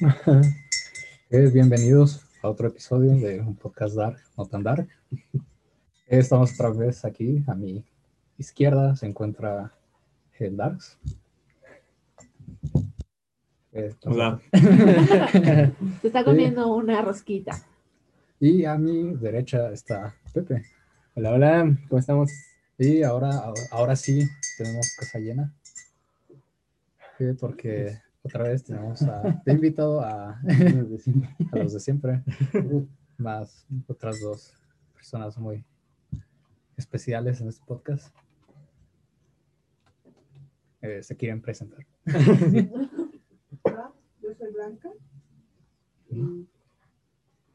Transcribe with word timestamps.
Eh, 1.30 1.48
bienvenidos 1.52 2.24
a 2.42 2.48
otro 2.48 2.68
episodio 2.68 3.14
de 3.14 3.40
un 3.40 3.54
podcast 3.54 3.94
dark, 3.94 4.18
no 4.36 4.46
tan 4.46 4.62
dark. 4.62 4.88
Eh, 5.12 5.28
estamos 6.06 6.52
otra 6.54 6.70
vez 6.70 7.04
aquí, 7.04 7.44
a 7.46 7.54
mi 7.54 7.84
izquierda 8.38 8.96
se 8.96 9.06
encuentra 9.06 9.72
el 10.38 10.56
Darks. 10.56 10.98
Eh, 13.72 13.94
Hola. 14.04 14.40
Se 16.00 16.06
está 16.06 16.24
comiendo 16.24 16.74
una 16.74 17.02
rosquita. 17.02 17.62
Y 18.40 18.64
a 18.64 18.76
mi 18.76 19.14
derecha 19.16 19.70
está 19.70 20.16
Pepe. 20.32 20.64
Hola, 21.14 21.32
hola, 21.32 21.78
¿cómo 21.88 22.00
estamos? 22.00 22.30
Y 22.78 23.02
ahora, 23.02 23.52
ahora 23.70 23.94
sí 23.94 24.26
tenemos 24.56 24.96
casa 24.98 25.18
llena. 25.18 25.52
Sí, 27.18 27.26
porque 27.38 28.00
otra 28.22 28.44
vez 28.44 28.64
tenemos 28.64 29.02
a, 29.02 29.22
te 29.44 29.50
he 29.50 29.54
invitado 29.54 30.00
a, 30.00 30.40
a 30.40 31.56
los 31.58 31.72
de 31.72 31.80
siempre, 31.80 32.22
más 33.18 33.66
otras 33.86 34.20
dos 34.20 34.54
personas 34.94 35.36
muy 35.38 35.64
especiales 36.76 37.40
en 37.40 37.48
este 37.48 37.64
podcast. 37.64 38.14
Eh, 40.82 41.02
se 41.02 41.16
quieren 41.16 41.42
presentar. 41.42 41.86
Hola, 43.62 43.92
yo 44.22 44.34
soy 44.34 44.52
Blanca. 44.52 44.90
Y 46.08 46.46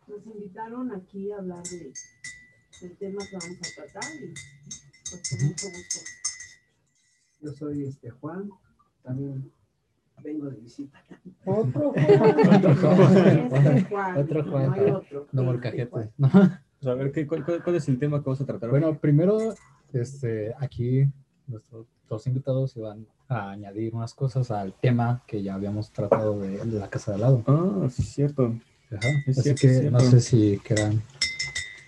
nos 0.07 0.25
invitaron 0.27 0.93
aquí 0.93 1.31
a 1.31 1.37
hablar 1.37 1.63
de, 1.63 1.91
del 2.81 2.97
tema 2.97 3.25
que 3.27 3.37
vamos 3.37 3.57
a 3.57 3.75
tratar 3.75 4.15
y 4.15 4.33
pues 5.09 5.29
con 5.29 5.47
mucho 5.47 5.67
gusto. 5.69 5.99
Yo 7.41 7.51
soy 7.53 7.85
este 7.85 8.11
Juan, 8.11 8.49
también 9.03 9.51
vengo 10.25 10.49
de 10.49 10.57
visita. 10.57 11.01
Otro 11.45 11.89
Otro 12.55 12.75
Juan. 12.75 13.17
Este 13.53 13.83
Juan. 13.89 14.17
Otro 14.17 14.43
Juan. 14.51 14.65
No 14.67 14.73
hay 14.73 14.91
otro. 14.91 15.27
No 15.31 15.43
molcajete. 15.43 16.09
¿no? 16.17 16.29
Pues, 16.29 16.87
a 16.87 16.93
ver, 16.95 17.11
¿qué, 17.11 17.25
cuál, 17.27 17.45
cuál- 17.45 17.75
es 17.75 17.87
el 17.87 17.99
tema 17.99 18.19
que 18.19 18.25
vamos 18.25 18.41
a 18.41 18.45
tratar? 18.45 18.69
Bueno, 18.69 18.97
primero, 18.97 19.37
este, 19.93 20.53
aquí 20.59 21.07
nuestros 21.47 21.87
dos 22.09 22.27
invitados 22.27 22.75
iban 22.77 23.05
a 23.27 23.51
añadir 23.51 23.93
unas 23.95 24.13
cosas 24.13 24.51
al 24.51 24.73
tema 24.73 25.23
que 25.27 25.41
ya 25.41 25.55
habíamos 25.55 25.91
tratado 25.91 26.39
de, 26.39 26.57
de 26.63 26.79
la 26.79 26.89
casa 26.89 27.11
de 27.11 27.15
al 27.15 27.21
lado. 27.21 27.43
Ah, 27.47 27.87
sí, 27.89 28.01
es 28.01 28.09
cierto. 28.09 28.53
Ajá. 28.91 29.07
Es 29.27 29.37
Así 29.39 29.41
cierto, 29.55 29.61
que 29.61 29.69
cierto. 29.73 29.91
no 29.91 29.99
sé 29.99 30.19
si 30.21 30.59
quieran 30.63 31.01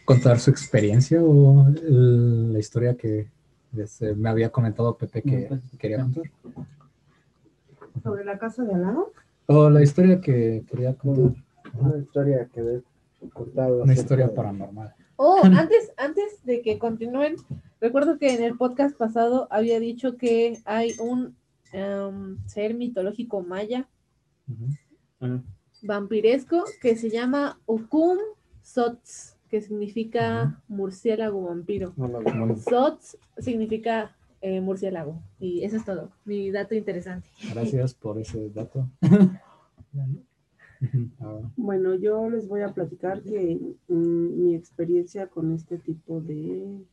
contar 0.06 0.40
su 0.40 0.50
experiencia 0.52 1.22
o 1.22 1.68
el- 1.68 2.54
la 2.54 2.60
historia 2.60 2.96
que 2.96 3.28
este, 3.78 4.16
me 4.16 4.30
había 4.30 4.50
comentado 4.50 4.98
Pepe 4.98 5.22
que 5.22 5.50
quería 5.78 6.00
contar. 6.02 6.24
Sobre 8.04 8.26
la 8.26 8.38
casa 8.38 8.64
de 8.64 8.74
al 8.74 8.82
lado. 8.82 9.12
O 9.48 9.70
la 9.70 9.82
historia 9.82 10.20
que 10.22 10.64
quería 10.70 10.94
contar. 10.96 11.44
Una 11.80 11.98
historia 11.98 12.48
que 12.54 12.62
he 13.22 13.30
contado. 13.30 13.84
Una 13.84 13.94
historia 13.94 14.28
de- 14.28 14.34
paranormal. 14.34 14.94
Oh, 15.16 15.40
antes, 15.44 15.92
antes 15.98 16.44
de 16.46 16.62
que 16.62 16.78
continúen, 16.78 17.36
recuerdo 17.82 18.18
que 18.18 18.34
en 18.36 18.44
el 18.44 18.56
podcast 18.58 18.96
pasado 18.98 19.48
había 19.50 19.80
dicho 19.80 20.18
que 20.18 20.60
hay 20.66 20.92
un 21.00 21.36
em, 21.74 22.38
ser 22.48 22.74
mitológico 22.76 23.42
maya. 23.42 23.88
Ah, 25.22 25.40
vampiresco 25.82 26.64
que 26.82 26.96
se 26.96 27.10
llama 27.10 27.60
Ukum 27.66 28.18
Sots, 28.62 29.38
que 29.50 29.62
significa 29.62 30.62
murciélago 30.68 31.44
vampiro. 31.44 31.94
no. 31.96 32.56
Sots 32.58 33.18
significa 33.38 34.16
eh, 34.56 34.62
murciélago. 34.62 35.22
Y 35.40 35.64
eso 35.64 35.78
es 35.78 35.86
todo. 35.86 36.12
Mi 36.26 36.52
dato 36.52 36.76
interesante. 36.76 37.30
Gracias 37.54 37.94
por 37.94 38.20
ese 38.20 38.50
dato. 38.50 38.90
Bueno, 41.56 41.96
yo 41.96 42.30
les 42.30 42.48
voy 42.48 42.62
a 42.62 42.74
platicar 42.74 43.24
que 43.24 43.60
mm, 43.88 44.44
mi 44.44 44.56
experiencia 44.56 45.28
con 45.28 45.52
este 45.52 45.78
tipo 45.78 46.22
de 46.22 46.86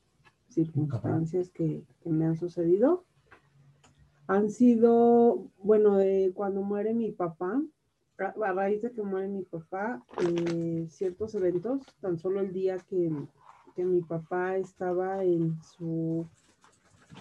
circunstancias 0.48 1.50
que, 1.50 1.82
que 2.02 2.08
me 2.08 2.24
han 2.24 2.36
sucedido 2.36 3.04
han 4.26 4.48
sido, 4.50 5.50
bueno, 5.58 5.98
de 5.98 6.32
cuando 6.34 6.62
muere 6.62 6.94
mi 6.94 7.12
papá, 7.12 7.62
a, 8.18 8.24
a 8.24 8.52
raíz 8.54 8.80
de 8.80 8.90
que 8.92 9.02
muere 9.02 9.28
mi 9.28 9.42
papá, 9.42 10.02
eh, 10.26 10.86
ciertos 10.88 11.34
eventos, 11.34 11.82
tan 12.00 12.18
solo 12.18 12.40
el 12.40 12.52
día 12.52 12.78
que, 12.88 13.12
que 13.76 13.84
mi 13.84 14.00
papá 14.00 14.56
estaba 14.56 15.22
en 15.24 15.60
su, 15.62 16.26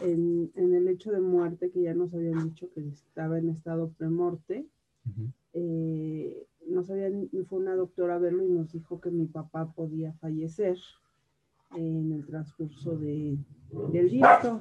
en, 0.03 0.51
en 0.55 0.75
el 0.75 0.87
hecho 0.87 1.11
de 1.11 1.19
muerte, 1.19 1.71
que 1.71 1.81
ya 1.81 1.93
nos 1.93 2.13
habían 2.13 2.43
dicho 2.49 2.69
que 2.73 2.81
estaba 2.87 3.37
en 3.39 3.49
estado 3.49 3.89
premorte, 3.97 4.65
ujú. 5.05 5.29
eh, 5.53 6.45
nos 6.67 6.89
habían, 6.89 7.29
fue 7.47 7.59
una 7.59 7.75
doctora 7.75 8.15
a 8.15 8.19
verlo 8.19 8.43
y 8.43 8.49
nos 8.49 8.71
dijo 8.71 8.99
que 8.99 9.11
mi 9.11 9.25
papá 9.25 9.71
podía 9.73 10.13
fallecer 10.13 10.77
en 11.75 12.11
el 12.11 12.25
transcurso 12.25 12.97
de, 12.97 13.37
del 13.91 14.09
día. 14.09 14.35
Esto 14.35 14.59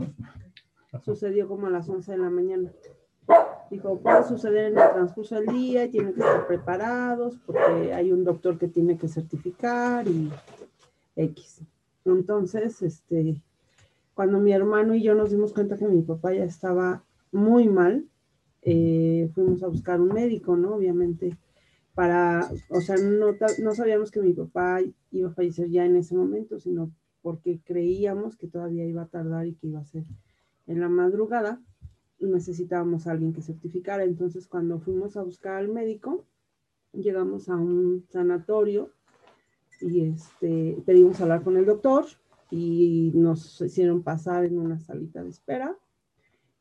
sucedió 1.04 1.48
como 1.48 1.66
a 1.66 1.70
las 1.70 1.88
11 1.88 2.12
de 2.12 2.19
la 2.19 2.30
mañana. 2.30 2.72
Dijo, 3.70 3.98
puede 4.00 4.24
suceder 4.24 4.72
en 4.72 4.78
el 4.78 4.91
transcurso 4.91 5.36
del 5.36 5.47
día, 5.47 5.91
tienen 5.91 6.12
que 6.12 6.20
estar 6.20 6.47
preparados 6.47 7.38
porque 7.47 7.94
hay 7.94 8.12
un 8.12 8.24
doctor 8.24 8.59
que 8.59 8.69
tiene 8.69 8.98
que 8.98 9.09
certificar 9.09 10.06
y 10.06 10.30
X. 11.16 11.62
Entonces, 12.04 12.82
este, 12.82 13.41
cuando 14.15 14.39
mi 14.39 14.53
hermano 14.53 14.95
y 14.95 15.03
yo 15.03 15.15
nos 15.15 15.31
dimos 15.31 15.53
cuenta 15.53 15.77
que 15.77 15.89
mi 15.89 16.03
papá 16.03 16.33
ya 16.34 16.45
estaba 16.45 17.05
muy 17.31 17.69
mal, 17.69 18.06
eh, 18.62 19.31
fuimos 19.34 19.62
a 19.62 19.69
buscar 19.69 20.00
un 20.00 20.12
médico, 20.12 20.56
¿no? 20.56 20.77
Obviamente, 20.77 21.37
para, 21.95 22.49
o 22.69 22.81
sea, 22.81 22.97
no, 22.97 23.75
sabíamos 23.75 24.11
que 24.11 24.21
mi 24.21 24.33
papá 24.33 24.81
iba 25.11 25.28
a 25.28 25.34
fallecer 25.34 25.69
ya 25.69 25.84
en 25.84 25.97
ese 25.97 26.15
momento, 26.15 26.59
sino 26.59 26.93
porque 27.22 27.61
creíamos 27.65 28.37
que 28.37 28.49
todavía 28.49 28.87
iba 28.87 29.03
a 29.03 29.09
tardar 29.09 29.47
y 29.47 29.55
que 29.55 29.69
iba 29.69 29.81
a 29.81 29.84
ser 29.84 30.05
en 30.67 30.81
la 30.81 30.89
madrugada 30.89 31.61
y 32.19 32.27
necesitábamos 32.27 33.06
a 33.06 33.12
alguien 33.12 33.33
que 33.33 33.43
certificara. 33.43 34.05
Entonces, 34.05 34.47
cuando 34.47 34.78
fuimos 34.78 35.17
a 35.17 35.22
buscar 35.22 35.56
al 35.56 35.69
médico, 35.69 36.25
llegamos 36.93 37.49
a 37.49 37.56
un 37.56 38.05
sanatorio 38.11 38.91
y 39.81 40.03
este, 40.03 40.83
pedimos 40.87 41.21
hablar 41.21 41.43
con 41.43 41.56
el 41.56 41.67
doctor 41.67 42.06
y 42.53 43.11
nos 43.15 43.63
hicieron 43.63 44.03
pasar 44.03 44.45
en 44.45 44.59
una 44.59 44.79
salita 44.79 45.23
de 45.25 45.31
espera. 45.31 45.77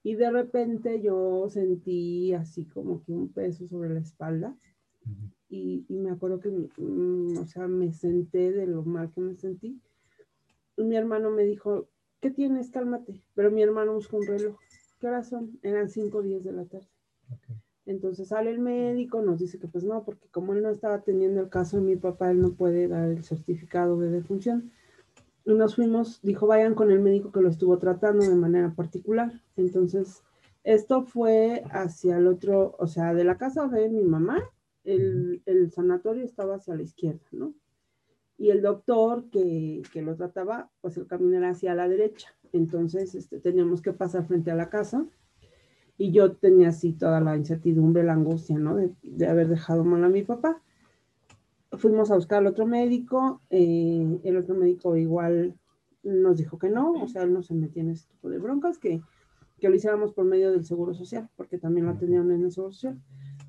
Y 0.04 0.16
de 0.16 0.32
repente 0.32 1.02
yo 1.02 1.48
sentí 1.50 2.34
así 2.34 2.66
como 2.66 3.04
que 3.04 3.12
un 3.12 3.28
peso 3.28 3.68
sobre 3.68 3.90
la 3.90 4.00
espalda 4.00 4.56
y, 5.50 5.86
y 5.90 5.98
me 5.98 6.12
acuerdo 6.12 6.40
que, 6.40 6.50
mm, 6.50 7.38
o 7.38 7.46
sea, 7.46 7.68
me 7.68 7.92
senté 7.92 8.54
de 8.54 8.68
lo 8.68 8.84
mal 8.84 9.12
que 9.12 9.20
me 9.20 9.36
sentí. 9.36 9.82
Y 10.78 10.84
mi 10.84 10.96
hermano 10.96 11.30
me 11.30 11.44
dijo, 11.44 11.90
¿qué 12.22 12.32
tienes? 12.32 12.72
Cálmate. 12.72 13.22
Pero 13.36 13.52
mi 13.52 13.62
hermano 13.62 13.94
buscó 13.94 14.18
un 14.18 14.28
reloj. 14.28 14.56
¿Qué 15.00 15.08
horas 15.08 15.28
son? 15.28 15.60
Eran 15.62 15.90
5 15.90 16.18
o 16.18 16.22
10 16.22 16.46
de 16.46 16.54
la 16.54 16.66
tarde. 16.66 16.88
Entonces 17.86 18.30
sale 18.30 18.52
el 18.52 18.60
médico, 18.60 19.22
nos 19.22 19.40
dice 19.40 19.60
que 19.60 19.68
pues 19.68 19.84
no, 19.84 20.04
porque 20.06 20.30
como 20.30 20.54
él 20.54 20.62
no 20.62 20.70
estaba 20.70 20.96
atendiendo 20.96 21.42
el 21.42 21.50
caso 21.50 21.78
de 21.78 21.84
mi 21.84 21.98
papá, 21.98 22.32
él 22.32 22.40
no 22.40 22.54
puede 22.54 22.88
dar 22.88 23.10
el 23.10 23.24
certificado 23.26 24.00
de 24.00 24.10
defunción. 24.10 24.72
Nos 25.46 25.76
fuimos, 25.76 26.22
dijo, 26.22 26.48
vayan 26.48 26.76
con 26.76 26.92
el 26.92 27.00
médico 27.00 27.32
que 27.32 27.42
lo 27.42 27.50
estuvo 27.50 27.78
tratando 27.78 28.26
de 28.26 28.36
manera 28.36 28.74
particular. 28.76 29.32
Entonces, 29.56 30.24
esto 30.64 31.04
fue 31.04 31.64
hacia 31.72 32.18
el 32.18 32.28
otro, 32.28 32.76
o 32.78 32.88
sea, 32.88 33.14
de 33.14 33.24
la 33.24 33.38
casa 33.38 33.68
de 33.68 33.90
mi 33.90 34.04
mamá, 34.04 34.44
el, 34.84 35.42
el 35.46 35.72
sanatorio 35.72 36.24
estaba 36.24 36.56
hacia 36.56 36.76
la 36.76 36.84
izquierda, 36.84 37.26
¿no? 37.32 37.54
Y 38.38 38.50
el 38.50 38.62
doctor 38.62 39.30
que, 39.30 39.84
que 39.94 40.02
lo 40.02 40.16
trataba, 40.16 40.72
pues 40.82 40.98
el 40.98 41.08
camino 41.08 41.38
era 41.38 41.50
hacia 41.50 41.76
la 41.76 41.88
derecha. 41.88 42.30
Entonces, 42.54 43.14
este, 43.16 43.40
teníamos 43.40 43.82
que 43.82 43.94
pasar 43.94 44.26
frente 44.26 44.52
a 44.52 44.56
la 44.56 44.70
casa 44.70 45.06
y 45.98 46.12
yo 46.12 46.34
tenía 46.34 46.70
así 46.70 46.94
toda 46.94 47.22
la 47.22 47.38
incertidumbre, 47.38 48.04
la 48.04 48.14
angustia, 48.14 48.58
¿no? 48.58 48.76
De, 48.76 48.92
de 49.04 49.28
haber 49.28 49.48
dejado 49.48 49.84
mal 49.84 50.04
a 50.04 50.10
mi 50.10 50.24
papá. 50.24 50.62
Fuimos 51.78 52.12
a 52.12 52.16
buscar 52.16 52.40
al 52.40 52.48
otro 52.48 52.66
médico, 52.66 53.42
eh, 53.50 54.20
el 54.24 54.38
otro 54.38 54.56
médico 54.56 54.98
igual 54.98 55.58
nos 56.04 56.38
dijo 56.38 56.58
que 56.58 56.70
no, 56.70 56.92
o 56.94 57.08
sea, 57.08 57.24
él 57.24 57.34
no 57.34 57.44
se 57.44 57.54
metía 57.54 57.84
en 57.84 57.92
ese 57.92 58.08
tipo 58.08 58.30
de 58.30 58.40
broncas, 58.40 58.78
que, 58.78 59.02
que 59.60 59.70
lo 59.70 59.76
hiciéramos 59.76 60.14
por 60.14 60.26
medio 60.26 60.52
del 60.52 60.66
Seguro 60.66 60.94
Social, 60.94 61.30
porque 61.36 61.58
también 61.58 61.86
lo 61.86 61.98
tenían 61.98 62.32
en 62.32 62.44
el 62.44 62.52
Seguro 62.52 62.74
Social. 62.74 63.02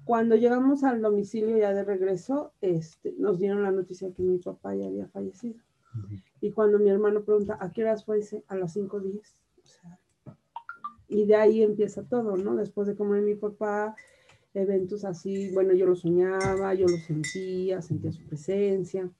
Cuando 0.05 0.37
llegamos 0.37 0.85
al 0.85 1.01
domicilio 1.01 1.57
ya 1.57 1.73
de 1.73 1.85
regreso, 1.85 2.53
este, 2.61 3.15
nos 3.19 3.39
dieron 3.39 3.63
la 3.63 3.71
noticia 3.71 4.13
que 4.13 4.23
mi 4.23 4.39
papá 4.39 4.75
ya 4.75 4.87
había 4.87 5.09
fallecido. 5.09 5.61
Ujú. 5.97 6.17
Y 6.41 6.51
cuando 6.53 6.79
mi 6.79 6.91
hermano 6.91 7.23
pregunta, 7.23 7.57
¿a 7.61 7.71
qué 7.71 7.83
horas 7.83 8.05
fue 8.05 8.19
ese? 8.19 8.45
A 8.49 8.57
las 8.57 8.77
5.10. 8.77 9.37
O 9.63 9.67
sea, 9.67 10.01
y 11.13 11.27
de 11.27 11.37
ahí 11.37 11.63
empieza 11.63 12.03
todo, 12.03 12.37
¿no? 12.37 12.57
Después 12.57 12.89
de 12.89 12.97
comer 12.97 13.23
mi 13.23 13.35
papá, 13.35 13.95
eventos 14.55 15.05
así, 15.05 15.51
bueno, 15.53 15.73
yo 15.75 15.87
lo 15.87 15.97
soñaba, 15.97 16.75
yo 16.75 16.87
lo 16.87 16.97
sentía, 16.99 17.81
sentía 17.83 18.13
su 18.13 18.23
presencia. 18.25 19.11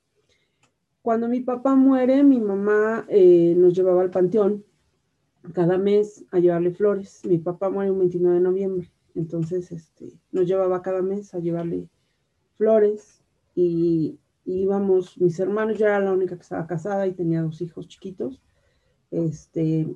Cuando 1.01 1.29
mi 1.29 1.41
papá 1.41 1.75
muere, 1.75 2.23
mi 2.23 2.41
mamá 2.41 3.07
eh, 3.09 3.55
nos 3.57 3.75
llevaba 3.75 4.03
al 4.03 4.11
panteón 4.11 4.65
cada 5.53 5.79
mes 5.79 6.25
a 6.31 6.39
llevarle 6.39 6.71
flores. 6.71 7.23
Mi 7.25 7.39
papá 7.39 7.71
muere 7.71 7.91
un 7.91 7.99
29 7.99 8.37
de 8.37 8.43
noviembre, 8.43 8.93
entonces 9.15 9.73
este, 9.73 10.13
nos 10.31 10.47
llevaba 10.47 10.83
cada 10.83 11.03
mes 11.03 11.35
a 11.35 11.41
llevarle 11.41 11.89
flores 12.57 13.25
y 13.55 14.19
íbamos, 14.45 15.21
mis 15.21 15.39
hermanos, 15.41 15.79
yo 15.79 15.87
era 15.87 16.01
la 16.01 16.13
única 16.13 16.37
que 16.37 16.43
estaba 16.43 16.67
casada 16.67 17.07
y 17.07 17.15
tenía 17.15 17.43
dos 17.43 17.61
hijos 17.61 17.89
chiquitos. 17.89 18.41
Este, 19.11 19.89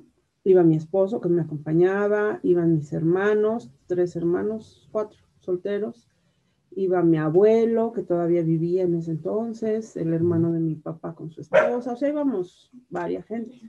iba 0.43 0.63
mi 0.63 0.75
esposo 0.75 1.21
que 1.21 1.29
me 1.29 1.41
acompañaba, 1.41 2.39
iban 2.43 2.73
mis 2.73 2.91
hermanos, 2.93 3.71
tres 3.87 4.15
hermanos, 4.15 4.87
cuatro 4.91 5.26
solteros, 5.47 6.09
iba 6.75 7.01
mi 7.01 7.17
abuelo 7.17 7.93
que 7.93 8.03
todavía 8.03 8.43
vivía 8.43 8.83
en 8.83 8.95
ese 8.95 9.11
entonces, 9.11 9.95
el 9.95 10.13
hermano 10.13 10.51
de 10.51 10.59
mi 10.59 10.75
papá 10.75 11.15
con 11.15 11.31
su 11.31 11.41
esposa, 11.41 11.93
o 11.93 11.95
sea, 11.95 12.09
íbamos 12.09 12.69
varias 12.89 13.25
gente. 13.25 13.61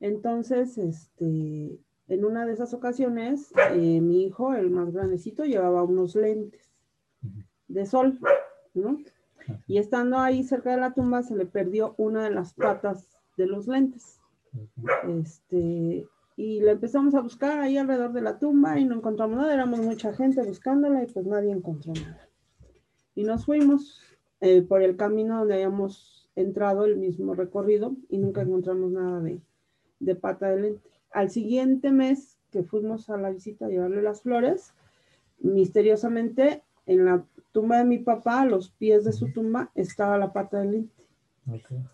Entonces, 0.00 0.76
este, 0.78 1.78
en 2.08 2.24
una 2.24 2.44
de 2.44 2.54
esas 2.54 2.74
ocasiones, 2.74 3.52
eh, 3.72 4.00
mi 4.00 4.24
hijo, 4.24 4.52
el 4.54 4.70
más 4.70 4.92
grandecito, 4.92 5.44
llevaba 5.44 5.84
unos 5.84 6.16
lentes 6.16 6.72
de 7.68 7.86
sol, 7.86 8.18
¿no? 8.74 8.98
Y 9.68 9.78
estando 9.78 10.18
ahí 10.18 10.42
cerca 10.42 10.72
de 10.72 10.80
la 10.80 10.92
tumba, 10.92 11.22
se 11.22 11.36
le 11.36 11.46
perdió 11.46 11.94
una 11.98 12.24
de 12.24 12.30
las 12.30 12.52
patas 12.54 13.16
de 13.36 13.46
los 13.46 13.68
lentes. 13.68 14.20
Este, 15.08 16.08
y 16.40 16.60
le 16.60 16.70
empezamos 16.70 17.14
a 17.14 17.20
buscar 17.20 17.60
ahí 17.60 17.76
alrededor 17.76 18.14
de 18.14 18.22
la 18.22 18.38
tumba 18.38 18.78
y 18.78 18.86
no 18.86 18.94
encontramos 18.94 19.36
nada, 19.36 19.52
éramos 19.52 19.80
mucha 19.80 20.14
gente 20.14 20.42
buscándola 20.42 21.02
y 21.02 21.06
pues 21.06 21.26
nadie 21.26 21.52
encontró 21.52 21.92
nada. 21.92 22.30
Y 23.14 23.24
nos 23.24 23.44
fuimos 23.44 24.00
eh, 24.40 24.62
por 24.62 24.80
el 24.80 24.96
camino 24.96 25.40
donde 25.40 25.52
habíamos 25.52 26.30
entrado 26.36 26.86
el 26.86 26.96
mismo 26.96 27.34
recorrido 27.34 27.94
y 28.08 28.16
nunca 28.16 28.40
encontramos 28.40 28.90
nada 28.90 29.20
de, 29.20 29.42
de 29.98 30.14
pata 30.14 30.48
de 30.48 30.62
lente. 30.62 30.88
Al 31.10 31.28
siguiente 31.28 31.90
mes 31.90 32.38
que 32.50 32.62
fuimos 32.62 33.10
a 33.10 33.18
la 33.18 33.28
visita 33.28 33.66
a 33.66 33.68
llevarle 33.68 34.00
las 34.00 34.22
flores, 34.22 34.72
misteriosamente 35.40 36.62
en 36.86 37.04
la 37.04 37.22
tumba 37.52 37.76
de 37.76 37.84
mi 37.84 37.98
papá, 37.98 38.40
a 38.40 38.46
los 38.46 38.70
pies 38.70 39.04
de 39.04 39.12
su 39.12 39.30
tumba, 39.30 39.72
estaba 39.74 40.16
la 40.16 40.32
pata 40.32 40.60
de 40.60 40.70
lente. 40.70 40.99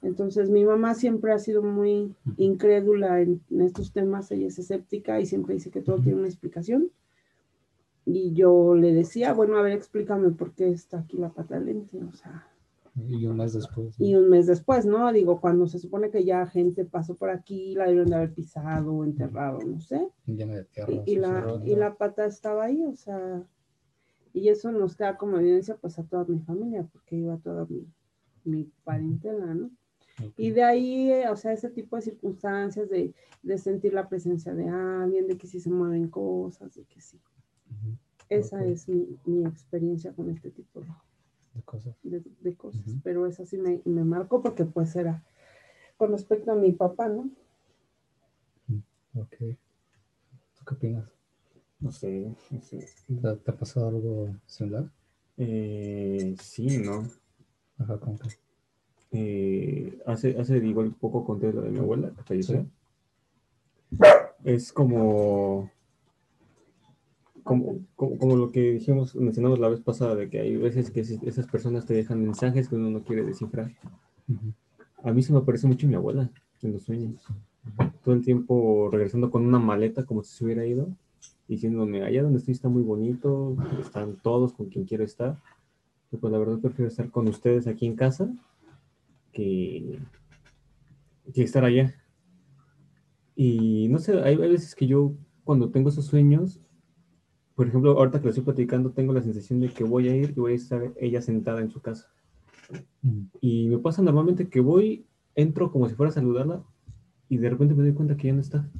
Entonces 0.03 0.50
mi 0.50 0.64
mamá 0.64 0.94
siempre 0.94 1.32
ha 1.32 1.38
sido 1.38 1.62
muy 1.62 2.14
incrédula 2.37 3.20
en, 3.20 3.41
estos 3.61 3.93
temas, 3.93 4.31
ella 4.31 4.49
es 4.49 4.58
escéptica 4.58 5.20
y 5.20 5.26
siempre 5.26 5.55
dice 5.55 5.70
que 5.70 5.81
todo 5.81 5.99
tiene 5.99 6.19
una 6.19 6.29
explicación. 6.29 6.91
Y 8.05 8.32
yo 8.35 8.75
le 8.75 8.93
decía, 8.93 9.32
bueno, 9.32 9.56
a 9.56 9.62
ver, 9.62 9.73
explícame 9.73 10.31
por 10.31 10.53
qué 10.53 10.69
está 10.69 11.00
aquí 11.00 11.17
la 11.17 11.31
pata 11.31 11.58
de 11.58 11.67
lente, 11.67 12.03
o 12.05 12.12
sea. 12.12 12.47
Y 13.08 13.26
un 13.26 13.37
mes 13.37 13.53
después. 13.53 13.94
Y 13.99 14.14
un 14.14 14.31
mes 14.31 14.47
después, 14.47 14.87
¿no? 14.87 15.12
Digo, 15.12 15.41
cuando 15.41 15.67
se 15.67 15.79
supone 15.79 16.11
que 16.11 16.25
ya 16.25 16.47
gente 16.47 16.85
pasó 16.85 17.17
por 17.17 17.31
aquí, 17.31 17.75
la 17.75 17.85
debieron 17.85 18.08
de 18.08 18.17
haber 18.17 18.32
pisado 18.32 18.93
o 18.93 19.05
enterrado, 19.05 19.58
no 19.67 19.81
sé. 19.81 20.08
de 20.25 20.64
tierra. 20.64 20.93
Y, 21.05 21.17
la, 21.17 21.61
y 21.64 21.75
la 21.75 21.94
pata 21.97 22.25
estaba 22.25 22.64
ahí, 22.64 22.82
o 22.85 22.94
sea, 22.94 23.43
y 24.32 24.49
eso 24.49 24.70
nos 24.70 24.97
da 24.97 25.17
como 25.17 25.38
evidencia 25.38 25.76
pues 25.76 25.99
a 25.99 26.05
toda 26.05 26.25
mi 26.25 26.38
familia, 26.41 26.88
porque 26.93 27.17
iba 27.17 27.37
toda 27.38 27.67
mi, 27.67 27.87
mi 28.46 28.70
parentela, 28.84 29.54
¿no? 29.54 29.70
Y 30.37 30.50
de 30.50 30.62
ahí, 30.62 31.10
eh, 31.10 31.28
o 31.28 31.37
sea, 31.37 31.52
ese 31.52 31.69
tipo 31.69 31.96
de 31.96 32.02
circunstancias 32.02 32.88
de, 32.88 33.14
de, 33.43 33.58
sentir 33.58 33.93
la 33.93 34.08
presencia 34.08 34.54
de 34.54 34.69
alguien, 34.69 35.26
de 35.26 35.37
que 35.37 35.46
sí 35.46 35.60
se 35.60 35.69
mueven 35.69 36.08
cosas, 36.08 36.75
de 36.75 36.84
que 36.84 37.00
sí. 37.00 37.20
Esa 38.28 38.64
es 38.64 38.88
mi, 38.88 39.19
mi, 39.26 39.44
experiencia 39.44 40.12
con 40.12 40.31
este 40.31 40.50
tipo 40.50 40.81
de, 40.81 41.62
cosas. 41.64 41.94
De, 42.02 42.54
cosas. 42.54 42.82
Pero 43.04 43.26
esa 43.26 43.44
sí 43.44 43.58
me, 43.58 43.82
me, 43.84 44.04
marcó 44.04 44.43
porque 44.43 44.64
pues 44.64 44.96
era 44.96 45.22
con 45.96 46.10
respecto 46.10 46.52
a 46.52 46.56
mi 46.56 46.72
papá, 46.72 47.08
¿no? 47.08 47.31
Ok. 49.14 49.37
¿Tú 49.38 50.64
qué 50.66 50.75
opinas? 50.75 51.08
No 51.78 51.93
sé, 51.93 52.34
no 52.50 52.62
sé. 52.62 52.87
¿Te, 53.44 53.50
ha 53.50 53.56
pasado 53.56 53.88
algo 53.88 54.34
similar? 54.46 54.90
Eh, 55.37 56.34
sí, 56.40 56.78
¿no? 56.78 57.08
Ajá. 57.78 57.99
Eh, 59.12 59.99
hace, 60.06 60.38
hace, 60.38 60.61
digo, 60.61 60.81
un 60.81 60.93
poco 60.93 61.25
conté 61.25 61.52
lo 61.52 61.62
de 61.62 61.70
mi 61.70 61.78
abuela 61.78 62.11
que 62.11 62.23
falleció. 62.23 62.67
Es 64.44 64.73
como, 64.73 65.70
como, 67.43 67.78
como, 67.96 68.37
lo 68.37 68.50
que 68.50 68.73
dijimos, 68.73 69.14
mencionamos 69.14 69.58
la 69.58 69.69
vez 69.69 69.81
pasada, 69.81 70.14
de 70.14 70.28
que 70.28 70.40
hay 70.40 70.56
veces 70.56 70.90
que 70.90 71.00
esas 71.00 71.46
personas 71.46 71.87
te 71.87 71.94
dejan 71.94 72.23
mensajes 72.23 72.69
que 72.69 72.76
uno 72.76 72.90
no 72.90 73.02
quiere 73.02 73.25
descifrar. 73.25 73.73
A 75.02 75.12
mí 75.12 75.22
se 75.22 75.32
me 75.32 75.38
aparece 75.38 75.67
mucho 75.67 75.87
mi 75.87 75.94
abuela 75.94 76.31
en 76.62 76.72
los 76.72 76.82
sueños. 76.82 77.25
Todo 78.05 78.14
el 78.14 78.25
tiempo 78.25 78.88
regresando 78.90 79.31
con 79.31 79.46
una 79.46 79.58
maleta 79.58 80.05
como 80.05 80.22
si 80.22 80.37
se 80.37 80.44
hubiera 80.44 80.67
ido, 80.67 80.88
diciéndome, 81.49 82.05
allá 82.05 82.22
donde 82.22 82.38
estoy 82.38 82.52
está 82.52 82.69
muy 82.69 82.82
bonito, 82.82 83.56
están 83.81 84.17
todos 84.17 84.52
con 84.52 84.67
quien 84.67 84.84
quiero 84.84 85.05
estar 85.05 85.37
pues 86.11 86.32
la 86.32 86.38
verdad 86.38 86.58
prefiero 86.58 86.88
estar 86.88 87.11
con 87.11 87.29
ustedes 87.29 87.67
aquí 87.67 87.87
en 87.87 87.97
casa 87.97 88.32
que, 89.32 89.99
que 91.32 91.43
estar 91.43 91.64
allá. 91.64 91.94
Y 93.35 93.88
no 93.88 93.99
sé, 93.99 94.19
hay 94.23 94.37
veces 94.37 94.75
que 94.75 94.87
yo 94.87 95.14
cuando 95.44 95.70
tengo 95.70 95.91
esos 95.91 96.06
sueños, 96.06 96.61
por 97.55 97.67
ejemplo, 97.67 97.93
ahorita 97.93 98.19
que 98.19 98.25
lo 98.25 98.31
estoy 98.31 98.44
platicando, 98.44 98.91
tengo 98.91 99.12
la 99.12 99.23
sensación 99.23 99.61
de 99.61 99.69
que 99.69 99.85
voy 99.85 100.08
a 100.08 100.17
ir 100.17 100.31
y 100.31 100.41
voy 100.41 100.53
a 100.53 100.56
estar 100.56 100.93
ella 100.97 101.20
sentada 101.20 101.61
en 101.61 101.70
su 101.70 101.81
casa. 101.81 102.08
Mm. 103.03 103.23
Y 103.41 103.69
me 103.69 103.79
pasa 103.79 104.03
normalmente 104.03 104.49
que 104.49 104.61
voy, 104.61 105.06
entro 105.35 105.70
como 105.70 105.88
si 105.88 105.94
fuera 105.94 106.11
a 106.11 106.14
saludarla 106.14 106.64
y 107.29 107.38
de 107.38 107.50
repente 107.50 107.75
me 107.75 107.82
doy 107.82 107.93
cuenta 107.93 108.17
que 108.17 108.29
ya 108.29 108.35
no 108.35 108.41
está. 108.41 108.70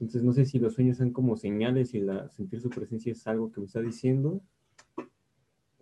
Entonces 0.00 0.22
no 0.22 0.32
sé 0.32 0.44
si 0.44 0.58
los 0.58 0.74
sueños 0.74 0.98
son 0.98 1.12
como 1.12 1.36
señales 1.36 1.94
y 1.94 2.00
la, 2.00 2.28
sentir 2.30 2.60
su 2.60 2.70
presencia 2.70 3.12
es 3.12 3.26
algo 3.26 3.50
que 3.50 3.60
me 3.60 3.66
está 3.66 3.80
diciendo 3.80 4.42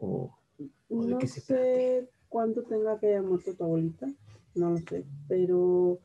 no 0.02 1.20
sé 1.26 2.08
cuánto 2.28 2.62
tenga 2.62 2.98
que 2.98 3.08
haya 3.08 3.22
muerto 3.22 3.54
tu 3.54 3.64
abuelita, 3.64 4.06
no 4.54 4.70
lo 4.70 4.78
sé, 4.78 5.04
pero 5.28 5.98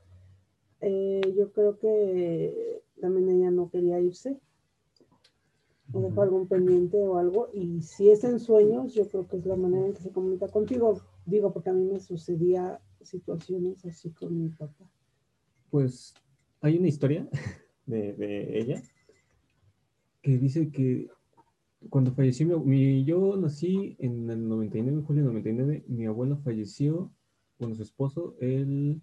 eh, 0.82 1.22
yo 1.36 1.52
creo 1.52 1.78
que 1.80 2.82
también 3.02 3.30
ella 3.30 3.52
no 3.52 3.70
quería 3.70 4.00
irse, 4.00 4.40
o 5.94 6.02
dejó 6.02 6.22
algún 6.22 6.48
pendiente 6.48 6.98
o 6.98 7.18
algo, 7.18 7.50
y 7.54 7.82
si 7.82 8.10
es 8.10 8.24
en 8.24 8.40
sueños, 8.40 8.94
yo 8.94 9.08
creo 9.08 9.28
que 9.28 9.38
es 9.38 9.46
la 9.46 9.56
manera 9.56 9.88
en 9.88 9.94
que 9.94 10.02
se 10.02 10.12
comunica 10.12 10.48
contigo, 10.48 11.02
digo, 11.26 11.54
porque 11.54 11.70
a 11.70 11.74
mí 11.74 11.86
me 11.86 12.00
sucedía 12.00 12.80
situaciones 13.02 13.86
así 13.86 14.12
con 14.12 14.38
mi 14.38 14.50
papá. 14.50 14.90
Pues 15.70 16.14
hay 16.62 16.78
una 16.78 16.88
historia 16.88 17.28
de, 17.86 18.14
de 18.14 18.60
ella 18.60 18.82
que 20.22 20.38
dice 20.38 20.70
que 20.72 21.10
cuando 21.90 22.12
falleció 22.12 22.60
mi, 22.60 23.04
yo 23.04 23.38
nací 23.38 23.96
en 24.00 24.30
el 24.30 24.48
99, 24.48 25.04
julio 25.06 25.24
del 25.24 25.34
99, 25.34 25.86
mi 25.88 26.06
abuelo 26.06 26.38
falleció, 26.38 27.12
bueno, 27.60 27.76
su 27.76 27.84
esposo, 27.84 28.36
el 28.40 29.02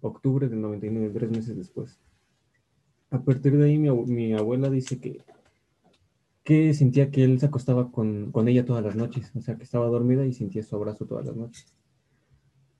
octubre 0.00 0.48
del 0.48 0.60
99, 0.60 1.10
tres 1.12 1.30
meses 1.30 1.56
después. 1.56 2.00
A 3.10 3.22
partir 3.22 3.56
de 3.56 3.64
ahí 3.66 3.78
mi, 3.78 3.90
mi 3.90 4.32
abuela 4.34 4.70
dice 4.70 4.98
que, 4.98 5.24
que 6.44 6.74
sentía 6.74 7.10
que 7.10 7.24
él 7.24 7.38
se 7.40 7.46
acostaba 7.46 7.90
con, 7.90 8.32
con, 8.32 8.48
ella 8.48 8.64
todas 8.64 8.84
las 8.84 8.96
noches, 8.96 9.32
o 9.36 9.40
sea, 9.40 9.56
que 9.56 9.64
estaba 9.64 9.86
dormida 9.86 10.26
y 10.26 10.32
sentía 10.32 10.62
su 10.62 10.76
abrazo 10.76 11.06
todas 11.06 11.26
las 11.26 11.36
noches. 11.36 11.74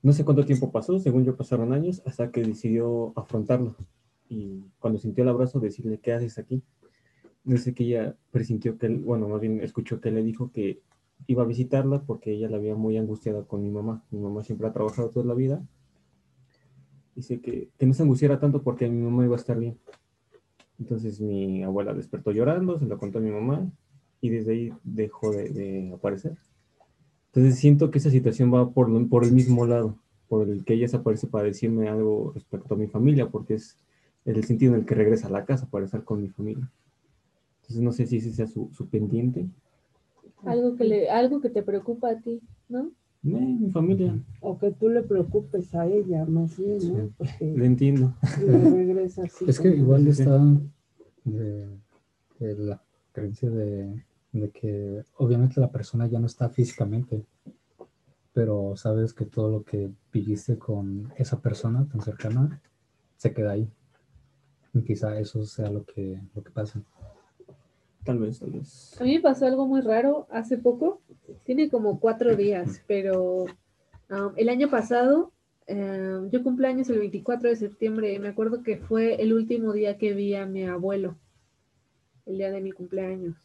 No 0.03 0.13
sé 0.13 0.25
cuánto 0.25 0.47
tiempo 0.47 0.73
pasó, 0.73 0.99
según 0.99 1.25
yo 1.25 1.37
pasaron 1.37 1.73
años, 1.73 2.03
hasta 2.07 2.31
que 2.31 2.43
decidió 2.43 3.13
afrontarlo. 3.17 3.77
Y 4.29 4.65
cuando 4.79 4.99
sintió 4.99 5.23
el 5.25 5.29
abrazo, 5.29 5.61
decirle, 5.61 5.99
¿qué 5.99 6.13
haces 6.13 6.39
aquí? 6.39 6.63
Sé 7.57 7.75
que 7.75 7.85
ella 7.85 8.17
presintió 8.31 8.79
que, 8.79 8.87
él, 8.87 8.99
bueno, 8.99 9.29
más 9.29 9.41
bien 9.41 9.61
escuchó 9.61 10.01
que 10.01 10.11
le 10.11 10.23
dijo 10.23 10.51
que 10.53 10.81
iba 11.27 11.43
a 11.43 11.47
visitarla 11.47 12.03
porque 12.03 12.33
ella 12.33 12.49
la 12.49 12.57
había 12.57 12.75
muy 12.75 12.97
angustiada 12.97 13.45
con 13.45 13.63
mi 13.63 13.71
mamá. 13.71 14.05
Mi 14.11 14.19
mamá 14.19 14.43
siempre 14.43 14.67
ha 14.67 14.73
trabajado 14.73 15.11
toda 15.11 15.27
la 15.27 15.35
vida. 15.35 15.63
Dice 17.15 17.41
que, 17.41 17.69
que 17.79 17.87
no 17.87 17.95
se 17.95 18.03
angustiara 18.03 18.39
tanto 18.39 18.63
porque 18.63 18.89
mi 18.89 19.03
mamá 19.03 19.25
iba 19.25 19.37
a 19.37 19.39
estar 19.39 19.59
bien. 19.59 19.79
Entonces 20.81 21.21
mi 21.21 21.63
abuela 21.63 21.93
despertó 21.93 22.33
llorando, 22.33 22.79
se 22.79 22.87
lo 22.87 22.99
contó 22.99 23.19
a 23.19 23.23
mi 23.23 23.31
mamá 23.31 23.71
y 24.21 24.31
desde 24.31 24.53
ahí 24.53 24.73
dejó 24.83 25.31
de, 25.31 25.93
aparecer. 25.95 26.37
Entonces 27.27 27.59
siento 27.59 27.91
que 27.91 27.99
esa 27.99 28.11
situación 28.11 28.53
va 28.53 28.71
por, 28.71 29.09
por 29.09 29.25
el 29.25 29.33
mismo 29.33 29.67
lado, 29.67 29.99
por 30.29 30.49
el 30.49 30.65
que 30.65 30.75
ella 30.75 30.89
se 30.89 30.97
aparece 30.97 31.27
para 31.27 31.45
decirme 31.45 31.89
algo 31.89 32.33
respecto 32.35 32.75
a 32.75 32.79
mi 32.79 32.87
familia, 32.87 33.29
porque 33.29 33.55
es 33.55 33.77
el 34.25 34.43
sentido 34.45 34.75
en 34.75 34.81
el 34.81 34.87
que 34.87 34.95
regresa 34.95 35.29
a 35.29 35.31
la 35.31 35.45
casa 35.45 35.69
para 35.69 35.85
estar 35.85 36.03
con 36.03 36.23
mi 36.23 36.29
familia. 36.29 36.71
Entonces 37.71 37.85
no 37.85 37.93
sé 37.93 38.07
si 38.07 38.17
ese 38.17 38.33
sea 38.33 38.49
su, 38.49 38.69
pendiente. 38.91 39.47
Algo 40.45 40.75
que, 40.75 40.83
le, 40.83 41.09
algo 41.09 41.41
que 41.41 41.51
te 41.51 41.63
preocupa 41.63 42.11
a 42.11 42.21
ti, 42.21 42.41
¿no? 42.69 42.91
mi 43.23 43.71
familia. 43.71 44.19
O 44.41 44.59
que 44.59 44.73
tú 44.73 44.89
le 44.89 45.03
preocupes 45.03 45.73
a 45.77 45.87
ella, 45.87 46.25
más 46.25 46.59
bien, 46.59 46.79
¿no? 46.93 47.27
le 47.41 47.67
entiendo. 47.67 48.15
es 49.47 49.61
que 49.61 49.69
igual 49.69 50.09
está 50.09 50.41
de, 51.25 51.69
la 52.41 52.83
creencia 53.13 53.49
de, 53.51 54.03
de, 54.33 54.51
que 54.51 55.05
obviamente 55.19 55.61
la 55.61 55.71
persona 55.71 56.09
ya 56.09 56.19
no 56.19 56.27
está 56.27 56.49
físicamente, 56.49 57.25
pero 58.33 58.75
sabes 58.75 59.15
que 59.15 59.27
todo 59.27 59.49
lo 59.49 59.63
que 59.63 59.93
viviste 60.13 60.59
con 60.59 61.13
esa 61.17 61.41
persona 61.41 61.87
tan 61.87 62.01
cercana 62.01 62.61
se 63.17 63.33
queda 63.33 63.53
ahí. 63.53 63.71
Y 64.75 64.83
quizá 64.83 65.21
eso 65.21 65.45
sea 65.45 65.71
lo 65.71 65.85
que, 65.85 66.21
lo 66.35 66.43
que 66.43 66.51
pasa. 66.51 66.83
Tal 68.11 68.19
vez, 68.19 68.41
tal 68.41 68.51
vez. 68.51 69.01
A 69.01 69.05
mí 69.05 69.15
me 69.15 69.21
pasó 69.21 69.47
algo 69.47 69.69
muy 69.69 69.83
raro 69.83 70.27
hace 70.33 70.59
poco, 70.59 71.01
tiene 71.45 71.71
como 71.71 72.01
cuatro 72.01 72.35
días, 72.35 72.83
pero 72.89 73.45
um, 73.45 74.33
el 74.35 74.49
año 74.49 74.69
pasado, 74.69 75.31
um, 75.69 76.29
yo 76.29 76.43
cumpleaños 76.43 76.91
el 76.91 76.99
24 76.99 77.51
de 77.51 77.55
septiembre, 77.55 78.19
me 78.19 78.27
acuerdo 78.27 78.65
que 78.65 78.79
fue 78.79 79.23
el 79.23 79.33
último 79.33 79.73
día 79.73 79.97
que 79.97 80.13
vi 80.13 80.35
a 80.35 80.45
mi 80.45 80.65
abuelo, 80.65 81.15
el 82.27 82.39
día 82.39 82.51
de 82.51 82.61
mi 82.61 82.73
cumpleaños. 82.73 83.37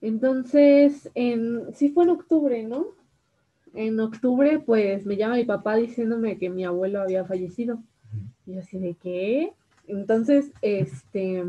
Entonces, 0.00 1.10
en, 1.16 1.74
sí 1.74 1.88
fue 1.88 2.04
en 2.04 2.10
octubre, 2.10 2.62
¿no? 2.62 2.86
En 3.74 3.98
octubre, 3.98 4.60
pues 4.60 5.04
me 5.04 5.16
llama 5.16 5.34
mi 5.34 5.44
papá 5.44 5.74
diciéndome 5.74 6.38
que 6.38 6.48
mi 6.48 6.64
abuelo 6.64 7.02
había 7.02 7.24
fallecido. 7.24 7.82
Y 8.46 8.54
yo 8.54 8.60
así 8.60 8.78
de 8.78 8.94
qué. 8.94 9.52
Entonces, 9.88 10.52
este, 10.62 11.42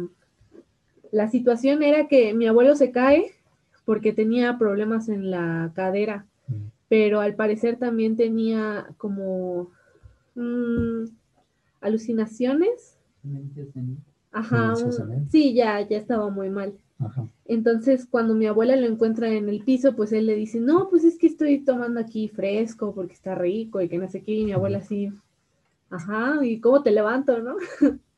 la 1.11 1.29
situación 1.29 1.83
era 1.83 2.07
que 2.07 2.33
mi 2.33 2.47
abuelo 2.47 2.75
se 2.75 2.91
cae 2.91 3.31
porque 3.85 4.13
tenía 4.13 4.57
problemas 4.57 5.09
en 5.09 5.31
la 5.31 5.71
cadera, 5.75 6.25
Mm. 6.47 6.53
pero 6.87 7.19
al 7.21 7.35
parecer 7.35 7.77
también 7.77 8.15
tenía 8.15 8.87
como 8.97 9.71
mm, 10.35 11.05
alucinaciones. 11.81 12.97
Ajá, 14.31 14.75
Sí, 14.75 15.49
un- 15.49 15.55
ya, 15.55 15.81
ya 15.87 15.97
estaba 15.97 16.29
muy 16.29 16.49
mal. 16.49 16.73
Ajá. 16.99 17.27
Entonces, 17.45 18.05
cuando 18.09 18.35
mi 18.35 18.45
abuela 18.45 18.75
lo 18.75 18.85
encuentra 18.87 19.29
en 19.29 19.49
el 19.49 19.63
piso, 19.63 19.95
pues 19.95 20.11
él 20.11 20.25
le 20.27 20.35
dice, 20.35 20.59
no, 20.59 20.89
pues 20.89 21.03
es 21.03 21.17
que 21.17 21.27
estoy 21.27 21.59
tomando 21.59 21.99
aquí 21.99 22.27
fresco 22.27 22.93
porque 22.93 23.13
está 23.13 23.35
rico 23.35 23.81
y 23.81 23.89
que 23.89 23.97
no 23.97 24.07
sé 24.09 24.21
qué, 24.21 24.33
y 24.33 24.45
mi 24.45 24.51
abuela 24.51 24.79
así, 24.79 25.11
ajá, 25.89 26.45
¿y 26.45 26.59
cómo 26.59 26.83
te 26.83 26.91
levanto, 26.91 27.39
no? 27.41 27.55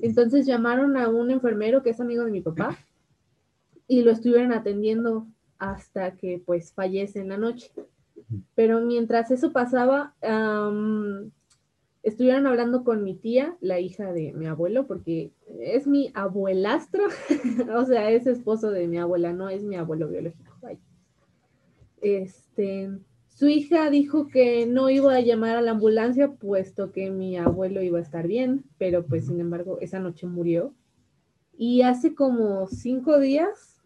Entonces 0.00 0.46
llamaron 0.46 0.96
a 0.96 1.08
un 1.08 1.30
enfermero 1.30 1.82
que 1.82 1.90
es 1.90 2.00
amigo 2.00 2.24
de 2.24 2.30
mi 2.30 2.40
papá 2.40 2.78
y 3.86 4.02
lo 4.02 4.10
estuvieron 4.10 4.52
atendiendo 4.52 5.26
hasta 5.58 6.16
que 6.16 6.42
pues 6.44 6.72
fallece 6.72 7.20
en 7.20 7.28
la 7.28 7.38
noche. 7.38 7.70
Pero 8.54 8.80
mientras 8.80 9.30
eso 9.30 9.52
pasaba, 9.52 10.14
estuvieron 12.02 12.46
hablando 12.46 12.84
con 12.84 13.04
mi 13.04 13.14
tía, 13.14 13.56
la 13.60 13.80
hija 13.80 14.12
de 14.12 14.32
mi 14.32 14.46
abuelo, 14.46 14.86
porque 14.86 15.32
es 15.60 15.86
mi 15.86 16.10
abuelastro, 16.14 17.04
o 17.76 17.84
sea, 17.84 18.10
es 18.10 18.26
esposo 18.26 18.70
de 18.70 18.88
mi 18.88 18.98
abuela, 18.98 19.32
no 19.32 19.48
es 19.48 19.62
mi 19.62 19.76
abuelo 19.76 20.08
biológico. 20.08 20.52
Este, 22.00 22.90
su 23.34 23.48
hija 23.48 23.90
dijo 23.90 24.28
que 24.28 24.64
no 24.64 24.90
iba 24.90 25.12
a 25.14 25.20
llamar 25.20 25.56
a 25.56 25.60
la 25.60 25.72
ambulancia 25.72 26.30
puesto 26.32 26.92
que 26.92 27.10
mi 27.10 27.36
abuelo 27.36 27.82
iba 27.82 27.98
a 27.98 28.02
estar 28.02 28.28
bien, 28.28 28.62
pero 28.78 29.04
pues 29.04 29.26
sin 29.26 29.40
embargo 29.40 29.78
esa 29.80 29.98
noche 29.98 30.28
murió. 30.28 30.72
Y 31.58 31.82
hace 31.82 32.14
como 32.14 32.68
cinco 32.68 33.18
días, 33.18 33.82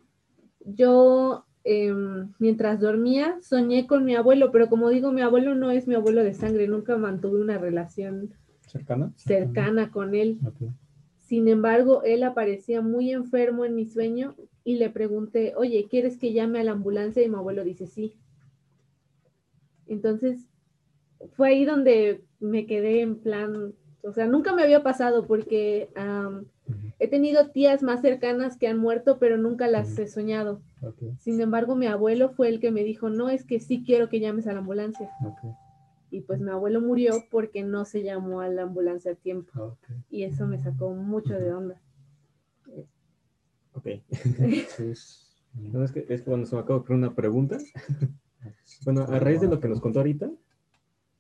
yo 0.65 1.47
em, 1.65 2.33
mientras 2.39 2.79
dormía 2.79 3.39
soñé 3.41 3.87
con 3.87 4.05
mi 4.05 4.15
abuelo, 4.15 4.53
pero 4.53 4.69
como 4.69 4.91
digo, 4.91 5.13
mi 5.13 5.23
abuelo 5.23 5.55
no 5.55 5.71
es 5.71 5.89
mi 5.89 5.95
abuelo 5.95 6.23
de 6.23 6.35
sangre, 6.35 6.69
nunca 6.69 6.99
mantuve 6.99 7.41
una 7.41 7.57
relación 7.57 8.35
¿Cercana? 8.67 9.13
cercana 9.17 9.91
con 9.91 10.15
él. 10.15 10.39
Sin 11.17 11.49
embargo, 11.49 12.03
él 12.05 12.23
aparecía 12.23 12.83
muy 12.83 13.13
enfermo 13.13 13.65
en 13.65 13.75
mi 13.75 13.87
sueño 13.87 14.35
y 14.63 14.77
le 14.77 14.91
pregunté, 14.91 15.55
oye, 15.57 15.87
¿quieres 15.91 16.19
que 16.19 16.35
llame 16.35 16.61
a 16.61 16.65
la 16.65 16.73
ambulancia? 16.73 17.23
Y 17.23 17.29
mi 17.31 17.37
abuelo 17.37 17.65
dice, 17.65 17.87
sí. 17.87 18.15
Entonces, 19.89 20.47
fue 21.35 21.49
ahí 21.49 21.65
donde 21.65 22.23
me 22.41 22.67
quedé 22.67 23.01
en 23.01 23.17
plan, 23.17 23.75
o 24.03 24.13
sea, 24.13 24.27
nunca 24.27 24.55
me 24.55 24.63
había 24.63 24.83
pasado 24.83 25.27
porque 25.27 25.91
Ujú. 25.97 26.77
he 26.99 27.09
tenido 27.09 27.49
tías 27.51 27.83
más 27.83 28.01
cercanas 28.03 28.57
que 28.57 28.69
han 28.69 28.79
muerto, 28.79 29.19
pero 29.19 29.37
nunca 29.37 29.67
las 29.67 29.99
he 29.99 30.07
soñado. 30.07 30.61
Sin 31.19 31.41
embargo, 31.41 31.75
mi 31.75 31.87
abuelo 31.87 32.31
fue 32.31 32.49
el 32.49 32.61
que 32.61 32.71
me 32.71 32.85
dijo, 32.85 33.09
no, 33.11 33.29
es 33.31 33.45
que 33.45 33.59
sí 33.61 33.83
quiero 33.85 34.09
que 34.09 34.21
llames 34.21 34.47
a 34.47 34.53
la 34.53 34.61
ambulancia. 34.61 35.11
Ok. 35.25 35.55
Y 36.11 36.21
pues 36.23 36.41
mi 36.41 36.51
abuelo 36.51 36.81
murió 36.81 37.25
porque 37.31 37.65
no 37.65 37.85
se 37.85 38.03
llamó 38.03 38.41
a 38.41 38.49
la 38.49 38.63
ambulancia 38.63 39.13
a 39.13 39.15
tiempo. 39.17 39.51
Ok. 39.63 39.89
Y 40.09 40.23
eso 40.23 40.47
me 40.47 40.59
sacó 40.59 40.91
mucho 40.95 41.35
de 41.39 41.53
onda. 41.53 41.81
Ok. 43.73 43.87
Sí, 44.77 44.85
es- 44.91 45.25
No, 45.55 45.83
es 45.85 45.93
que, 45.93 46.07
es 46.09 46.21
que 46.23 46.27
cuando 46.31 46.47
se 46.47 46.55
me 46.55 46.63
acaba 46.63 46.85
de 46.87 46.95
una 46.95 47.15
pregunta. 47.15 47.59
Bueno, 48.85 49.03
a 49.03 49.19
raíz 49.19 49.41
de 49.41 49.49
lo 49.49 49.61
que 49.61 49.69
nos 49.69 49.81
contó 49.81 50.01
ahorita, 50.01 50.31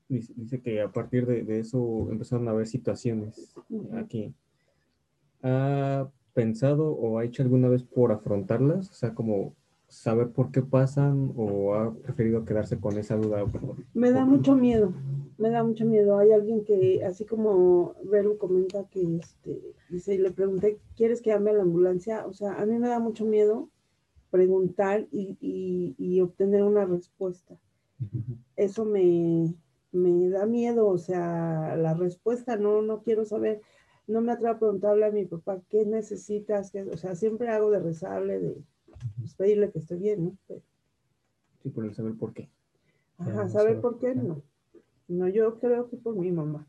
dice, 0.08 0.32
dice 0.36 0.60
que 0.60 0.80
a 0.80 0.90
partir 0.90 1.26
de, 1.26 1.42
de 1.42 1.60
eso 1.60 2.08
empezaron 2.10 2.48
a 2.48 2.52
haber 2.52 2.66
situaciones 2.66 3.54
aquí. 3.94 4.34
¿Ha 5.42 6.08
pensado 6.34 6.90
o 6.90 7.18
ha 7.18 7.24
hecho 7.24 7.42
alguna 7.42 7.68
vez 7.68 7.82
por 7.82 8.12
afrontarlas? 8.12 8.90
O 8.90 8.94
sea, 8.94 9.14
como 9.14 9.54
saber 9.88 10.28
por 10.28 10.50
qué 10.50 10.62
pasan 10.62 11.32
o 11.36 11.74
ha 11.74 11.94
preferido 11.94 12.44
quedarse 12.44 12.78
con 12.78 12.98
esa 12.98 13.16
duda. 13.16 13.44
Me 13.94 14.10
da 14.10 14.24
mucho 14.24 14.54
miedo, 14.54 14.92
me 15.38 15.50
da 15.50 15.64
mucho 15.64 15.84
miedo. 15.86 16.18
Hay 16.18 16.30
alguien 16.30 16.64
que, 16.64 17.02
así 17.04 17.24
como 17.24 17.94
Vero 18.04 18.38
comenta 18.38 18.84
que, 18.84 19.16
este, 19.16 19.60
dice, 19.88 20.18
le 20.18 20.30
pregunté, 20.30 20.78
¿quieres 20.96 21.22
que 21.22 21.30
llame 21.30 21.50
a 21.50 21.54
la 21.54 21.62
ambulancia? 21.62 22.26
O 22.26 22.32
sea, 22.34 22.60
a 22.60 22.66
mí 22.66 22.78
me 22.78 22.88
da 22.88 23.00
mucho 23.00 23.24
miedo 23.24 23.70
preguntar 24.30 25.06
y, 25.10 25.36
y- 25.40 25.94
y 25.98 26.20
obtener 26.20 26.62
una 26.62 26.84
respuesta. 26.84 27.56
Eso 28.56 28.84
me, 28.84 29.54
me 29.92 30.28
da 30.30 30.46
miedo, 30.46 30.86
o 30.88 30.98
sea, 30.98 31.76
la 31.76 31.94
respuesta, 31.94 32.56
no, 32.56 32.82
no 32.82 33.02
quiero 33.02 33.24
saber, 33.24 33.60
no 34.06 34.20
me 34.20 34.32
atrevo 34.32 34.54
a 34.54 34.58
preguntarle 34.58 35.06
a 35.06 35.10
mi 35.12 35.24
papá 35.26 35.60
qué 35.68 35.84
necesitas, 35.84 36.70
qué- 36.70 36.82
o 36.82 36.96
sea, 36.96 37.14
siempre 37.14 37.48
hago 37.48 37.70
de 37.70 37.78
rezarle, 37.80 38.38
de 38.40 38.56
pues, 39.18 39.34
pedirle 39.34 39.70
que 39.70 39.78
esté 39.78 39.96
bien, 39.96 40.24
¿no? 40.24 40.38
Pero, 40.48 40.62
Sí, 41.62 41.70
por 41.70 41.84
el 41.84 41.94
saber 41.94 42.14
por 42.14 42.32
qué. 42.34 42.48
ajá, 43.18 43.48
saber 43.48 43.80
por 43.80 43.98
qué 43.98 44.14
no. 44.14 44.42
No, 45.08 45.28
yo 45.28 45.58
creo 45.58 45.88
que 45.88 45.96
por 45.96 46.14
mi 46.16 46.30
mamá. 46.30 46.68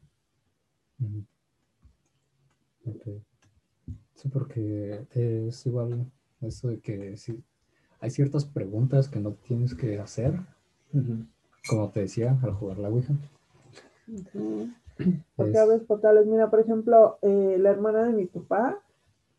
Ok. 2.86 3.08
Sí, 4.16 4.30
porque 4.30 5.06
es 5.12 5.66
igual 5.66 6.12
eso 6.42 6.68
de 6.70 6.80
que 6.80 7.16
sí, 7.18 7.42
hay 8.02 8.10
ciertas 8.12 8.46
preguntas 8.46 9.08
que 9.10 9.20
no 9.20 9.34
tienes 9.34 9.76
que 9.76 10.00
hacer, 10.00 10.34
como 11.68 11.90
te 11.92 12.02
decía, 12.02 12.38
al 12.42 12.54
jugar 12.54 12.78
la 12.80 12.90
Ouija. 12.90 13.14
Porque 15.36 15.52
Es- 15.52 15.58
a 15.58 15.66
veces 15.66 15.88
portales, 15.88 16.26
mira, 16.26 16.50
por 16.50 16.60
ejemplo, 16.60 17.20
eh, 17.22 17.58
la 17.60 17.70
hermana 17.72 18.04
de 18.04 18.14
mi 18.14 18.26
papá, 18.26 18.80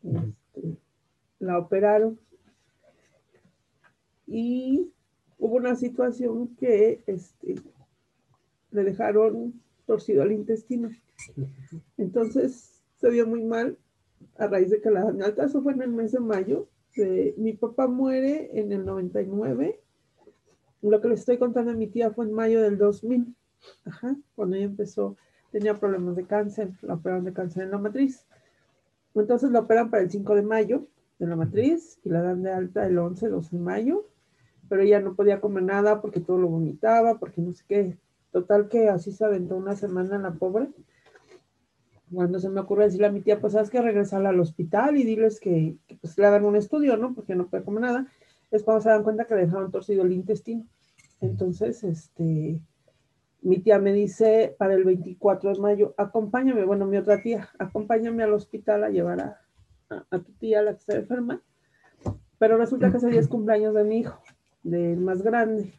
este, 0.03 0.77
la 1.39 1.59
operaron 1.59 2.19
y 4.27 4.91
hubo 5.39 5.55
una 5.57 5.75
situación 5.75 6.55
que 6.55 7.03
este, 7.07 7.55
le 8.71 8.83
dejaron 8.83 9.53
torcido 9.85 10.23
el 10.23 10.31
intestino. 10.31 10.89
Entonces 11.97 12.81
se 12.99 13.09
vio 13.09 13.27
muy 13.27 13.43
mal 13.43 13.77
a 14.37 14.47
raíz 14.47 14.69
de 14.69 14.81
que 14.81 14.89
la 14.91 15.01
alta, 15.01 15.45
eso 15.45 15.61
fue 15.61 15.73
en 15.73 15.81
el 15.81 15.91
mes 15.91 16.11
de 16.11 16.19
mayo. 16.19 16.67
Eh, 16.97 17.33
mi 17.37 17.53
papá 17.53 17.87
muere 17.87 18.49
en 18.59 18.71
el 18.71 18.85
99. 18.85 19.79
Lo 20.81 21.01
que 21.01 21.07
les 21.07 21.19
estoy 21.19 21.37
contando 21.37 21.71
a 21.71 21.75
mi 21.75 21.87
tía 21.87 22.11
fue 22.11 22.25
en 22.25 22.33
mayo 22.33 22.61
del 22.61 22.77
2000. 22.77 23.35
Ajá, 23.85 24.15
cuando 24.35 24.55
ella 24.55 24.65
empezó, 24.65 25.15
tenía 25.51 25.79
problemas 25.79 26.15
de 26.15 26.25
cáncer, 26.25 26.71
la 26.81 26.95
operaron 26.95 27.25
de 27.25 27.33
cáncer 27.33 27.63
en 27.63 27.71
la 27.71 27.77
matriz. 27.77 28.25
Entonces 29.13 29.51
la 29.51 29.59
operan 29.59 29.89
para 29.89 30.03
el 30.03 30.09
5 30.09 30.35
de 30.35 30.41
mayo 30.41 30.87
de 31.19 31.27
la 31.27 31.35
matriz 31.35 31.99
y 32.03 32.09
la 32.09 32.21
dan 32.21 32.43
de 32.43 32.51
alta 32.51 32.87
el 32.87 32.97
11, 32.97 33.27
12 33.27 33.57
de 33.57 33.61
mayo, 33.61 34.07
pero 34.69 34.81
ella 34.81 34.99
no 35.01 35.15
podía 35.15 35.41
comer 35.41 35.63
nada 35.63 36.01
porque 36.01 36.19
todo 36.19 36.39
lo 36.39 36.47
vomitaba, 36.47 37.19
porque 37.19 37.41
no 37.41 37.53
sé 37.53 37.63
qué. 37.67 37.97
Total 38.31 38.69
que 38.69 38.89
así 38.89 39.11
se 39.11 39.25
aventó 39.25 39.57
una 39.57 39.75
semana 39.75 40.17
la 40.17 40.31
pobre. 40.31 40.69
Cuando 42.13 42.39
se 42.39 42.49
me 42.49 42.59
ocurre 42.59 42.85
decirle 42.85 43.07
a 43.07 43.11
mi 43.11 43.21
tía, 43.21 43.39
pues 43.39 43.53
sabes 43.53 43.69
que 43.69 43.81
regresarla 43.81 44.29
al 44.29 44.39
hospital 44.39 44.97
y 44.97 45.03
diles 45.03 45.39
que, 45.39 45.77
pues 46.01 46.17
le 46.17 46.25
hagan 46.25 46.45
un 46.45 46.55
estudio, 46.55 46.97
¿no? 46.97 47.13
Porque 47.13 47.35
no 47.35 47.47
puede 47.47 47.63
comer 47.63 47.81
nada. 47.81 48.07
Es 48.51 48.63
cuando 48.63 48.81
se 48.81 48.89
dan 48.89 49.03
cuenta 49.03 49.25
que 49.25 49.35
le 49.35 49.45
dejaron 49.45 49.71
torcido 49.71 50.03
el 50.03 50.11
intestino. 50.11 50.65
Entonces, 51.21 51.83
este, 51.83 52.59
mi 53.41 53.59
tía 53.59 53.79
me 53.79 53.93
dice 53.93 54.55
para 54.57 54.73
el 54.73 54.83
24 54.83 55.53
de 55.53 55.59
mayo, 55.59 55.93
acompáñame, 55.97 56.65
bueno, 56.65 56.85
mi 56.85 56.97
otra 56.97 57.21
tía, 57.21 57.49
acompáñame 57.59 58.23
al 58.23 58.33
hospital 58.33 58.83
a 58.83 58.89
llevar 58.89 59.21
a, 59.21 59.41
a, 60.09 60.19
tu 60.19 60.31
tía, 60.33 60.61
la 60.61 60.73
que 60.73 60.79
está 60.79 60.95
enferma. 60.95 61.41
Pero 62.37 62.57
resulta 62.57 62.91
que 62.91 62.97
ese 62.97 63.09
día 63.09 63.19
es 63.19 63.27
cumpleaños 63.27 63.73
de 63.73 63.83
mi 63.83 63.99
hijo, 63.99 64.19
del 64.63 64.99
más 64.99 65.21
grande. 65.21 65.73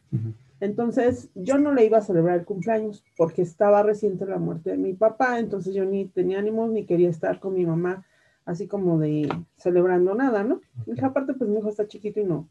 Entonces, 0.63 1.29
yo 1.35 1.57
no 1.57 1.73
le 1.73 1.83
iba 1.83 1.97
a 1.97 2.01
celebrar 2.01 2.39
el 2.39 2.45
cumpleaños 2.45 3.03
porque 3.17 3.41
estaba 3.41 3.83
reciente 3.83 4.25
la 4.25 4.37
muerte 4.37 4.69
de 4.69 4.77
mi 4.77 4.93
papá, 4.93 5.37
entonces 5.37 5.75
yo 5.75 5.83
ni 5.83 6.05
tenía 6.05 6.39
ánimos 6.39 6.71
ni 6.71 6.85
quería 6.85 7.09
estar 7.09 7.41
con 7.41 7.53
mi 7.53 7.65
mamá 7.65 8.05
así 8.45 8.65
como 8.65 8.97
de 8.97 9.27
celebrando 9.57 10.15
nada, 10.15 10.45
¿no? 10.45 10.61
Mi 10.85 10.93
hija, 10.93 11.07
aparte, 11.07 11.33
pues 11.33 11.49
mi 11.49 11.57
hijo 11.57 11.67
está 11.67 11.85
chiquito 11.85 12.21
y 12.21 12.23
no, 12.23 12.47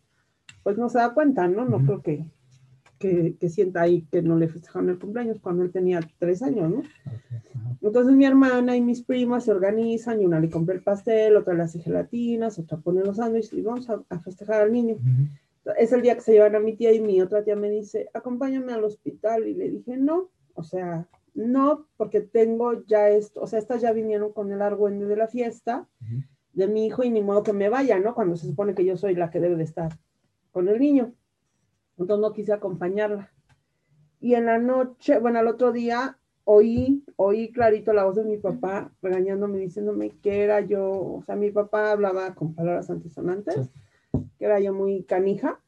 pues 0.62 0.76
no 0.76 0.90
se 0.90 0.99
da 0.99 1.14
cuenta, 1.14 1.49
¿no? 1.49 1.64
No 1.64 1.78
creo 1.87 2.02
que, 2.02 2.31
que, 2.99 3.35
que 3.40 3.49
sienta 3.49 3.81
ahí 3.81 4.02
que 4.12 4.21
no 4.21 4.37
le 4.37 4.49
festejaron 4.49 4.90
el 4.90 4.99
cumpleaños 4.99 5.40
cuando 5.40 5.62
él 5.62 5.73
tenía 5.73 6.00
tres 6.19 6.42
años, 6.42 6.71
¿no? 6.71 6.83
Entonces 7.81 8.14
mi 8.14 8.26
hermana 8.26 8.76
y 8.76 8.83
mis 8.83 9.02
primas 9.02 9.45
se 9.45 9.52
organizan 9.52 10.21
y 10.21 10.26
una 10.26 10.38
le 10.38 10.50
compra 10.50 10.75
el 10.75 10.83
pastel, 10.83 11.35
otra 11.35 11.54
le 11.54 11.62
hace 11.62 11.81
gelatinas, 11.81 12.59
otra 12.59 12.76
pone 12.76 13.02
los 13.02 13.16
sándwiches 13.16 13.54
y 13.54 13.62
vamos 13.62 13.88
a, 13.88 14.02
a 14.11 14.19
festejar 14.21 14.61
al 14.61 14.73
niño. 14.73 14.97
Es 15.76 15.92
el 15.92 16.02
día 16.02 16.14
que 16.14 16.21
se 16.23 16.33
llevan 16.33 16.57
a 16.57 16.61
mi 16.61 16.75
tía 16.75 16.92
y 16.92 17.00
mi 17.00 17.21
otra 17.21 17.45
tía 17.45 17.57
me 17.57 17.71
dice, 17.71 18.11
acompáñame 18.14 18.73
al 18.73 18.85
hospital. 18.85 19.47
Y 19.47 19.54
le 19.54 19.71
dije, 19.71 19.97
no, 19.97 20.31
o 20.54 20.62
sea, 20.62 21.09
no, 21.35 21.87
porque 21.97 22.21
tengo 22.21 22.85
ya 22.85 23.09
esto, 23.09 23.40
o 23.40 23.47
sea, 23.47 23.59
estas 23.59 23.81
ya 23.81 23.92
vinieron 23.92 24.33
con 24.33 24.52
el 24.52 24.61
argüende 24.61 25.07
de 25.07 25.16
la 25.16 25.28
fiesta 25.28 25.88
de 26.52 26.66
mi 26.66 26.87
hijo 26.87 27.02
y 27.02 27.11
ni 27.11 27.23
modo 27.23 27.42
que 27.42 27.52
me 27.52 27.69
vaya, 27.69 27.99
¿no? 27.99 28.14
Cuando 28.14 28.37
se 28.37 28.47
supone 28.47 28.75
que 28.75 28.85
yo 28.85 28.97
soy 28.97 29.14
la 29.14 29.31
que 29.31 29.40
debe 29.40 29.57
de 29.57 29.64
estar 29.64 29.99
con 30.50 30.69
el 30.69 30.78
niño. 30.78 31.14
Entonces 31.99 32.21
no 32.21 32.33
quise 32.33 32.52
acompañarla. 32.52 33.33
Y 34.21 34.35
en 34.35 34.47
la 34.47 34.59
noche, 34.59 35.19
bueno, 35.19 35.38
al 35.38 35.49
otro 35.49 35.73
día 35.73 36.19
oí, 36.45 37.04
oí 37.16 37.52
clarito 37.52 37.92
la 37.92 38.04
voz 38.04 38.16
de 38.16 38.25
mi 38.25 38.37
papá 38.37 38.92
regañándome, 39.00 39.59
diciéndome 39.59 40.11
que 40.23 40.42
era 40.42 40.61
yo, 40.61 40.90
o 40.90 41.23
sea, 41.25 41.37
mi 41.37 41.50
papá 41.50 41.92
hablaba 41.92 42.35
con 42.35 42.54
palabras 42.54 42.90
antisonantes, 42.90 43.71
que 44.42 44.46
era 44.46 44.58
yo 44.58 44.75
muy 44.75 45.04
canija. 45.04 45.61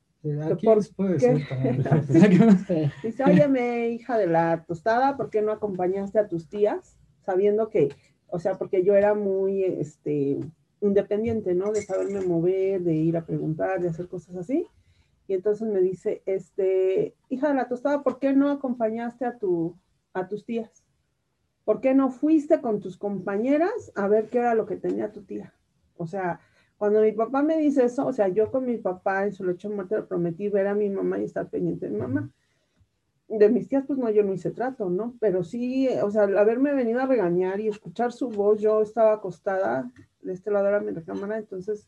Aquí 0.50 0.66
por 0.66 0.80
puede 0.96 1.18
qué? 1.18 1.38
ser 1.38 1.84
también. 1.84 2.92
Dice, 3.04 3.22
óyeme, 3.22 3.90
hija 3.90 4.18
de 4.18 4.26
la 4.26 4.64
tostada, 4.64 5.16
¿por 5.16 5.30
qué 5.30 5.42
no 5.42 5.52
acompañaste 5.52 6.18
a 6.18 6.26
tus 6.26 6.48
tías? 6.48 6.98
Sabiendo 7.24 7.70
que, 7.70 7.94
o 8.26 8.40
sea, 8.40 8.58
porque 8.58 8.82
yo 8.82 8.96
era 8.96 9.14
muy, 9.14 9.62
este, 9.62 10.40
independiente, 10.80 11.54
¿no? 11.54 11.70
De 11.70 11.82
saberme 11.82 12.22
mover, 12.22 12.82
de 12.82 12.94
ir 12.94 13.16
a 13.16 13.24
preguntar, 13.24 13.80
de 13.80 13.90
hacer 13.90 14.08
cosas 14.08 14.34
así. 14.34 14.66
Y 15.28 15.34
entonces 15.34 15.68
me 15.68 15.80
dice, 15.80 16.24
este, 16.26 17.14
hija 17.28 17.46
de 17.46 17.54
la 17.54 17.68
tostada, 17.68 18.02
¿por 18.02 18.18
qué 18.18 18.32
no 18.32 18.50
acompañaste 18.50 19.24
a, 19.24 19.38
tu, 19.38 19.78
a 20.14 20.26
tus 20.26 20.44
tías? 20.44 20.84
¿Por 21.64 21.80
qué 21.80 21.94
no 21.94 22.10
fuiste 22.10 22.60
con 22.60 22.80
tus 22.80 22.96
compañeras 22.96 23.92
a 23.94 24.08
ver 24.08 24.30
qué 24.30 24.38
era 24.38 24.56
lo 24.56 24.66
que 24.66 24.74
tenía 24.74 25.12
tu 25.12 25.22
tía? 25.22 25.54
O 25.96 26.08
sea, 26.08 26.40
cuando 26.78 27.00
mi 27.00 27.12
papá 27.12 27.42
me 27.42 27.56
dice 27.58 27.84
eso, 27.84 28.06
o 28.06 28.12
sea, 28.12 28.28
yo 28.28 28.50
con 28.50 28.66
mi 28.66 28.76
papá 28.78 29.24
en 29.24 29.32
su 29.32 29.44
lecho 29.44 29.68
de 29.68 29.74
muerte 29.74 29.96
le 29.96 30.02
prometí 30.02 30.48
ver 30.48 30.66
a 30.66 30.74
mi 30.74 30.90
mamá 30.90 31.18
y 31.18 31.24
estar 31.24 31.48
pendiente 31.48 31.86
de 31.86 31.92
mi 31.92 32.00
mamá. 32.00 32.30
De 33.28 33.48
mis 33.48 33.68
tías, 33.68 33.84
pues 33.86 33.98
no, 33.98 34.10
yo 34.10 34.22
no 34.22 34.34
hice 34.34 34.50
trato, 34.50 34.90
¿no? 34.90 35.14
Pero 35.18 35.44
sí, 35.44 35.88
o 36.02 36.10
sea, 36.10 36.24
al 36.24 36.36
haberme 36.36 36.74
venido 36.74 37.00
a 37.00 37.06
regañar 37.06 37.58
y 37.58 37.68
escuchar 37.68 38.12
su 38.12 38.28
voz, 38.28 38.60
yo 38.60 38.82
estaba 38.82 39.14
acostada, 39.14 39.90
de 40.20 40.32
este 40.32 40.50
lado 40.50 40.68
era 40.68 40.80
mi 40.80 40.90
recámara, 40.90 41.38
entonces 41.38 41.86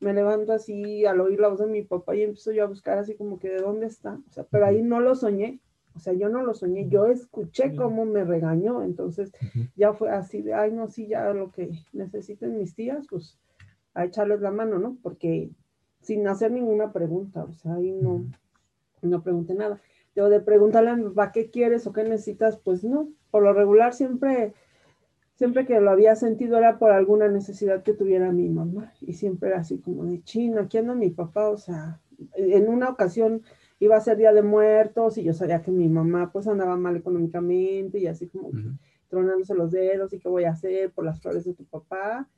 me 0.00 0.12
levanto 0.12 0.52
así 0.52 1.04
al 1.06 1.20
oír 1.20 1.40
la 1.40 1.48
voz 1.48 1.60
de 1.60 1.66
mi 1.66 1.82
papá 1.82 2.14
y 2.14 2.22
empiezo 2.22 2.52
yo 2.52 2.64
a 2.64 2.68
buscar 2.68 2.98
así 2.98 3.14
como 3.14 3.38
que 3.38 3.48
de 3.50 3.60
dónde 3.60 3.86
está, 3.86 4.18
o 4.28 4.32
sea, 4.32 4.44
pero 4.44 4.66
ahí 4.66 4.82
no 4.82 5.00
lo 5.00 5.14
soñé, 5.14 5.60
o 5.94 5.98
sea, 5.98 6.12
yo 6.12 6.28
no 6.28 6.42
lo 6.42 6.54
soñé, 6.54 6.88
yo 6.88 7.06
escuché 7.06 7.74
cómo 7.74 8.04
me 8.04 8.24
regañó, 8.24 8.82
entonces 8.82 9.32
ya 9.76 9.92
fue 9.92 10.10
así 10.10 10.42
de, 10.42 10.54
ay, 10.54 10.72
no, 10.72 10.88
sí, 10.88 11.06
ya 11.06 11.32
lo 11.32 11.50
que 11.52 11.70
necesiten 11.92 12.58
mis 12.58 12.74
tías, 12.74 13.06
pues 13.08 13.38
a 13.94 14.04
echarles 14.04 14.40
la 14.40 14.50
mano, 14.50 14.78
¿no? 14.78 14.96
Porque 15.02 15.50
sin 16.00 16.26
hacer 16.28 16.52
ninguna 16.52 16.92
pregunta, 16.92 17.44
o 17.44 17.52
sea, 17.52 17.74
ahí 17.74 17.92
no, 17.92 18.24
no 19.02 19.22
pregunté 19.22 19.54
nada. 19.54 19.80
Yo 20.14 20.28
de 20.28 20.40
preguntarle 20.40 20.90
a 20.90 20.96
mi 20.96 21.04
papá 21.04 21.32
qué 21.32 21.50
quieres 21.50 21.86
o 21.86 21.92
qué 21.92 22.02
necesitas, 22.04 22.56
pues 22.56 22.84
no, 22.84 23.08
por 23.30 23.42
lo 23.42 23.52
regular 23.52 23.94
siempre, 23.94 24.54
siempre 25.34 25.66
que 25.66 25.80
lo 25.80 25.90
había 25.90 26.16
sentido 26.16 26.58
era 26.58 26.78
por 26.78 26.90
alguna 26.90 27.28
necesidad 27.28 27.82
que 27.82 27.94
tuviera 27.94 28.32
mi 28.32 28.48
mamá 28.48 28.92
y 29.00 29.12
siempre 29.14 29.50
era 29.50 29.60
así 29.60 29.78
como 29.78 30.04
de 30.04 30.22
chino, 30.22 30.60
aquí 30.60 30.78
anda 30.78 30.94
mi 30.94 31.10
papá, 31.10 31.48
o 31.48 31.56
sea, 31.58 32.00
en 32.34 32.68
una 32.68 32.88
ocasión 32.88 33.42
iba 33.78 33.96
a 33.96 34.00
ser 34.00 34.16
Día 34.18 34.32
de 34.32 34.42
Muertos 34.42 35.16
y 35.16 35.22
yo 35.22 35.32
sabía 35.32 35.62
que 35.62 35.70
mi 35.70 35.88
mamá 35.88 36.30
pues 36.32 36.46
andaba 36.46 36.76
mal 36.76 36.96
económicamente 36.96 37.98
y 37.98 38.06
así 38.06 38.26
como 38.26 38.48
Ujú. 38.48 38.72
tronándose 39.08 39.54
los 39.54 39.70
dedos 39.70 40.12
y 40.12 40.18
qué 40.18 40.28
voy 40.28 40.44
a 40.44 40.52
hacer 40.52 40.90
por 40.90 41.04
las 41.04 41.20
flores 41.20 41.44
de 41.44 41.54
tu 41.54 41.64
papá. 41.64 42.28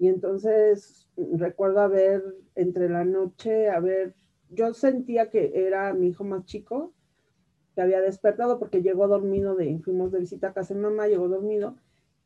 Y 0.00 0.08
entonces 0.08 1.06
recuerdo 1.34 1.80
haber, 1.80 2.24
entre 2.54 2.88
la 2.88 3.04
noche, 3.04 3.68
haber, 3.68 4.14
yo 4.48 4.72
sentía 4.72 5.28
que 5.28 5.52
era 5.66 5.92
mi 5.92 6.08
hijo 6.08 6.24
más 6.24 6.46
chico, 6.46 6.94
que 7.74 7.82
había 7.82 8.00
despertado 8.00 8.58
porque 8.58 8.80
llegó 8.82 9.06
dormido 9.08 9.54
de, 9.54 9.78
fuimos 9.84 10.10
de 10.10 10.20
visita 10.20 10.48
a 10.48 10.52
casa 10.54 10.72
de 10.72 10.80
mamá, 10.80 11.06
llegó 11.06 11.28
dormido, 11.28 11.76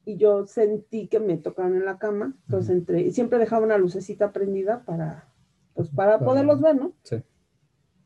y 0.04 0.16
yo 0.18 0.46
sentí 0.46 1.08
que 1.08 1.18
me 1.18 1.36
tocaron 1.36 1.74
en 1.74 1.84
la 1.84 1.98
cama, 1.98 2.36
entonces 2.46 2.70
entré, 2.70 3.00
y 3.02 3.10
siempre 3.10 3.40
dejaba 3.40 3.64
una 3.66 3.76
lucecita 3.76 4.32
prendida 4.32 4.84
para, 4.84 5.32
pues 5.74 5.88
para 5.90 6.18
Para- 6.20 6.24
poderlos 6.30 6.60
ver, 6.60 6.76
¿no? 6.76 6.92
Sí. 7.02 7.16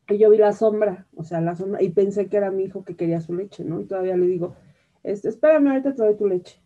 Y 0.09 0.17
yo 0.17 0.31
vi 0.31 0.37
la 0.39 0.53
sombra, 0.53 1.07
o 1.15 1.23
sea, 1.23 1.41
la 1.41 1.55
sombra, 1.55 1.83
y 1.83 1.89
pensé 1.91 2.27
que 2.27 2.37
era 2.37 2.49
mi 2.49 2.63
hijo 2.63 2.83
que 2.83 2.95
quería 2.95 3.21
su 3.21 3.35
leche, 3.35 3.63
¿no? 3.63 3.79
Y 3.81 3.85
todavía 3.85 4.17
le 4.17 4.25
digo, 4.25 4.55
este, 5.03 5.29
espérame, 5.29 5.67
ahorita 5.67 5.93
te 5.93 6.01
doy 6.03 6.15
tu 6.17 6.25
leche. 6.25 6.59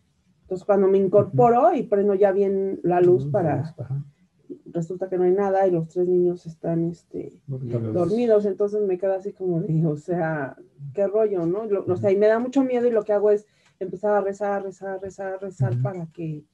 Entonces, 0.44 0.64
cuando 0.66 0.88
me 0.88 0.98
incorporo 0.98 1.74
y 1.74 1.82
prendo 1.84 2.14
ya 2.14 2.30
bien 2.32 2.78
la 2.82 3.00
luz 3.00 3.26
para, 3.26 3.74
resulta 4.66 5.08
que 5.08 5.16
no 5.16 5.24
hay 5.24 5.32
nada 5.32 5.66
y 5.66 5.70
los 5.70 5.88
tres 5.88 6.06
niños 6.06 6.44
están, 6.46 6.84
este, 6.84 7.40
dormidos, 7.48 8.44
entonces 8.44 8.82
me 8.82 8.98
quedo 8.98 9.14
así 9.14 9.32
como 9.32 9.60
de, 9.62 9.86
o 9.86 9.96
sea, 9.96 10.56
qué 10.92 11.06
rollo, 11.06 11.46
¿no? 11.46 11.64
Lo- 11.64 11.84
o 11.86 11.96
sea, 11.96 12.10
y 12.12 12.16
me 12.16 12.26
da 12.26 12.38
mucho 12.38 12.62
miedo 12.62 12.86
y 12.86 12.90
lo 12.90 13.04
que 13.04 13.14
hago 13.14 13.30
es 13.30 13.46
empezar 13.80 14.12
a 14.14 14.20
rezar, 14.20 14.62
rezar, 14.62 15.00
rezar, 15.00 15.40
rezar 15.40 15.80
para 15.80 16.06
que, 16.12 16.44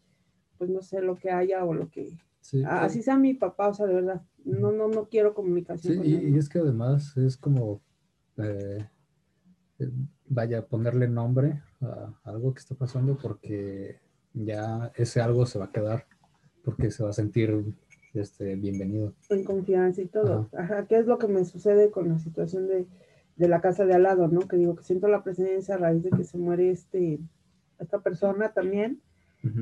pues 0.57 0.71
no 0.71 0.83
sé, 0.83 1.03
lo 1.03 1.17
que 1.17 1.31
haya 1.31 1.65
o 1.65 1.75
lo 1.75 1.91
que, 1.91 2.17
Sí, 2.43 2.63
así 2.65 3.03
sea 3.03 3.19
mi 3.19 3.35
papá, 3.35 3.69
o 3.69 3.75
sea, 3.75 3.87
de 3.87 3.95
verdad, 3.95 4.23
no, 4.45 4.71
no, 4.73 4.89
no 4.89 5.09
quiero 5.09 5.35
comunicación 5.35 5.93
Sí, 5.95 5.99
con 5.99 6.07
y, 6.07 6.15
él. 6.15 6.29
y 6.31 6.39
es 6.39 6.49
que 6.49 6.59
además 6.61 7.17
es 7.17 7.37
como, 7.37 7.81
eh, 8.39 8.87
vaya, 10.29 10.67
ponerle 10.67 11.09
nombre 11.09 11.61
algo 12.25 12.53
que 12.55 12.61
está 12.61 12.75
pasando 12.75 13.17
porque 13.17 13.99
ya 14.35 14.93
ese 14.97 15.21
algo 15.21 15.47
se 15.47 15.59
va 15.59 15.67
a 15.67 15.73
quedar, 15.73 16.07
porque 16.65 16.91
se 16.91 17.03
va 17.03 17.11
a 17.11 17.15
sentir 17.15 17.65
este, 18.15 18.57
bienvenido. 18.57 19.15
en 19.29 19.45
confianza 19.45 20.03
y 20.03 20.07
todo. 20.07 20.49
Ajá, 20.53 20.87
¿qué 20.87 20.99
es 20.99 21.07
lo 21.07 21.19
que 21.19 21.29
me 21.29 21.45
sucede 21.45 21.91
con 21.91 22.09
la 22.09 22.19
situación 22.19 22.67
de, 22.69 22.87
de 23.37 23.49
la 23.49 23.61
casa 23.61 23.87
de 23.87 23.95
al 23.95 24.03
lado, 24.03 24.29
no? 24.29 24.41
Que 24.41 24.57
digo 24.57 24.75
que 24.77 24.85
siento 24.85 25.09
la 25.09 25.23
presencia 25.23 25.75
a 25.75 25.79
raíz 25.79 26.03
de 26.03 26.11
que 26.11 26.25
se 26.25 26.39
muere 26.39 26.71
este, 26.71 27.21
esta 27.79 28.01
persona 28.01 28.53
también. 28.53 29.01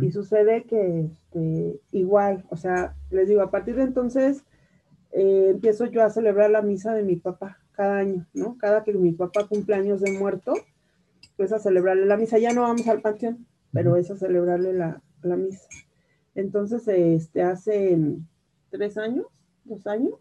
Y 0.02 0.11
sucede 0.11 0.64
que 0.64 1.04
este, 1.04 1.81
igual, 1.92 2.44
o 2.50 2.57
sea, 2.57 2.96
les 3.11 3.28
digo, 3.28 3.42
a 3.42 3.52
partir 3.52 3.76
de 3.76 3.83
entonces 3.83 4.42
eh, 5.12 5.50
empiezo 5.50 5.87
yo 5.87 6.02
a 6.02 6.11
celebrar 6.11 6.50
la 6.50 6.62
misa 6.62 6.92
de 6.94 7.04
mi 7.04 7.14
papá 7.14 7.59
cada 7.70 7.98
año, 7.98 8.26
¿no? 8.35 8.59
Cada 8.59 8.83
que 8.83 8.92
mi 8.94 9.12
papá 9.12 9.46
cumple 9.46 9.76
años 9.76 10.00
de 10.00 10.18
muerto, 10.18 10.54
pues 11.38 11.53
a 11.53 11.59
celebrarle 11.59 12.05
la 12.05 12.18
misa. 12.18 12.37
Ya 12.38 12.53
no 12.53 12.62
vamos 12.62 12.87
al 12.88 13.01
panteón, 13.01 13.46
pero 13.72 13.96
es 13.96 14.11
a 14.11 14.16
celebrarle 14.16 14.74
la, 14.74 15.03
la 15.22 15.37
misa. 15.37 15.66
Entonces, 16.35 16.87
este, 16.87 17.42
hace 17.42 17.98
tres 18.68 18.98
años, 18.98 19.24
dos 19.64 19.87
años, 19.87 20.14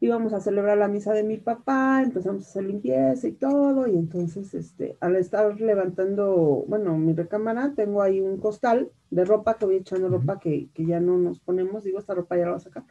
íbamos 0.00 0.32
a 0.32 0.40
celebrar 0.40 0.76
la 0.78 0.88
misa 0.88 1.12
de 1.12 1.22
mi 1.22 1.38
papá, 1.38 2.02
empezamos 2.02 2.44
a 2.44 2.48
hacer 2.50 2.64
limpieza 2.64 3.26
y 3.26 3.32
todo, 3.32 3.86
y 3.86 3.96
entonces, 3.96 4.52
este, 4.52 4.96
al 5.00 5.16
estar 5.16 5.60
levantando, 5.60 6.64
bueno, 6.68 6.98
mi 6.98 7.14
recámara, 7.14 7.72
tengo 7.74 8.02
ahí 8.02 8.20
un 8.20 8.38
costal 8.38 8.90
de 9.10 9.24
ropa 9.24 9.58
que 9.58 9.64
voy 9.64 9.76
echando 9.76 10.08
ropa 10.08 10.40
que, 10.40 10.70
que 10.74 10.86
ya 10.86 11.00
no 11.00 11.18
nos 11.18 11.40
ponemos, 11.40 11.84
digo, 11.84 11.98
esta 11.98 12.14
ropa 12.14 12.36
ya 12.36 12.44
la 12.44 12.50
voy 12.50 12.56
a 12.56 12.60
sacar, 12.60 12.84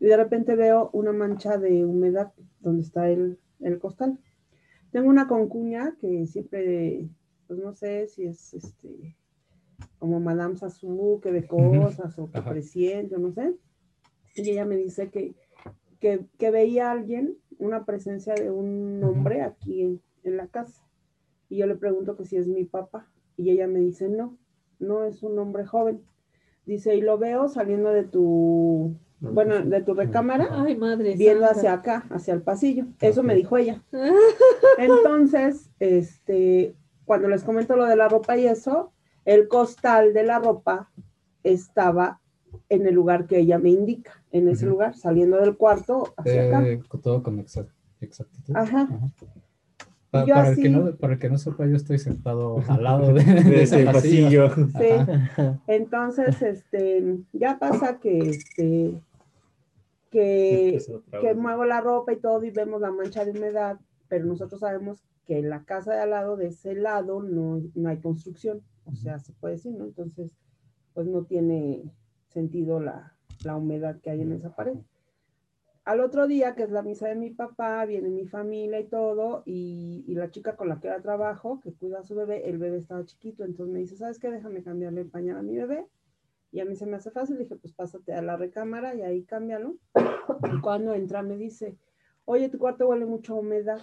y 0.00 0.06
de 0.06 0.16
repente 0.16 0.56
veo 0.56 0.90
una 0.92 1.12
mancha 1.12 1.58
de 1.58 1.84
humedad 1.84 2.32
donde 2.60 2.82
está 2.82 3.08
el, 3.08 3.38
el 3.60 3.78
costal. 3.78 4.18
Tengo 4.92 5.08
una 5.08 5.26
concuña 5.26 5.96
que 6.00 6.26
siempre, 6.26 7.08
pues 7.46 7.58
no 7.58 7.74
sé 7.74 8.06
si 8.08 8.26
es 8.26 8.54
este 8.54 9.16
como 9.98 10.20
Madame 10.20 10.56
Sassou, 10.56 11.20
que 11.20 11.30
ve 11.30 11.46
cosas 11.46 12.18
o 12.18 12.30
que 12.30 12.38
Ajá. 12.38 12.50
presiente, 12.50 13.18
no 13.18 13.32
sé. 13.32 13.54
Y 14.34 14.50
ella 14.50 14.64
me 14.64 14.76
dice 14.76 15.10
que, 15.10 15.34
que, 16.00 16.26
que 16.38 16.50
veía 16.50 16.88
a 16.88 16.92
alguien, 16.92 17.38
una 17.58 17.84
presencia 17.84 18.34
de 18.34 18.50
un 18.50 19.02
hombre 19.04 19.42
aquí 19.42 19.82
en, 19.82 20.02
en 20.24 20.36
la 20.36 20.48
casa. 20.48 20.82
Y 21.48 21.58
yo 21.58 21.66
le 21.66 21.76
pregunto 21.76 22.16
que 22.16 22.24
si 22.24 22.36
es 22.36 22.48
mi 22.48 22.64
papá. 22.64 23.10
Y 23.36 23.50
ella 23.50 23.66
me 23.66 23.80
dice, 23.80 24.08
no, 24.08 24.38
no 24.78 25.04
es 25.04 25.22
un 25.22 25.38
hombre 25.38 25.66
joven. 25.66 26.02
Dice, 26.66 26.96
y 26.96 27.00
lo 27.00 27.18
veo 27.18 27.48
saliendo 27.48 27.90
de 27.90 28.04
tu, 28.04 28.96
bueno, 29.30 29.60
de 29.60 29.80
tu 29.82 29.94
recámara, 29.94 30.48
Ay, 30.50 30.76
madre. 30.76 31.14
viendo 31.16 31.44
santa. 31.46 31.58
hacia 31.58 31.72
acá, 31.74 32.04
hacia 32.10 32.34
el 32.34 32.42
pasillo. 32.42 32.86
Eso 33.00 33.22
me 33.22 33.34
dijo 33.34 33.56
ella. 33.56 33.82
Entonces, 34.78 35.70
este, 35.78 36.74
cuando 37.04 37.28
les 37.28 37.42
comento 37.44 37.76
lo 37.76 37.84
de 37.84 37.96
la 37.96 38.08
ropa 38.08 38.36
y 38.36 38.46
eso, 38.46 38.92
el 39.24 39.48
costal 39.48 40.12
de 40.14 40.24
la 40.24 40.38
ropa 40.38 40.90
estaba 41.44 42.20
en 42.68 42.86
el 42.86 42.94
lugar 42.94 43.26
que 43.26 43.38
ella 43.38 43.58
me 43.58 43.70
indica, 43.70 44.22
en 44.30 44.48
ese 44.48 44.66
lugar, 44.66 44.94
saliendo 44.96 45.36
del 45.38 45.56
cuarto 45.56 46.12
hacia 46.16 46.46
acá. 46.48 46.66
Eh, 46.66 46.80
con 46.88 47.00
todo 47.00 47.22
con 47.22 47.38
exa- 47.38 47.66
exactitud. 48.00 48.54
Ajá. 48.56 48.88
Pa- 50.10 50.24
Y 50.24 50.26
yo 50.28 50.34
para, 50.34 50.48
el 50.50 50.56
que 50.56 50.68
no, 50.68 50.94
para 50.96 51.12
el 51.14 51.18
que 51.18 51.30
no 51.30 51.38
sepa, 51.38 51.66
yo 51.66 51.76
estoy 51.76 51.98
sentado 51.98 52.56
al 52.68 52.82
lado 52.82 53.14
de, 53.14 53.24
De 53.24 53.42
de 53.44 53.62
ese 53.62 53.84
pasillo. 53.84 54.50
Sí. 54.54 54.88
Ajá. 54.98 55.58
Entonces, 55.66 56.42
este, 56.42 57.16
ya 57.32 57.58
pasa 57.58 57.98
que, 57.98 58.18
este, 58.18 59.00
que, 60.12 60.78
que 61.20 61.34
muevo 61.34 61.64
la 61.64 61.80
ropa 61.80 62.12
y 62.12 62.20
todo 62.20 62.44
y 62.44 62.50
vemos 62.50 62.80
la 62.80 62.92
mancha 62.92 63.24
de 63.24 63.32
humedad, 63.32 63.80
pero 64.08 64.26
nosotros 64.26 64.60
sabemos 64.60 65.02
que 65.24 65.38
en 65.38 65.48
la 65.50 65.64
casa 65.64 65.94
de 65.94 66.00
al 66.00 66.10
lado, 66.10 66.36
de 66.36 66.48
ese 66.48 66.74
lado, 66.74 67.22
no, 67.22 67.60
no 67.74 67.88
hay 67.88 67.98
construcción. 67.98 68.62
o 68.84 68.94
sea, 68.94 69.18
se 69.18 69.32
puede 69.32 69.54
decir, 69.54 69.72
¿no? 69.74 69.84
Entonces, 69.84 70.36
pues 70.94 71.06
no 71.06 71.24
tiene 71.24 71.82
sentido 72.28 72.78
la, 72.80 73.16
la 73.44 73.56
humedad 73.56 74.00
que 74.00 74.10
hay 74.10 74.20
en 74.20 74.32
esa 74.32 74.54
pared. 74.54 74.76
Al 75.84 76.00
otro 76.00 76.28
día, 76.28 76.54
que 76.54 76.62
es 76.62 76.70
la 76.70 76.82
misa 76.82 77.08
de 77.08 77.16
mi 77.16 77.30
papá, 77.30 77.84
viene 77.86 78.08
mi 78.08 78.26
familia 78.26 78.78
y 78.78 78.86
todo, 78.86 79.42
y, 79.46 80.04
y 80.06 80.14
la 80.14 80.30
chica 80.30 80.56
con 80.56 80.68
la 80.68 80.78
que 80.78 80.88
ahora 80.88 81.02
trabajo, 81.02 81.60
que 81.60 81.72
cuida 81.72 82.00
a 82.00 82.04
su 82.04 82.14
bebé, 82.14 82.48
el 82.48 82.58
bebé 82.58 82.76
estaba 82.76 83.04
chiquito, 83.04 83.44
entonces 83.44 83.72
me 83.72 83.80
dice, 83.80 83.96
¿sabes 83.96 84.20
qué? 84.20 84.30
Déjame 84.30 84.62
cambiarle 84.62 85.00
el 85.00 85.10
pañal 85.10 85.38
a 85.38 85.42
mi 85.42 85.56
bebé. 85.56 85.86
Y 86.52 86.60
a 86.60 86.66
mí 86.66 86.76
se 86.76 86.84
me 86.84 86.96
hace 86.96 87.10
fácil, 87.10 87.38
dije, 87.38 87.56
pues 87.56 87.72
pásate 87.72 88.12
a 88.12 88.20
la 88.20 88.36
recámara 88.36 88.94
y 88.94 89.00
ahí 89.00 89.24
cámbialo. 89.24 89.76
Y 90.54 90.60
cuando 90.60 90.92
entra 90.92 91.22
me 91.22 91.38
dice, 91.38 91.78
oye, 92.26 92.50
tu 92.50 92.58
cuarto 92.58 92.86
huele 92.86 93.06
mucho 93.06 93.34
a 93.34 93.40
humedad. 93.40 93.80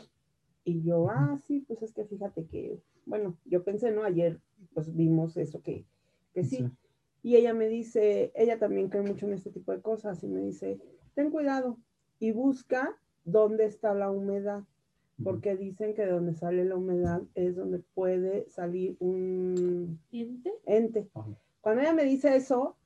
Y 0.64 0.84
yo, 0.84 1.10
ah, 1.10 1.40
sí, 1.42 1.62
pues 1.62 1.82
es 1.82 1.94
que 1.94 2.06
fíjate 2.06 2.46
que, 2.46 2.80
bueno, 3.08 3.36
yo 3.46 3.64
pensé, 3.64 3.92
¿no? 3.92 4.04
Ayer 4.04 4.40
pues 4.76 4.96
vimos 4.96 5.36
eso 5.36 5.64
que, 5.64 5.86
que 6.34 6.44
sí. 6.44 6.58
Sí. 6.58 6.70
Y 7.24 7.36
ella 7.38 7.56
me 7.56 7.68
dice, 7.68 8.32
ella 8.36 8.60
también 8.60 8.90
cree 8.90 9.02
mucho 9.02 9.26
en 9.26 9.34
este 9.34 9.50
tipo 9.50 9.72
de 9.72 9.82
cosas 9.82 10.24
y 10.24 10.28
me 10.28 10.42
dice, 10.42 10.80
ten 11.16 11.32
cuidado 11.32 11.78
y 12.20 12.32
busca 12.32 12.96
dónde 13.26 13.66
está 13.66 13.94
la 13.94 14.12
humedad, 14.12 14.64
porque 15.24 15.58
dicen 15.58 15.96
que 15.96 16.04
de 16.06 16.12
donde 16.12 16.34
sale 16.34 16.64
la 16.66 16.76
humedad 16.76 17.24
es 17.34 17.56
donde 17.56 17.80
puede 17.80 18.48
salir 18.50 18.96
un 19.00 20.00
¿Ente? 20.12 20.54
ente. 20.66 21.10
Ajá. 21.14 21.36
Cuando 21.62 21.82
ella 21.82 21.94
me 21.94 22.04
dice 22.06 22.36
eso 22.36 22.78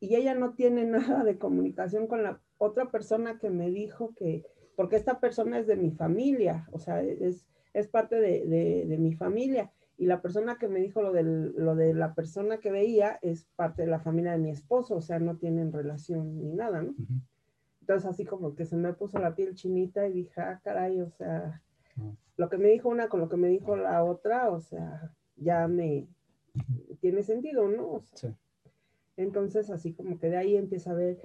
y 0.00 0.14
ella 0.16 0.34
no 0.34 0.54
tiene 0.54 0.84
nada 1.20 1.24
de 1.24 1.38
comunicación 1.38 2.06
con 2.06 2.22
la 2.22 2.40
otra 2.58 2.90
persona 2.90 3.38
que 3.38 3.50
me 3.50 3.70
dijo 3.70 4.14
que, 4.16 4.44
porque 4.76 4.96
esta 4.96 5.20
persona 5.20 5.58
es 5.58 5.66
de 5.66 5.76
mi 5.76 5.90
familia, 5.90 6.68
o 6.72 6.78
sea, 6.78 7.02
es, 7.02 7.46
es 7.74 7.88
parte 7.88 8.16
de, 8.16 8.46
de- 8.46 8.86
de 8.86 8.98
mi 8.98 9.14
familia. 9.14 9.70
Y 9.98 10.06
la 10.06 10.20
persona 10.22 10.56
que 10.58 10.68
me 10.68 10.80
dijo 10.80 11.02
lo, 11.02 11.12
del, 11.12 11.52
lo 11.56 11.76
de 11.76 11.94
la 11.94 12.14
persona 12.14 12.58
que 12.58 12.72
veía 12.72 13.18
es 13.22 13.44
parte 13.56 13.82
de 13.82 13.88
la 13.88 14.00
familia 14.00 14.32
de 14.32 14.38
mi 14.38 14.50
esposo, 14.50 14.96
o 14.96 15.00
sea, 15.02 15.18
no 15.20 15.36
tienen 15.36 15.72
relación 15.72 16.38
ni 16.40 16.52
nada, 16.52 16.82
¿no? 16.82 16.94
Entonces 17.80 18.08
así 18.10 18.24
como 18.24 18.54
que 18.54 18.64
se 18.64 18.76
me 18.76 18.92
puso 18.94 19.18
la 19.18 19.34
piel 19.34 19.54
chinita 19.54 20.06
y 20.06 20.12
dije, 20.12 20.40
ah, 20.40 20.60
caray, 20.64 21.00
o 21.00 21.10
sea, 21.10 21.60
Ah. 21.98 22.10
lo 22.38 22.48
que 22.48 22.56
me 22.56 22.68
dijo 22.68 22.88
una 22.88 23.08
con 23.08 23.20
lo 23.20 23.28
que 23.28 23.36
me 23.36 23.48
dijo 23.48 23.76
la 23.76 24.02
otra, 24.02 24.48
o 24.50 24.60
sea, 24.60 25.12
ya 25.36 25.68
me 25.68 26.08
tiene 27.00 27.22
sentido, 27.22 27.68
¿no? 27.68 27.86
O 27.88 28.02
sea, 28.14 28.30
Sí. 28.30 28.36
entonces, 29.16 29.70
así 29.70 29.92
como 29.94 30.18
que 30.18 30.28
de 30.30 30.36
ahí 30.36 30.56
empieza 30.56 30.90
a 30.92 30.94
ver 30.94 31.20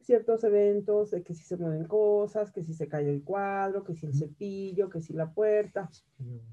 ciertos 0.00 0.44
eventos 0.44 1.10
de 1.10 1.22
que 1.22 1.34
si 1.34 1.44
se 1.44 1.56
mueven 1.56 1.86
cosas, 1.86 2.52
que 2.52 2.62
si 2.62 2.74
se 2.74 2.88
cae 2.88 3.08
el 3.08 3.22
cuadro, 3.24 3.84
que 3.84 3.94
si 3.94 4.04
el 4.06 4.14
cepillo, 4.14 4.90
que 4.90 5.00
si 5.00 5.12
la 5.14 5.32
puerta. 5.32 5.90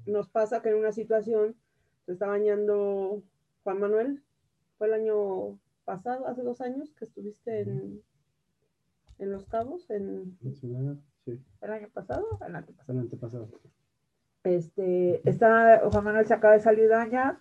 Nos 0.06 0.28
pasa 0.28 0.62
que 0.62 0.70
en 0.70 0.76
una 0.76 0.92
situación 0.92 1.54
se 2.06 2.12
está 2.12 2.26
bañando 2.26 3.22
Juan 3.62 3.78
Manuel, 3.80 4.22
fue 4.78 4.86
el 4.88 4.94
año 4.94 5.58
pasado, 5.84 6.26
hace 6.26 6.42
dos 6.42 6.60
años 6.62 6.92
que 6.94 7.04
estuviste 7.04 7.60
en, 7.60 8.02
en 9.18 9.30
Los 9.32 9.44
Cabos, 9.46 9.88
en. 9.90 10.36
Sí, 10.54 10.72
el 11.60 11.70
año 11.70 11.88
pasado, 11.92 12.26
el 12.46 12.56
antepasado. 12.56 12.92
el 12.98 13.04
antepasado. 13.04 13.48
Este, 14.44 15.28
está, 15.28 15.82
Juan 15.90 16.04
Manuel 16.04 16.26
se 16.26 16.34
acaba 16.34 16.54
de 16.54 16.60
salir 16.60 16.88
de 16.88 16.94
allá. 16.94 17.38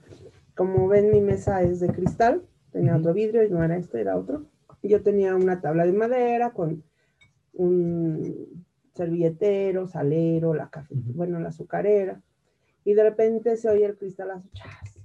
Como 0.56 0.88
ven, 0.88 1.12
mi 1.12 1.22
mesa 1.22 1.62
es 1.64 1.80
de 1.80 1.90
cristal. 1.90 2.44
Tenía 2.72 2.92
Ujú. 2.94 3.02
otro 3.02 3.14
vidrio 3.14 3.44
y 3.44 3.50
no 3.50 3.64
era 3.64 3.78
este, 3.78 4.02
era 4.02 4.18
otro. 4.18 4.46
Yo 4.84 5.02
tenía 5.04 5.36
una 5.36 5.62
tabla 5.62 5.86
de 5.86 5.94
madera 5.94 6.52
con 6.52 6.84
un 7.54 8.66
servilletero, 8.94 9.88
salero, 9.88 10.54
la 10.54 10.70
café, 10.70 10.96
Ujú. 10.96 11.14
bueno, 11.14 11.40
la 11.40 11.50
azucarera. 11.50 12.22
Y 12.84 12.94
de 12.94 13.04
repente 13.04 13.56
se 13.58 13.70
oye 13.70 13.86
el 13.86 13.98
cristalazo, 13.98 14.50
chas. 14.54 15.00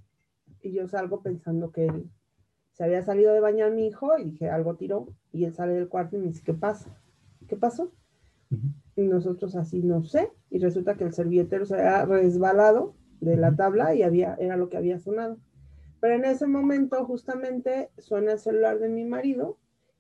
Y 0.63 0.73
yo 0.73 0.89
salgo 0.89 1.23
pensando 1.23 1.71
que 1.71 1.87
él 1.87 2.11
se 2.73 2.85
había 2.85 3.03
salido 3.03 3.33
de 3.33 3.41
bañar 3.41 3.71
mi 3.73 3.87
hijo 3.87 4.19
y 4.19 4.25
dije, 4.25 4.49
algo 4.51 4.77
tiró. 4.77 5.09
Y 5.33 5.45
él 5.45 5.55
sale 5.55 5.75
del 5.75 5.89
cuarto 5.89 6.17
y 6.17 6.21
me 6.21 6.29
dice, 6.29 6.43
¿qué 6.45 6.55
pasa? 6.55 6.99
¿Qué 7.47 7.57
pasó? 7.57 7.93
Ujú. 8.51 8.69
Y 8.97 9.03
nosotros 9.09 9.55
así 9.57 9.83
no 9.83 10.03
sé, 10.03 10.33
y 10.51 10.59
resulta 10.59 10.97
que 10.97 11.05
el 11.05 11.13
servilletero 11.13 11.67
se 11.67 11.75
había 11.75 12.07
resbalado 12.07 12.95
de 13.21 13.37
la 13.37 13.57
tabla 13.57 13.95
y 13.95 14.03
había, 14.03 14.35
era 14.35 14.57
lo 14.57 14.69
que 14.69 14.77
había 14.77 14.99
sonado. 14.99 15.39
Pero 16.01 16.15
en 16.15 16.25
ese 16.25 16.47
momento 16.47 17.05
justamente 17.05 17.91
suena 17.99 18.33
el 18.33 18.39
celular 18.39 18.79
de 18.79 18.89
mi 18.89 19.05
marido 19.05 19.59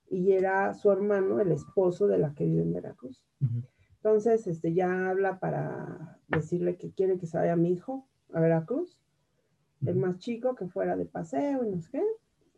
y 0.08 0.32
era 0.32 0.72
su 0.74 0.90
hermano, 0.90 1.40
el 1.40 1.52
esposo 1.52 2.06
de 2.06 2.18
la 2.18 2.34
que 2.34 2.44
vive 2.44 2.62
en 2.62 2.72
Veracruz. 2.72 3.22
Entonces, 3.96 4.46
este, 4.46 4.72
ya 4.72 5.08
habla 5.10 5.40
para 5.40 6.20
decirle 6.28 6.76
que 6.76 6.92
quiere 6.92 7.18
que 7.18 7.26
se 7.26 7.38
vaya 7.38 7.56
mi 7.56 7.72
hijo 7.72 8.06
a 8.32 8.40
Veracruz, 8.40 9.00
el 9.82 9.96
Ujú. 9.96 10.06
más 10.06 10.18
chico, 10.18 10.54
que 10.54 10.68
fuera 10.68 10.96
de 10.96 11.06
paseo 11.06 11.64
y 11.64 11.70
no 11.70 11.80
sé 11.80 11.90
qué, 11.92 12.02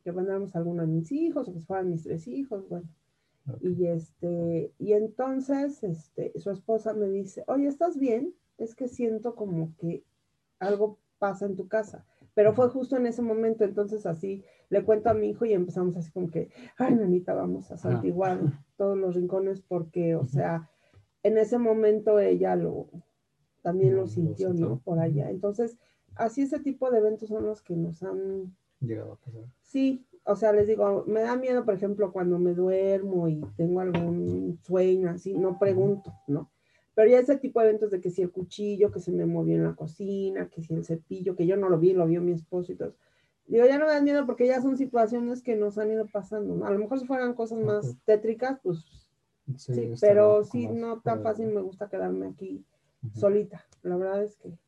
que 0.04 0.12
mandáramos 0.12 0.54
a 0.54 0.58
alguno 0.58 0.82
de 0.82 0.88
mis 0.88 1.10
hijos 1.12 1.48
o 1.48 1.54
que 1.54 1.60
se 1.60 1.66
fueran 1.66 1.90
mis 1.90 2.02
tres 2.02 2.26
hijos, 2.28 2.68
bueno. 2.68 2.88
Y 3.60 3.86
este, 3.86 4.74
y 4.78 4.92
entonces 4.92 5.82
este, 5.82 6.38
su 6.38 6.50
esposa 6.50 6.92
me 6.92 7.08
dice, 7.08 7.44
oye, 7.46 7.66
¿estás 7.66 7.98
bien? 7.98 8.34
Es 8.58 8.74
que 8.74 8.88
siento 8.88 9.34
como 9.34 9.74
que 9.78 10.04
algo 10.58 10.98
pasa 11.18 11.46
en 11.46 11.56
tu 11.56 11.68
casa. 11.68 12.04
Pero 12.34 12.52
fue 12.52 12.68
justo 12.68 12.96
en 12.96 13.06
ese 13.06 13.20
momento, 13.22 13.64
entonces 13.64 14.06
así 14.06 14.44
le 14.70 14.84
cuento 14.84 15.10
a 15.10 15.14
mi 15.14 15.30
hijo 15.30 15.44
y 15.44 15.54
empezamos 15.54 15.96
así 15.96 16.10
como 16.12 16.30
que, 16.30 16.50
ay, 16.76 16.94
nanita, 16.94 17.34
vamos 17.34 17.70
a 17.72 17.76
santiguar 17.76 18.38
todos 18.76 18.96
los 18.96 19.16
rincones 19.16 19.60
porque, 19.60 20.14
o 20.14 20.24
sea, 20.26 20.68
en 21.24 21.36
ese 21.38 21.58
momento 21.58 22.20
ella 22.20 22.54
lo, 22.54 22.86
también 23.62 23.96
Lo- 23.96 24.06
sintió. 24.06 24.52
¿no? 24.52 24.78
Por 24.84 25.00
allá. 25.00 25.30
Entonces, 25.30 25.76
así 26.14 26.42
ese 26.42 26.60
tipo 26.60 26.90
de 26.90 26.98
eventos 26.98 27.28
son 27.28 27.44
los 27.44 27.62
que 27.62 27.74
nos 27.74 28.02
han 28.02 28.54
Llegado 28.80 29.14
a 29.14 29.16
pasar. 29.16 29.42
Sí, 29.62 30.06
o 30.24 30.36
sea, 30.36 30.52
les 30.52 30.68
digo, 30.68 31.04
me 31.08 31.22
da 31.22 31.34
miedo, 31.34 31.64
por 31.64 31.74
ejemplo, 31.74 32.12
cuando 32.12 32.38
me 32.38 32.54
duermo 32.54 33.28
y 33.28 33.40
tengo 33.56 33.80
algún 33.80 34.58
sueño 34.62 35.10
así, 35.10 35.34
no 35.34 35.58
pregunto, 35.58 36.12
¿no? 36.28 36.50
Pero 36.98 37.12
ya 37.12 37.20
ese 37.20 37.36
tipo 37.36 37.60
de 37.60 37.68
eventos 37.68 37.92
de 37.92 38.00
que 38.00 38.10
si 38.10 38.22
el 38.22 38.32
cuchillo 38.32 38.90
que 38.90 38.98
se 38.98 39.12
me 39.12 39.24
movió 39.24 39.54
en 39.54 39.62
la 39.62 39.76
cocina, 39.76 40.48
que 40.48 40.64
si 40.64 40.74
el 40.74 40.84
cepillo, 40.84 41.36
que 41.36 41.46
yo 41.46 41.56
no 41.56 41.68
lo 41.68 41.78
vi, 41.78 41.92
lo 41.92 42.08
vio 42.08 42.20
mi 42.20 42.32
esposo 42.32 42.72
y 42.72 42.74
todo. 42.74 42.96
Digo, 43.46 43.64
ya 43.66 43.78
no 43.78 43.86
me 43.86 43.92
da 43.92 44.00
miedo 44.02 44.26
porque 44.26 44.48
ya 44.48 44.60
son 44.60 44.76
situaciones 44.76 45.40
que 45.40 45.54
nos 45.54 45.78
han 45.78 45.92
ido 45.92 46.08
pasando. 46.08 46.66
A 46.66 46.72
lo 46.72 46.78
mejor 46.80 46.98
si 46.98 47.06
fueran 47.06 47.34
cosas 47.34 47.60
más 47.60 47.96
tétricas, 48.04 48.58
pues 48.64 49.08
sí, 49.58 49.92
pero 50.00 50.42
sí, 50.42 50.66
no 50.66 51.00
tan 51.00 51.22
fácil 51.22 51.46
me 51.46 51.60
gusta 51.60 51.88
quedarme 51.88 52.26
aquí 52.26 52.64
solita. 53.14 53.64
La 53.84 53.96
verdad 53.96 54.24
es 54.24 54.34
que 54.34 54.58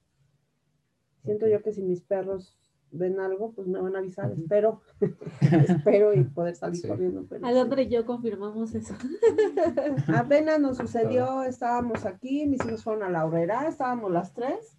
siento 1.24 1.48
yo 1.48 1.64
que 1.64 1.72
si 1.72 1.82
mis 1.82 2.00
perros 2.00 2.56
ven 2.92 3.20
algo, 3.20 3.52
pues 3.52 3.68
me 3.68 3.80
van 3.80 3.94
a 3.96 4.00
avisar. 4.00 4.30
Espero, 4.32 4.80
espero 5.40 6.12
y 6.14 6.24
poder 6.24 6.56
salir 6.56 6.80
Sí. 6.80 6.88
corriendo. 6.88 7.24
pero 7.28 7.40
sí. 7.40 7.46
Alondra 7.48 7.82
y 7.82 7.88
yo 7.88 8.04
confirmamos 8.06 8.74
eso. 8.74 8.94
Apenas 10.14 10.60
nos 10.60 10.76
sucedió, 10.78 11.42
estábamos 11.44 12.04
aquí, 12.06 12.46
mis 12.46 12.64
hijos 12.66 12.82
fueron 12.84 13.02
a 13.04 13.10
la 13.10 13.24
horrera, 13.26 13.68
estábamos 13.68 14.10
las 14.10 14.32
tres 14.32 14.76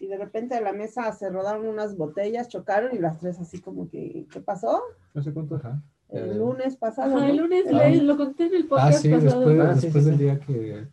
y 0.00 0.06
de 0.06 0.16
repente 0.16 0.54
de 0.54 0.60
la 0.60 0.72
mesa 0.72 1.10
se 1.12 1.28
rodaron 1.30 1.66
unas 1.66 1.96
botellas, 1.96 2.48
chocaron 2.48 2.94
y 2.94 2.98
las 2.98 3.18
tres 3.18 3.38
así 3.40 3.60
como 3.60 3.88
que, 3.88 4.26
¿qué 4.30 4.40
pasó? 4.40 4.80
¿Hace 5.14 5.32
cuánto? 5.32 5.56
Ajá. 5.56 5.82
El 6.08 6.30
Eh, 6.30 6.34
lunes 6.36 6.76
pasado. 6.76 7.16
Ajá, 7.18 7.28
el 7.28 7.36
¿no? 7.36 7.42
lunes 7.42 7.64
Ah. 7.68 7.88
le- 7.88 8.02
lo 8.02 8.16
conté 8.16 8.46
en 8.46 8.54
el 8.54 8.62
Ah, 8.62 8.66
podcast 8.68 9.02
sí, 9.02 9.10
pasado. 9.10 9.40
después, 9.46 9.60
Ah, 9.68 9.74
sí, 9.74 9.80
después 9.82 10.04
sí, 10.04 10.10
del 10.10 10.18
sí. 10.18 10.24
día 10.24 10.40
que, 10.40 10.86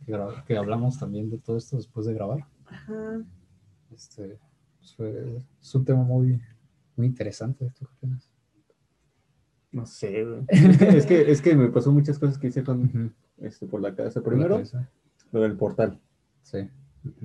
que, 0.45 0.58
hablamos 0.58 0.99
también 0.99 1.30
de 1.30 1.38
todo 1.38 1.58
esto, 1.58 1.78
después 1.78 2.06
de 2.06 2.13
grabar. 2.15 2.39
Ajá. 2.65 3.21
Este, 3.93 4.38
pues 4.78 4.93
fue- 4.95 5.38
es 5.62 5.75
un 5.75 5.86
tema 5.86 6.04
muy, 6.04 6.41
muy 6.97 7.08
interesante. 7.08 7.71
¿Tú 7.77 7.86
qué 7.86 7.91
opinas? 7.97 8.29
No 9.71 9.86
sé, 9.86 10.23
güey. 10.23 10.43
Es 10.47 10.77
que, 10.77 10.88
es 10.97 11.05
que, 11.05 11.31
es 11.31 11.41
que 11.41 11.55
me 11.55 11.67
pasó 11.69 11.91
muchas 11.91 12.17
cosas 12.19 12.38
que 12.38 12.47
hice 12.47 12.63
con, 12.63 13.13
este, 13.39 13.65
por 13.67 13.81
la 13.81 13.93
casa. 13.95 14.19
La 14.21 14.25
Primero, 14.25 14.55
cabeza. 14.55 14.89
lo 15.31 15.41
del 15.41 15.58
portal, 15.58 15.99
Sí. 16.43 16.69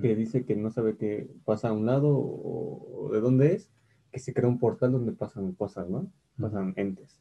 que 0.01 0.17
dice 0.17 0.45
que 0.45 0.57
no 0.57 0.71
sabe 0.71 0.97
qué 0.97 1.31
pasa 1.45 1.69
a 1.69 1.73
un 1.73 1.87
lado 1.87 2.09
o, 2.17 3.07
o 3.07 3.13
de 3.13 3.21
dónde 3.21 3.55
es, 3.55 3.71
que 4.11 4.19
se 4.19 4.33
crea 4.35 4.49
un 4.49 4.59
portal 4.59 4.93
donde 4.93 5.13
pasan 5.13 5.53
cosas, 5.53 5.89
¿no? 5.89 6.11
Pasan 6.41 6.73
entes. 6.77 7.21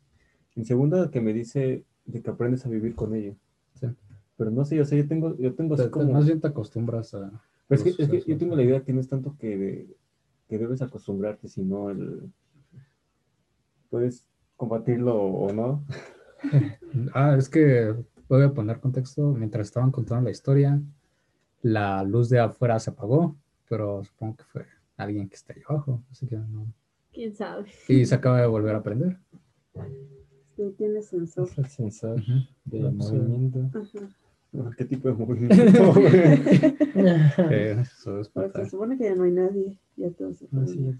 En 0.55 0.65
segunda, 0.65 1.11
que 1.11 1.21
me 1.21 1.33
dice 1.33 1.83
de 2.05 2.21
que 2.23 2.29
aprendes 2.31 2.65
a 2.65 2.69
vivir 2.69 2.95
con 2.95 3.13
ello. 3.13 3.35
Sí. 3.75 3.87
Pero 4.37 4.49
no 4.51 4.65
sé, 4.65 4.81
o 4.81 4.85
sea, 4.85 4.97
yo 4.97 5.07
tengo, 5.07 5.37
yo 5.37 5.53
tengo 5.53 5.75
así 5.75 5.83
Te- 5.83 5.89
te- 5.89 5.91
como... 5.91 6.11
Más 6.13 6.25
bien 6.25 6.39
te 6.41 6.47
acostumbras 6.47 7.13
a. 7.13 7.29
Pero 7.67 7.83
es 7.83 7.95
que, 7.95 8.01
es 8.03 8.09
que 8.09 8.21
yo 8.25 8.37
tengo 8.37 8.55
la 8.55 8.63
idea 8.63 8.81
que 8.83 8.93
no 8.93 8.99
es 9.01 9.07
tanto 9.07 9.35
que, 9.37 9.95
que 10.47 10.57
debes 10.57 10.81
acostumbrarte, 10.81 11.47
sino 11.49 11.91
el... 11.91 12.31
Puedes 13.89 14.25
combatirlo 14.57 15.15
o 15.15 15.51
no. 15.53 15.83
Ah, 17.13 17.35
es 17.37 17.49
que 17.49 17.93
voy 18.29 18.43
a 18.43 18.49
poner 18.53 18.79
contexto. 18.79 19.33
Mientras 19.33 19.67
estaban 19.67 19.91
contando 19.91 20.23
la 20.25 20.31
historia, 20.31 20.81
la 21.61 22.01
luz 22.03 22.29
de 22.29 22.39
afuera 22.39 22.79
se 22.79 22.89
apagó, 22.91 23.35
pero 23.67 24.03
supongo 24.05 24.37
que 24.37 24.43
fue 24.45 24.65
alguien 24.97 25.27
que 25.29 25.35
está 25.35 25.53
ahí 25.53 25.61
abajo. 25.67 26.01
Así 26.11 26.25
que 26.27 26.37
no. 26.37 26.65
¿Quién 27.13 27.35
sabe? 27.35 27.65
Y 27.89 28.05
se 28.05 28.15
acaba 28.15 28.39
de 28.39 28.47
volver 28.47 28.73
a 28.75 28.81
prender. 28.81 29.17
Sí, 30.55 30.73
tiene 30.77 31.01
sensor. 31.01 31.49
el 31.57 31.65
sensor 31.67 32.19
Ujú. 32.19 32.31
de 32.65 32.79
Ah, 32.87 32.91
pues, 32.97 33.11
movimiento. 33.11 33.69
Ajá. 33.77 34.71
¿Qué 34.77 34.85
tipo 34.85 35.09
de 35.09 35.13
movimiento? 35.13 35.93
Eh, 37.51 37.77
eso 37.81 38.19
es 38.21 38.29
fatal. 38.29 38.63
se 38.63 38.69
supone 38.71 38.97
que 38.97 39.03
ya 39.03 39.15
no 39.15 39.23
hay 39.23 39.31
nadie, 39.31 39.77
ya 39.97 40.09
todos 40.11 40.37
se 40.37 40.45
Ah, 40.53 40.65
sí, 40.65 40.83
ya 40.83 40.91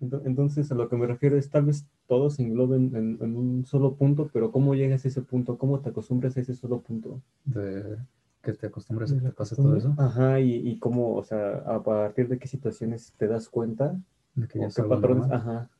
Entonces, 0.00 0.70
a 0.72 0.74
lo 0.74 0.88
que 0.88 0.96
me 0.96 1.06
refiero 1.06 1.36
es 1.36 1.50
tal 1.50 1.66
vez 1.66 1.86
todo 2.08 2.30
se 2.30 2.42
englobe 2.42 2.76
en, 2.76 2.96
en- 2.96 3.18
en 3.20 3.36
un 3.36 3.66
solo 3.66 3.94
punto, 3.94 4.30
pero 4.32 4.50
¿cómo 4.50 4.74
llegas 4.74 5.04
a 5.04 5.08
ese 5.08 5.20
punto? 5.22 5.58
¿Cómo 5.58 5.80
te 5.80 5.90
acostumbras 5.90 6.36
a 6.36 6.40
ese 6.40 6.54
solo 6.54 6.80
punto? 6.80 7.20
De 7.44 7.98
que 8.42 8.54
te 8.54 8.68
acostumbres 8.68 9.12
a 9.12 9.16
que 9.16 9.20
te 9.20 9.30
pase 9.32 9.56
todo 9.56 9.76
eso. 9.76 9.94
Ajá, 9.98 10.40
y, 10.40 10.54
y 10.68 10.78
cómo, 10.78 11.14
o 11.16 11.22
sea, 11.22 11.58
a 11.66 11.82
partir 11.82 12.28
de 12.28 12.38
qué 12.38 12.48
situaciones 12.48 13.12
te 13.18 13.26
das 13.28 13.48
cuenta 13.48 13.94
De 14.34 14.48
que 14.48 14.58
o 14.58 14.62
ya 14.62 14.66
qué 14.66 14.68
es 14.68 14.78
algo 14.78 14.94
patrones, 14.94 15.24
normal. 15.24 15.38
ajá. 15.40 15.70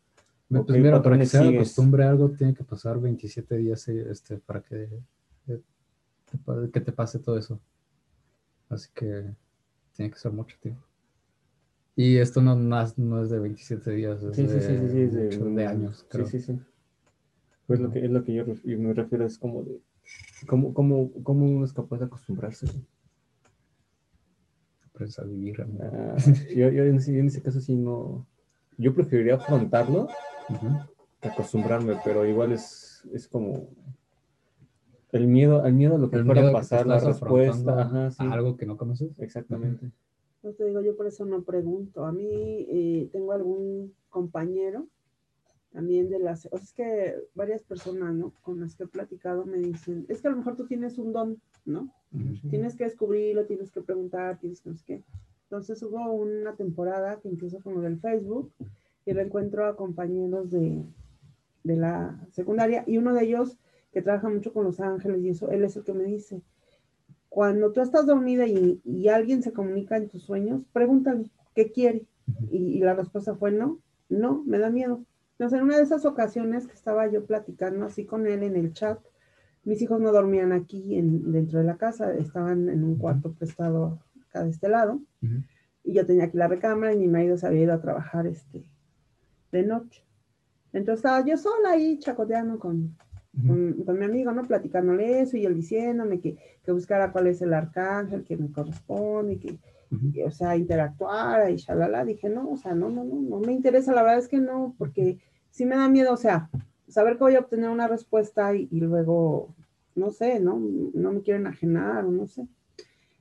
Pues 0.49 0.61
o 0.63 0.67
qué 0.67 0.73
mira, 0.75 1.03
para 1.03 1.19
que 1.19 1.27
se 1.27 1.39
acostumbre 1.39 2.05
a 2.05 2.11
algo, 2.11 2.29
tiene 2.31 2.55
que 2.55 2.65
pasar 2.65 3.01
27 3.01 3.57
días 3.57 3.89
eh, 3.89 4.07
este, 4.11 4.37
para 4.39 4.61
que, 4.61 4.89
eh, 5.49 5.61
que 6.73 6.81
te 6.81 6.93
pase 6.93 7.19
todo 7.19 7.39
eso. 7.39 7.59
Así 8.71 8.89
que 8.95 9.35
tiene 9.95 10.11
que 10.13 10.19
ser 10.19 10.33
mucho 10.33 10.57
tiempo. 10.61 10.83
Y 11.97 12.17
esto 12.19 12.41
no, 12.41 12.57
más, 12.57 12.99
no 12.99 13.23
es 13.23 13.31
de 13.31 13.39
27 13.39 13.91
días, 13.91 14.23
es 14.23 14.37
Sí, 14.37 14.47
sí, 14.47 14.55
de, 14.55 14.61
sí, 14.61 14.79
sí, 14.79 14.89
sí, 14.91 15.01
es 15.01 15.55
de, 15.55 15.67
años, 15.67 16.07
creo. 16.09 16.27
Sí, 16.27 16.39
sí, 16.39 16.53
sí. 16.53 16.61
Pues 17.67 17.81
lo 17.81 17.91
que, 17.91 18.05
es 18.05 18.11
lo 18.11 18.25
que 18.25 18.35
yo 18.35 18.45
me 18.79 18.93
refiero, 18.95 19.27
es 19.27 19.39
como 19.39 19.63
de, 19.63 19.81
¿cómo, 20.47 20.75
cómo, 20.75 21.11
cómo 21.23 21.47
uno 21.47 21.65
es 21.65 21.73
capaz 21.73 21.99
de 21.99 22.07
acostumbrarse? 22.07 22.67
Aprendes 24.87 25.19
a 25.19 25.25
vivir. 25.25 25.65
Ah, 25.81 26.17
yo, 26.57 26.69
yo 26.71 26.85
en, 26.85 26.97
ese, 26.97 27.19
en 27.19 27.27
ese 27.27 27.43
caso 27.43 27.61
sí 27.61 27.77
no, 27.77 28.27
yo 28.77 28.95
preferiría 28.95 29.35
afrontarlo 29.35 30.09
Ujú. 30.49 30.81
que 31.21 31.29
acostumbrarme, 31.29 31.97
pero 32.05 32.27
igual 32.27 32.53
es, 32.53 33.07
es 33.13 33.29
como 33.29 33.69
el 35.13 35.27
miedo, 35.27 35.63
al 35.63 35.73
miedo 35.75 35.97
a 35.97 35.99
lo 35.99 36.11
que 36.11 36.17
El 36.17 36.25
fuera 36.25 36.49
a 36.49 36.53
pasar, 36.53 36.87
la 36.87 36.99
respuesta, 36.99 37.51
afrontando 37.51 37.81
ajá, 37.81 38.11
sí, 38.11 38.25
a 38.25 38.33
algo 38.33 38.57
que 38.57 38.67
no 38.67 38.77
conoces. 38.77 39.11
exactamente. 39.19 39.91
No 40.43 40.53
te 40.53 40.65
digo, 40.65 40.81
yo 40.81 40.97
por 40.97 41.07
eso 41.07 41.25
no 41.27 41.43
pregunto. 41.43 42.07
A 42.07 42.13
mí 42.13 42.67
eh, 42.69 43.09
tengo 43.13 43.33
algún 43.33 43.95
compañero 44.09 44.87
también 45.73 46.11
de 46.11 46.19
las, 46.19 46.47
o 46.47 46.59
sea, 46.59 46.65
es 46.65 46.73
que 46.73 47.15
varias 47.35 47.63
personas, 47.63 48.13
¿no? 48.15 48.33
Con 48.43 48.61
las 48.61 48.75
que 48.75 48.85
he 48.85 48.89
platicado 48.89 49.45
me 49.45 49.59
dicen, 49.59 50.05
es 50.09 50.21
que 50.21 50.29
a 50.29 50.33
lo 50.33 50.39
mejor 50.39 50.57
tú 50.57 50.67
tienes 50.67 50.99
un 50.99 51.13
don, 51.13 51.41
¿no? 51.65 51.93
Tienes 52.51 52.75
que 52.75 52.85
descubrirlo, 52.85 53.47
tienes 53.47 53.71
que 53.71 53.81
preguntar, 53.81 54.41
tienes 54.41 54.61
que 54.61 54.71
no 54.71 54.77
sé 54.77 54.85
qué. 54.85 55.05
Entonces 55.45 55.81
hubo 55.83 56.13
una 56.13 56.57
temporada 56.57 57.21
que 57.21 57.29
empiezo 57.29 57.61
con 57.61 57.75
lo 57.75 57.81
del 57.83 58.01
Facebook 58.01 58.53
y 59.07 59.13
reencuentro 59.13 59.67
a 59.67 59.77
compañeros 59.77 60.51
de, 60.51 60.85
de 61.63 61.77
la 61.77 62.21
secundaria 62.33 62.83
y 62.87 62.99
uno 62.99 63.15
de 63.15 63.25
ellos 63.25 63.57
que 63.93 64.03
trabaja 64.03 64.29
mucho 64.29 64.53
con 64.53 64.65
Los 64.65 64.81
Ángeles 64.81 65.23
y 65.23 65.31
eso, 65.31 65.51
él 65.51 65.65
es 65.65 65.77
el 65.77 65.85
que 65.85 65.93
me 65.93 66.05
dice, 66.05 66.43
cuando 67.31 67.73
tú 67.73 67.81
estás 67.81 68.07
dormida 68.07 68.47
y, 68.47 68.83
y 68.85 69.09
alguien 69.09 69.43
se 69.43 69.53
comunica 69.55 69.97
en 69.97 70.09
tus 70.11 70.25
sueños, 70.25 70.63
pregúntale 70.75 71.31
qué 71.55 71.73
quiere. 71.73 72.07
Y, 72.51 72.59
y 72.79 72.81
la 72.81 72.95
respuesta 72.95 73.35
fue 73.37 73.53
no, 73.53 73.81
no, 74.11 74.45
me 74.47 74.59
da 74.59 74.71
miedo. 74.71 75.05
Entonces, 75.33 75.59
en 75.59 75.65
una 75.65 75.79
de 75.79 75.85
esas 75.85 76.05
ocasiones 76.05 76.67
que 76.67 76.75
estaba 76.75 77.11
yo 77.11 77.25
platicando 77.25 77.87
así 77.87 78.05
con 78.05 78.27
él 78.27 78.43
en 78.43 78.57
el 78.57 78.73
chat, 78.75 78.99
mis 79.65 79.81
hijos 79.83 80.01
no 80.01 80.13
dormían 80.13 80.53
aquí 80.53 80.97
en- 80.97 81.33
dentro 81.33 81.61
de 81.61 81.65
la 81.65 81.77
casa, 81.79 82.15
estaban 82.15 82.69
en 82.69 82.85
un 82.85 82.97
cuarto 82.99 83.33
prestado 83.33 84.01
acá 84.29 84.45
de 84.45 84.51
este 84.51 84.69
lado, 84.69 85.01
y 85.85 85.95
yo 85.95 86.07
tenía 86.07 86.25
aquí 86.25 86.37
la 86.37 86.49
recámara 86.49 86.93
y 86.95 86.99
mi 86.99 87.09
marido 87.09 87.37
se 87.39 87.47
había 87.47 87.63
ido 87.63 87.75
a 87.75 87.81
trabajar 87.83 88.27
este, 88.27 88.65
de 89.53 89.63
noche. 89.65 90.05
Entonces 90.73 91.01
estaba 91.05 91.25
yo 91.25 91.37
sola 91.37 91.71
ahí 91.73 91.99
chacoteando 91.99 92.59
con. 92.59 92.97
Con, 93.47 93.85
con 93.85 93.99
mi 93.99 94.05
amigo, 94.05 94.33
¿no? 94.33 94.47
Platicándole 94.47 95.21
eso 95.21 95.37
y 95.37 95.47
él 95.47 95.55
diciéndome 95.55 96.21
que, 96.21 96.37
que 96.65 96.73
buscara 96.73 97.13
cuál 97.13 97.29
es 97.29 97.41
el 97.43 97.55
arcángel 97.55 98.25
que 98.25 98.37
me 98.37 98.51
corresponde 98.51 99.35
y 99.35 99.39
que, 99.39 99.59
y, 99.91 100.23
o 100.23 100.31
sea, 100.31 100.57
interactuara 100.57 101.51
y 101.51 101.57
shalala. 101.57 102.05
Dije, 102.05 102.29
no, 102.29 102.51
o 102.51 102.57
sea, 102.57 102.75
no, 102.75 102.89
no, 102.89 103.05
no, 103.05 103.21
no 103.21 103.41
me 103.41 103.53
interesa, 103.53 103.93
la 103.93 104.03
verdad 104.03 104.19
es 104.19 104.29
que 104.29 104.39
no, 104.39 104.75
porque 104.79 105.19
sí 105.51 105.65
me 105.65 105.77
da 105.77 105.89
miedo, 105.89 106.13
o 106.13 106.17
sea, 106.17 106.51
saber 106.89 107.15
que 107.15 107.25
voy 107.25 107.35
a 107.37 107.41
obtener 107.41 107.71
una 107.71 107.89
respuesta 107.89 108.55
y, 108.55 108.69
y 108.71 108.81
luego, 108.81 109.55
no 109.95 110.11
sé, 110.11 110.41
¿no? 110.41 110.61
No 110.95 111.13
me 111.13 111.23
quiero 111.23 111.41
enajenar 111.41 112.05
o 112.05 112.11
no 112.11 112.27
sé. 112.27 112.47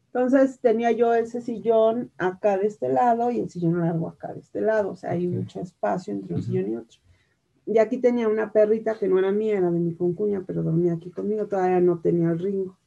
Entonces 0.08 0.60
tenía 0.60 0.92
yo 0.92 1.14
ese 1.14 1.40
sillón 1.40 2.12
acá 2.18 2.58
de 2.58 2.66
este 2.66 2.90
lado 2.90 3.30
y 3.30 3.40
el 3.40 3.50
sillón 3.50 3.80
largo 3.80 4.08
acá 4.08 4.34
de 4.34 4.40
este 4.40 4.60
lado, 4.60 4.92
o 4.92 4.96
sea, 4.96 5.12
hay 5.12 5.28
mucho 5.28 5.62
espacio 5.62 6.14
entre 6.14 6.34
un 6.34 6.42
sillón 6.42 6.72
y 6.72 6.76
otro. 6.78 7.00
Y 7.72 7.78
aquí 7.78 8.00
tenía 8.00 8.28
una 8.28 8.52
perrita 8.52 8.98
que 8.98 9.08
no 9.08 9.20
era 9.20 9.32
mía, 9.32 9.58
era 9.58 9.70
de 9.70 9.80
mi 9.80 9.94
concuña, 9.94 10.44
pero 10.46 10.64
dormía 10.64 10.94
aquí 10.94 11.12
conmigo, 11.12 11.46
todavía 11.48 11.80
no 11.80 12.00
tenía 12.00 12.32
el 12.32 12.40
ringo. 12.40 12.78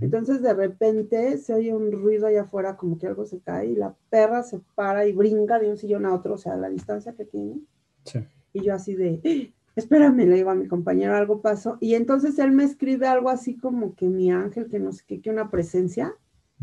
Entonces 0.00 0.42
de 0.42 0.54
repente 0.54 1.38
se 1.38 1.54
oye 1.54 1.72
un 1.74 1.92
ruido 1.92 2.26
allá 2.26 2.42
afuera, 2.42 2.76
como 2.76 2.98
que 2.98 3.06
algo 3.06 3.26
se 3.26 3.38
cae 3.40 3.66
y 3.68 3.76
la 3.76 3.94
perra 4.10 4.42
se 4.42 4.60
para 4.74 5.06
y 5.06 5.12
brinca 5.12 5.58
de 5.60 5.70
un 5.70 5.76
sillón 5.76 6.04
a 6.06 6.14
otro, 6.14 6.34
o 6.34 6.38
sea, 6.38 6.56
la 6.56 6.68
distancia 6.68 7.12
que 7.14 7.24
tiene. 7.24 7.60
Sí. 8.04 8.18
Y 8.52 8.62
yo 8.62 8.74
así 8.74 8.94
de, 8.94 9.20
"¡Ah! 9.24 9.54
espérame, 9.76 10.26
le 10.26 10.34
digo 10.36 10.50
a 10.50 10.54
mi 10.56 10.66
compañero, 10.66 11.14
algo 11.14 11.40
pasó. 11.42 11.76
Y 11.80 11.94
entonces 11.94 12.38
él 12.40 12.50
me 12.50 12.64
escribe 12.64 13.06
algo 13.06 13.28
así 13.28 13.56
como 13.56 13.94
que 13.94 14.06
mi 14.08 14.32
ángel, 14.32 14.68
que 14.68 14.80
no 14.80 14.90
sé 14.90 15.04
qué, 15.06 15.20
que 15.20 15.30
una 15.30 15.50
presencia, 15.50 16.12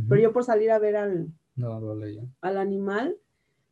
pero 0.09 0.19
yo 0.21 0.33
por 0.33 0.43
salir 0.43 0.71
a 0.71 0.79
ver 0.79 0.95
al, 0.97 1.27
No, 1.55 1.79
no 1.79 1.95
leí. 1.95 2.19
al 2.41 2.57
animal, 2.57 3.17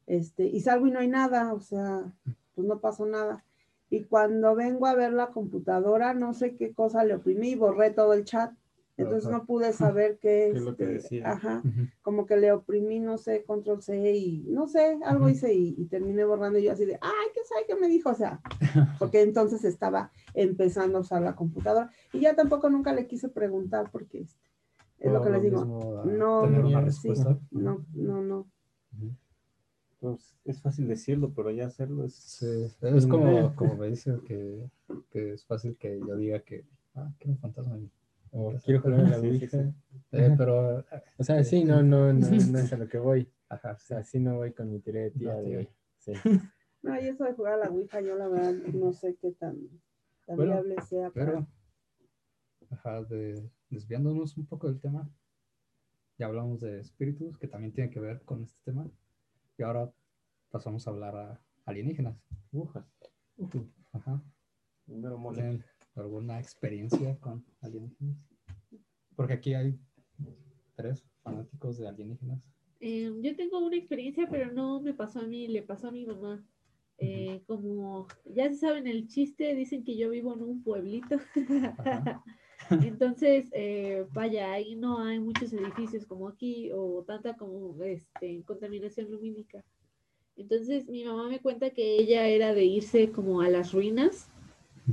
este, 0.08 0.46
y 0.48 0.62
salgo 0.62 0.88
y 0.88 0.92
no 0.92 1.00
hay 1.00 1.08
nada, 1.08 1.54
o 1.54 1.60
sea, 1.60 2.14
pues 2.56 2.66
no 2.68 2.80
pasó 2.80 3.06
nada. 3.06 3.44
Y 3.90 4.04
cuando 4.04 4.56
vengo 4.56 4.86
a 4.86 4.96
ver 4.96 5.14
la 5.14 5.28
computadora, 5.28 6.14
no 6.14 6.34
sé 6.34 6.56
qué 6.56 6.74
cosa 6.74 7.04
le 7.04 7.16
oprimí 7.16 7.56
borré 7.56 7.92
todo 7.92 8.14
el 8.14 8.24
chat. 8.24 8.52
Entonces 8.98 9.28
Ajá. 9.28 9.38
no 9.38 9.46
pude 9.46 9.72
saber 9.72 10.20
qué, 10.20 10.50
¿Qué 10.52 10.58
es 10.58 10.64
lo 10.64 10.76
que 10.76 10.86
decía? 10.86 11.32
ajá, 11.32 11.64
como 12.02 12.26
que 12.26 12.36
le 12.36 12.52
oprimí, 12.52 13.00
no 13.00 13.18
sé, 13.18 13.46
control 13.46 13.82
C 13.82 14.14
y 14.14 14.46
no 14.50 14.68
sé, 14.68 15.00
algo 15.06 15.30
hice 15.30 15.54
y, 15.54 15.74
y 15.78 15.86
terminé 15.86 16.26
borrando 16.26 16.60
y 16.60 16.64
yo 16.64 16.74
así 16.74 16.84
de, 16.84 17.00
ay, 17.02 17.28
¿qué 17.34 17.40
sabe 17.46 17.62
qué 17.66 17.76
me 17.76 17.88
dijo? 17.88 18.10
O 18.10 18.14
sea, 18.14 18.42
porque 19.00 19.22
entonces 19.22 19.64
estaba 19.64 20.12
empezando 20.34 20.98
a 20.98 21.02
usar 21.02 21.22
la 21.22 21.34
computadora 21.34 21.90
y 22.12 22.20
ya 22.20 22.36
tampoco 22.36 22.70
nunca 22.70 22.92
le 22.92 23.08
quise 23.08 23.30
preguntar 23.30 23.90
porque 23.90 24.20
este, 24.20 24.50
es 25.00 25.14
lo 25.14 25.24
que 25.24 25.30
les 25.30 25.44
digo, 25.44 25.66
mismo, 25.66 26.04
no, 26.06 26.48
no, 26.48 26.92
sí, 26.92 27.14
no, 27.52 27.86
no, 27.94 28.22
no. 28.22 28.48
Pues, 30.00 30.34
es 30.46 30.62
fácil 30.62 30.88
decirlo, 30.88 31.34
pero 31.36 31.52
ya 31.52 31.68
hacerlo 31.68 32.06
es... 32.06 32.14
Sí, 32.16 32.46
es 32.82 33.06
como, 33.08 33.54
como 33.56 33.76
me 33.76 33.88
dicen 33.88 34.22
que, 34.22 34.70
que 35.12 35.34
es 35.34 35.46
fácil 35.46 35.76
que 35.78 36.00
yo 36.00 36.16
diga 36.16 36.40
que, 36.42 36.66
ah, 36.96 37.12
quiero 37.18 37.34
un 37.34 37.40
fantasma. 37.40 37.78
O 38.32 38.54
quiero 38.64 38.82
jugar 38.82 39.00
a 39.02 39.10
la 39.10 39.20
Sí, 39.20 39.40
sí, 39.40 39.48
sí. 39.48 39.58
Ouija. 39.58 39.74
Eh, 40.12 40.36
pero, 40.38 40.86
O 41.18 41.24
sea, 41.24 41.44
sí, 41.44 41.64
no, 41.66 41.84
no, 41.84 42.14
no, 42.14 42.30
no 42.30 42.60
es 42.60 42.72
a 42.74 42.78
lo 42.78 42.88
que 42.88 42.98
voy. 42.98 43.28
ajá, 43.50 43.74
O 43.74 43.80
sea, 43.80 44.04
sí 44.04 44.20
no 44.20 44.38
voy 44.38 44.54
con 44.54 44.72
mi 44.72 44.80
teoría 44.80 45.04
de 45.04 45.12
tía 45.12 45.34
No, 45.34 45.42
de 45.42 45.58
hoy. 45.58 45.70
Sí. 45.98 46.14
No, 46.82 46.98
y 46.98 47.08
eso 47.10 47.26
de 47.26 47.34
jugar 47.34 47.56
a 47.56 47.58
la 47.66 47.70
Ouija, 47.72 48.00
yo 48.00 48.16
la 48.16 48.30
verdad 48.30 48.54
no 48.74 48.94
sé 48.94 49.18
qué 49.22 49.32
tan, 49.34 49.58
tan 50.26 50.38
Bueno, 50.38 50.54
viable 50.54 50.76
sea. 50.88 51.10
para- 51.12 51.26
Pero, 51.26 51.48
ajá, 52.70 53.04
de, 53.04 53.50
desviándonos 53.70 54.38
un 54.38 54.46
poco 54.46 54.68
del 54.70 54.80
tema, 54.80 55.10
ya 56.18 56.28
hablamos 56.28 56.62
de 56.62 56.80
espíritus, 56.80 57.38
que 57.38 57.50
también 57.50 57.74
tiene 57.74 57.90
que 57.90 58.00
ver 58.00 58.22
con 58.22 58.44
este 58.44 58.58
tema, 58.64 58.90
y 59.60 59.64
ahora 59.64 59.94
pasamos 60.50 60.88
a 60.88 60.92
hablar 60.92 61.16
a 61.18 61.42
alienígenas. 61.66 62.18
Ujas. 62.54 62.86
¿Tienen 64.86 65.64
alguna 65.96 66.40
experiencia 66.40 67.18
con 67.20 67.46
alienígenas? 67.62 68.16
Porque 69.16 69.34
aquí 69.34 69.54
hay 69.54 69.78
tres 70.76 71.06
fanáticos 71.22 71.78
de 71.78 71.90
alienígenas. 71.90 72.50
Eh, 72.80 73.12
yo 73.22 73.36
tengo 73.36 73.60
una 73.60 73.76
experiencia, 73.76 74.28
pero 74.32 74.54
no 74.54 74.80
me 74.82 74.94
pasó 74.94 75.20
a 75.20 75.28
mí, 75.28 75.50
le 75.50 75.62
pasó 75.62 75.90
a 75.90 75.92
mi 75.92 76.06
mamá. 76.06 76.42
Eh, 76.98 77.44
Como 77.46 78.08
ya 78.26 78.50
se 78.50 78.56
saben 78.56 78.88
el 78.88 79.08
chiste, 79.08 79.56
dicen 79.56 79.84
que 79.84 79.98
yo 79.98 80.10
vivo 80.10 80.34
en 80.34 80.44
un 80.44 80.64
pueblito. 80.64 81.18
Entonces, 82.70 83.50
eh, 83.54 84.06
vaya, 84.14 84.52
ahí 84.52 84.76
no 84.76 85.00
hay 85.00 85.20
muchos 85.20 85.54
edificios 85.54 86.06
como 86.06 86.28
aquí 86.28 86.70
o 86.74 87.04
tanta 87.06 87.36
como 87.36 87.76
este, 87.84 88.44
contaminación 88.46 89.10
lumínica. 89.12 89.64
Entonces, 90.36 90.88
mi 90.88 91.04
mamá 91.04 91.28
me 91.28 91.40
cuenta 91.40 91.72
que 91.72 91.98
ella 91.98 92.28
era 92.28 92.54
de 92.54 92.64
irse 92.66 93.12
como 93.12 93.42
a 93.42 93.50
las 93.50 93.74
ruinas 93.74 94.30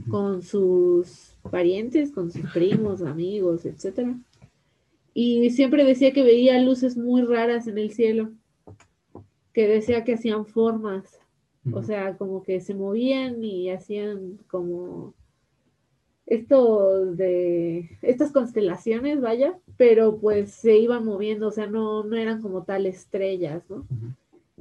con 0.09 0.43
sus 0.43 1.35
parientes, 1.51 2.11
con 2.12 2.31
sus 2.31 2.51
primos, 2.51 3.03
amigos, 3.03 3.65
etcétera. 3.65 4.19
Y 5.15 5.51
siempre 5.51 5.85
decía 5.85 6.12
que 6.12 6.23
veía 6.23 6.61
luces 6.61 6.97
muy 6.97 7.23
raras 7.23 7.67
en 7.67 7.79
el 7.79 7.91
cielo, 7.93 8.33
que 9.53 9.67
decía 9.67 10.05
que 10.05 10.15
hacían 10.15 10.45
formas, 10.45 11.19
o 11.73 11.83
sea, 11.83 12.17
como 12.17 12.43
que 12.43 12.61
se 12.61 12.75
movían 12.75 13.43
y 13.43 13.71
hacían 13.71 14.39
como 14.49 15.15
esto 16.27 17.07
de 17.07 17.99
estas 18.03 18.33
constelaciones, 18.33 19.21
vaya, 19.21 19.59
pero 19.77 20.19
pues 20.19 20.51
se 20.51 20.77
iban 20.77 21.05
moviendo, 21.05 21.49
o 21.49 21.53
sea, 21.53 21.67
no, 21.67 22.03
no 22.03 22.17
eran 22.17 22.43
como 22.43 22.65
tal 22.65 22.87
estrellas, 22.87 23.62
¿no? 23.71 23.87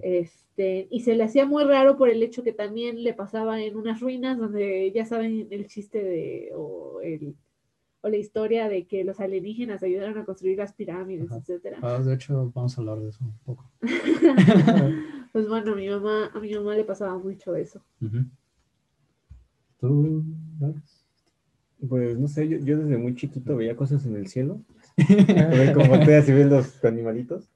Este, 0.01 0.88
y 0.91 1.01
se 1.01 1.15
le 1.15 1.23
hacía 1.23 1.45
muy 1.45 1.63
raro 1.63 1.97
por 1.97 2.10
el 2.10 2.21
hecho 2.21 2.43
que 2.43 2.54
también 2.54 3.04
le 3.04 3.13
pasaba 3.13 3.62
en 3.62 3.78
unas 3.78 3.99
ruinas 3.99 4.38
donde 4.38 4.91
ya 4.91 5.06
saben 5.06 5.47
el 5.49 5.67
chiste 5.67 6.04
de, 6.04 6.51
o, 6.56 7.01
el, 7.01 7.36
o 8.01 8.10
la 8.10 8.17
historia 8.17 8.69
de 8.69 8.86
que 8.86 9.04
los 9.04 9.19
alienígenas 9.19 9.82
ayudaron 9.82 10.17
a 10.19 10.25
construir 10.25 10.58
las 10.58 10.73
pirámides, 10.73 11.32
Ajá. 11.32 11.39
etcétera. 11.39 11.80
Ah, 11.82 11.99
de 11.99 12.13
hecho, 12.13 12.51
vamos 12.54 12.78
a 12.78 12.82
hablar 12.82 12.99
de 12.99 13.10
eso 13.10 13.23
un 13.23 13.38
poco. 13.43 13.71
Pues 15.36 15.49
bueno, 15.49 15.73
a 15.73 15.75
mi 15.75 15.89
mamá, 15.89 16.32
a 16.34 16.39
mi 16.39 16.54
mamá 16.54 16.75
le 16.75 16.86
pasaba 16.86 17.17
mucho 17.17 17.58
eso. 17.58 17.82
¿Tú, 19.78 20.23
Alex? 20.62 21.04
Pues 21.89 22.17
no 22.17 22.27
sé, 22.27 22.47
yo, 22.47 22.57
yo 22.59 22.77
desde 22.77 22.97
muy 22.97 23.15
chiquito 23.15 23.55
veía 23.55 23.75
cosas 23.75 24.05
en 24.05 24.15
el 24.15 24.27
cielo. 24.27 24.61
A 24.97 25.73
cómo 25.73 25.89
volteas 25.89 26.27
y 26.29 26.33
ves 26.33 26.47
los 26.47 26.83
animalitos. 26.85 27.49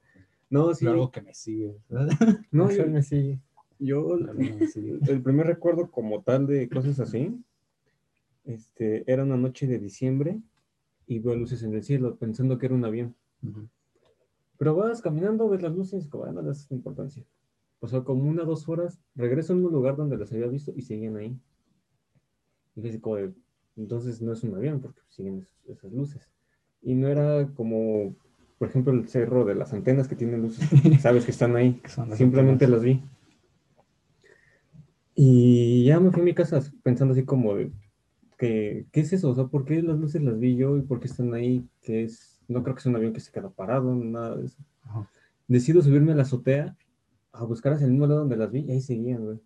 No, 0.50 0.74
sí. 0.74 0.86
Algo 0.86 1.10
que 1.10 1.22
me 1.22 1.34
sigue. 1.34 1.76
No, 2.50 2.70
yo, 2.70 2.86
me 2.86 3.02
sigue. 3.02 3.38
yo 3.78 4.16
el 4.18 5.22
primer 5.22 5.46
recuerdo 5.46 5.90
como 5.90 6.22
tal 6.22 6.46
de 6.46 6.68
cosas 6.68 6.98
así, 7.00 7.34
este, 8.44 9.10
era 9.10 9.22
una 9.22 9.36
noche 9.36 9.66
de 9.66 9.78
diciembre 9.78 10.40
y 11.06 11.18
veo 11.20 11.34
luces 11.34 11.62
en 11.62 11.74
el 11.74 11.82
cielo 11.82 12.16
pensando 12.16 12.58
que 12.58 12.66
era 12.66 12.74
un 12.74 12.84
avión. 12.84 13.14
Ujú. 13.42 13.68
Pero 14.58 14.74
vas 14.74 15.00
caminando, 15.00 15.48
ves 15.48 15.62
las 15.62 15.74
luces, 15.74 16.06
como 16.08 16.24
"Ah, 16.24 16.32
no 16.32 16.42
le 16.42 16.48
das 16.48 16.70
importancia. 16.70 17.24
Pasó 17.78 18.04
como 18.04 18.24
una 18.28 18.44
dos 18.44 18.68
horas, 18.68 19.00
regreso 19.14 19.54
en 19.54 19.64
un 19.64 19.72
lugar 19.72 19.96
donde 19.96 20.18
las 20.18 20.30
había 20.32 20.46
visto 20.48 20.72
y 20.76 20.82
seguían 20.82 21.16
ahí. 21.16 21.34
Y 22.76 22.82
dije, 22.82 23.00
como 23.00 23.16
de, 23.16 23.32
entonces 23.80 24.20
no 24.22 24.32
es 24.32 24.42
un 24.44 24.54
avión 24.54 24.80
porque 24.80 25.00
siguen 25.08 25.38
es- 25.40 25.76
esas 25.76 25.92
luces. 25.92 26.28
Y 26.82 26.94
no 26.94 27.08
era 27.08 27.46
como, 27.54 28.14
por 28.58 28.68
ejemplo, 28.68 28.92
el 28.92 29.08
cerro 29.08 29.44
de 29.44 29.54
las 29.54 29.72
antenas 29.72 30.08
que 30.08 30.16
tienen 30.16 30.42
luces, 30.42 30.68
sabes 31.02 31.24
que 31.24 31.30
están 31.30 31.56
ahí. 31.56 31.80
Las 32.08 32.18
Simplemente 32.18 32.64
antenas. 32.66 32.70
las 32.70 32.82
vi. 32.82 33.02
Y 35.14 35.84
ya 35.84 36.00
me 36.00 36.10
fui 36.10 36.22
a 36.22 36.24
mi 36.24 36.34
casa 36.34 36.60
pensando 36.82 37.12
así 37.12 37.24
como 37.24 37.54
de, 37.56 37.72
que, 38.38 38.86
¿qué 38.92 39.00
es 39.00 39.12
eso? 39.12 39.30
O 39.30 39.34
sea, 39.34 39.44
¿por 39.46 39.64
qué 39.64 39.82
las 39.82 39.98
luces 39.98 40.22
las 40.22 40.38
vi 40.38 40.56
yo 40.56 40.78
y 40.78 40.82
por 40.82 41.00
qué 41.00 41.08
están 41.08 41.34
ahí? 41.34 41.68
Que 41.82 42.04
es, 42.04 42.40
no 42.48 42.62
creo 42.62 42.74
que 42.74 42.80
sea 42.82 42.90
un 42.90 42.96
avión 42.96 43.12
que 43.12 43.20
se 43.20 43.32
queda 43.32 43.50
parado, 43.50 43.94
nada 43.94 44.36
de 44.36 44.46
eso. 44.46 44.58
Ajá. 44.82 45.10
Decido 45.46 45.82
subirme 45.82 46.12
a 46.12 46.14
la 46.14 46.22
azotea 46.22 46.76
a 47.32 47.44
buscar 47.44 47.72
hacia 47.74 47.84
el 47.84 47.90
mismo 47.92 48.06
lado 48.06 48.20
donde 48.20 48.36
las 48.36 48.50
vi 48.50 48.60
y 48.60 48.70
ahí 48.72 48.80
seguían, 48.80 49.24
güey. 49.24 49.38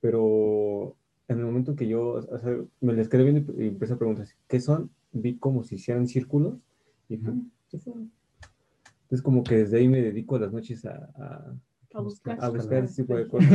Pero 0.00 0.96
en 1.28 1.38
el 1.38 1.44
momento 1.44 1.74
que 1.76 1.86
yo 1.88 2.12
o 2.14 2.38
sea, 2.38 2.56
me 2.80 2.92
les 2.92 3.08
quedé 3.08 3.24
viendo 3.24 3.52
y 3.62 3.68
empecé 3.68 3.94
a 3.94 3.98
preguntar, 3.98 4.26
¿qué 4.48 4.60
son? 4.60 4.90
Vi 5.12 5.36
como 5.38 5.62
si 5.62 5.76
hicieran 5.76 6.06
círculos 6.08 6.58
y 7.08 7.18
se 7.68 7.78
fueron. 7.78 8.10
Entonces 9.02 9.22
como 9.22 9.42
que 9.44 9.58
desde 9.58 9.78
ahí 9.78 9.88
me 9.88 10.00
dedico 10.00 10.36
a 10.36 10.40
las 10.40 10.52
noches 10.52 10.84
a, 10.86 11.10
a, 11.16 11.54
A 11.94 12.00
buscar. 12.00 12.38
a 12.40 12.48
buscar 12.48 12.84
ese 12.84 13.02
tipo 13.02 13.16
de 13.16 13.28
cosas. 13.28 13.50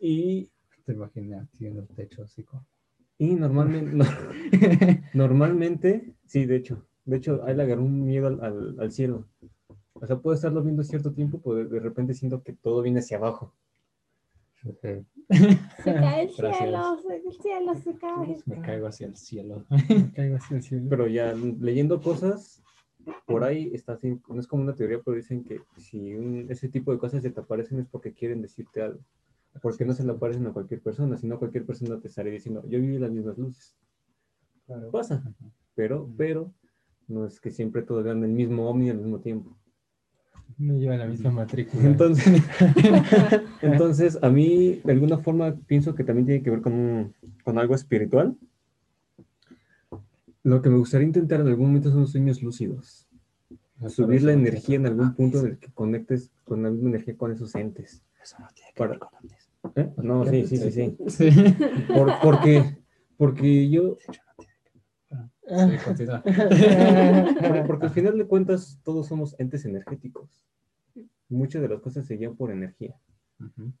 Y, 0.00 0.50
Te 0.84 0.92
imaginé 0.92 1.36
aquí 1.36 1.66
en 1.66 1.78
el 1.78 1.86
techo, 1.88 2.22
así 2.24 2.42
como. 2.42 2.64
y 3.18 3.34
normalmente, 3.34 3.92
no- 3.94 4.04
normalmente, 5.14 6.14
sí, 6.26 6.46
de 6.46 6.56
hecho, 6.56 6.84
de 7.04 7.16
hecho, 7.18 7.42
ahí 7.44 7.54
le 7.54 7.62
agarró 7.62 7.82
un 7.84 8.04
miedo 8.06 8.26
al, 8.28 8.42
al, 8.42 8.76
al 8.80 8.90
cielo. 8.92 9.26
O 9.94 10.06
sea, 10.06 10.18
puedo 10.18 10.34
estarlo 10.34 10.62
viendo 10.62 10.82
cierto 10.82 11.12
tiempo, 11.12 11.40
pero 11.42 11.56
de, 11.56 11.64
de 11.66 11.80
repente 11.80 12.14
siento 12.14 12.42
que 12.42 12.52
todo 12.52 12.82
viene 12.82 12.98
hacia 13.00 13.16
abajo. 13.18 13.54
Se 14.80 15.04
cae 15.84 16.22
el 16.22 16.34
Gracias. 16.36 16.58
cielo, 16.58 16.98
el 17.10 17.32
cielo 17.32 17.74
se 17.74 17.94
cae. 17.98 18.36
Me 18.46 18.60
caigo 18.60 18.86
hacia 18.86 19.06
el 19.06 19.16
cielo. 19.16 19.64
Caigo 20.14 20.36
así 20.36 20.54
al 20.54 20.62
cielo. 20.62 20.86
Pero 20.88 21.06
ya 21.06 21.34
leyendo 21.34 22.00
cosas, 22.00 22.62
por 23.26 23.44
ahí 23.44 23.70
está 23.74 23.92
así, 23.94 24.18
no 24.28 24.40
es 24.40 24.46
como 24.46 24.62
una 24.62 24.74
teoría, 24.74 25.00
pero 25.04 25.16
dicen 25.16 25.44
que 25.44 25.60
si 25.76 26.14
un- 26.14 26.46
ese 26.50 26.68
tipo 26.68 26.92
de 26.92 26.98
cosas 26.98 27.22
se 27.22 27.30
te 27.30 27.40
aparecen 27.40 27.78
es 27.80 27.86
porque 27.86 28.12
quieren 28.12 28.40
decirte 28.42 28.80
algo. 28.82 29.00
Porque 29.62 29.84
no 29.84 29.92
se 29.92 30.04
le 30.04 30.12
aparecen 30.12 30.46
a 30.46 30.52
cualquier 30.52 30.80
persona, 30.80 31.16
sino 31.16 31.38
cualquier 31.38 31.64
persona 31.64 32.00
te 32.00 32.08
estaría 32.08 32.32
diciendo, 32.32 32.62
yo 32.66 32.80
viví 32.80 32.98
las 32.98 33.10
mismas 33.12 33.38
luces. 33.38 33.76
Claro. 34.66 34.90
Pasa, 34.90 35.22
pero, 35.74 36.08
pero, 36.16 36.52
no 37.06 37.26
es 37.26 37.38
que 37.40 37.50
siempre 37.50 37.82
todos 37.82 38.02
vean 38.02 38.24
el 38.24 38.30
mismo 38.30 38.68
ovni 38.68 38.88
al 38.90 38.96
mismo 38.98 39.20
tiempo. 39.20 39.54
No 40.58 40.78
lleva 40.78 40.96
la 40.96 41.06
misma 41.06 41.30
matrícula. 41.30 41.82
Entonces, 41.84 42.42
entonces, 43.62 44.18
a 44.22 44.30
mí, 44.30 44.80
de 44.84 44.92
alguna 44.92 45.18
forma, 45.18 45.54
pienso 45.66 45.94
que 45.94 46.04
también 46.04 46.26
tiene 46.26 46.42
que 46.42 46.50
ver 46.50 46.60
con, 46.60 47.12
con 47.42 47.58
algo 47.58 47.74
espiritual. 47.74 48.36
Lo 50.42 50.60
que 50.62 50.68
me 50.70 50.76
gustaría 50.78 51.06
intentar 51.06 51.40
en 51.40 51.48
algún 51.48 51.66
momento 51.68 51.90
son 51.90 52.00
los 52.02 52.12
sueños 52.12 52.42
lúcidos. 52.42 53.08
Subir 53.88 54.22
la 54.22 54.32
energía 54.32 54.76
en 54.76 54.86
algún 54.86 55.14
punto 55.14 55.40
en 55.40 55.46
el 55.46 55.58
que 55.58 55.72
conectes 55.72 56.30
con 56.44 56.62
la 56.62 56.70
misma 56.70 56.90
energía 56.90 57.16
con 57.16 57.32
esos 57.32 57.54
entes. 57.54 58.02
Eso 58.22 58.36
no 58.38 58.46
tiene 58.54 58.70
que 58.72 58.78
Para- 58.78 58.90
ver 58.90 58.98
con 59.00 59.08
ovnis. 59.18 59.50
¿Eh? 59.76 59.90
No, 60.02 60.24
sí, 60.26 60.46
sí, 60.46 60.56
sí, 60.58 60.70
sí. 60.70 60.96
Sí. 61.08 61.30
Por- 61.88 62.12
porque, 62.22 62.76
porque 63.16 63.68
yo, 63.70 63.96
Sí, 65.46 65.76
continúa. 65.84 66.22
porque, 66.22 67.64
porque 67.66 67.86
al 67.86 67.92
final 67.92 68.18
de 68.18 68.26
cuentas 68.26 68.80
todos 68.82 69.06
somos 69.06 69.34
entes 69.38 69.64
energéticos. 69.64 70.28
Muchas 71.28 71.62
de 71.62 71.68
las 71.68 71.80
cosas 71.80 72.06
se 72.06 72.16
guían 72.16 72.36
por 72.36 72.50
energía. 72.50 72.96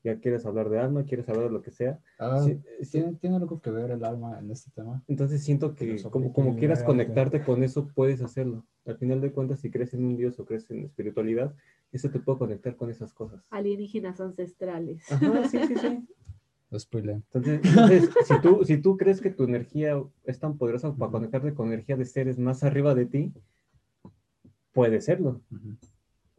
Ya 0.02 0.18
quieres 0.18 0.44
hablar 0.44 0.68
de 0.68 0.78
alma, 0.80 1.04
quieres 1.04 1.28
hablar 1.28 1.44
de 1.46 1.50
lo 1.52 1.62
que 1.62 1.70
sea. 1.70 1.98
Ah, 2.18 2.42
Sí, 2.44 2.60
sí. 2.82 2.90
¿tiene, 2.98 3.14
¿Tiene 3.14 3.36
algo 3.36 3.60
que 3.60 3.70
ver 3.70 3.92
el 3.92 4.04
alma 4.04 4.38
en 4.38 4.50
este 4.50 4.70
tema? 4.72 5.02
Entonces 5.06 5.42
siento 5.42 5.74
que 5.74 6.02
como, 6.10 6.56
quieras 6.56 6.80
arte. 6.80 6.86
conectarte 6.86 7.42
con 7.44 7.62
eso, 7.62 7.88
puedes 7.94 8.20
hacerlo. 8.20 8.66
Al 8.84 8.98
final 8.98 9.20
de 9.20 9.32
cuentas, 9.32 9.60
si 9.60 9.70
crees 9.70 9.94
en 9.94 10.04
un 10.04 10.16
Dios 10.16 10.38
o 10.38 10.44
crees 10.44 10.70
en 10.70 10.84
espiritualidad, 10.84 11.54
eso 11.92 12.10
te 12.10 12.18
puede 12.18 12.38
conectar 12.38 12.76
con 12.76 12.90
esas 12.90 13.14
cosas. 13.14 13.46
Alienígenas 13.50 14.20
ancestrales. 14.20 15.10
Ajá, 15.10 15.48
sí, 15.48 15.58
sí, 15.66 15.76
sí. 15.76 16.08
Entonces, 16.76 17.60
entonces, 17.64 18.10
si, 18.26 18.40
tú, 18.40 18.64
si 18.64 18.78
tú 18.78 18.96
crees 18.96 19.20
que 19.20 19.30
tu 19.30 19.44
energía 19.44 20.02
es 20.24 20.38
tan 20.38 20.56
poderosa 20.56 20.94
para 20.94 21.10
conectarte 21.10 21.54
con 21.54 21.68
energía 21.68 21.96
de 21.96 22.04
seres 22.04 22.38
más 22.38 22.62
arriba 22.62 22.94
de 22.94 23.06
ti, 23.06 23.32
puede 24.72 25.00
serlo. 25.00 25.40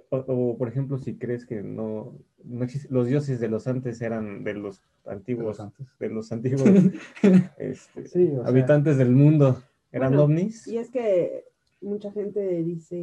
O, 0.09 0.17
o, 0.17 0.57
por 0.57 0.67
ejemplo, 0.67 0.97
si 0.97 1.15
crees 1.15 1.45
que 1.45 1.63
no, 1.63 2.13
no 2.43 2.63
existe, 2.63 2.87
los 2.91 3.07
dioses 3.07 3.39
de 3.39 3.49
los 3.49 3.67
antes 3.67 4.01
eran 4.01 4.43
de 4.43 4.53
los 4.53 4.81
De 5.03 5.11
antiguos, 5.11 5.45
los 5.45 5.59
antes. 5.59 5.87
de 5.99 6.09
los 6.09 6.31
antiguos 6.31 6.61
este, 7.57 8.07
Sí, 8.07 8.29
o 8.33 8.41
sea, 8.41 8.47
habitantes 8.47 8.97
del 8.97 9.11
mundo, 9.11 9.61
eran 9.91 10.11
Bueno, 10.11 10.25
ovnis. 10.25 10.67
Y 10.67 10.77
es 10.77 10.89
que 10.89 11.45
mucha 11.81 12.11
gente 12.11 12.63
dice, 12.63 12.97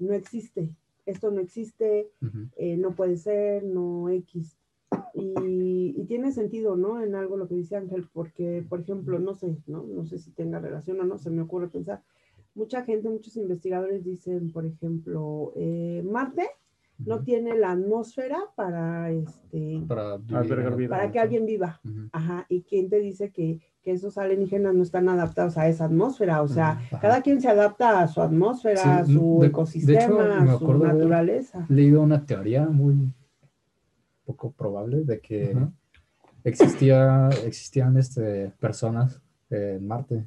no 0.00 0.12
existe, 0.12 0.70
esto 1.06 1.30
no 1.30 1.40
existe, 1.40 2.08
eh, 2.56 2.76
no 2.76 2.92
puede 2.92 3.16
ser, 3.16 3.64
no 3.64 4.08
X. 4.10 4.56
Y, 5.14 5.94
y 5.96 6.04
tiene 6.06 6.32
sentido, 6.32 6.76
¿no? 6.76 7.00
En 7.02 7.14
algo 7.14 7.36
lo 7.36 7.46
que 7.48 7.54
dice 7.54 7.76
Ángel, 7.76 8.06
porque, 8.12 8.64
por 8.68 8.80
ejemplo, 8.80 9.18
no 9.20 9.34
sé, 9.34 9.56
¿no? 9.66 9.84
No 9.84 10.04
sé 10.04 10.18
si 10.18 10.30
tenga 10.32 10.58
relación 10.58 11.00
o 11.00 11.04
no, 11.04 11.18
se 11.18 11.30
me 11.30 11.42
ocurre 11.42 11.68
pensar. 11.68 12.02
Mucha 12.54 12.82
gente, 12.84 13.08
muchos 13.08 13.36
investigadores 13.36 14.04
dicen, 14.04 14.50
por 14.52 14.64
ejemplo, 14.66 15.52
eh, 15.56 16.02
Marte 16.04 16.46
no 16.98 17.22
tiene 17.24 17.56
la 17.56 17.72
atmósfera 17.72 18.38
para, 18.54 19.10
este, 19.10 19.82
Para, 19.88 20.16
vida. 20.18 20.88
para 20.88 21.10
que 21.10 21.18
alguien 21.18 21.44
viva. 21.46 21.80
Ajá, 22.12 22.46
y 22.48 22.62
quién 22.62 22.88
te 22.88 23.00
dice 23.00 23.30
que, 23.32 23.60
que 23.82 23.90
esos 23.92 24.16
alienígenas 24.18 24.74
no 24.74 24.82
están 24.84 25.08
adaptados 25.08 25.58
a 25.58 25.68
esa 25.68 25.86
atmósfera, 25.86 26.40
o 26.42 26.48
sea, 26.48 26.80
cada 27.00 27.20
quien 27.22 27.40
se 27.40 27.48
adapta 27.48 28.00
a 28.00 28.06
su 28.08 28.20
atmósfera, 28.22 28.80
Sí, 28.80 28.88
a 28.88 29.04
su 29.04 29.34
de- 29.34 29.40
de 29.40 29.46
ecosistema, 29.48 30.00
hecho, 30.02 30.44
me 30.44 30.50
a 30.52 30.58
su 30.58 30.74
naturaleza. 30.78 31.66
He 31.68 31.72
leído 31.74 32.00
una 32.02 32.24
teoría 32.24 32.66
muy 32.68 32.94
poco 34.24 34.52
probable 34.52 35.04
de 35.04 35.20
que 35.20 35.56
existía, 36.44 37.28
existían 37.44 37.96
este, 37.96 38.52
personas 38.60 39.20
en 39.50 39.86
Marte. 39.86 40.26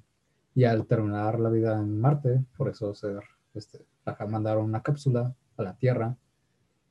Y 0.55 0.63
al 0.63 0.85
terminar 0.87 1.39
la 1.39 1.49
vida 1.49 1.79
en 1.79 1.99
Marte, 1.99 2.43
por 2.57 2.69
eso 2.69 2.95
se 2.95 3.15
este, 3.53 3.85
ajá, 4.05 4.25
mandaron 4.27 4.65
una 4.65 4.81
cápsula 4.81 5.33
a 5.57 5.63
la 5.63 5.75
Tierra, 5.75 6.15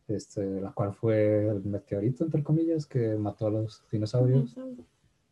este, 0.09 0.61
la 0.61 0.73
cual 0.73 0.95
fue 0.95 1.49
el 1.49 1.65
meteorito, 1.65 2.25
entre 2.25 2.43
comillas, 2.43 2.87
que 2.87 3.17
mató 3.17 3.47
a 3.47 3.51
los 3.51 3.85
dinosaurios. 3.91 4.57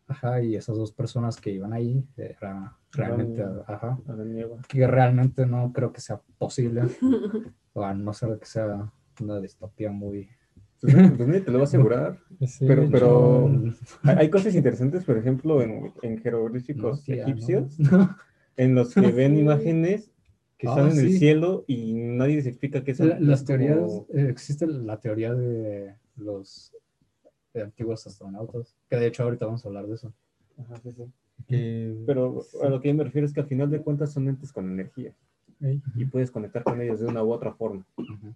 Ajá, 0.06 0.42
y 0.42 0.54
esas 0.54 0.76
dos 0.76 0.92
personas 0.92 1.40
que 1.40 1.50
iban 1.50 1.72
ahí 1.72 2.06
eran 2.16 2.70
realmente, 2.92 3.42
ajá, 3.66 3.98
que 4.68 4.86
realmente 4.86 5.46
no 5.46 5.72
creo 5.72 5.92
que 5.92 6.00
sea 6.00 6.20
posible, 6.38 6.82
o 7.72 7.82
a 7.82 7.94
no 7.94 8.12
ser 8.12 8.38
que 8.38 8.46
sea 8.46 8.92
una 9.20 9.40
distopía 9.40 9.90
muy... 9.90 10.28
Pues, 10.84 11.12
pues 11.16 11.44
te 11.44 11.50
lo 11.50 11.58
va 11.58 11.64
a 11.64 11.66
asegurar. 11.66 12.18
Sí, 12.46 12.66
Pero- 12.66 12.88
pero- 12.90 13.50
Hay, 14.02 14.28
cosas 14.28 14.54
interesantes, 14.54 15.04
por 15.04 15.16
ejemplo, 15.16 15.62
en, 15.62 15.92
en 16.02 16.18
jeroglíficos 16.18 16.98
No, 16.98 17.04
tía, 17.04 17.22
egipcios, 17.24 17.78
¿no? 17.80 18.14
en 18.56 18.74
los 18.74 18.92
que 18.94 19.00
ven 19.12 19.38
imágenes 19.38 20.10
que 20.58 20.68
Ah, 20.68 20.70
están 20.70 20.90
en 20.92 20.98
el 21.06 21.12
sí. 21.12 21.18
cielo 21.18 21.64
y 21.66 21.94
nadie 21.94 22.36
les 22.36 22.46
explica 22.46 22.84
qué 22.84 22.94
son. 22.94 23.08
La- 23.08 23.18
las 23.20 23.44
teorías, 23.44 23.78
como- 23.78 24.06
eh, 24.14 24.28
existe 24.28 24.66
la 24.66 25.00
teoría 25.00 25.32
de 25.34 25.94
los 26.16 26.72
de 27.54 27.62
antiguos 27.62 28.06
astronautas, 28.06 28.76
que 28.90 28.96
de 28.96 29.06
hecho 29.06 29.22
ahorita 29.22 29.46
vamos 29.46 29.64
a 29.64 29.68
hablar 29.68 29.86
de 29.86 29.94
eso. 29.94 30.12
Ajá, 30.58 30.76
sí, 30.82 30.92
sí. 30.92 31.04
que- 31.48 31.94
Pero 32.06 32.42
a 32.62 32.68
lo 32.68 32.80
que 32.80 32.88
yo 32.88 32.94
me 32.94 33.04
refiero 33.04 33.26
es 33.26 33.32
que 33.32 33.40
al 33.40 33.46
final 33.46 33.70
de 33.70 33.80
cuentas 33.80 34.12
son 34.12 34.28
entes 34.28 34.52
con 34.52 34.70
energía 34.70 35.14
Y 35.96 36.04
puedes 36.06 36.30
conectar 36.30 36.62
con 36.62 36.80
ellos 36.80 37.00
de 37.00 37.06
una 37.06 37.22
u 37.24 37.32
otra 37.32 37.52
forma. 37.54 37.84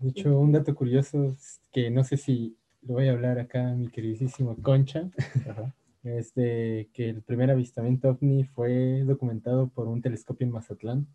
De 0.00 0.08
hecho, 0.08 0.38
un 0.38 0.52
dato 0.52 0.74
curioso 0.74 1.24
es 1.24 1.60
que 1.72 1.90
no 1.90 2.04
sé 2.04 2.16
si 2.16 2.56
lo 2.82 2.94
voy 2.94 3.08
a 3.08 3.12
hablar 3.12 3.38
acá 3.38 3.72
mi 3.74 3.88
queridísimo 3.88 4.56
Concha, 4.62 5.10
Ajá. 5.48 5.74
es 6.04 6.34
de 6.34 6.88
que 6.94 7.10
el 7.10 7.22
primer 7.22 7.50
avistamiento 7.50 8.08
ovni 8.08 8.44
fue 8.44 9.02
documentado 9.04 9.68
por 9.68 9.88
un 9.88 10.00
telescopio 10.00 10.46
en 10.46 10.52
Mazatlán, 10.52 11.06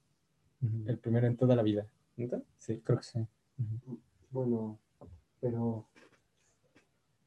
el 0.85 0.97
primero 0.99 1.25
en 1.27 1.35
toda 1.35 1.55
la 1.55 1.63
vida. 1.63 1.87
¿Neta? 2.15 2.41
Sí, 2.57 2.79
Creo 2.83 2.99
que 2.99 3.03
sí. 3.05 3.19
Bueno, 4.31 4.77
pero 5.41 5.87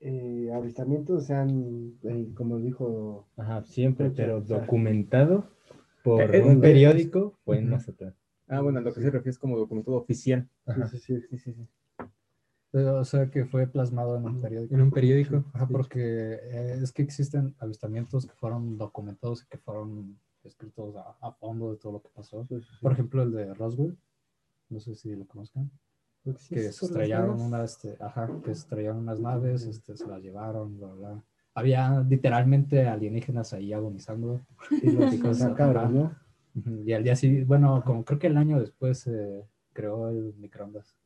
eh, 0.00 0.50
avistamientos 0.54 1.26
sean, 1.26 1.94
eh, 2.04 2.28
como 2.34 2.58
dijo, 2.58 3.26
Ajá, 3.36 3.62
siempre, 3.64 4.10
pero 4.10 4.38
o 4.38 4.44
sea. 4.44 4.60
documentado 4.60 5.48
por 6.04 6.34
Eh, 6.34 6.42
un 6.42 6.60
periódico 6.60 7.34
fue 7.44 7.58
en. 7.58 7.70
Mazatlán. 7.70 8.14
Ah, 8.48 8.60
bueno, 8.60 8.78
a 8.78 8.82
lo 8.82 8.92
que 8.92 9.00
se 9.00 9.10
refiere 9.10 9.30
es 9.30 9.38
como 9.38 9.58
documentado 9.58 9.96
oficial. 9.96 10.48
Ajá. 10.66 10.86
sí, 10.88 10.98
sí, 10.98 11.20
sí. 11.20 11.38
Sí, 11.38 11.54
sí, 11.54 12.78
O 12.78 13.04
sea, 13.04 13.30
que 13.30 13.44
fue 13.44 13.66
plasmado 13.66 14.16
en 14.16 14.24
un 14.24 14.40
periódico. 14.40 14.74
En 14.74 14.80
un 14.82 14.90
periódico. 14.90 15.44
Ajá, 15.52 15.66
porque 15.66 16.00
eh, 16.00 16.78
es 16.82 16.92
que 16.92 17.02
existen 17.02 17.54
avistamientos 17.58 18.26
que 18.26 18.34
fueron 18.34 18.78
documentados 18.78 19.42
y 19.42 19.46
que 19.46 19.58
fueron 19.58 20.18
escritos 20.44 20.94
a, 20.96 21.16
a 21.20 21.32
fondo 21.32 21.72
de 21.72 21.78
todo 21.78 21.94
lo 21.94 22.02
que 22.02 22.08
pasó. 22.08 22.46
Sí, 22.48 22.60
sí. 22.60 22.66
Por 22.80 22.92
ejemplo, 22.92 23.22
el 23.22 23.32
de 23.32 23.54
Roswell, 23.54 23.96
no 24.68 24.80
sé 24.80 24.94
si 24.94 25.14
lo 25.14 25.26
conozcan, 25.26 25.70
que 26.48 26.72
se 26.72 26.84
estrellaron 26.84 27.40
unas, 27.40 27.72
este, 27.72 28.02
ajá, 28.02 28.28
que 28.44 28.50
estrellaron 28.50 28.98
unas 28.98 29.20
naves, 29.20 29.64
este, 29.64 29.96
se 29.96 30.06
las 30.06 30.20
llevaron, 30.20 30.76
bla, 30.76 30.88
bla. 30.88 31.24
Había 31.54 32.00
literalmente 32.00 32.86
alienígenas 32.86 33.52
ahí 33.52 33.72
agonizando. 33.72 34.40
Y 34.70 34.90
los 34.90 35.38
sacaron. 35.38 35.94
¿no? 35.94 36.16
Y 36.64 36.92
al 36.92 37.04
día 37.04 37.14
siguiente, 37.16 37.44
bueno, 37.46 37.82
como 37.84 38.04
creo 38.04 38.18
que 38.18 38.28
el 38.28 38.36
año 38.36 38.58
después 38.60 39.00
se 39.00 39.44
creó 39.72 40.08
el 40.08 40.34
microondas. 40.38 40.96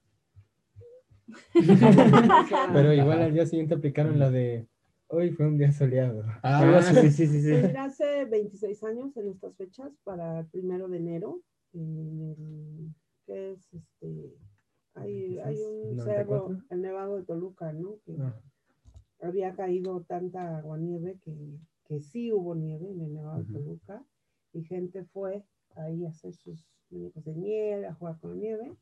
Pero 2.73 2.93
igual 2.93 3.23
al 3.23 3.33
día 3.33 3.47
siguiente 3.47 3.75
aplicaron 3.75 4.19
la 4.19 4.31
de 4.31 4.67
hoy 5.09 5.31
fue 5.31 5.47
un 5.47 5.59
día 5.59 5.73
soleado. 5.73 6.25
Ah, 6.43 6.81
sí, 6.83 7.11
sí, 7.11 7.27
sí, 7.27 7.43
sí. 7.43 7.53
Hace 7.77 8.25
26 8.27 8.85
años 8.85 9.17
en 9.17 9.29
estas 9.29 9.55
fechas, 9.57 9.93
para 10.05 10.41
el 10.41 10.47
primero 10.47 10.89
de 10.89 10.99
enero, 10.99 11.41
en 11.73 12.21
el, 12.21 12.95
¿qué 13.27 13.53
es 13.53 13.73
este? 13.73 14.35
Hay, 14.95 15.39
hay 15.39 15.57
un 15.63 15.97
96, 15.97 16.05
cerro, 16.05 16.37
94. 16.49 16.67
el 16.71 16.83
Nevado 16.83 17.17
de 17.17 17.25
Toluca, 17.25 17.73
¿no? 17.73 17.97
Que 18.05 18.17
Ah. 18.21 18.35
había 19.23 19.55
caído 19.55 20.03
tanta 20.03 20.59
aguanieve 20.59 21.19
que, 21.25 21.35
que 21.85 22.01
sí 22.01 22.33
hubo 22.33 22.55
nieve 22.55 22.91
en 22.91 23.01
el 23.01 23.15
Nevado 23.15 23.43
de 23.43 23.53
Toluca 23.53 24.05
y 24.53 24.63
gente 24.65 25.05
fue 25.05 25.45
ahí 25.77 26.05
a 26.05 26.11
hacer 26.11 26.35
sus 26.35 26.67
muñecos 26.91 27.25
de 27.25 27.35
nieve, 27.35 27.87
a 27.87 27.95
jugar 27.95 28.19
con 28.21 28.31
la 28.33 28.37
nieve. 28.37 28.73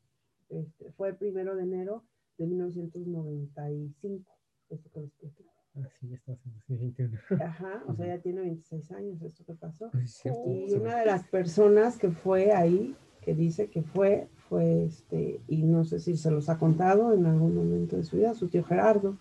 Este, 0.49 0.91
fue 0.93 1.09
el 1.09 1.15
primero 1.15 1.55
de 1.55 1.63
enero 1.63 2.03
de 2.37 2.47
1995, 2.47 4.31
esto 4.69 4.89
que 4.91 5.01
les 5.01 5.11
platico. 5.13 5.49
Ah, 5.75 5.87
sí, 5.99 6.07
ya 6.09 6.15
estamos 6.15 6.39
en 6.45 6.53
2021. 6.53 7.17
Ajá, 7.43 7.83
o 7.87 7.93
sea, 7.95 8.07
ya 8.07 8.21
tiene 8.21 8.41
26 8.41 8.91
años 8.91 9.21
esto 9.21 9.43
que 9.45 9.53
pasó. 9.53 9.89
Pues 9.91 10.25
es. 10.25 10.35
Y 10.45 10.75
me- 10.75 10.81
una 10.81 10.99
de 10.99 11.05
las 11.05 11.27
personas 11.27 11.97
que 11.97 12.09
fue 12.09 12.51
ahí, 12.53 12.95
que 13.21 13.35
dice 13.35 13.69
que 13.69 13.83
fue, 13.83 14.27
fue 14.49 14.85
este, 14.85 15.39
y 15.47 15.63
no 15.63 15.83
sé 15.85 15.99
si 15.99 16.17
se 16.17 16.31
los 16.31 16.49
ha 16.49 16.57
contado 16.57 17.13
en 17.13 17.25
algún 17.27 17.53
momento 17.53 17.97
de 17.97 18.03
su 18.03 18.17
vida, 18.17 18.33
su 18.33 18.47
tío 18.47 18.63
Gerardo. 18.63 19.17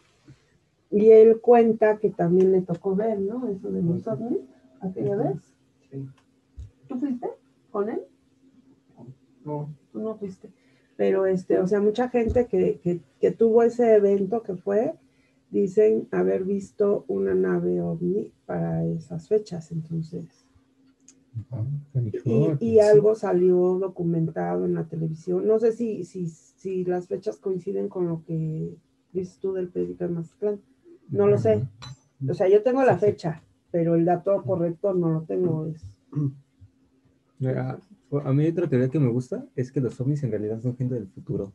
Y 0.91 1.11
él 1.11 1.41
cuenta 1.43 1.99
que 1.99 2.09
también 2.11 2.51
le 2.51 2.63
tocó 2.63 2.97
ver, 2.97 3.19
¿no? 3.21 3.47
Eso 3.49 3.71
de 3.71 3.83
los 3.83 4.07
ovnis, 4.07 4.41
aquella 4.81 5.17
vez. 5.17 5.37
Sí. 5.91 6.09
¿Tú 6.89 6.99
fuiste 6.99 7.29
con 7.71 7.89
él? 7.89 8.01
No, 9.45 9.75
Tú 9.93 10.01
no 10.01 10.17
fuiste. 10.17 10.51
Pero, 10.97 11.27
este, 11.27 11.59
o 11.59 11.67
sea, 11.67 11.81
mucha 11.81 12.09
gente 12.09 12.47
que, 12.47 12.81
que, 12.81 13.01
que 13.21 13.31
tuvo 13.31 13.63
ese 13.63 13.95
evento 13.95 14.43
que 14.43 14.57
fue, 14.57 14.95
dicen 15.51 16.09
haber 16.11 16.45
visto 16.45 17.05
una 17.09 17.35
nave 17.35 17.81
ovni 17.81 18.33
para 18.47 18.85
esas 18.85 19.29
fechas, 19.29 19.71
entonces. 19.73 20.49
Ah, 21.51 21.65
Y, 22.61 22.81
algo 22.81 23.15
salió 23.15 23.79
documentado 23.79 24.65
en 24.65 24.75
la 24.75 24.89
televisión. 24.89 25.47
No 25.47 25.59
sé 25.59 25.73
si, 25.73 26.05
si, 26.05 26.29
si 26.29 26.85
las 26.85 27.07
fechas 27.07 27.39
coinciden 27.39 27.89
con 27.89 28.09
lo 28.09 28.25
que 28.25 28.77
dices 29.13 29.39
tú 29.39 29.53
del 29.53 29.69
periódico 29.69 30.05
de 30.05 30.11
Mazatlán. 30.11 30.61
No 31.11 31.27
lo 31.27 31.39
sé. 31.39 31.67
O 32.29 32.35
sea, 32.35 32.49
yo 32.49 32.63
tengo 32.63 32.83
la 32.83 32.99
fecha, 32.99 33.43
pero 33.71 33.95
el 33.95 34.05
dato 34.05 34.43
correcto 34.43 34.95
no 34.95 35.11
lo 35.11 35.23
tengo. 35.23 35.67
Es, 35.67 35.83
Mira, 37.39 37.79
a 38.25 38.33
mí 38.33 38.47
otra 38.47 38.69
teoría 38.69 38.89
que 38.89 38.99
me 38.99 39.09
gusta 39.11 39.45
es 39.55 39.71
que 39.71 39.81
los 39.81 40.01
ovnis 40.01 40.23
en 40.25 40.31
realidad 40.31 40.61
son 40.61 40.77
gente 40.77 40.95
del 40.95 41.09
futuro. 41.09 41.53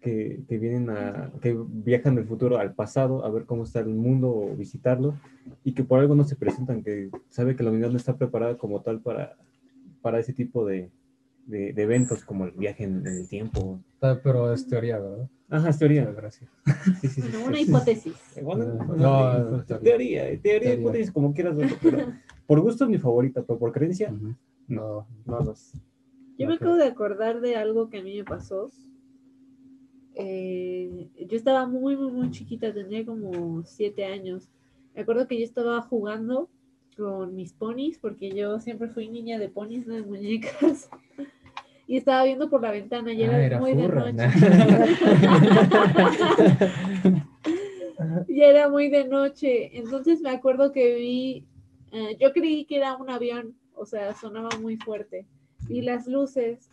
Que, 0.00 0.42
que 0.48 0.58
vienen 0.58 0.90
a, 0.90 1.30
que 1.40 1.56
viajan 1.56 2.16
del 2.16 2.24
futuro 2.26 2.58
al 2.58 2.74
pasado 2.74 3.24
a 3.24 3.30
ver 3.30 3.44
cómo 3.44 3.62
está 3.62 3.78
el 3.78 3.86
mundo 3.86 4.34
o 4.34 4.56
visitarlo 4.56 5.14
y 5.62 5.74
que 5.74 5.84
por 5.84 6.00
algo 6.00 6.16
no 6.16 6.24
se 6.24 6.34
presentan, 6.34 6.82
que 6.82 7.08
sabe 7.28 7.54
que 7.54 7.62
la 7.62 7.70
humanidad 7.70 7.90
no 7.92 7.98
está 7.98 8.16
preparada 8.16 8.58
como 8.58 8.80
tal 8.80 9.00
para, 9.00 9.36
para 10.00 10.18
ese 10.18 10.32
tipo 10.32 10.66
de, 10.66 10.90
de- 11.46 11.72
de 11.72 11.82
eventos 11.84 12.24
como 12.24 12.46
el 12.46 12.50
viaje 12.50 12.82
en, 12.82 13.06
en 13.06 13.14
el 13.16 13.28
tiempo. 13.28 13.78
Ah, 14.00 14.18
Pero 14.24 14.52
es 14.52 14.66
teoría, 14.66 14.98
¿verdad? 14.98 15.28
Ajá, 15.48 15.68
es 15.68 15.78
teoría. 15.78 16.04
Gracias. 16.10 16.50
Sí, 17.00 17.06
sí, 17.08 17.22
sí. 17.22 17.30
Bueno, 17.30 17.46
una 17.46 17.60
hipótesis. 17.60 18.14
Bueno, 18.42 18.64
Eh, 18.64 18.84
bueno, 18.84 18.96
no, 18.96 19.58
sí, 19.60 19.64
teoría. 19.66 19.84
teoría, 19.90 20.22
teoría, 20.24 20.40
Teoría. 20.42 20.74
hipótesis, 20.74 21.12
como 21.12 21.32
quieras 21.32 21.54
verlo, 21.56 21.76
pero 21.80 21.98
por 22.48 22.60
gusto 22.60 22.84
es 22.84 22.90
mi 22.90 22.98
favorita, 22.98 23.42
pero 23.46 23.56
por 23.60 23.70
creencia, 23.70 24.10
Ujú. 24.10 24.26
No, 24.26 24.36
no, 24.72 25.06
no 25.26 25.52
es. 25.52 25.74
Yo 26.38 26.48
me 26.48 26.54
acabo 26.54 26.76
de 26.76 26.84
acordar 26.86 27.40
de 27.40 27.56
algo 27.56 27.90
que 27.90 27.98
a 27.98 28.02
mí 28.02 28.16
me 28.16 28.24
pasó. 28.24 28.70
Eh, 30.14 31.08
yo 31.28 31.36
estaba 31.36 31.66
muy, 31.66 31.96
muy, 31.96 32.10
muy 32.10 32.30
chiquita, 32.30 32.72
tenía 32.72 33.04
como 33.04 33.62
siete 33.64 34.04
años. 34.04 34.48
Me 34.94 35.02
acuerdo 35.02 35.26
que 35.26 35.38
yo 35.38 35.44
estaba 35.44 35.80
jugando 35.82 36.48
con 36.96 37.34
mis 37.34 37.52
ponis, 37.52 37.98
porque 37.98 38.30
yo 38.30 38.60
siempre 38.60 38.88
fui 38.88 39.08
niña 39.08 39.38
de 39.38 39.48
ponis, 39.48 39.86
no 39.86 39.94
de 39.94 40.02
muñecas. 40.02 40.88
Y 41.88 41.96
estaba 41.96 42.22
viendo 42.24 42.48
por 42.48 42.62
la 42.62 42.70
ventana, 42.70 43.12
y 43.12 43.22
Ah, 43.22 43.26
era, 43.26 43.44
era 43.44 43.60
muy 43.60 43.74
furra, 43.74 44.04
de 44.04 44.12
¿no? 44.12 44.22
noche. 44.28 44.38
ya 48.28 48.46
era 48.46 48.68
muy 48.68 48.88
de 48.88 49.06
noche. 49.08 49.76
Entonces 49.78 50.20
me 50.22 50.30
acuerdo 50.30 50.72
que 50.72 50.94
vi, 50.94 51.44
eh, 51.92 52.16
yo 52.20 52.32
creí 52.32 52.64
que 52.64 52.76
era 52.76 52.96
un 52.96 53.10
avión, 53.10 53.54
o 53.74 53.86
sea, 53.86 54.14
sonaba 54.14 54.50
muy 54.60 54.76
fuerte. 54.76 55.26
Vi 55.68 55.82
las 55.82 56.06
luces 56.06 56.70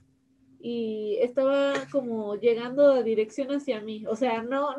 y 0.61 1.17
estaba 1.21 1.73
como 1.91 2.35
llegando 2.35 2.91
a 2.91 3.01
dirección 3.03 3.51
hacia 3.51 3.79
mí, 3.81 4.05
o 4.07 4.15
sea, 4.15 4.43
no, 4.43 4.75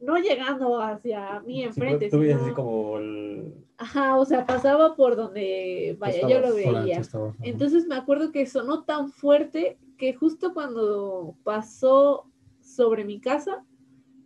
no 0.00 0.16
llegando 0.16 0.80
hacia 0.80 1.40
mí 1.40 1.62
enfrente, 1.62 2.10
tú 2.10 2.18
veías 2.18 2.38
sino- 2.38 2.46
así 2.46 2.54
como 2.54 2.98
el... 2.98 3.54
ajá, 3.76 4.16
o 4.16 4.24
sea, 4.24 4.44
pasaba 4.44 4.96
por 4.96 5.14
donde, 5.14 5.96
vaya, 6.00 6.26
yo 6.28 6.40
lo 6.40 6.54
veía. 6.54 7.00
Entonces 7.42 7.86
me 7.86 7.94
acuerdo 7.94 8.32
que 8.32 8.44
sonó 8.46 8.82
tan 8.84 9.10
fuerte 9.12 9.78
que 9.98 10.14
justo 10.14 10.52
cuando 10.52 11.36
pasó 11.44 12.26
sobre 12.60 13.04
mi 13.04 13.20
casa, 13.20 13.64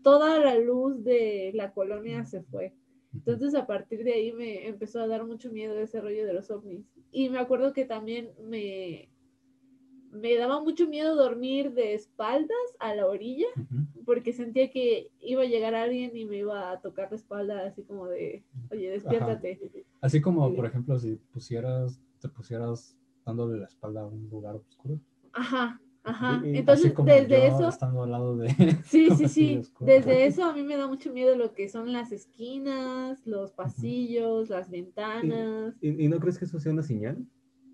toda 0.03 0.39
la 0.39 0.57
luz 0.59 1.05
de 1.05 1.51
la 1.55 1.73
colonia 1.73 2.25
se 2.25 2.43
fue. 2.43 2.73
Entonces 3.13 3.55
a 3.55 3.67
partir 3.67 4.05
de 4.05 4.13
ahí 4.15 4.33
me 4.33 4.67
empezó 4.67 5.01
a 5.01 5.07
dar 5.07 5.25
mucho 5.25 5.51
miedo 5.51 5.79
ese 5.79 6.01
rollo 6.01 6.25
de 6.27 6.33
los 6.33 6.51
ovnis. 6.51 6.87
Y 7.15 7.29
me 7.31 7.39
acuerdo 7.39 7.73
que 7.73 7.85
también 7.85 8.31
me, 8.43 9.09
me 10.11 10.35
daba 10.35 10.61
mucho 10.61 10.89
miedo 10.89 11.15
dormir 11.15 11.73
de 11.73 11.95
espaldas 11.95 12.51
a 12.81 12.93
la 12.95 13.07
orilla 13.07 13.47
porque 14.05 14.33
sentía 14.33 14.69
que 14.71 15.13
iba 15.21 15.43
a 15.43 15.47
llegar 15.47 15.77
alguien 15.77 16.17
y 16.17 16.25
me 16.25 16.39
iba 16.39 16.73
a 16.73 16.81
tocar 16.81 17.11
la 17.11 17.17
espalda 17.17 17.67
así 17.67 17.85
como 17.85 18.09
de, 18.09 18.45
oye, 18.73 18.91
despiértate. 18.91 19.61
Así 20.01 20.21
como, 20.21 20.51
Sí. 20.51 20.57
por 20.57 20.67
ejemplo, 20.67 20.99
si 20.99 21.15
pusieras, 21.33 22.01
te 22.21 22.29
pusieras 22.29 22.97
dándole 23.25 23.59
la 23.61 23.67
espalda 23.67 24.03
a 24.03 24.07
un 24.07 24.29
lugar 24.29 24.57
oscuro. 24.57 24.99
Ajá, 25.33 25.81
ajá. 26.05 26.41
Y- 26.45 26.49
y 26.51 26.59
Entonces, 26.59 26.95
desde 27.05 27.29
yo 27.29 27.37
eso, 27.47 27.69
estando 27.69 28.03
al 28.05 28.11
lado 28.11 28.37
de... 28.37 28.49
sí, 28.85 29.11
sí, 29.11 29.29
sí, 29.29 29.63
desde 29.81 30.27
eso 30.27 30.45
a 30.45 30.53
mí 30.53 30.63
me 30.63 30.77
da 30.77 30.87
mucho 30.87 31.13
miedo 31.13 31.37
lo 31.37 31.53
que 31.53 31.69
son 31.69 31.93
las 31.93 32.13
esquinas, 32.13 33.27
los 33.27 33.53
pasillos, 33.53 34.49
las 34.51 34.71
ventanas. 34.71 35.75
¿Y, 35.81 36.05
y 36.05 36.09
no 36.09 36.19
crees 36.21 36.39
que 36.39 36.45
eso 36.45 36.59
sea 36.59 36.73
una 36.73 36.83
señal? 36.83 37.19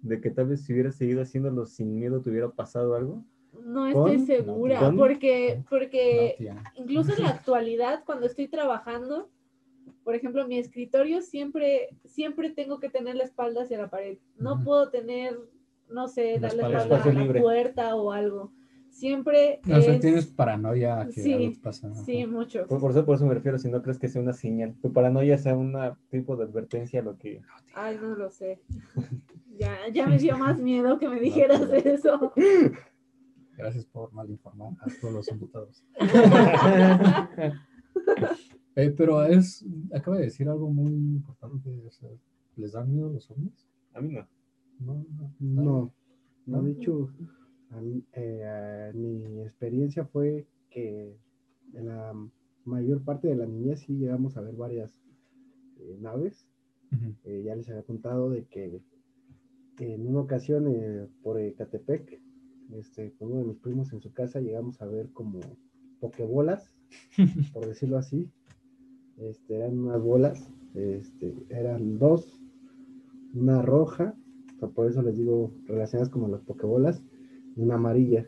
De 0.03 0.21
que 0.21 0.31
tal 0.31 0.47
vez 0.49 0.63
si 0.63 0.73
hubieras 0.73 0.97
seguido 0.97 1.23
haciéndolo 1.23 1.67
sin 1.67 1.95
miedo 1.99 2.21
te 2.23 2.31
hubiera 2.31 2.51
pasado 2.51 2.95
algo. 2.95 3.25
No 3.53 3.87
estoy 3.87 4.19
¿Con? 4.19 4.27
segura, 4.27 4.79
¿Con? 4.81 4.97
porque, 4.97 5.57
No, 5.59 5.65
porque 5.69 6.35
tía. 6.39 6.63
incluso 6.77 7.13
en 7.13 7.23
la 7.23 7.31
actualidad, 7.31 8.03
cuando 8.07 8.27
estoy 8.27 8.49
trabajando, 8.49 9.29
por 10.05 10.15
ejemplo, 10.15 10.47
mi 10.47 10.59
escritorio 10.59 11.21
siempre, 11.21 11.89
siempre 12.05 12.51
tengo 12.51 12.79
que 12.81 12.89
tener 12.91 13.17
la 13.17 13.25
espalda 13.25 13.63
hacia 13.63 13.79
la 13.79 13.91
pared. 13.91 14.19
No 14.39 14.55
Ujú. 14.55 14.65
puedo 14.65 14.91
tener, 14.91 15.39
no 15.93 16.09
sé, 16.09 16.35
La 16.41 16.49
darle 16.49 16.63
espalda- 16.63 16.83
espalda 16.83 17.05
a 17.11 17.13
la 17.15 17.21
libre. 17.23 17.41
puerta 17.41 17.95
o 17.97 18.13
algo. 18.13 18.53
Siempre 18.91 19.61
No, 19.65 19.79
o 19.79 19.81
sea, 19.83 19.95
es- 19.95 20.01
tienes 20.01 20.27
paranoia 20.27 21.07
que 21.15 21.23
Sí, 21.23 21.33
algo 21.33 21.53
te 21.55 21.61
pasa. 21.61 21.87
ajá. 21.89 22.03
sí, 22.05 22.27
mucho. 22.27 22.67
Por, 22.67 22.81
por 22.81 22.91
eso, 22.91 23.05
por 23.07 23.15
eso 23.17 23.27
me 23.27 23.35
refiero, 23.35 23.57
si 23.59 23.71
no 23.71 23.83
crees 23.83 23.99
que 23.99 24.09
sea 24.09 24.21
una 24.21 24.33
señal. 24.33 24.75
Tu 24.83 24.93
paranoia 24.93 25.39
sea 25.39 25.57
un 25.57 25.75
tipo 26.11 26.37
de 26.37 26.45
advertencia 26.45 27.01
a 27.01 27.05
lo 27.05 27.17
que... 27.17 27.41
Ay, 27.75 27.99
no 28.03 28.17
lo 28.17 28.31
sé. 28.31 28.61
Ya, 29.59 29.77
ya 29.93 30.07
me 30.07 30.19
dio 30.19 30.37
más 30.37 30.59
miedo 30.59 30.99
que 30.99 31.09
me 31.09 31.21
dijeras 31.21 31.63
pues, 31.67 31.87
eso. 31.87 32.33
Gracias 33.57 33.85
por 33.87 34.13
mal 34.13 34.29
informar 34.29 34.73
a 34.81 34.87
todos 35.01 35.15
los 35.15 35.29
invitados. 35.29 35.85
Eh, 38.77 38.95
pero 38.97 39.25
es, 39.25 39.65
acaba 39.93 40.17
de 40.19 40.25
decir 40.25 40.49
algo 40.49 40.71
muy 40.71 40.93
importante. 40.93 41.69
o 41.87 41.91
sea, 41.91 42.09
¿Les 42.57 42.73
dan 42.73 42.91
miedo 42.91 43.11
los 43.11 43.29
ovnis? 43.31 43.67
A 43.95 44.01
mí 44.01 44.13
no. 44.15 44.27
No, 44.81 45.05
no. 45.39 45.93
no. 46.47 46.63
De 46.63 46.73
hecho, 46.73 47.11
a 47.71 47.81
mí, 47.81 48.05
eh, 48.13 48.45
a 48.45 48.97
mi 48.97 49.41
experiencia 49.43 50.05
fue 50.05 50.47
que 50.71 51.17
en 51.75 51.87
la 51.87 52.13
mayor 52.65 53.03
parte 53.03 53.29
de 53.29 53.37
la 53.37 53.47
niñez 53.47 53.81
sí 53.81 53.95
llegamos 53.95 54.37
a 54.37 54.41
ver 54.41 54.55
varias 54.57 54.93
eh, 55.79 55.97
naves. 56.01 56.47
Eh, 57.25 57.43
ya 57.45 57.55
les 57.55 57.69
había 57.69 57.85
contado 57.85 58.31
de 58.31 58.47
que 58.47 58.83
en 59.81 60.07
una 60.07 60.21
ocasión 60.21 60.67
eh, 60.69 61.07
por 61.23 61.41
Ecatepec, 61.41 62.21
este, 62.73 63.13
con 63.13 63.33
uno 63.33 63.41
de 63.41 63.47
mis 63.47 63.59
primos 63.59 63.93
en 63.93 64.01
su 64.01 64.13
casa, 64.13 64.41
llegamos 64.41 64.81
a 64.83 64.87
ver 64.87 65.11
como 65.13 65.41
pokebolas, 66.01 66.75
por 67.53 67.67
decirlo 67.67 67.97
así. 67.97 68.29
Este, 69.19 69.57
eran 69.57 69.79
unas 69.79 70.03
bolas, 70.03 70.51
este, 70.75 71.35
eran 71.49 71.99
dos, 71.99 72.41
una 73.35 73.63
roja, 73.63 74.15
por 74.69 74.89
eso 74.89 75.03
les 75.03 75.17
digo 75.17 75.53
relacionadas 75.67 76.11
como 76.11 76.29
las 76.29 76.41
pokebolas, 76.43 77.03
una 77.57 77.77
amarilla. 77.77 78.25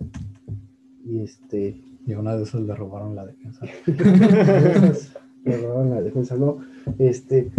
Y 1.05 1.21
este, 1.21 1.83
Y 2.07 2.15
una 2.15 2.37
de 2.37 2.45
esas 2.45 2.63
le 2.63 2.75
robaron 2.75 3.15
la 3.15 3.27
defensa. 3.27 3.67
esas 3.87 5.15
le 5.45 5.57
robaron 5.59 5.91
la 5.91 6.03
defensa, 6.03 6.37
¿no? 6.37 6.59
Este, 6.99 7.51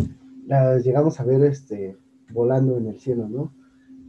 las 0.47 0.83
llegamos 0.83 1.19
a 1.19 1.23
ver 1.23 1.43
este, 1.43 1.97
volando 2.31 2.77
en 2.77 2.87
el 2.87 2.99
cielo, 2.99 3.27
¿no? 3.29 3.51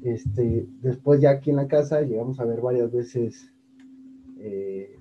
Este, 0.02 0.68
después 0.82 1.20
ya 1.20 1.30
aquí 1.30 1.50
en 1.50 1.56
la 1.56 1.68
casa 1.68 2.02
llegamos 2.02 2.38
a 2.38 2.44
ver 2.44 2.60
varias 2.60 2.92
veces 2.92 3.50
eh, 4.38 4.98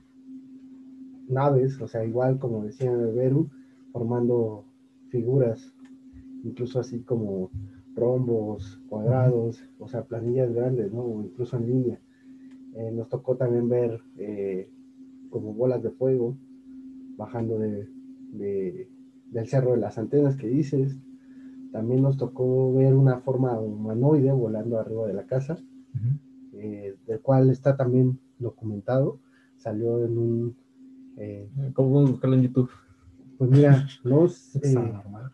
naves, 1.28 1.80
o 1.82 1.88
sea, 1.88 2.06
igual 2.06 2.40
como 2.40 2.64
decía 2.64 2.92
Beru, 2.92 3.50
formando 3.92 4.66
figuras, 5.10 5.74
incluso 6.44 6.80
así 6.80 7.02
como 7.02 7.52
rombos, 7.96 8.82
cuadrados, 8.90 9.64
o 9.80 9.88
sea, 9.88 10.04
planillas 10.06 10.52
grandes, 10.54 10.92
¿no? 10.92 11.04
O 11.04 11.22
incluso 11.24 11.58
en 11.58 11.68
línea. 11.68 12.02
Eh, 12.76 12.92
nos 12.92 13.10
tocó 13.10 13.36
también 13.38 13.70
ver 13.70 14.02
eh, 14.18 14.70
como 15.30 15.54
bolas 15.54 15.84
de 15.84 15.92
fuego 15.92 16.36
bajando 17.18 17.60
de, 17.60 17.88
de- 18.32 18.90
del 19.32 19.48
cerro 19.48 19.72
de 19.72 19.78
las 19.78 19.98
antenas 19.98 20.36
que 20.38 20.48
dices. 20.48 20.98
También 21.72 22.02
nos 22.04 22.18
tocó 22.18 22.74
ver 22.74 22.94
una 22.94 23.20
forma 23.20 23.60
humanoide 23.60 24.32
volando 24.32 24.80
arriba 24.80 25.08
de 25.08 25.14
la 25.14 25.26
casa, 25.26 25.58
eh, 26.54 26.96
del 27.08 27.20
cual 27.22 27.50
está 27.50 27.76
también 27.76 28.20
documentado. 28.40 29.20
Salió 29.58 30.04
en 30.06 30.18
un... 30.18 30.56
¿Cómo 31.74 32.02
buscarlo 32.06 32.36
en 32.36 32.44
YouTube? 32.44 32.70
pues 33.38 33.50
mira, 33.50 33.86
eh, 34.64 34.74
normal. 34.94 35.32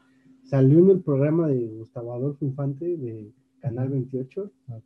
Salió 0.49 0.79
en 0.79 0.89
el 0.89 1.01
programa 1.01 1.47
de 1.47 1.67
Gustavo 1.67 2.13
Adolfo 2.13 2.43
Infante 2.45 2.97
de 2.97 3.31
Canal 3.59 3.89
28. 3.89 4.51
Ok. 4.69 4.83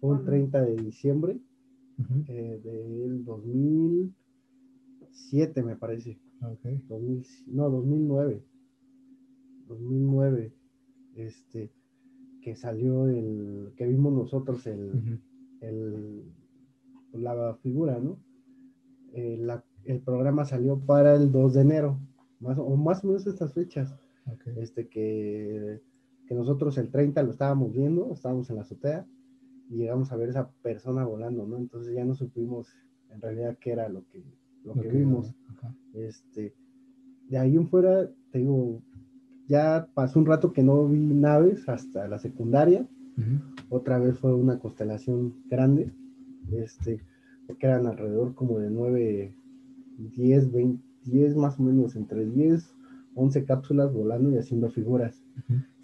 Fue 0.00 0.10
un 0.10 0.24
30 0.24 0.62
de 0.62 0.76
diciembre 0.76 1.38
Ujú. 1.98 2.24
eh, 2.28 2.60
del 2.64 3.24
2007, 3.24 5.62
me 5.62 5.76
parece. 5.76 6.18
Ok. 6.42 6.64
2000, 6.88 7.24
no, 7.48 7.70
2009. 7.70 8.42
2009. 9.68 10.52
Este, 11.16 11.70
que 12.42 12.54
salió 12.56 13.08
el, 13.08 13.72
que 13.76 13.86
vimos 13.86 14.12
nosotros 14.12 14.66
el, 14.66 14.90
Ujú. 14.94 15.18
el, 15.60 16.22
la 17.12 17.54
figura, 17.62 17.98
¿no? 17.98 18.18
Eh, 19.12 19.38
la- 19.40 19.64
el 19.84 20.00
programa 20.00 20.44
salió 20.44 20.78
para 20.78 21.14
el 21.14 21.32
2 21.32 21.54
de 21.54 21.62
enero, 21.62 21.98
más, 22.40 22.58
o 22.58 22.76
más 22.76 23.02
o 23.02 23.06
menos 23.08 23.26
estas 23.26 23.52
fechas. 23.54 23.94
Este, 24.56 24.88
que, 24.88 25.80
que 26.26 26.34
nosotros 26.34 26.76
el 26.78 26.90
30 26.90 27.22
lo 27.22 27.30
estábamos 27.30 27.72
viendo, 27.72 28.12
estábamos 28.12 28.50
en 28.50 28.56
la 28.56 28.62
azotea 28.62 29.06
y 29.70 29.76
llegamos 29.76 30.12
a 30.12 30.16
ver 30.16 30.30
esa 30.30 30.50
persona 30.62 31.04
volando, 31.04 31.46
¿no? 31.46 31.58
Entonces 31.58 31.94
ya 31.94 32.04
no 32.04 32.14
supimos 32.14 32.68
en 33.10 33.20
realidad 33.20 33.56
qué 33.60 33.72
era 33.72 33.88
lo 33.88 34.06
que, 34.08 34.22
lo 34.64 34.74
que 34.74 34.88
vimos. 34.88 35.34
Este, 35.94 36.54
de 37.28 37.38
ahí 37.38 37.56
en 37.56 37.68
fuera, 37.68 38.10
te 38.30 38.38
digo, 38.38 38.82
ya 39.48 39.88
pasó 39.94 40.18
un 40.18 40.26
rato 40.26 40.52
que 40.52 40.62
no 40.62 40.86
vi 40.86 40.98
naves 40.98 41.68
hasta 41.68 42.06
la 42.08 42.18
secundaria. 42.18 42.86
Otra 43.68 43.98
vez 43.98 44.16
fue 44.16 44.32
una 44.32 44.60
constelación 44.60 45.34
grande, 45.48 45.92
este, 46.52 47.00
porque 47.46 47.66
eran 47.66 47.86
alrededor 47.86 48.34
como 48.34 48.60
de 48.60 48.70
9, 48.70 49.34
10, 50.16 50.52
20, 50.52 50.84
10 51.04 51.36
más 51.36 51.58
o 51.58 51.64
menos, 51.64 51.96
entre 51.96 52.24
10, 52.24 52.74
11 53.18 53.44
cápsulas 53.44 53.92
volando 53.92 54.30
y 54.30 54.38
haciendo 54.38 54.70
figuras. 54.70 55.22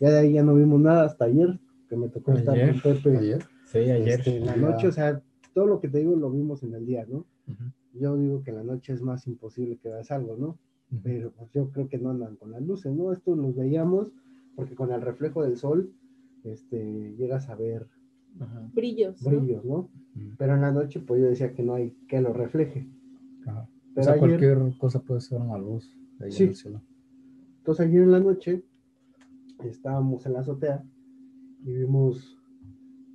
Ya 0.00 0.10
de 0.10 0.18
ahí 0.18 0.32
ya 0.34 0.42
no 0.42 0.54
vimos 0.54 0.80
nada 0.80 1.04
hasta 1.04 1.24
ayer, 1.24 1.58
que 1.88 1.96
me 1.96 2.08
tocó 2.08 2.32
estar 2.32 2.54
Ayer, 2.54 2.80
con 2.80 2.94
Pepe 2.94 3.16
Ayer. 3.18 3.42
Sí, 3.66 3.78
ayer. 3.78 4.08
este, 4.08 4.36
en 4.36 4.46
la 4.46 4.56
noche, 4.56 4.86
o 4.88 4.92
sea, 4.92 5.20
todo 5.52 5.66
lo 5.66 5.80
que 5.80 5.88
te 5.88 5.98
digo 5.98 6.14
lo 6.16 6.30
vimos 6.30 6.62
en 6.62 6.74
el 6.74 6.86
día, 6.86 7.04
¿no? 7.08 7.26
Yo 7.92 8.16
digo 8.16 8.42
que 8.42 8.50
en 8.50 8.56
la 8.56 8.62
noche 8.64 8.92
es 8.92 9.02
más 9.02 9.26
imposible 9.26 9.78
que 9.78 9.88
veas 9.88 10.10
algo, 10.10 10.36
¿no? 10.36 10.58
Pero 11.02 11.32
pues 11.32 11.50
yo 11.52 11.70
creo 11.70 11.88
que 11.88 11.98
no 11.98 12.10
andan 12.10 12.36
con 12.36 12.52
las 12.52 12.62
luces, 12.62 12.94
¿no? 12.94 13.12
Esto 13.12 13.34
los 13.34 13.56
veíamos 13.56 14.12
porque 14.54 14.74
con 14.76 14.92
el 14.92 15.00
reflejo 15.00 15.42
del 15.42 15.56
sol, 15.56 15.92
este, 16.44 17.14
llegas 17.16 17.48
a 17.48 17.56
ver 17.56 17.86
Ajá. 18.38 18.70
Brillos. 18.74 19.22
brillos, 19.24 19.64
¿no? 19.64 19.90
Pero 20.38 20.54
en 20.54 20.60
la 20.60 20.70
noche, 20.72 21.00
pues 21.00 21.20
yo 21.20 21.28
decía 21.28 21.52
que 21.52 21.62
no 21.64 21.74
hay 21.74 21.90
que 22.08 22.20
lo 22.20 22.32
refleje. 22.32 22.86
Ajá. 23.46 23.68
O 23.96 24.02
sea, 24.02 24.12
ayer- 24.14 24.18
cualquier 24.20 24.58
cosa 24.78 25.00
puede 25.00 25.20
ser 25.20 25.40
una 25.40 25.58
luz 25.58 25.90
de 26.18 26.26
ahí 26.26 26.32
Sí. 26.32 26.42
en 26.44 26.48
el 26.50 26.54
cielo. 26.56 26.82
Entonces 27.64 27.86
ayer 27.86 28.02
en 28.02 28.12
la 28.12 28.20
noche 28.20 28.62
estábamos 29.60 30.26
en 30.26 30.34
la 30.34 30.40
azotea 30.40 30.84
y 31.64 31.72
vimos 31.72 32.38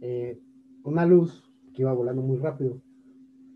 eh, 0.01 0.41
una 0.83 1.05
luz 1.05 1.43
que 1.71 1.83
iba 1.83 1.93
volando 1.93 2.23
muy 2.23 2.39
rápido. 2.39 2.81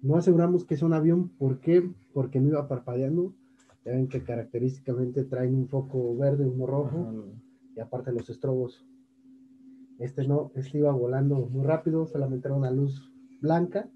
No 0.03 0.17
aseguramos 0.17 0.65
que 0.65 0.75
es 0.75 0.83
un 0.83 0.93
avión, 0.93 1.29
¿por 1.29 1.61
qué? 1.61 1.91
Porque 2.13 2.39
no 2.39 2.49
iba 2.49 2.67
parpadeando. 2.67 3.33
Ya 3.83 3.93
ven 3.93 4.07
que 4.07 4.23
característicamente 4.23 5.23
traen 5.23 5.55
un 5.55 5.67
foco 5.67 6.15
verde, 6.15 6.45
uno 6.45 6.67
rojo. 6.67 7.07
Ajá. 7.09 7.23
y 7.75 7.79
aparte 7.79 8.11
los 8.11 8.29
estrobos. 8.29 8.85
Este 9.97 10.27
no, 10.27 10.51
este 10.53 10.77
iba 10.77 10.91
volando 10.91 11.37
muy 11.37 11.65
rápido, 11.65 12.05
solamente 12.05 12.49
era 12.49 12.55
una 12.55 12.69
luz 12.69 13.11
blanca 13.41 13.89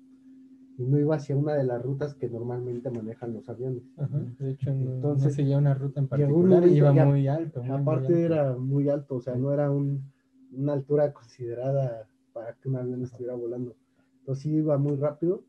y 0.77 0.85
no 0.85 0.99
iba 0.99 1.15
hacia 1.15 1.35
una 1.35 1.55
de 1.55 1.63
las 1.63 1.81
rutas 1.81 2.13
que 2.15 2.29
normalmente 2.29 2.89
manejan 2.91 3.33
los 3.33 3.49
aviones. 3.49 3.83
Ajá. 3.97 4.19
De 4.39 4.51
hecho, 4.51 4.71
no, 4.73 4.93
Entonces, 4.93 5.25
no 5.27 5.33
seguía 5.33 5.57
una 5.57 5.73
ruta 5.73 5.99
en 5.99 6.07
particular, 6.07 6.59
momento 6.61 6.75
iba 6.75 6.93
ya- 6.93 7.05
muy 7.05 7.27
alto. 7.27 7.61
muy, 7.61 7.69
muy 7.71 7.81
Aparte 7.81 8.07
alto. 8.13 8.17
era 8.33 8.55
muy 8.55 8.89
alto, 8.89 9.15
o 9.15 9.21
sea, 9.21 9.35
no 9.35 9.51
era 9.51 9.71
un- 9.71 10.11
una 10.51 10.73
altura 10.73 11.11
considerada 11.13 12.07
para 12.33 12.53
que 12.53 12.69
un 12.69 12.75
avión 12.75 13.01
estuviera 13.03 13.33
volando. 13.33 13.75
Entonces 14.19 14.43
sí 14.43 14.51
iba 14.55 14.77
muy 14.77 14.95
rápido 14.97 15.43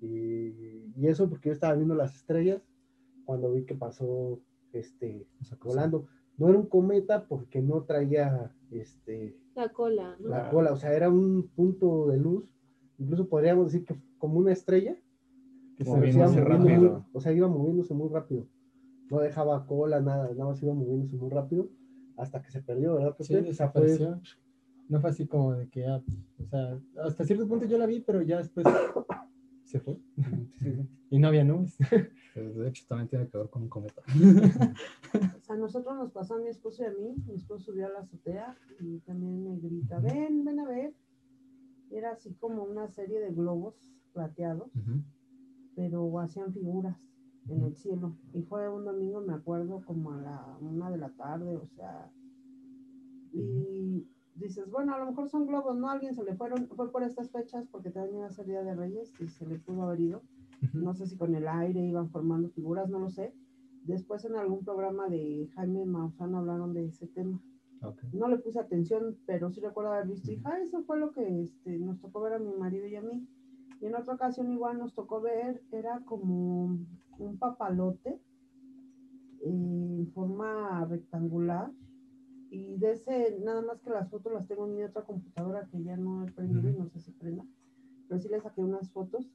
y, 0.00 0.92
y 0.96 1.06
eso 1.06 1.28
porque 1.28 1.48
yo 1.48 1.52
estaba 1.54 1.74
viendo 1.74 1.94
las 1.94 2.14
estrellas 2.16 2.60
cuando 3.24 3.52
vi 3.52 3.64
que 3.64 3.74
pasó 3.74 4.38
este 4.72 5.26
volando. 5.62 6.06
No 6.36 6.48
era 6.48 6.58
un 6.58 6.66
cometa 6.66 7.26
porque 7.26 7.62
no 7.62 7.82
traía 7.84 8.52
este 8.70 9.36
La 9.54 9.68
cola, 9.72 10.16
¿no? 10.20 10.28
la 10.28 10.50
cola, 10.50 10.72
o 10.72 10.76
sea, 10.76 10.92
era 10.92 11.08
un 11.08 11.48
punto 11.54 12.08
de 12.08 12.16
luz, 12.18 12.44
incluso 12.98 13.28
podríamos 13.28 13.72
decir 13.72 13.84
que 13.86 13.96
como 14.18 14.38
una 14.38 14.52
estrella, 14.52 14.96
Que 15.76 15.84
se 15.84 15.90
iba 15.90 15.98
moviendo 15.98 16.44
rápido. 16.44 16.92
muy- 16.92 17.02
o 17.12 17.20
sea, 17.20 17.32
iba 17.32 17.48
moviéndose 17.48 17.94
muy 17.94 18.08
rápido, 18.10 18.46
no 19.10 19.18
dejaba 19.20 19.66
cola, 19.66 20.00
nada, 20.00 20.30
nada 20.30 20.46
más 20.46 20.62
iba 20.62 20.72
moviéndose 20.74 21.16
muy 21.16 21.30
rápido 21.30 21.68
hasta 22.16 22.40
que 22.42 22.50
se 22.50 22.62
perdió, 22.62 22.94
¿verdad? 22.94 23.16
Sí, 23.20 23.34
Pepe? 23.34 23.50
O 23.50 23.54
sea, 23.54 23.70
fue- 23.70 23.82
desapareció. 23.82 24.20
No 24.88 25.00
fue 25.00 25.10
así 25.10 25.26
como 25.26 25.54
de 25.54 25.68
que, 25.68 25.86
ah, 25.86 26.02
o 26.38 26.46
sea, 26.46 26.78
hasta 27.04 27.24
cierto 27.24 27.48
punto 27.48 27.64
yo 27.64 27.78
la 27.78 27.86
vi, 27.86 28.00
pero 28.00 28.20
ya 28.22 28.36
después 28.38 28.66
se 29.64 29.80
fue. 29.80 29.98
Y 31.10 31.18
no 31.18 31.28
había 31.28 31.44
nubes. 31.44 31.76
Eh, 32.36 32.52
De 32.52 32.68
hecho, 32.68 32.84
también 32.88 33.08
tiene 33.08 33.28
que 33.28 33.38
ver 33.38 33.48
con 33.48 33.62
un 33.62 33.68
cometa. 33.68 34.02
O 35.38 35.40
sea, 35.40 35.54
a 35.54 35.58
nosotros 35.58 35.94
nos 35.96 36.10
pasó 36.10 36.34
a 36.34 36.38
mi 36.40 36.48
esposo 36.48 36.82
y 36.82 36.86
a 36.86 36.90
mí. 36.90 37.14
Mi 37.28 37.34
esposo 37.34 37.66
subió 37.66 37.86
a 37.86 37.90
la 37.90 38.00
azotea 38.00 38.56
y 38.80 38.98
también 39.06 39.44
me 39.44 39.56
grita, 39.60 40.00
ven, 40.00 40.44
ven 40.44 40.58
a 40.58 40.66
ver. 40.68 40.92
Era 41.94 42.12
así 42.12 42.34
como 42.34 42.64
una 42.64 42.88
serie 42.88 43.20
de 43.20 43.32
globos 43.32 43.74
plateados, 44.12 44.70
pero 45.74 46.18
hacían 46.20 46.52
figuras 46.52 46.96
en 47.48 47.62
el 47.62 47.76
cielo. 47.76 48.16
Y 48.32 48.42
fue 48.42 48.68
un 48.68 48.84
domingo, 48.84 49.20
me 49.20 49.34
acuerdo, 49.34 49.82
como 49.84 50.12
a 50.12 50.20
la 50.20 50.58
una 50.60 50.90
de 50.90 50.98
la 50.98 51.10
tarde, 51.10 51.56
o 51.56 51.66
sea. 51.68 52.10
Y 53.32 54.06
dices, 54.34 54.70
bueno, 54.70 54.94
a 54.94 54.98
lo 54.98 55.06
mejor 55.06 55.28
son 55.28 55.46
globos, 55.46 55.76
¿no? 55.76 55.88
Alguien 55.88 56.14
se 56.14 56.24
le 56.24 56.34
fueron, 56.34 56.68
fue 56.68 56.90
por 56.90 57.02
estas 57.02 57.30
fechas, 57.30 57.66
porque 57.70 57.90
también 57.90 58.18
iba 58.18 58.26
a 58.26 58.30
ser 58.30 58.46
Día 58.46 58.62
de 58.62 58.74
Reyes 58.74 59.12
y 59.20 59.28
se 59.28 59.46
le 59.46 59.58
pudo 59.58 59.82
haber 59.82 60.00
ido 60.00 60.22
no 60.72 60.94
sé 60.94 61.06
si 61.06 61.16
con 61.16 61.34
el 61.34 61.46
aire 61.46 61.80
iban 61.80 62.10
formando 62.10 62.48
figuras, 62.50 62.88
no 62.88 62.98
lo 62.98 63.10
sé. 63.10 63.34
Después 63.82 64.24
en 64.24 64.36
algún 64.36 64.64
programa 64.64 65.08
de 65.08 65.48
Jaime 65.54 65.84
Maussan 65.84 66.34
hablaron 66.34 66.72
de 66.72 66.86
ese 66.86 67.06
tema. 67.06 67.42
No 68.12 68.28
le 68.28 68.38
puse 68.38 68.58
atención, 68.60 69.16
pero 69.26 69.50
sí 69.50 69.60
recuerdo 69.60 69.92
haber 69.92 70.06
visto 70.08 70.30
y 70.30 70.40
"Ah, 70.44 70.58
eso 70.60 70.82
fue 70.84 70.98
lo 70.98 71.12
que 71.12 71.42
este, 71.44 71.78
nos 71.78 72.00
tocó 72.00 72.20
ver 72.20 72.34
a 72.34 72.38
mi 72.38 72.52
marido 72.52 72.86
y 72.86 72.96
a 72.96 73.02
mí. 73.02 73.26
Y 73.80 73.86
en 73.86 73.94
otra 73.96 74.14
ocasión 74.14 74.50
igual 74.52 74.78
nos 74.78 74.94
tocó 74.94 75.20
ver, 75.20 75.62
era 75.72 76.00
como 76.04 76.78
un 77.18 77.36
papalote 77.38 78.20
eh, 79.40 79.96
en 79.98 80.08
forma 80.12 80.84
rectangular. 80.86 81.70
Y 82.50 82.76
de 82.76 82.92
ese, 82.92 83.38
nada 83.44 83.62
más 83.62 83.80
que 83.80 83.90
las 83.90 84.08
fotos 84.10 84.32
las 84.32 84.46
tengo 84.46 84.66
en 84.66 84.74
mi 84.76 84.82
otra 84.84 85.02
computadora 85.02 85.66
que 85.70 85.82
ya 85.82 85.96
no 85.96 86.22
he 86.24 86.30
prendido 86.30 86.68
y 86.70 86.74
no 86.74 86.86
sé 86.88 87.00
si 87.00 87.10
prenda. 87.12 87.44
Pero 88.08 88.20
sí 88.20 88.28
le 88.28 88.40
saqué 88.40 88.60
unas 88.62 88.90
fotos. 88.90 89.28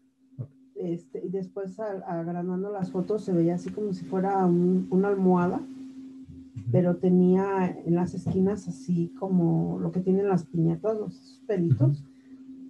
Este, 0.75 1.25
y 1.25 1.29
después 1.29 1.77
a- 1.79 1.97
agrandando 2.07 2.71
las 2.71 2.91
fotos 2.91 3.23
se 3.23 3.33
veía 3.33 3.55
así 3.55 3.69
como 3.71 3.91
si 3.91 4.05
fuera 4.05 4.45
un- 4.45 4.87
una 4.91 5.09
almohada, 5.09 5.59
pero 6.71 6.97
tenía 6.97 7.77
en 7.85 7.95
las 7.95 8.13
esquinas 8.13 8.67
así 8.67 9.13
como 9.19 9.79
lo 9.79 9.91
que 9.91 10.01
tienen 10.01 10.27
las 10.27 10.45
piñatas, 10.45 10.97
los 10.97 11.41
pelitos, 11.47 12.03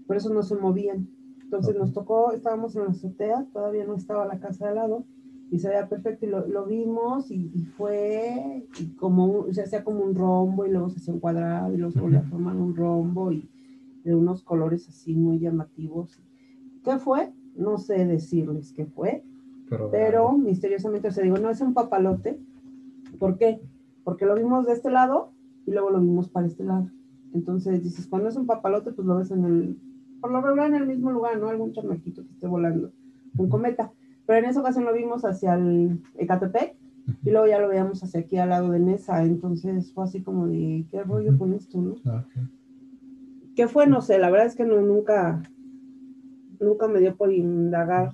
por 0.07 0.17
eso 0.17 0.33
no 0.33 0.43
se 0.43 0.55
movían. 0.55 1.07
Entonces 1.43 1.75
nos 1.75 1.93
tocó, 1.93 2.31
estábamos 2.31 2.75
en 2.75 2.83
la 2.83 2.89
azotea, 2.91 3.47
todavía 3.51 3.85
no 3.85 3.95
estaba 3.95 4.25
la 4.25 4.39
casa 4.39 4.65
de 4.65 4.69
al 4.71 4.75
lado, 4.75 5.05
y 5.51 5.57
se 5.59 5.67
veía 5.67 5.89
perfecto, 5.89 6.25
y 6.25 6.29
lo, 6.29 6.47
lo 6.47 6.65
vimos, 6.65 7.31
y, 7.31 7.51
y 7.53 7.65
fue 7.65 8.67
y 8.79 8.95
como, 8.95 9.51
se 9.51 9.63
hacía 9.63 9.83
como 9.83 10.03
un 10.03 10.13
rombo, 10.13 10.65
y 10.65 10.69
luego 10.69 10.89
se 10.89 10.99
hacía 10.99 11.13
un 11.13 11.19
cuadrado, 11.19 11.73
y 11.73 11.77
luego 11.77 11.91
se 11.91 11.99
volvía 11.99 12.19
a 12.19 12.29
formar 12.29 12.55
un 12.55 12.75
rombo, 12.75 13.31
y 13.31 13.49
de 14.03 14.15
unos 14.15 14.43
colores 14.43 14.87
así 14.87 15.15
muy 15.15 15.39
llamativos. 15.39 16.21
¿Qué 16.83 16.97
fue? 16.97 17.33
No 17.55 17.77
sé 17.77 18.05
decirles 18.05 18.71
qué 18.73 18.85
fue, 18.85 19.23
Pero, 19.69 19.89
pero 19.91 20.31
misteriosamente 20.37 21.11
se 21.11 21.23
digo, 21.23 21.37
no 21.37 21.49
es 21.49 21.61
un 21.61 21.73
papalote. 21.73 22.39
¿Por 23.17 23.37
qué? 23.37 23.61
Porque 24.03 24.25
lo 24.25 24.35
vimos 24.35 24.65
de 24.65 24.73
este 24.73 24.89
lado 24.89 25.31
y 25.65 25.71
luego 25.71 25.89
lo 25.89 25.99
vimos 25.99 26.29
para 26.29 26.47
este 26.47 26.63
lado. 26.63 26.89
Entonces 27.33 27.83
dices, 27.83 28.07
cuando 28.07 28.29
es 28.29 28.35
un 28.35 28.47
papalote, 28.47 28.91
pues 28.91 29.07
lo 29.07 29.17
ves 29.17 29.31
en 29.31 29.45
el, 29.45 29.77
por 30.19 30.31
lo 30.31 30.41
regular 30.41 30.67
en 30.67 30.75
el 30.75 30.87
mismo 30.87 31.11
lugar, 31.11 31.37
¿no? 31.37 31.49
Algún 31.49 31.73
chamaquito 31.73 32.23
que 32.23 32.31
esté 32.31 32.47
volando, 32.47 32.91
un 33.37 33.49
cometa. 33.49 33.91
Pero 34.25 34.39
en 34.39 34.45
esa 34.45 34.61
ocasión 34.61 34.85
lo 34.85 34.93
vimos 34.93 35.25
hacia 35.25 35.55
el 35.55 36.01
Ecatepec 36.15 36.75
y 37.23 37.31
luego 37.31 37.47
ya 37.47 37.59
lo 37.59 37.67
veíamos 37.67 38.03
hacia 38.03 38.21
aquí 38.21 38.37
al 38.37 38.49
lado 38.49 38.69
de 38.71 38.79
Nesa. 38.79 39.23
Entonces 39.23 39.91
fue 39.93 40.03
así 40.03 40.21
como 40.21 40.47
de, 40.47 40.85
¿qué 40.89 41.03
rollo 41.03 41.37
con 41.37 41.53
esto, 41.53 41.81
no? 41.81 41.95
Ah, 42.05 42.25
ok. 42.25 42.43
¿Qué 43.55 43.67
fue? 43.67 43.87
No 43.87 44.01
sé, 44.01 44.19
la 44.19 44.29
verdad 44.29 44.47
es 44.47 44.55
que 44.55 44.65
no, 44.65 44.81
nunca, 44.81 45.43
nunca 46.59 46.87
me 46.87 46.99
dio 46.99 47.15
por 47.15 47.33
indagar 47.33 48.11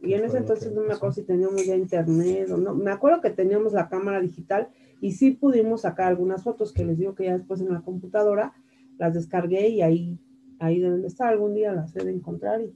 y 0.00 0.14
en 0.14 0.24
ese 0.24 0.38
entonces 0.38 0.72
no 0.74 0.82
me 0.82 0.94
acuerdo 0.94 1.14
si 1.14 1.22
teníamos 1.22 1.64
ya 1.64 1.76
internet 1.76 2.50
o 2.50 2.56
no. 2.56 2.74
Me 2.74 2.90
acuerdo 2.90 3.20
que 3.20 3.30
teníamos 3.30 3.72
la 3.72 3.88
cámara 3.88 4.20
digital 4.20 4.68
y 5.00 5.12
sí 5.12 5.32
pudimos 5.32 5.82
sacar 5.82 6.08
algunas 6.08 6.42
fotos 6.42 6.72
que 6.72 6.84
les 6.84 6.98
digo 6.98 7.14
que 7.14 7.24
ya 7.24 7.38
después 7.38 7.60
en 7.60 7.72
la 7.72 7.80
computadora 7.80 8.52
las 8.98 9.14
descargué 9.14 9.68
y 9.68 9.80
ahí, 9.82 10.18
ahí 10.58 10.78
deben 10.78 11.00
de 11.00 11.08
estar. 11.08 11.28
Algún 11.28 11.54
día 11.54 11.72
las 11.72 11.96
he 11.96 12.04
de 12.04 12.12
encontrar 12.12 12.60
y, 12.60 12.72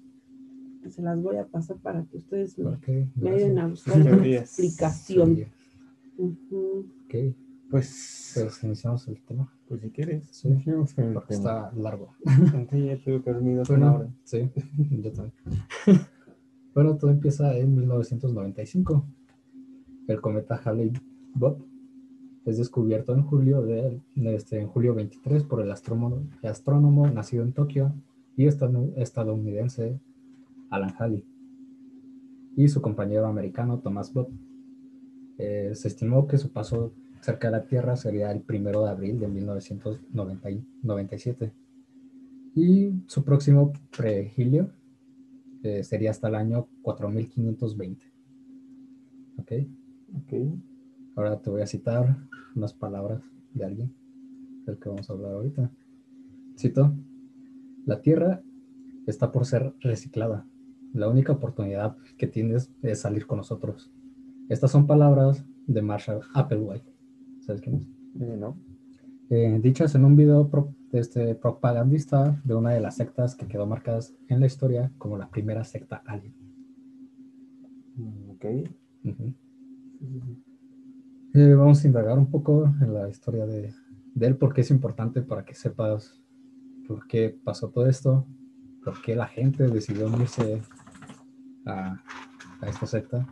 se 0.91 1.01
las 1.01 1.21
voy 1.23 1.37
a 1.37 1.47
pasar 1.47 1.79
para 1.79 2.05
que 2.05 2.19
ustedes 2.19 2.59
me, 2.59 3.31
ayuden 3.31 3.59
a 3.59 3.69
buscar 3.69 4.03
una 4.03 4.27
explicación. 4.27 5.37
Sí, 5.37 5.47
Ujú. 6.19 6.87
Ok, 7.07 7.35
Pues, 7.71 8.33
pues 8.35 8.63
iniciamos 8.63 9.09
el 9.09 9.21
tema. 9.23 9.51
pues 9.67 9.81
si 9.81 9.91
quieres. 9.91 10.29
Sí. 10.31 10.49
iniciamos 10.49 10.93
con 10.93 11.05
el 11.07 11.15
Porque 11.15 11.37
tema. 11.37 11.69
está 11.69 11.73
largo. 11.81 12.15
Sí, 12.71 12.85
ya 12.85 12.97
tuve 13.03 13.23
que 13.23 13.33
dormir 13.33 13.61
hace 13.61 13.73
una 13.73 13.91
Bueno, 13.93 14.05
hora. 14.05 14.15
sí, 14.25 14.51
yo 14.91 15.13
también. 15.13 15.35
bueno, 16.75 16.97
todo 16.97 17.11
empieza 17.11 17.57
en 17.57 17.75
1995. 17.75 19.07
El 20.07 20.21
cometa 20.21 20.61
Halley-Bob 20.63 21.65
es 22.45 22.59
descubierto 22.59 23.15
en 23.15 23.23
julio, 23.23 23.63
de, 23.63 24.01
este, 24.17 24.61
en 24.61 24.69
julio 24.69 24.95
23 24.95 25.45
por 25.45 25.63
el 25.63 25.71
astrónomo, 25.71 26.27
astrónomo 26.43 27.07
nacido 27.09 27.43
en 27.43 27.53
Tokio 27.53 27.95
y 28.37 28.45
estadou- 28.45 28.93
estadounidense 28.97 29.99
Alan 30.71 30.93
Halley 30.99 31.25
y 32.57 32.69
su 32.69 32.81
compañero 32.83 33.27
americano 33.27 33.79
Thomas 33.81 34.13
Bob. 34.13 34.29
Eh, 35.39 35.71
se 35.75 35.89
estimó 35.89 36.27
que 36.27 36.37
su 36.39 36.53
paso 36.53 36.93
cerca 37.21 37.49
de 37.49 37.53
la 37.53 37.67
Tierra 37.67 37.97
sería 37.97 38.31
el 38.31 38.43
primero 38.43 38.85
de 38.85 38.91
abril 38.91 39.19
de 39.19 39.29
1997 39.29 41.53
y 42.55 42.93
su 43.07 43.25
próximo 43.25 43.73
prehilio 43.97 44.71
eh, 45.63 45.83
sería 45.83 46.11
hasta 46.11 46.29
el 46.29 46.35
año 46.35 46.69
4520. 46.83 48.05
¿Ok? 49.39 49.53
Ok. 50.19 50.33
Ahora 51.17 51.41
te 51.41 51.51
voy 51.51 51.63
a 51.63 51.67
citar 51.67 52.17
unas 52.55 52.73
palabras 52.75 53.23
de 53.53 53.65
alguien 53.65 53.95
del 54.67 54.79
que 54.79 54.89
vamos 54.89 55.09
a 55.09 55.13
hablar 55.13 55.33
ahorita. 55.33 55.71
Cito, 56.59 56.93
la 57.87 58.01
Tierra 58.01 58.43
está 59.07 59.31
por 59.31 59.45
ser 59.47 59.75
reciclada. 59.81 60.47
La 60.93 61.09
única 61.09 61.33
oportunidad 61.33 61.97
que 62.17 62.27
tienes 62.27 62.71
es 62.83 63.01
salir 63.01 63.27
con 63.27 63.39
nosotros. 63.39 63.91
Estas 64.49 64.71
son 64.71 64.87
palabras 64.87 65.45
de 65.67 65.83
Marshall 65.83 66.21
Applewhite. 66.35 66.93
¿Sabes 67.41 67.61
quién 67.61 67.77
es? 67.77 68.23
Eh, 68.23 68.37
no. 68.39 68.57
Eh, 69.31 69.59
dichas 69.63 69.95
en 69.95 70.05
un 70.05 70.17
video 70.17 70.49
pro- 70.49 70.75
este, 70.93 71.35
propagandista 71.35 72.41
de 72.45 72.55
una 72.55 72.71
de 72.71 72.81
las 72.81 72.97
sectas 72.97 73.35
que 73.35 73.47
quedó 73.49 73.67
marcadas 73.67 74.15
en 74.29 74.41
la 74.41 74.47
historia 74.47 74.93
como 74.99 75.17
la 75.19 75.29
primera 75.31 75.65
secta 75.65 76.03
alien. 76.07 76.35
Mm, 77.97 78.31
Ok. 78.31 78.45
Ujú. 79.05 79.35
Sí, 79.99 80.07
sí, 80.09 80.21
sí. 80.21 80.43
Eh, 81.37 81.55
vamos 81.55 81.83
a 81.83 81.87
indagar 81.89 82.17
un 82.17 82.31
poco 82.31 82.73
en 82.81 82.95
la 82.95 83.09
historia 83.09 83.45
de, 83.45 83.75
de 84.15 84.27
él, 84.27 84.37
porque 84.37 84.61
es 84.61 84.71
importante 84.71 85.21
para 85.21 85.45
que 85.45 85.55
sepas 85.55 86.23
por 86.87 87.09
qué 87.09 87.37
pasó 87.43 87.71
todo 87.71 87.89
esto, 87.89 88.25
por 88.85 89.03
qué 89.03 89.17
la 89.17 89.27
gente 89.27 89.67
decidió 89.67 90.07
unirse 90.07 90.63
a, 91.67 92.01
a 92.61 92.69
esta 92.69 92.87
secta. 92.87 93.27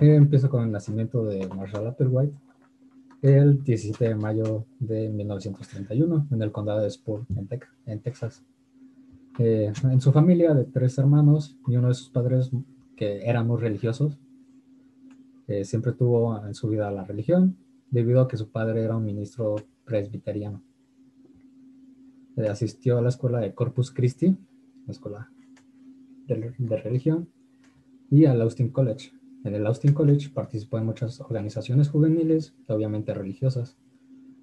Eh, 0.00 0.14
empiezo 0.14 0.50
con 0.50 0.62
el 0.62 0.70
nacimiento 0.70 1.24
de 1.24 1.48
Marshall 1.48 1.86
Applewhite 1.86 2.36
el 3.22 3.64
17 3.64 4.08
de 4.08 4.14
mayo 4.14 4.66
de 4.78 5.08
1931 5.08 6.28
en 6.30 6.42
el 6.42 6.52
condado 6.52 6.80
de 6.80 6.90
Spur, 6.90 7.24
en, 7.34 7.48
en 7.86 8.00
Texas. 8.00 8.44
Eh, 9.38 9.72
en 9.84 10.00
su 10.02 10.12
familia 10.12 10.52
de 10.52 10.64
tres 10.64 10.98
hermanos 10.98 11.58
y 11.66 11.76
uno 11.76 11.88
de 11.88 11.94
sus 11.94 12.10
padres 12.10 12.50
que 12.94 13.26
eran 13.26 13.46
muy 13.46 13.58
religiosos, 13.58 14.18
eh, 15.48 15.64
siempre 15.64 15.92
tuvo 15.92 16.46
en 16.46 16.54
su 16.54 16.68
vida 16.68 16.90
la 16.90 17.04
religión, 17.04 17.56
debido 17.90 18.20
a 18.20 18.28
que 18.28 18.36
su 18.36 18.50
padre 18.50 18.84
era 18.84 18.96
un 18.96 19.04
ministro 19.04 19.56
presbiteriano. 19.84 20.62
Eh, 22.36 22.48
asistió 22.48 22.98
a 22.98 23.02
la 23.02 23.08
escuela 23.08 23.40
de 23.40 23.54
Corpus 23.54 23.90
Christi, 23.90 24.36
la 24.86 24.92
escuela 24.92 25.30
de, 26.26 26.54
de 26.56 26.76
religión, 26.76 27.28
y 28.10 28.26
al 28.26 28.40
Austin 28.42 28.68
College. 28.70 29.10
En 29.44 29.54
el 29.54 29.66
Austin 29.66 29.92
College 29.92 30.30
participó 30.30 30.78
en 30.78 30.86
muchas 30.86 31.20
organizaciones 31.20 31.88
juveniles 31.88 32.54
obviamente 32.68 33.14
religiosas. 33.14 33.76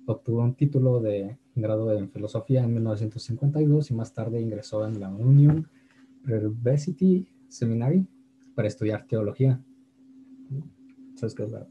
Obtuvo 0.07 0.41
un 0.41 0.55
título 0.55 0.99
de 0.99 1.37
grado 1.55 1.91
en 1.93 2.09
filosofía 2.09 2.63
en 2.63 2.73
1952 2.73 3.91
y 3.91 3.93
más 3.93 4.13
tarde 4.13 4.41
ingresó 4.41 4.85
en 4.87 4.99
la 4.99 5.09
Union 5.09 5.67
University 6.25 7.27
Seminary 7.47 8.07
para 8.55 8.67
estudiar 8.67 9.05
teología. 9.07 9.61
¿Sabes 11.15 11.33
qué 11.35 11.43
es 11.43 11.51
la 11.51 11.67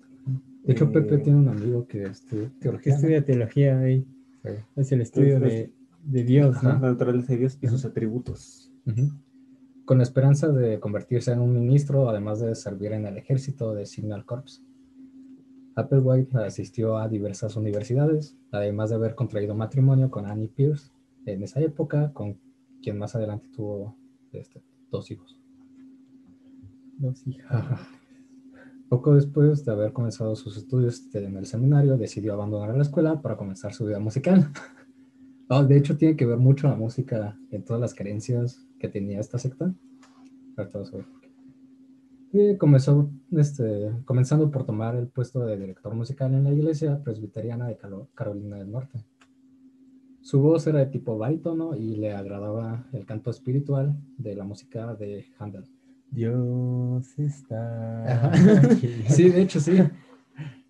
De 0.64 0.72
hecho, 0.72 0.90
Pepe 0.90 1.16
Eh, 1.16 1.18
tiene 1.18 1.38
un 1.38 1.48
amigo 1.48 1.86
que 1.86 2.04
estudia 2.04 2.50
¿Qué 2.54 2.60
teología. 2.60 2.92
¿no? 2.92 2.96
estudia 2.96 3.24
teología 3.24 3.78
ahí? 3.78 4.06
Sí. 4.42 4.50
Es 4.76 4.92
el 4.92 5.00
estudio 5.00 5.40
de, 5.40 5.72
de 6.02 6.24
Dios, 6.24 6.56
Ajá, 6.56 6.74
¿no? 6.74 6.80
La 6.80 6.90
naturaleza 6.92 7.32
de 7.32 7.38
Dios 7.40 7.58
y 7.60 7.68
sus 7.68 7.84
atributos. 7.84 8.70
Con 9.84 9.98
la 9.98 10.04
esperanza 10.04 10.48
de 10.48 10.80
convertirse 10.80 11.32
en 11.32 11.40
un 11.40 11.52
ministro, 11.52 12.08
además 12.08 12.40
de 12.40 12.54
servir 12.54 12.92
en 12.92 13.06
el 13.06 13.16
ejército 13.16 13.74
de 13.74 13.86
Signal 13.86 14.24
Corps. 14.24 14.62
Applewhite 15.76 16.38
asistió 16.38 16.96
a 16.98 17.08
diversas 17.08 17.56
universidades, 17.56 18.36
además 18.52 18.90
de 18.90 18.96
haber 18.96 19.14
contraído 19.14 19.54
matrimonio 19.54 20.10
con 20.10 20.26
Annie 20.26 20.48
Pierce 20.48 20.90
en 21.26 21.42
esa 21.42 21.60
época, 21.60 22.12
con 22.12 22.38
quien 22.82 22.98
más 22.98 23.14
adelante 23.16 23.48
tuvo 23.48 23.96
este, 24.32 24.62
dos 24.90 25.10
hijos. 25.10 25.38
Dos 26.98 27.26
hijas. 27.26 27.80
Poco 28.94 29.16
después 29.16 29.64
de 29.64 29.72
haber 29.72 29.92
comenzado 29.92 30.36
sus 30.36 30.56
estudios 30.56 31.12
en 31.16 31.36
el 31.36 31.46
seminario, 31.46 31.96
decidió 31.96 32.32
abandonar 32.32 32.76
la 32.76 32.84
escuela 32.84 33.20
para 33.20 33.36
comenzar 33.36 33.74
su 33.74 33.86
vida 33.86 33.98
musical. 33.98 34.52
Ah, 35.48 35.64
de 35.68 35.76
hecho, 35.76 35.96
tiene 35.96 36.14
que 36.14 36.24
ver 36.24 36.38
mucho 36.38 36.68
la 36.68 36.76
música 36.76 37.36
en 37.50 37.64
todas 37.64 37.80
las 37.80 37.92
creencias 37.92 38.64
que 38.78 38.86
tenía 38.86 39.18
esta 39.18 39.36
secta. 39.36 39.74
Y 42.32 42.56
comenzó, 42.56 43.10
este, 43.32 43.90
comenzando 44.04 44.48
por 44.52 44.64
tomar 44.64 44.94
el 44.94 45.08
puesto 45.08 45.44
de 45.44 45.58
director 45.58 45.92
musical 45.92 46.32
en 46.32 46.44
la 46.44 46.52
iglesia 46.52 47.02
presbiteriana 47.02 47.66
de 47.66 47.76
Carolina 48.14 48.58
del 48.58 48.70
Norte. 48.70 49.04
Su 50.20 50.40
voz 50.40 50.68
era 50.68 50.78
de 50.78 50.86
tipo 50.86 51.18
barítono 51.18 51.74
y 51.74 51.96
le 51.96 52.12
agradaba 52.12 52.86
el 52.92 53.04
canto 53.06 53.30
espiritual 53.30 53.96
de 54.18 54.36
la 54.36 54.44
música 54.44 54.94
de 54.94 55.26
Handel. 55.40 55.64
Dios 56.14 57.18
está 57.18 58.62
aquí. 58.70 58.88
Sí, 59.08 59.28
de 59.28 59.42
hecho, 59.42 59.58
sí. 59.58 59.78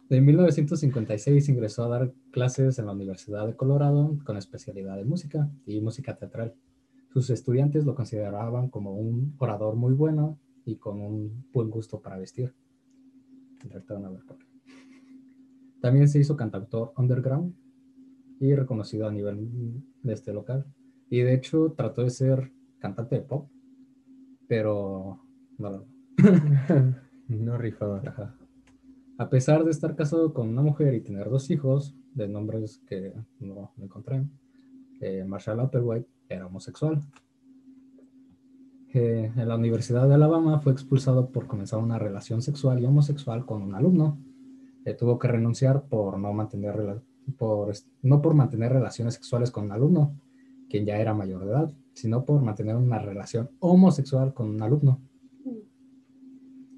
En 0.09 0.25
1956 0.25 1.49
ingresó 1.51 1.85
a 1.85 1.89
dar 1.89 2.13
clases 2.31 2.79
en 2.79 2.87
la 2.87 2.93
Universidad 2.93 3.47
de 3.47 3.55
Colorado 3.55 4.19
con 4.25 4.37
especialidad 4.39 4.97
de 4.97 5.05
música 5.05 5.51
y 5.67 5.81
música 5.81 6.17
teatral. 6.17 6.55
Sus 7.13 7.29
estudiantes 7.31 7.85
lo 7.85 7.95
consideraban 7.95 8.71
como 8.71 8.95
un 8.95 9.35
orador 9.39 9.77
muy 9.77 9.93
bueno 9.93 10.39
y 10.65 10.77
con 10.77 11.01
un 11.01 11.47
buen 11.53 11.71
gusto 11.71 12.01
para 12.01 12.17
vestir. 12.17 12.55
También 15.81 16.09
se 16.09 16.19
hizo 16.19 16.37
cantautor 16.37 16.93
underground 16.97 17.55
y 18.41 18.55
reconocido 18.55 19.07
a 19.07 19.13
nivel 19.13 19.83
de 20.03 20.13
este 20.13 20.33
local. 20.33 20.65
Y 21.11 21.21
de 21.21 21.35
hecho 21.35 21.75
trató 21.77 22.03
de 22.03 22.11
ser 22.11 22.51
cantante 22.79 23.17
de 23.17 23.23
pop, 23.23 23.49
pero 24.49 25.24
no 27.29 27.59
rifaba. 27.59 28.03
A 29.19 29.29
pesar 29.29 29.65
de 29.65 29.71
estar 29.71 29.95
casado 29.95 30.33
con 30.35 30.49
una 30.49 30.63
mujer 30.63 30.95
y 30.95 31.01
tener 31.01 31.31
dos 31.31 31.51
hijos, 31.51 31.95
de 32.15 32.29
nombres 32.29 32.81
que 32.87 33.13
no, 33.41 33.73
no 33.77 33.85
encontré, 33.85 34.25
eh, 35.01 35.25
Marshall 35.27 35.61
Applewhite 35.61 36.09
era 36.29 36.47
homosexual. 36.47 37.01
Eh, 38.93 39.33
en 39.37 39.49
la 39.49 39.57
Universidad 39.57 40.07
de 40.07 40.15
Alabama 40.15 40.61
fue 40.61 40.73
expulsado 40.73 41.31
por 41.31 41.49
comenzar 41.49 41.81
una 41.81 41.99
relación 41.99 42.43
sexual 42.43 42.81
y 42.81 42.87
homosexual 42.87 43.45
con 43.45 43.63
un 43.63 43.75
alumno. 43.75 44.19
Eh, 44.85 44.95
tuvo 44.95 45.19
que 45.19 45.29
renunciar 45.29 45.85
por 45.89 46.19
no 46.19 46.33
mantener 46.33 47.03
por, 47.39 47.73
no 48.03 48.23
por 48.23 48.35
mantener 48.35 48.73
relaciones 48.73 49.15
sexuales 49.15 49.51
con 49.51 49.65
un 49.65 49.73
alumno, 49.73 50.15
quien 50.69 50.85
ya 50.85 50.99
era 50.99 51.15
mayor 51.15 51.45
de 51.45 51.51
edad, 51.51 51.73
sino 51.93 52.25
por 52.25 52.43
mantener 52.43 52.77
una 52.77 52.99
relación 52.99 53.51
homosexual 53.61 54.35
con 54.35 54.51
un 54.51 54.63
alumno. 54.63 55.01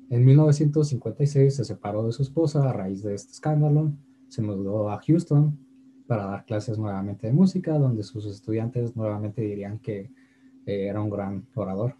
En 0.08 0.24
1956 0.24 1.54
se 1.56 1.64
separó 1.64 2.06
de 2.06 2.12
su 2.12 2.22
esposa 2.22 2.68
a 2.68 2.72
raíz 2.72 3.02
de 3.02 3.14
este 3.14 3.32
escándalo, 3.32 3.92
se 4.28 4.42
mudó 4.42 4.90
a 4.90 5.00
Houston 5.04 5.58
para 6.06 6.26
dar 6.26 6.44
clases 6.44 6.78
nuevamente 6.78 7.26
de 7.26 7.32
música, 7.32 7.76
donde 7.78 8.04
sus 8.04 8.26
estudiantes 8.26 8.94
nuevamente 8.94 9.42
dirían 9.42 9.78
que 9.80 10.10
eh, 10.66 10.86
era 10.88 11.00
un 11.02 11.10
gran 11.10 11.46
orador. 11.54 11.96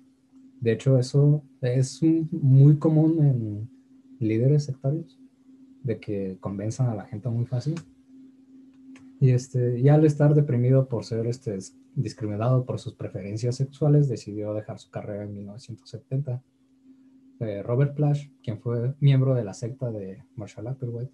De 0.61 0.73
hecho, 0.73 0.99
eso 0.99 1.43
es 1.61 2.01
un- 2.03 2.29
muy 2.33 2.77
común 2.79 3.19
en 3.25 3.71
líderes 4.21 4.65
sectarios, 4.65 5.19
de 5.83 5.99
que 6.01 6.37
convenzan 6.41 6.89
a 6.89 6.95
la 6.95 7.05
gente 7.05 7.29
muy 7.29 7.45
fácil. 7.47 7.75
Y, 9.21 9.31
este, 9.31 9.79
y 9.81 9.89
al 9.89 10.05
estar 10.05 10.35
deprimido 10.35 10.89
por 10.89 11.05
ser 11.05 11.27
este, 11.27 11.59
discriminado 11.95 12.65
por 12.65 12.79
sus 12.79 12.95
preferencias 12.95 13.57
sexuales, 13.57 14.09
decidió 14.09 14.53
dejar 14.55 14.79
su 14.79 14.91
carrera 14.91 15.25
en 15.25 15.35
1970. 15.35 16.43
Robert 17.39 17.95
Plash, 17.95 18.29
quien 18.43 18.59
fue 18.59 18.95
miembro 19.01 19.35
de 19.35 19.45
la 19.45 19.53
secta 19.55 19.91
de 19.91 20.23
Marshall 20.37 20.69
Applewhite, 20.69 21.13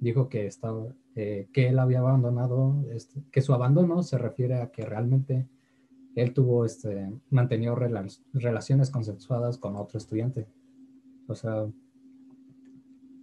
dijo 0.00 0.28
que, 0.28 0.46
estaba, 0.46 0.94
eh, 1.14 1.48
que 1.52 1.68
él 1.68 1.78
había 1.78 1.98
abandonado, 1.98 2.84
este, 2.90 3.20
que 3.30 3.42
su 3.42 3.52
abandono 3.52 4.02
se 4.02 4.16
refiere 4.16 4.54
a 4.62 4.70
que 4.70 4.84
realmente 4.86 5.46
él 6.14 6.32
tuvo, 6.32 6.64
este, 6.64 7.12
mantenido 7.30 7.76
rela- 7.76 8.18
relaciones 8.32 8.90
consensuadas 8.90 9.58
con 9.58 9.76
otro 9.76 9.98
estudiante. 9.98 10.46
O 11.26 11.34
sea, 11.34 11.66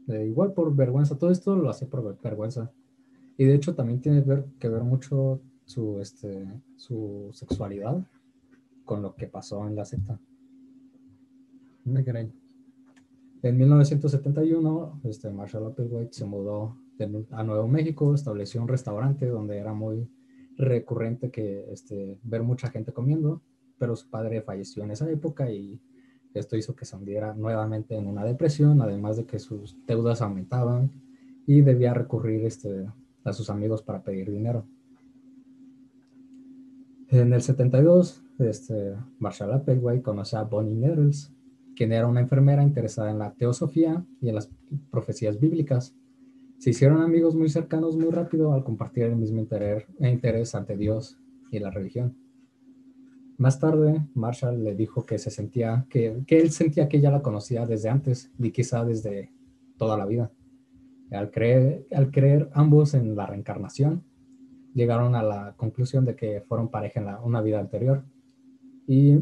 igual 0.08 0.54
por 0.54 0.76
vergüenza, 0.76 1.18
todo 1.18 1.32
esto 1.32 1.56
lo 1.56 1.70
hace 1.70 1.88
por 1.88 2.04
ver- 2.04 2.18
vergüenza. 2.22 2.72
Y 3.38 3.46
de 3.46 3.56
hecho 3.56 3.74
también 3.74 4.02
tiene 4.02 4.24
que 4.60 4.70
ver 4.70 4.84
mucho 4.84 5.41
este, 6.00 6.46
su 6.78 7.30
sexualidad 7.34 8.06
con 8.86 9.02
lo 9.02 9.16
que 9.16 9.28
pasó 9.28 9.68
en 9.68 9.76
la 9.76 9.84
secta. 9.84 10.20
Ah. 11.88 12.26
En 13.44 13.58
1971, 13.58 15.02
este, 15.04 15.30
Marshall 15.30 15.68
Applewhite 15.68 16.14
se 16.14 16.26
mudó 16.26 16.78
de 16.98 17.26
a 17.32 17.44
Nuevo 17.44 17.68
México, 17.68 18.16
estableció 18.16 18.62
un 18.62 18.68
restaurante 18.68 19.28
donde 19.28 19.58
era 19.58 19.74
muy 19.74 20.10
recurrente 20.58 21.30
que 21.30 21.66
este, 21.72 22.18
ver 22.24 22.42
mucha 22.42 22.70
gente 22.70 22.92
comiendo, 22.92 23.42
pero 23.78 23.96
su 23.96 24.10
padre 24.10 24.42
falleció 24.42 24.84
en 24.84 24.92
esa 24.92 25.10
época 25.12 25.52
y 25.52 25.80
esto 26.34 26.58
hizo 26.58 26.76
que 26.76 26.86
se 26.86 26.96
hundiera 26.96 27.34
nuevamente 27.34 27.96
en 27.96 28.08
una 28.08 28.26
depresión, 28.26 28.82
además 28.82 29.18
de 29.18 29.26
que 29.26 29.40
sus 29.40 29.78
deudas 29.86 30.22
aumentaban 30.22 30.92
y 31.46 31.62
debía 31.62 31.94
recurrir 31.94 32.46
este, 32.46 32.88
a 33.24 33.34
sus 33.34 33.50
amigos 33.50 33.84
para 33.84 34.02
pedir 34.02 34.32
dinero. 34.32 34.66
En 37.10 37.32
el 37.32 37.42
72, 37.42 38.24
este, 38.40 38.96
Marshall 39.20 39.54
Applewhite 39.54 40.02
conoce 40.02 40.36
a 40.36 40.44
Bonnie 40.44 40.76
Nettles, 40.76 41.35
quien 41.76 41.92
era 41.92 42.08
una 42.08 42.22
enfermera 42.22 42.64
interesada 42.64 43.12
en 43.12 43.20
la 43.20 43.34
teosofía 43.34 44.06
y 44.22 44.30
en 44.30 44.36
las 44.36 44.50
profecías 44.92 45.40
bíblicas. 45.40 45.96
Se 46.58 46.70
hicieron 46.70 47.02
amigos 47.02 47.36
muy 47.36 47.50
cercanos 47.50 47.98
muy 47.98 48.10
rápido 48.12 48.54
al 48.54 48.64
compartir 48.64 49.04
el 49.04 49.16
mismo 49.16 49.40
interés, 49.40 49.86
interés 50.00 50.56
ante 50.56 50.78
Dios 50.78 51.20
y 51.52 51.60
la 51.60 51.70
religión. 51.70 52.18
Más 53.38 53.60
tarde, 53.60 54.08
Marshall 54.14 54.64
le 54.64 54.76
dijo 54.76 55.06
que 55.06 55.18
se 55.18 55.30
sentía, 55.30 55.86
que, 55.90 56.24
que 56.26 56.38
él 56.40 56.52
sentía 56.52 56.88
que 56.88 56.98
ella 56.98 57.12
la 57.12 57.22
conocía 57.22 57.66
desde 57.66 57.90
antes 57.90 58.32
y 58.40 58.52
quizá 58.52 58.86
desde 58.86 59.32
toda 59.78 59.98
la 59.98 60.06
vida. 60.06 60.32
Al 61.12 61.30
creer, 61.32 61.86
al 61.92 62.12
creer 62.12 62.50
ambos 62.54 62.94
en 62.94 63.16
la 63.16 63.26
reencarnación, 63.26 64.04
llegaron 64.74 65.16
a 65.16 65.24
la 65.24 65.54
conclusión 65.58 66.06
de 66.06 66.16
que 66.16 66.42
fueron 66.42 66.70
pareja 66.70 67.02
en 67.02 67.06
la- 67.08 67.22
una 67.22 67.42
vida 67.42 67.60
anterior. 67.60 68.06
Y 68.88 69.20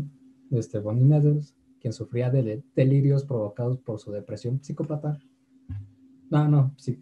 este, 0.51 0.79
Bonnie 0.79 1.05
Nettles, 1.05 1.55
quien 1.83 1.91
sufría 1.93 2.29
de 2.31 2.63
delirios 2.77 3.25
provocados 3.25 3.77
por 3.77 3.99
su 3.99 4.09
depresión 4.13 4.63
psicópata, 4.63 5.19
no, 6.29 6.47
no, 6.47 6.73
psi- 6.77 6.97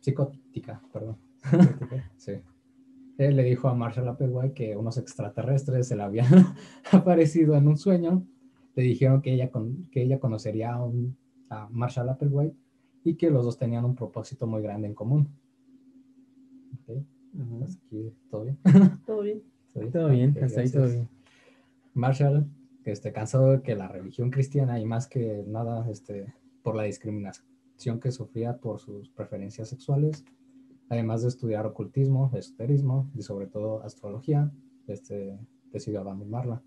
psicótica, 0.00 0.82
perdón. 0.92 1.16
sí. 2.16 2.32
Él 3.18 3.36
le 3.36 3.44
dijo 3.44 3.68
a 3.68 3.74
Marshall 3.74 4.08
Applewhite 4.08 4.52
que 4.52 4.76
unos 4.76 4.98
extraterrestres 4.98 5.86
se 5.86 5.94
le 5.96 6.02
habían 6.02 6.26
aparecido 6.92 7.54
en 7.54 7.68
un 7.68 7.76
sueño. 7.78 8.26
Le 8.74 8.82
dijeron 8.82 9.22
que 9.22 9.32
ella, 9.32 9.50
con- 9.52 9.88
que 9.92 10.02
ella 10.02 10.18
conocería 10.18 10.74
a, 10.74 10.84
un- 10.84 11.16
a 11.48 11.68
Marshall 11.70 12.08
Applewhite 12.08 12.56
y 13.04 13.14
que 13.14 13.30
los 13.30 13.44
dos 13.44 13.58
tenían 13.58 13.84
un 13.84 13.94
propósito 13.94 14.46
muy 14.48 14.60
grande 14.60 14.88
en 14.88 14.94
común. 14.94 15.28
Ok, 16.74 16.96
hasta 17.62 17.78
aquí, 17.86 18.12
¿todo 18.28 18.42
bien? 18.42 18.58
¿Todo 19.06 19.20
bien? 19.22 19.42
¿Todo 19.72 19.90
Todo 19.90 20.08
bien, 20.08 20.30
Ok, 20.36 20.42
hasta 20.42 20.60
ahí 20.62 20.70
todo 20.70 20.86
bien. 20.88 21.08
Marshall, 21.94 22.46
esté 22.92 23.12
cansado 23.12 23.52
de 23.52 23.62
que 23.62 23.74
la 23.74 23.88
religión 23.88 24.30
cristiana 24.30 24.80
y 24.80 24.84
más 24.84 25.06
que 25.06 25.44
nada 25.46 25.88
este, 25.90 26.34
por 26.62 26.76
la 26.76 26.84
discriminación 26.84 28.00
que 28.00 28.10
sufría 28.10 28.58
por 28.58 28.80
sus 28.80 29.10
preferencias 29.10 29.68
sexuales, 29.68 30.24
además 30.88 31.22
de 31.22 31.28
estudiar 31.28 31.66
ocultismo, 31.66 32.30
esoterismo 32.34 33.10
y 33.14 33.22
sobre 33.22 33.46
todo 33.46 33.82
astrología, 33.82 34.50
este, 34.86 35.38
decidió 35.72 36.00
abandonarla. 36.00 36.62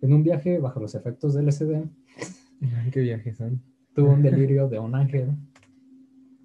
En 0.00 0.12
un 0.12 0.22
viaje 0.22 0.58
bajo 0.58 0.80
los 0.80 0.94
efectos 0.94 1.34
del 1.34 1.48
Ay, 1.48 2.90
Qué 2.90 3.00
viajes 3.00 3.36
son. 3.36 3.62
tuvo 3.94 4.12
un 4.12 4.22
delirio 4.22 4.68
de 4.68 4.78
un 4.78 4.94
ángel, 4.94 5.30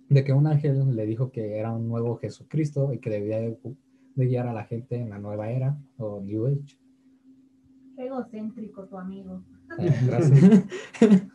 de 0.10 0.24
que 0.24 0.34
un 0.34 0.48
ángel 0.48 0.96
le 0.96 1.06
dijo 1.06 1.32
que 1.32 1.58
era 1.58 1.72
un 1.72 1.88
nuevo 1.88 2.18
Jesucristo 2.18 2.94
y 2.94 3.00
que 3.00 3.10
debía 3.10 3.40
de, 3.40 3.58
de 4.16 4.26
guiar 4.26 4.48
a 4.48 4.54
la 4.54 4.66
gente 4.66 4.98
en 4.98 5.10
la 5.10 5.20
nueva 5.20 5.50
era 5.50 5.78
o 5.98 6.22
New 6.22 6.48
Age. 6.48 6.83
Egocéntrico 8.06 8.86
tu 8.86 8.98
amigo. 8.98 9.44
Eh, 9.80 9.92
gracias. 10.06 10.64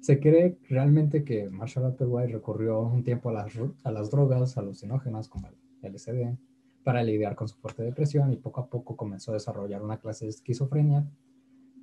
Se 0.00 0.18
cree 0.18 0.58
realmente 0.68 1.22
que 1.22 1.48
Marshall 1.48 1.86
Applewhite 1.86 2.32
recurrió 2.32 2.80
un 2.80 3.04
tiempo 3.04 3.30
a 3.30 3.34
las, 3.34 3.52
a 3.84 3.92
las 3.92 4.10
drogas 4.10 4.58
alucinógenas 4.58 5.28
como 5.28 5.48
el 5.48 5.92
LSD 5.92 6.36
para 6.82 7.04
lidiar 7.04 7.36
con 7.36 7.46
su 7.46 7.56
fuerte 7.56 7.84
depresión 7.84 8.32
y 8.32 8.36
poco 8.36 8.60
a 8.60 8.66
poco 8.66 8.96
comenzó 8.96 9.30
a 9.30 9.34
desarrollar 9.34 9.82
una 9.82 9.98
clase 9.98 10.24
de 10.24 10.30
esquizofrenia. 10.30 11.06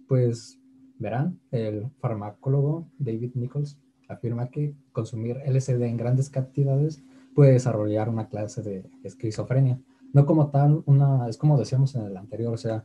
Pues 0.08 0.60
verán, 0.98 1.40
el 1.52 1.90
farmacólogo 2.00 2.88
David 2.98 3.32
Nichols 3.36 3.80
afirma 4.10 4.50
que 4.50 4.76
consumir 4.92 5.38
LSD 5.46 5.82
en 5.84 5.98
grandes 5.98 6.30
cantidades 6.30 7.02
puede 7.34 7.54
desarrollar 7.54 8.10
una 8.10 8.28
clase 8.28 8.62
de 8.62 8.90
esquizofrenia. 9.04 9.80
No 10.12 10.26
como 10.26 10.50
tal, 10.50 10.84
una, 10.86 11.30
es 11.30 11.38
como 11.38 11.58
decíamos 11.58 11.96
en 11.96 12.02
el 12.02 12.18
anterior, 12.18 12.54
o 12.54 12.58
sea, 12.58 12.84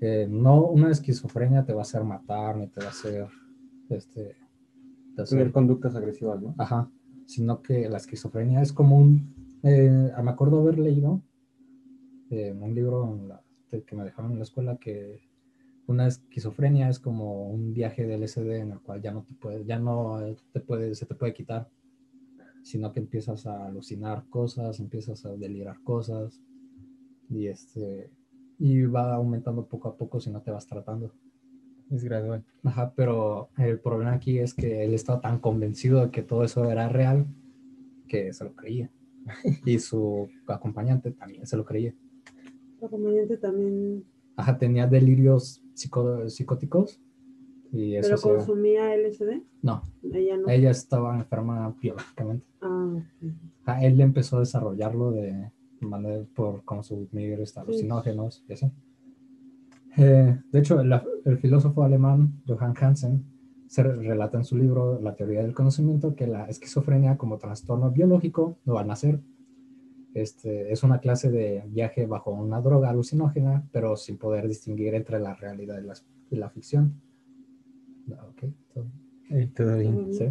eh, 0.00 0.26
no 0.30 0.64
una 0.66 0.90
esquizofrenia 0.90 1.64
te 1.64 1.72
va 1.72 1.80
a 1.80 1.82
hacer 1.82 2.04
matar 2.04 2.56
ni 2.56 2.68
te 2.68 2.80
va 2.80 2.86
a 2.86 2.90
hacer 2.90 3.26
este 3.90 4.36
te 5.16 5.22
hacer- 5.22 5.38
Tener 5.38 5.52
conductas 5.52 5.94
agresivas, 5.96 6.40
¿no? 6.40 6.54
ajá 6.58 6.90
sino 7.26 7.60
que 7.60 7.88
la 7.90 7.98
esquizofrenia 7.98 8.62
es 8.62 8.72
como 8.72 8.98
un 8.98 9.34
eh, 9.62 10.12
me 10.22 10.30
acuerdo 10.30 10.60
haber 10.60 10.78
leído 10.78 11.20
eh, 12.30 12.52
un 12.58 12.74
libro 12.74 13.12
en 13.14 13.28
la- 13.28 13.42
de- 13.70 13.82
que 13.84 13.96
me 13.96 14.04
dejaron 14.04 14.32
en 14.32 14.38
la 14.38 14.44
escuela 14.44 14.76
que 14.78 15.20
una 15.86 16.06
esquizofrenia 16.06 16.88
es 16.88 16.98
como 17.00 17.48
un 17.50 17.72
viaje 17.74 18.06
del 18.06 18.22
LSD 18.22 18.58
en 18.60 18.72
el 18.72 18.80
cual 18.80 19.00
ya 19.02 19.10
no 19.12 19.22
te 19.24 19.34
puede 19.34 19.64
ya 19.64 19.78
no 19.78 20.20
te 20.52 20.60
puede 20.60 20.94
se 20.94 21.06
te 21.06 21.14
puede 21.14 21.32
quitar 21.34 21.68
sino 22.62 22.92
que 22.92 23.00
empiezas 23.00 23.46
a 23.46 23.66
alucinar 23.66 24.24
cosas 24.28 24.78
empiezas 24.80 25.24
a 25.26 25.30
delirar 25.36 25.80
cosas 25.82 26.40
y 27.30 27.46
este 27.46 28.10
y 28.58 28.82
va 28.84 29.14
aumentando 29.14 29.66
poco 29.66 29.88
a 29.88 29.96
poco 29.96 30.20
si 30.20 30.30
no 30.30 30.40
te 30.42 30.50
vas 30.50 30.66
tratando 30.66 31.12
Es 31.90 32.04
gradual. 32.04 32.44
Ajá, 32.64 32.92
pero 32.94 33.48
el 33.56 33.78
problema 33.80 34.12
aquí 34.14 34.38
es 34.38 34.52
que 34.54 34.84
él 34.84 34.94
estaba 34.94 35.20
tan 35.20 35.38
convencido 35.38 36.00
de 36.04 36.10
que 36.10 36.22
todo 36.22 36.44
eso 36.44 36.70
era 36.70 36.88
real 36.88 37.26
que 38.08 38.32
se 38.32 38.44
lo 38.44 38.54
creía. 38.54 38.90
Y 39.64 39.78
su 39.78 40.28
acompañante 40.46 41.10
también 41.12 41.46
se 41.46 41.56
lo 41.56 41.64
creía. 41.64 41.94
La 42.80 42.88
comediante 42.88 43.36
también, 43.36 44.04
Ajá, 44.36 44.56
tenía 44.58 44.86
delirios 44.86 45.62
psico- 45.74 46.28
psicóticos. 46.28 47.00
Y 47.72 47.96
eso 47.96 48.14
pero 48.22 48.36
consumía 48.38 48.94
LSD. 48.94 49.42
No, 49.62 49.82
Ella 50.12 50.36
no. 50.38 50.48
ella 50.48 50.70
estaba 50.70 51.16
enferma 51.18 51.74
biológicamente. 51.80 52.46
Ah, 52.62 52.94
ok. 52.96 53.30
Ajá, 53.64 53.84
él 53.84 54.00
empezó 54.00 54.36
a 54.38 54.40
desarrollarlo 54.40 55.10
de 55.12 55.50
manera 55.80 56.24
por 56.34 56.64
consumir 56.64 57.42
alucinógenos 57.56 58.44
y 58.48 58.52
eso. 58.52 58.70
Eh, 59.96 60.38
de 60.52 60.58
hecho, 60.58 60.82
la- 60.84 61.04
el 61.24 61.38
filósofo 61.38 61.82
alemán 61.82 62.40
Johann 62.46 62.74
Hansen 62.80 63.24
se 63.66 63.82
re- 63.82 63.96
relata 63.96 64.38
en 64.38 64.44
su 64.44 64.56
libro 64.56 65.00
La 65.00 65.14
teoría 65.14 65.42
del 65.42 65.54
conocimiento 65.54 66.14
que 66.14 66.26
la 66.26 66.46
esquizofrenia 66.46 67.16
como 67.16 67.38
trastorno 67.38 67.90
biológico 67.90 68.58
no 68.64 68.74
va 68.74 68.82
a 68.82 68.84
nacer. 68.84 69.20
Este, 70.14 70.72
es 70.72 70.82
una 70.82 71.00
clase 71.00 71.30
de 71.30 71.64
viaje 71.68 72.06
bajo 72.06 72.30
una 72.32 72.60
droga 72.60 72.90
alucinógena, 72.90 73.68
pero 73.72 73.96
sin 73.96 74.16
poder 74.18 74.48
distinguir 74.48 74.94
entre 74.94 75.20
la 75.20 75.34
realidad 75.34 75.78
y 75.82 75.86
la, 75.86 75.94
y 76.30 76.36
la 76.36 76.48
ficción. 76.48 76.94
Ah, 78.12 78.26
ok, 78.30 78.50
todo- 78.72 78.86
Eh, 79.30 79.50
todo 79.54 79.76
bien. 79.76 80.14
Sí. 80.14 80.24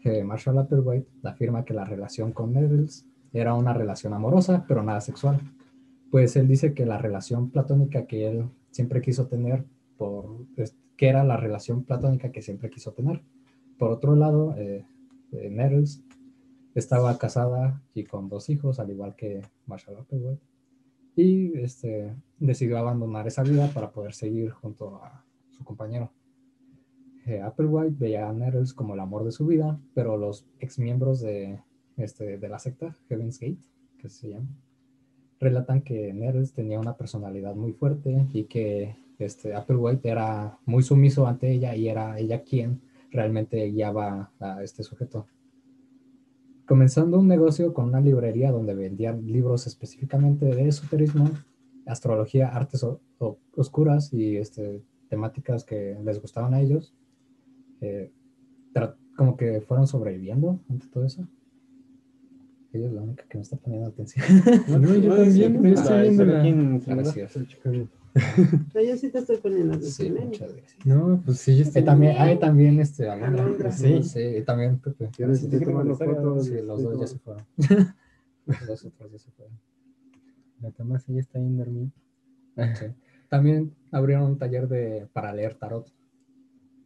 Que 0.00 0.24
Marshall 0.24 0.58
Applewhite 0.58 1.06
afirma 1.22 1.64
que 1.64 1.72
la 1.74 1.84
relación 1.84 2.32
con 2.32 2.52
Nettles 2.52 3.06
era 3.34 3.54
una 3.54 3.74
relación 3.74 4.14
amorosa, 4.14 4.64
pero 4.66 4.82
nada 4.82 5.00
sexual. 5.00 5.40
Pues 6.10 6.36
él 6.36 6.46
dice 6.46 6.72
que 6.72 6.86
la 6.86 6.98
relación 6.98 7.50
platónica 7.50 8.06
que 8.06 8.28
él 8.28 8.48
siempre 8.70 9.02
quiso 9.02 9.26
tener, 9.26 9.64
por, 9.98 10.46
que 10.96 11.08
era 11.08 11.24
la 11.24 11.36
relación 11.36 11.84
platónica 11.84 12.30
que 12.30 12.42
siempre 12.42 12.70
quiso 12.70 12.92
tener. 12.92 13.22
Por 13.78 13.90
otro 13.90 14.14
lado, 14.14 14.54
eh, 14.56 14.86
eh, 15.32 15.50
Nettles 15.50 16.02
estaba 16.74 17.18
casada 17.18 17.82
y 17.92 18.04
con 18.04 18.28
dos 18.28 18.48
hijos, 18.50 18.78
al 18.78 18.90
igual 18.90 19.16
que 19.16 19.42
Marshall 19.66 19.98
Applewhite, 19.98 20.42
y 21.16 21.58
este, 21.58 22.14
decidió 22.38 22.78
abandonar 22.78 23.26
esa 23.26 23.42
vida 23.42 23.68
para 23.74 23.90
poder 23.90 24.14
seguir 24.14 24.50
junto 24.50 25.02
a 25.02 25.24
su 25.50 25.64
compañero. 25.64 26.12
Eh, 27.26 27.40
Applewhite 27.40 27.96
veía 27.98 28.28
a 28.28 28.32
Nettles 28.32 28.74
como 28.74 28.94
el 28.94 29.00
amor 29.00 29.24
de 29.24 29.32
su 29.32 29.46
vida, 29.46 29.80
pero 29.94 30.16
los 30.16 30.46
exmiembros 30.60 31.20
de, 31.20 31.60
este, 31.96 32.38
de 32.38 32.48
la 32.48 32.58
secta, 32.58 32.96
Heaven's 33.08 33.38
Gate, 33.38 33.62
que 33.98 34.08
se 34.08 34.30
llama, 34.30 34.48
relatan 35.40 35.82
que 35.82 36.12
Nettles 36.12 36.52
tenía 36.52 36.80
una 36.80 36.96
personalidad 36.96 37.54
muy 37.54 37.72
fuerte 37.72 38.26
y 38.32 38.44
que 38.44 38.96
este, 39.18 39.54
Applewhite 39.54 40.08
era 40.08 40.58
muy 40.64 40.82
sumiso 40.82 41.26
ante 41.26 41.50
ella 41.52 41.74
y 41.76 41.88
era 41.88 42.18
ella 42.18 42.42
quien 42.42 42.80
realmente 43.10 43.64
guiaba 43.70 44.32
a 44.40 44.62
este 44.62 44.82
sujeto. 44.82 45.26
Comenzando 46.66 47.18
un 47.18 47.28
negocio 47.28 47.74
con 47.74 47.86
una 47.86 48.00
librería 48.00 48.50
donde 48.50 48.74
vendían 48.74 49.26
libros 49.26 49.66
específicamente 49.66 50.46
de 50.46 50.68
esoterismo, 50.68 51.30
astrología, 51.86 52.48
artes 52.48 52.84
oscuras 53.54 54.12
y 54.12 54.38
este, 54.38 54.82
temáticas 55.08 55.64
que 55.64 55.96
les 56.02 56.20
gustaban 56.20 56.54
a 56.54 56.60
ellos, 56.60 56.94
eh, 57.80 58.10
como 59.14 59.36
que 59.36 59.60
fueron 59.60 59.86
sobreviviendo 59.86 60.58
ante 60.68 60.88
todo 60.88 61.04
eso. 61.04 61.28
Ella 62.74 62.86
es 62.88 62.92
la 62.92 63.02
única 63.02 63.24
que 63.28 63.38
me 63.38 63.42
está 63.42 63.56
poniendo 63.56 63.88
atención. 63.88 64.24
No, 64.68 64.94
yo 64.96 65.14
también, 65.16 65.60
me 65.62 65.72
estoy 65.72 66.02
viendo 66.02 66.24
la- 66.24 66.42
Gracias. 66.94 67.38
Pero 68.72 68.84
yo 68.84 68.96
sí 68.96 69.10
te 69.10 69.18
estoy 69.18 69.36
poniendo 69.38 69.74
Sí, 69.80 70.06
atención. 70.08 70.16
¿eh? 70.16 70.26
muchas 70.26 70.52
gracias. 70.54 70.86
No, 70.86 71.22
pues 71.24 71.38
sí, 71.38 71.56
yo 71.56 71.64
Eh, 71.64 71.66
estoy 71.66 71.84
también, 71.84 72.16
hay 72.18 72.38
también 72.38 72.80
este, 72.80 73.08
Alondra. 73.08 73.42
Alondra. 73.44 73.72
Sí, 73.72 74.02
sí, 74.04 74.20
y 74.20 74.42
también 74.42 74.78
Pepe. 74.78 75.10
Yo 75.18 75.26
fotos. 75.96 76.46
Sí, 76.46 76.54
los 76.64 76.82
dos 76.82 77.00
ya 77.00 77.06
se 77.06 77.18
fueron. 77.18 77.44
Los 78.46 78.66
dos 78.66 78.84
otros 78.84 79.10
ya 79.10 79.18
se 79.18 79.30
fueron. 79.30 79.58
La 80.60 80.70
Tomasa 80.70 81.12
ya 81.12 81.20
está 81.20 81.38
bien 81.38 81.56
dormida. 81.56 81.90
Sí. 82.74 82.86
También 83.28 83.74
abrieron 83.90 84.24
un 84.26 84.38
taller 84.38 84.68
de, 84.68 85.08
para 85.12 85.32
leer 85.32 85.54
tarot 85.54 85.90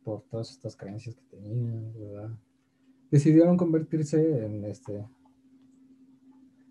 por 0.05 0.23
todas 0.31 0.51
estas 0.51 0.77
creencias 0.77 1.17
que 1.17 1.37
tenían, 1.37 1.93
¿verdad? 1.99 2.31
Decidieron 3.11 3.57
convertirse 3.57 4.45
en 4.47 4.65
este. 4.65 5.05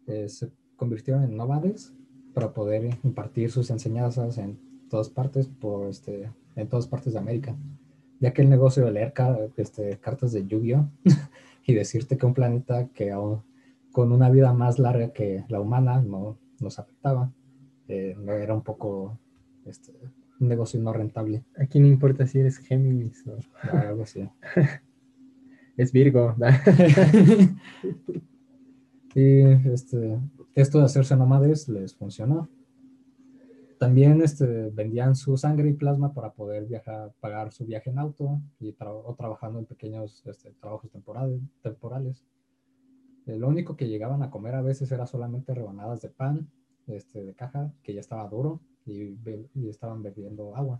Eh, 0.07 0.27
se 0.29 0.49
convirtieron 0.75 1.23
en 1.23 1.35
nómades 1.37 1.93
para 2.33 2.53
poder 2.53 2.97
impartir 3.03 3.51
sus 3.51 3.69
enseñanzas 3.69 4.37
en 4.37 4.59
todas 4.89 5.09
partes, 5.09 5.47
por 5.47 5.87
este, 5.87 6.29
en 6.55 6.67
todas 6.67 6.87
partes 6.87 7.13
de 7.13 7.19
América. 7.19 7.55
Ya 8.19 8.33
que 8.33 8.41
el 8.41 8.49
negocio 8.49 8.83
de 8.85 8.91
leer 8.91 9.13
ca- 9.13 9.37
este, 9.57 9.97
cartas 9.99 10.31
de 10.31 10.45
Yu-Gi-Oh! 10.45 10.89
y 11.65 11.73
decirte 11.73 12.17
que 12.17 12.25
un 12.25 12.33
planeta 12.33 12.87
que 12.89 13.11
aún 13.11 13.41
con 13.91 14.11
una 14.11 14.29
vida 14.29 14.53
más 14.53 14.79
larga 14.79 15.11
que 15.11 15.43
la 15.49 15.59
humana 15.59 16.01
no 16.01 16.37
nos 16.59 16.79
afectaba, 16.79 17.31
eh, 17.87 18.15
no 18.17 18.33
era 18.33 18.53
un 18.53 18.61
poco 18.61 19.17
este, 19.65 19.91
un 20.39 20.47
negocio 20.47 20.79
no 20.79 20.93
rentable, 20.93 21.43
¿A 21.57 21.65
quién 21.65 21.83
le 21.85 21.89
importa 21.89 22.25
si 22.27 22.39
eres 22.39 22.57
Géminis 22.59 23.25
o 23.27 23.37
algo 23.75 24.03
así. 24.03 24.29
es 25.77 25.91
Virgo? 25.91 26.35
Y 29.17 29.39
este, 29.67 30.19
esto 30.53 30.77
de 30.77 30.85
hacerse 30.85 31.15
nómades 31.15 31.67
les 31.69 31.95
funcionó. 31.95 32.49
También 33.79 34.21
este, 34.21 34.69
vendían 34.69 35.15
su 35.15 35.35
sangre 35.37 35.69
y 35.69 35.73
plasma 35.73 36.13
para 36.13 36.33
poder 36.33 36.67
viajar, 36.67 37.15
pagar 37.19 37.51
su 37.51 37.65
viaje 37.65 37.89
en 37.89 37.97
auto 37.97 38.39
y 38.59 38.73
tra- 38.73 38.91
o 38.91 39.15
trabajando 39.15 39.57
en 39.57 39.65
pequeños 39.65 40.21
este, 40.27 40.51
trabajos 40.61 40.91
temporales. 40.91 41.41
temporales. 41.63 42.23
Eh, 43.25 43.37
lo 43.37 43.47
único 43.47 43.75
que 43.75 43.87
llegaban 43.87 44.21
a 44.21 44.29
comer 44.29 44.53
a 44.53 44.61
veces 44.61 44.91
era 44.91 45.07
solamente 45.07 45.55
rebanadas 45.55 46.03
de 46.03 46.09
pan 46.09 46.47
este, 46.85 47.23
de 47.23 47.33
caja, 47.33 47.73
que 47.81 47.95
ya 47.95 48.01
estaba 48.01 48.29
duro, 48.29 48.59
y, 48.85 49.17
y 49.55 49.67
estaban 49.67 50.03
bebiendo 50.03 50.55
agua. 50.55 50.79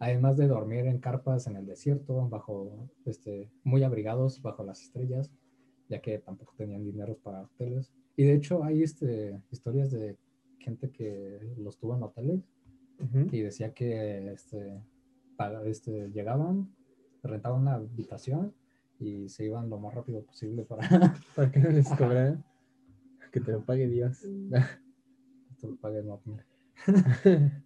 Además 0.00 0.36
de 0.36 0.48
dormir 0.48 0.86
en 0.86 0.98
carpas 0.98 1.46
en 1.46 1.54
el 1.54 1.66
desierto, 1.66 2.28
bajo, 2.28 2.88
este, 3.04 3.52
muy 3.62 3.84
abrigados 3.84 4.42
bajo 4.42 4.64
las 4.64 4.82
estrellas, 4.82 5.30
ya 5.88 6.00
que 6.00 6.18
tampoco 6.18 6.54
tenían 6.56 6.84
dinero 6.84 7.16
para 7.22 7.42
hoteles. 7.42 7.92
Y 8.16 8.24
de 8.24 8.34
hecho 8.34 8.62
hay 8.64 8.82
este, 8.82 9.40
historias 9.50 9.90
de 9.90 10.16
gente 10.58 10.90
que 10.90 11.40
los 11.58 11.76
tuvo 11.78 11.96
en 11.96 12.02
hoteles 12.02 12.40
Ujú. 13.00 13.26
y 13.34 13.40
decía 13.40 13.72
que 13.74 14.32
este, 14.32 14.80
para, 15.36 15.64
este, 15.66 16.10
llegaban, 16.10 16.68
rentaban 17.22 17.62
una 17.62 17.74
habitación 17.74 18.52
y 19.00 19.28
se 19.28 19.44
iban 19.46 19.68
lo 19.70 19.78
más 19.78 19.94
rápido 19.94 20.22
posible 20.22 20.64
para 20.64 20.80
¿Para 21.36 21.50
no 21.60 21.70
les 21.70 21.88
cobraran? 21.88 22.44
Que 23.32 23.40
te 23.40 23.52
lo 23.52 23.64
pague 23.64 23.88
Dios. 23.88 24.20
que 25.60 25.66
lo 25.66 25.76
pague. 25.76 26.02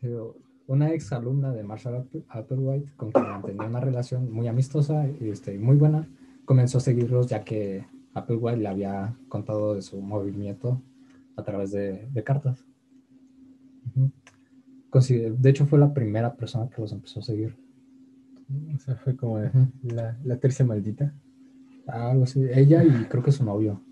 Pero 0.00 0.36
Una 0.66 0.92
ex 0.92 1.12
alumna 1.12 1.52
de 1.52 1.62
Marshall 1.62 1.96
Apple- 1.96 2.24
Applewhite, 2.28 2.92
con 2.96 3.10
quien 3.10 3.24
mantenía 3.26 3.66
una 3.66 3.80
relación 3.80 4.30
muy 4.30 4.48
amistosa 4.48 5.08
y 5.20 5.30
este, 5.30 5.58
muy 5.58 5.76
buena, 5.76 6.06
comenzó 6.48 6.78
a 6.78 6.80
seguirlos 6.80 7.26
ya 7.26 7.44
que 7.44 7.84
Applewhite 8.14 8.56
le 8.62 8.68
había 8.68 9.14
contado 9.28 9.74
de 9.74 9.82
su 9.82 10.00
movimiento 10.00 10.80
a 11.36 11.42
través 11.42 11.72
de, 11.72 12.08
de 12.10 12.24
cartas. 12.24 12.64
De 14.90 15.50
hecho, 15.50 15.66
fue 15.66 15.78
la 15.78 15.92
primera 15.92 16.34
persona 16.34 16.70
que 16.70 16.80
los 16.80 16.90
empezó 16.92 17.20
a 17.20 17.22
seguir. 17.22 17.54
O 18.74 18.78
sea, 18.78 18.96
fue 18.96 19.14
como 19.14 19.38
la, 19.82 20.16
la 20.24 20.36
tercia 20.38 20.64
maldita. 20.64 21.12
Algo 21.86 22.24
así. 22.24 22.40
Ella 22.50 22.82
y 22.82 23.04
creo 23.10 23.22
que 23.22 23.30
su 23.32 23.44
novio. 23.44 23.82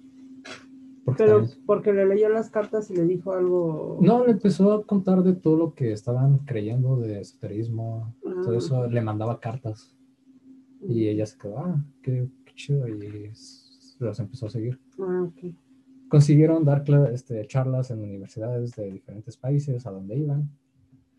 Porque 1.05 1.25
Pero 1.25 1.41
también- 1.41 1.59
porque 1.67 1.93
le 1.93 2.07
leyó 2.07 2.31
las 2.31 2.49
cartas 2.51 2.91
y 2.91 2.97
le 2.97 3.05
dijo 3.05 3.33
algo. 3.35 3.99
No, 4.01 4.25
le 4.25 4.33
empezó 4.33 4.73
a 4.73 4.83
contar 4.85 5.23
de 5.23 5.35
todo 5.35 5.57
lo 5.59 5.75
que 5.75 5.93
estaban 5.93 6.39
creyendo 6.39 6.97
de 6.97 7.21
esoterismo, 7.21 8.15
todo 8.23 8.55
Ah. 8.55 8.59
eso, 8.59 8.87
le 8.89 9.01
mandaba 9.03 9.39
cartas 9.41 9.95
y 10.81 11.07
ella 11.09 11.27
se 11.27 11.37
quedó, 11.39 11.59
ah, 11.59 11.85
qué 12.03 12.29
chido, 12.57 12.89
y 12.89 13.31
los 14.01 14.19
empezó 14.19 14.47
a 14.47 14.51
seguir. 14.51 14.81
Ah, 14.99 15.29
ok. 15.29 15.55
Consiguieron 16.09 16.65
dar 16.65 16.85
este, 17.13 17.47
charlas 17.47 17.91
en 17.91 18.03
universidades 18.03 18.75
de 18.77 18.91
diferentes 18.91 19.37
países 19.37 19.87
a 19.87 19.91
donde 19.91 20.17
iban 20.17 20.51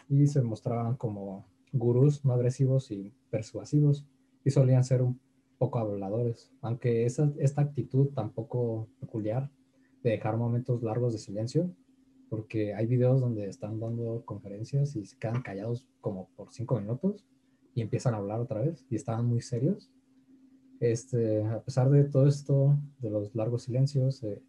y 0.10 0.28
se 0.28 0.42
mostraban 0.42 0.96
como 0.96 1.46
gurús 1.74 2.24
no 2.24 2.34
agresivos 2.34 2.92
y 2.92 3.14
persuasivos 3.30 4.06
y 4.44 4.52
solían 4.52 4.84
ser 4.84 5.02
un 5.02 5.20
poco 5.58 5.80
habladores, 5.80 6.52
aunque 6.62 7.06
esa, 7.06 7.32
esta 7.40 7.62
actitud 7.62 8.10
tampoco 8.14 8.88
peculiar 9.00 9.50
de 10.04 10.12
dejar 10.12 10.38
momentos 10.38 10.84
largos 10.84 11.14
de 11.14 11.20
silencio, 11.20 11.72
porque 12.30 12.74
hay 12.74 12.86
videos 12.86 13.22
donde 13.22 13.48
están 13.48 13.80
dando 13.80 14.24
conferencias 14.26 14.96
y 14.96 15.06
se 15.06 15.18
quedan 15.18 15.42
callados 15.42 15.86
como 16.02 16.30
por 16.36 16.52
cinco 16.52 16.80
minutos 16.80 17.26
y 17.74 17.82
empiezan 17.82 18.14
a 18.14 18.18
hablar 18.18 18.40
otra 18.40 18.62
vez 18.62 18.86
y 18.90 18.96
estaban 18.96 19.26
muy 19.26 19.42
serios. 19.42 19.92
Este, 20.80 21.44
a 21.44 21.60
pesar 21.62 21.90
de 21.90 22.04
todo 22.04 22.28
esto, 22.28 22.78
de 23.00 23.10
los 23.10 23.34
largos 23.36 23.64
silencios, 23.64 24.24
eh, 24.24 24.42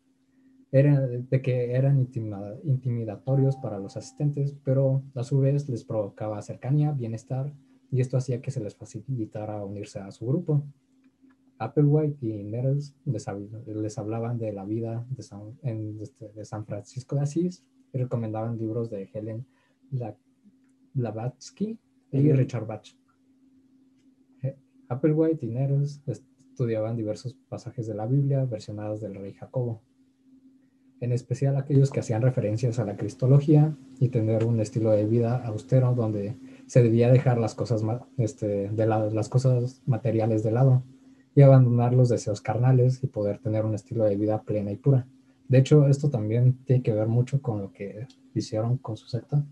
era, 0.70 1.00
de 1.06 1.40
que 1.42 1.72
eran 1.72 1.98
intimida- 1.98 2.58
intimidatorios 2.64 3.56
para 3.56 3.78
los 3.78 3.96
asistentes, 3.96 4.54
pero 4.64 5.02
a 5.14 5.24
su 5.24 5.38
vez 5.40 5.68
les 5.68 5.84
provocaba 5.84 6.42
cercanía, 6.42 6.92
bienestar, 6.92 7.52
y 7.90 8.02
esto 8.02 8.18
hacía 8.18 8.42
que 8.42 8.50
se 8.50 8.60
les 8.60 8.74
facilitara 8.76 9.64
unirse 9.64 9.98
a 9.98 10.10
su 10.10 10.26
grupo. 10.26 10.62
Applewhite 11.58 12.24
y 12.26 12.44
Nettles 12.44 12.94
les, 13.06 13.26
hab- 13.26 13.64
les 13.66 13.98
hablaban 13.98 14.38
de 14.38 14.52
la 14.52 14.64
vida 14.64 15.06
de 15.10 15.22
San, 15.22 15.58
en- 15.62 15.98
este, 16.00 16.28
de 16.32 16.44
San 16.44 16.66
Francisco 16.66 17.16
de 17.16 17.22
Asís 17.22 17.64
y 17.92 17.98
recomendaban 17.98 18.58
libros 18.58 18.90
de 18.90 19.08
Helen 19.12 19.46
Bla- 19.90 20.14
Blavatsky 20.92 21.78
y. 22.12 22.32
Richard 22.32 22.66
Bach. 22.66 22.86
Applewhite 24.89 25.45
y 25.45 25.51
Nettles 25.51 26.01
estudiaban 26.07 26.97
diversos 26.97 27.36
pasajes 27.49 27.86
de 27.86 27.95
la 27.95 28.07
Biblia 28.07 28.45
versionados 28.45 29.01
del 29.01 29.14
rey 29.14 29.32
Jacobo. 29.32 29.82
en 31.01 31.12
especial 31.12 31.57
aquellos 31.57 31.93
que 31.93 32.01
hacían 32.01 32.22
referencias 32.22 32.80
a 32.80 32.84
la 32.84 32.97
cristología 32.97 33.76
y 34.01 34.09
tener 34.09 34.45
un 34.45 34.59
estilo 34.59 34.91
de 34.91 35.07
vida 35.07 35.36
austero 35.47 35.95
donde 35.95 36.34
se 36.66 36.82
debía 36.82 37.09
dejar 37.09 37.39
las 37.39 37.55
cosas, 37.55 37.84
este, 38.16 38.68
de 38.68 38.86
lado, 38.86 39.09
las 39.11 39.28
cosas 39.28 39.80
materiales 39.86 40.43
de 40.43 40.51
lado 40.51 40.82
y 41.36 41.43
abandonar 41.43 41.95
los 41.95 42.09
deseos 42.09 42.41
carnales 42.41 42.99
y 43.05 43.07
poder 43.07 43.39
tener 43.39 43.64
un 43.64 43.76
estilo 43.76 44.03
de 44.03 44.16
vida 44.16 44.43
plena 44.43 44.72
y 44.72 44.76
pura. 44.76 45.07
De 45.47 45.59
hecho, 45.59 45.86
esto 45.86 46.11
también 46.11 46.59
tiene 46.64 46.82
que 46.82 46.93
ver 46.93 47.07
mucho 47.07 47.41
con 47.41 47.62
lo 47.62 47.72
que 47.72 48.09
hicieron 48.34 48.78
con 48.78 48.97
su 48.97 49.07
secta, 49.07 49.47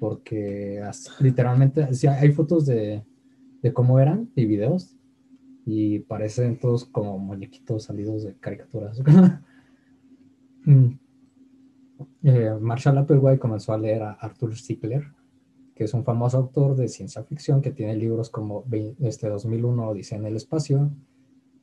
porque 0.00 0.82
literalmente 1.20 1.94
sí, 1.94 2.08
hay 2.08 2.32
fotos 2.32 2.66
de, 2.66 3.04
de 3.62 3.72
cómo 3.72 3.98
eran 4.00 4.30
y 4.36 4.44
videos 4.46 4.96
y 5.64 6.00
parecen 6.00 6.58
todos 6.58 6.84
como 6.84 7.18
muñequitos 7.18 7.84
salidos 7.84 8.22
de 8.24 8.34
caricaturas. 8.36 9.02
Mm. 10.68 10.98
Eh, 12.24 12.50
Marshall 12.60 12.98
Applewhite 12.98 13.38
comenzó 13.38 13.72
a 13.72 13.78
leer 13.78 14.02
a 14.02 14.12
Arthur. 14.14 14.52
Clarke, 14.80 15.12
que 15.76 15.84
es 15.84 15.94
un 15.94 16.02
famoso 16.04 16.38
autor 16.38 16.74
de 16.74 16.88
ciencia 16.88 17.22
ficción 17.22 17.62
que 17.62 17.70
tiene 17.70 17.94
libros 17.94 18.30
como 18.30 18.64
este 19.00 19.28
2001 19.28 19.88
Odisea 19.88 20.18
en 20.18 20.26
el 20.26 20.34
espacio, 20.36 20.90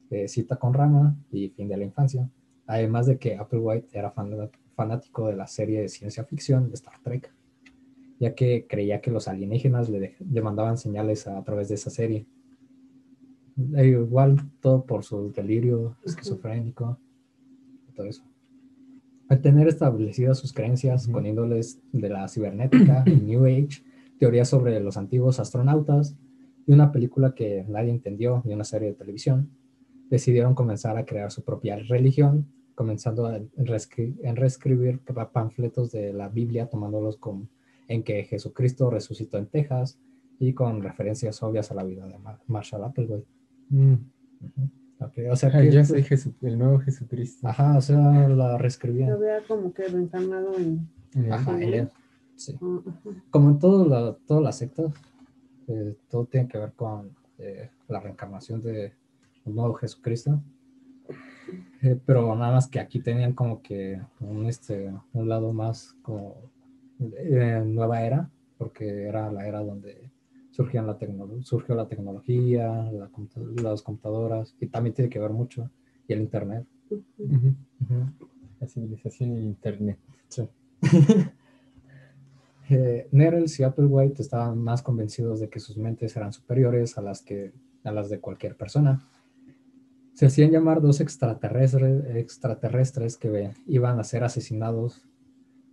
eh, 0.10 0.28
Cita 0.30 0.56
con 0.56 0.74
Rama 0.74 1.18
y 1.32 1.50
Fin 1.50 1.68
de 1.68 1.76
la 1.78 1.84
infancia. 1.84 2.30
Además 2.66 3.08
de 3.08 3.18
que 3.18 3.36
Applewhite 3.36 3.88
era 3.91 4.12
fan- 4.12 4.50
fanático 4.76 5.28
de 5.28 5.36
la 5.36 5.48
serie 5.48 5.82
de 5.82 5.89
ciencia 5.89 6.24
ficción 6.24 6.70
de 6.70 6.76
Star 6.76 7.00
Trek, 7.04 7.34
ya 8.24 8.34
que 8.36 8.65
creía 8.67 9.01
que 9.01 9.11
los 9.11 9.28
alienígenas 9.28 9.89
le, 9.89 10.15
le 10.19 10.41
mandaban 10.41 10.78
señales 10.78 11.28
a, 11.28 11.38
a 11.38 11.43
través 11.43 11.67
de 11.67 11.76
esa 11.76 11.89
serie. 11.89 12.26
E 13.76 13.86
igual 13.86 14.38
todo 14.61 14.86
por 14.86 15.03
su 15.03 15.32
delirio 15.32 15.95
esquizofrénico, 16.05 16.97
todo 17.95 18.05
eso. 18.07 18.24
Al 19.30 19.41
tener 19.41 19.67
establecidas 19.67 20.38
sus 20.38 20.53
creencias 20.53 21.07
con 21.07 21.26
índoles 21.26 21.80
de 21.91 22.09
la 22.09 22.28
cibernética, 22.28 23.03
el 23.05 23.26
New 23.26 23.45
Age, 23.45 23.84
teorías 24.19 24.47
sobre 24.47 24.80
los 24.80 24.95
antiguos 24.97 25.39
astronautas 25.39 26.15
y 26.65 26.71
una 26.71 26.91
película 26.91 27.36
que 27.36 27.65
nadie 27.67 27.91
entendió 27.91 28.41
y 28.45 28.53
una 28.53 28.63
serie 28.63 28.89
de 28.89 28.95
televisión, 28.95 29.49
decidieron 30.09 30.55
comenzar 30.55 30.97
a 30.97 31.05
crear 31.05 31.30
su 31.32 31.43
propia 31.43 31.78
religión, 31.78 32.47
comenzando 32.76 33.26
a 33.26 33.39
reescri- 33.57 34.15
en 34.24 34.36
reescribir 34.36 34.99
pa- 34.99 35.32
panfletos 35.32 35.91
de 35.91 36.13
la 36.13 36.30
Biblia, 36.30 36.67
tomándolos 36.67 37.17
con, 37.17 37.49
en 37.88 38.03
que 38.03 38.23
Jesucristo 38.23 38.89
resucitó 38.89 39.38
en 39.38 39.47
Texas 39.47 39.99
y 40.39 40.53
con 40.53 40.81
referencias 40.81 41.41
obvias 41.43 41.71
a 41.71 41.75
la 41.75 41.84
vida 41.84 42.07
de 42.07 42.17
Mar- 42.17 42.39
Marshall 42.47 42.84
Applewhite. 42.84 43.25
Mm. 43.69 43.93
Ujú. 43.93 44.69
Ok, 44.99 45.13
O 45.31 45.36
sea 45.36 45.51
que, 45.51 45.71
yo 45.71 45.84
soy 45.84 46.01
Jesu- 46.03 46.34
el 46.41 46.57
nuevo 46.57 46.79
Jesucristo. 46.79 47.47
ajá, 47.47 47.77
o 47.77 47.81
sea, 47.81 47.97
la 48.29 48.57
reescribían. 48.57 49.09
Lo 49.11 49.19
vea 49.19 49.39
como 49.47 49.73
que 49.73 49.88
reencarnado 49.88 50.57
en. 50.57 50.88
En 51.13 51.31
Ajá, 51.31 51.57
Sí. 51.57 51.63
él, 51.65 51.89
sí. 52.36 52.57
ah, 52.61 52.81
ajá. 52.88 53.23
Como 53.29 53.49
en 53.49 53.59
todo 53.59 53.86
la- 53.88 54.17
todas 54.25 54.43
las 54.43 54.57
sectas, 54.57 54.93
eh, 55.67 55.95
todo 56.09 56.25
tiene 56.25 56.47
que 56.47 56.57
ver 56.57 56.71
con 56.73 57.11
eh, 57.39 57.69
la 57.89 57.99
reencarnación 57.99 58.61
de 58.61 58.93
un 59.45 59.55
nuevo 59.55 59.73
Jesucristo. 59.73 60.41
Eh, 61.81 61.99
pero 62.05 62.34
nada 62.36 62.53
más 62.53 62.67
que 62.67 62.79
aquí 62.79 62.99
tenían 63.01 63.34
como 63.34 63.61
que 63.61 63.99
un, 64.21 64.45
este, 64.45 64.93
un 65.11 65.27
lado 65.27 65.51
más 65.51 65.93
como 66.01 66.36
eh, 67.00 67.64
nueva 67.66 68.02
era, 68.02 68.30
porque 68.58 69.04
era 69.04 69.32
la 69.32 69.48
era 69.48 69.62
donde 69.62 70.12
surgían 70.52 70.86
la 70.86 70.98
surgió 71.41 71.74
la 71.74 71.88
tecnología, 71.88 72.68
la 72.91 73.10
compu- 73.10 73.60
las 73.62 73.82
computadoras, 73.82 74.56
y 74.60 74.68
también 74.68 74.94
tiene 74.94 75.10
que 75.10 75.20
ver 75.20 75.32
mucho, 75.32 75.70
y 76.08 76.14
el 76.14 76.22
internet. 76.22 76.66
Ujú. 76.91 77.56
Ujú. 77.82 78.28
La 78.60 78.68
civilización 78.68 79.32
y 79.32 79.38
el 79.38 79.44
internet. 79.46 79.98
Sí. 80.30 80.48
eh, 82.70 83.08
Nettles 83.12 83.60
y 83.60 83.64
Applewhite 83.64 84.22
estaban 84.22 84.60
más 84.60 84.82
convencidos 84.82 85.39
de 85.39 85.50
que 85.50 85.60
sus 85.60 85.76
mentes 85.78 86.16
eran 86.16 86.32
superiores 86.32 86.98
a 86.98 87.02
las, 87.02 87.22
que, 87.22 87.52
a 87.84 87.91
las 87.91 88.10
de 88.10 88.20
cualquier 88.20 88.56
persona. 88.56 89.02
Se 90.14 90.28
hacían 90.28 90.52
llamar 90.52 90.82
dos 90.82 91.02
extraterrestres, 91.02 92.16
extraterrestres 92.16 93.18
que 93.18 93.52
iban 93.66 94.00
a 94.00 94.04
ser 94.04 94.24
asesinados, 94.24 95.02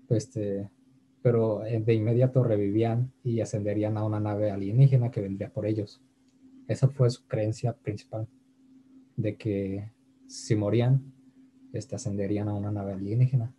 este, 0.08 0.70
pero 1.22 1.64
eh, 1.64 1.80
de 1.80 1.94
inmediato 1.94 2.42
revivían 2.42 3.12
y 3.22 3.40
ascenderían 3.40 3.96
a 3.96 4.04
una 4.04 4.20
nave 4.20 4.50
alienígena 4.50 5.10
que 5.10 5.20
vendría 5.20 5.52
por 5.52 5.66
ellos. 5.66 6.00
Esa 6.68 6.88
fue 6.88 7.10
su 7.10 7.26
creencia 7.26 7.72
principal, 7.72 8.26
de 9.16 9.36
que 9.36 9.90
si 10.26 10.54
morían, 10.56 11.12
este, 11.72 11.96
ascenderían 11.96 12.48
a 12.48 12.54
una 12.54 12.70
nave 12.70 12.92
alienígena. 12.92 13.52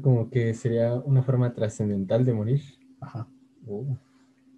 Como 0.00 0.30
que 0.30 0.54
sería 0.54 0.94
una 0.94 1.22
forma 1.22 1.52
trascendental 1.52 2.24
de 2.24 2.32
morir. 2.32 2.60
Ajá. 3.00 3.28
Oh. 3.66 3.84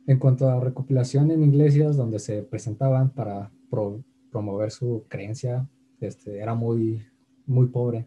En 0.06 0.18
cuanto 0.18 0.48
a 0.48 0.60
recopilación 0.60 1.30
en 1.30 1.42
iglesias 1.42 1.96
donde 1.96 2.18
se 2.18 2.42
presentaban 2.42 3.10
para 3.10 3.50
pro- 3.70 4.04
promover 4.30 4.70
su 4.70 5.04
creencia, 5.08 5.66
este, 6.00 6.38
era 6.38 6.54
muy, 6.54 7.02
muy 7.46 7.66
pobre, 7.68 8.06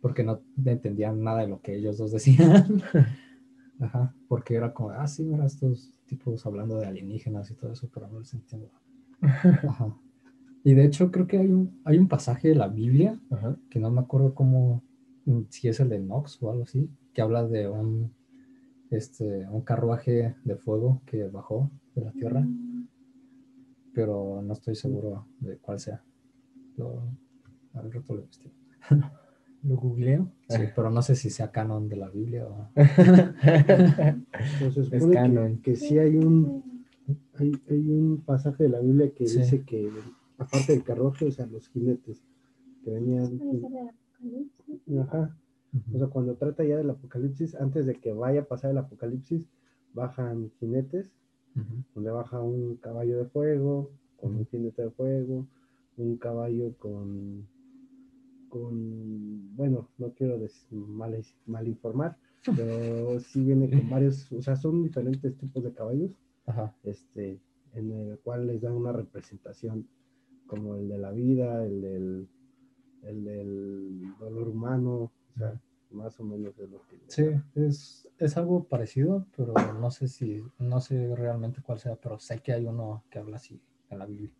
porque 0.00 0.22
no 0.22 0.40
entendían 0.64 1.22
nada 1.22 1.40
de 1.40 1.48
lo 1.48 1.60
que 1.60 1.76
ellos 1.76 1.98
dos 1.98 2.12
decían. 2.12 2.82
Ajá, 3.80 4.14
porque 4.26 4.54
era 4.54 4.74
como, 4.74 4.90
ah, 4.90 5.06
sí, 5.06 5.24
mira, 5.24 5.46
estos 5.46 5.92
tipos 6.06 6.44
hablando 6.46 6.78
de 6.78 6.86
alienígenas 6.86 7.50
y 7.50 7.54
todo 7.54 7.72
eso, 7.72 7.88
pero 7.92 8.08
no 8.08 8.18
les 8.18 8.34
entiendo. 8.34 8.70
Ajá. 9.20 9.96
Y 10.64 10.74
de 10.74 10.84
hecho 10.84 11.10
creo 11.10 11.26
que 11.26 11.38
hay 11.38 11.46
un, 11.46 11.80
hay 11.84 11.98
un 11.98 12.08
pasaje 12.08 12.48
de 12.48 12.54
la 12.56 12.68
Biblia, 12.68 13.18
Ajá. 13.30 13.56
que 13.70 13.78
no 13.78 13.90
me 13.90 14.00
acuerdo 14.00 14.34
cómo, 14.34 14.82
mm, 15.26 15.42
si 15.48 15.68
es 15.68 15.78
el 15.80 15.88
de 15.88 16.00
Nox 16.00 16.42
o 16.42 16.50
algo 16.50 16.64
así, 16.64 16.90
que 17.14 17.22
habla 17.22 17.46
de 17.46 17.68
un, 17.68 18.12
este, 18.90 19.46
un 19.48 19.62
carruaje 19.62 20.34
de 20.44 20.56
fuego 20.56 21.02
que 21.06 21.28
bajó 21.28 21.70
de 21.94 22.04
la 22.04 22.12
tierra, 22.12 22.46
pero 23.92 24.42
no 24.42 24.52
estoy 24.52 24.74
seguro 24.74 25.26
de 25.40 25.56
cuál 25.58 25.78
sea. 25.78 26.02
Lo, 26.76 27.02
al 27.74 27.92
rato 27.92 28.14
lo 28.14 28.22
investigo. 28.22 28.54
Lo 29.64 29.76
googleo. 29.76 30.28
Sí, 30.48 30.62
pero 30.74 30.90
no 30.90 31.02
sé 31.02 31.14
si 31.16 31.30
sea 31.30 31.50
canon 31.50 31.88
de 31.88 31.96
la 31.96 32.08
Biblia 32.10 32.46
o... 32.46 32.68
Se 32.74 34.66
Es 34.68 34.74
supone 34.74 35.06
que- 35.08 35.12
canon. 35.14 35.58
Que, 35.62 35.76
sí 35.76 35.98
hay 35.98 36.16
un, 36.16 36.84
hay, 37.34 37.52
hay 37.68 37.90
un 37.90 38.22
pasaje 38.24 38.64
de 38.64 38.68
la 38.70 38.80
Biblia 38.80 39.10
que 39.12 39.26
Sí. 39.26 39.38
dice 39.38 39.62
que, 39.64 39.90
aparte 40.38 40.72
del 40.72 40.84
carruaje, 40.84 41.26
o 41.26 41.30
sea, 41.32 41.46
los 41.46 41.68
jinetes 41.68 42.22
que 42.84 42.90
venían. 42.92 43.40
Ajá. 45.00 45.36
O 45.92 45.98
sea, 45.98 46.06
cuando 46.08 46.34
trata 46.36 46.64
ya 46.64 46.76
del 46.76 46.90
apocalipsis, 46.90 47.54
antes 47.54 47.84
de 47.86 47.94
que 47.96 48.12
vaya 48.12 48.40
a 48.42 48.44
pasar 48.44 48.70
el 48.70 48.78
apocalipsis, 48.78 49.48
bajan 49.92 50.50
jinetes, 50.60 51.10
donde 51.94 52.10
baja 52.10 52.40
un 52.40 52.76
caballo 52.76 53.18
de 53.18 53.24
fuego, 53.26 53.90
con 54.16 54.36
un 54.36 54.46
jinete 54.46 54.82
de 54.82 54.90
fuego, 54.90 55.46
un 55.96 56.16
caballo 56.16 56.72
con, 56.78 57.46
con 58.48 59.56
bueno, 59.56 59.88
no 59.98 60.12
quiero 60.14 60.38
mal, 60.70 61.24
mal 61.46 61.68
informar, 61.68 62.16
pero 62.56 63.18
sí 63.20 63.42
viene 63.42 63.68
con 63.70 63.90
varios, 63.90 64.30
o 64.32 64.42
sea, 64.42 64.56
son 64.56 64.82
diferentes 64.82 65.36
tipos 65.36 65.62
de 65.64 65.72
caballos, 65.72 66.10
Ajá. 66.46 66.74
este, 66.84 67.40
en 67.74 67.92
el 67.92 68.18
cual 68.20 68.46
les 68.46 68.60
dan 68.60 68.72
una 68.72 68.92
representación 68.92 69.86
como 70.46 70.76
el 70.76 70.88
de 70.88 70.98
la 70.98 71.10
vida, 71.10 71.64
el 71.64 71.80
del, 71.80 72.28
el 73.02 73.24
del 73.24 74.18
dolor 74.18 74.48
humano, 74.48 75.12
o 75.34 75.38
sea, 75.38 75.60
más 75.90 76.18
o 76.20 76.24
menos 76.24 76.58
es 76.58 76.70
lo 76.70 76.80
que... 76.86 76.98
Sí, 77.06 77.24
es, 77.54 78.08
es 78.18 78.36
algo 78.36 78.64
parecido, 78.64 79.26
pero 79.36 79.54
no 79.80 79.90
sé 79.90 80.08
si, 80.08 80.42
no 80.58 80.80
sé 80.80 81.14
realmente 81.14 81.62
cuál 81.62 81.78
sea, 81.78 81.96
pero 81.96 82.18
sé 82.18 82.40
que 82.40 82.52
hay 82.52 82.66
uno 82.66 83.04
que 83.10 83.18
habla 83.18 83.36
así 83.36 83.60
en 83.90 83.98
la 83.98 84.06
Biblia. 84.06 84.32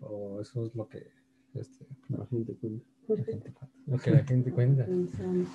O 0.00 0.40
eso 0.40 0.66
es 0.66 0.74
lo 0.74 0.88
que 0.88 1.21
este, 1.54 1.86
La 2.08 2.26
gente 2.26 2.54
cuenta. 2.54 2.84
la 3.08 3.16
gente 3.16 3.50
cuenta. 3.52 3.68
Lo 3.86 3.98
que 3.98 4.10
la 4.10 4.24
gente 4.24 4.52
cuenta. 4.52 4.84
Pensando. 4.86 5.48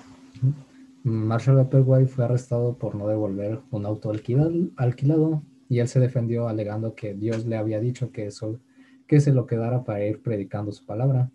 Marshall 1.04 1.60
Applewhite 1.60 2.08
fue 2.08 2.24
arrestado 2.24 2.76
por 2.76 2.94
no 2.94 3.08
devolver 3.08 3.60
un 3.70 3.86
auto 3.86 4.10
alquilado, 4.10 4.52
alquilado 4.76 5.42
y 5.68 5.78
él 5.78 5.88
se 5.88 6.00
defendió 6.00 6.48
alegando 6.48 6.94
que 6.94 7.14
Dios 7.14 7.46
le 7.46 7.56
había 7.56 7.80
dicho 7.80 8.10
que, 8.10 8.26
eso, 8.26 8.58
que 9.06 9.20
se 9.20 9.32
lo 9.32 9.46
quedara 9.46 9.84
para 9.84 10.04
ir 10.04 10.22
predicando 10.22 10.72
su 10.72 10.84
palabra. 10.84 11.30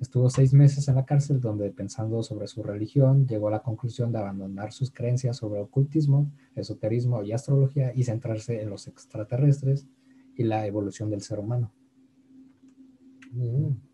Estuvo 0.00 0.30
seis 0.30 0.54
meses 0.54 0.88
en 0.88 0.94
la 0.94 1.04
cárcel 1.04 1.40
donde 1.40 1.70
pensando 1.70 2.22
sobre 2.22 2.46
su 2.46 2.62
religión 2.62 3.26
llegó 3.26 3.48
a 3.48 3.52
la 3.52 3.62
conclusión 3.62 4.12
de 4.12 4.18
abandonar 4.18 4.72
sus 4.72 4.90
creencias 4.90 5.36
sobre 5.36 5.60
ocultismo, 5.60 6.30
esoterismo 6.54 7.22
y 7.22 7.32
astrología 7.32 7.92
y 7.94 8.04
centrarse 8.04 8.62
en 8.62 8.70
los 8.70 8.88
extraterrestres 8.88 9.86
y 10.36 10.44
la 10.44 10.66
evolución 10.66 11.10
del 11.10 11.20
ser 11.20 11.38
humano. 11.38 11.70
Mm. 13.32 13.89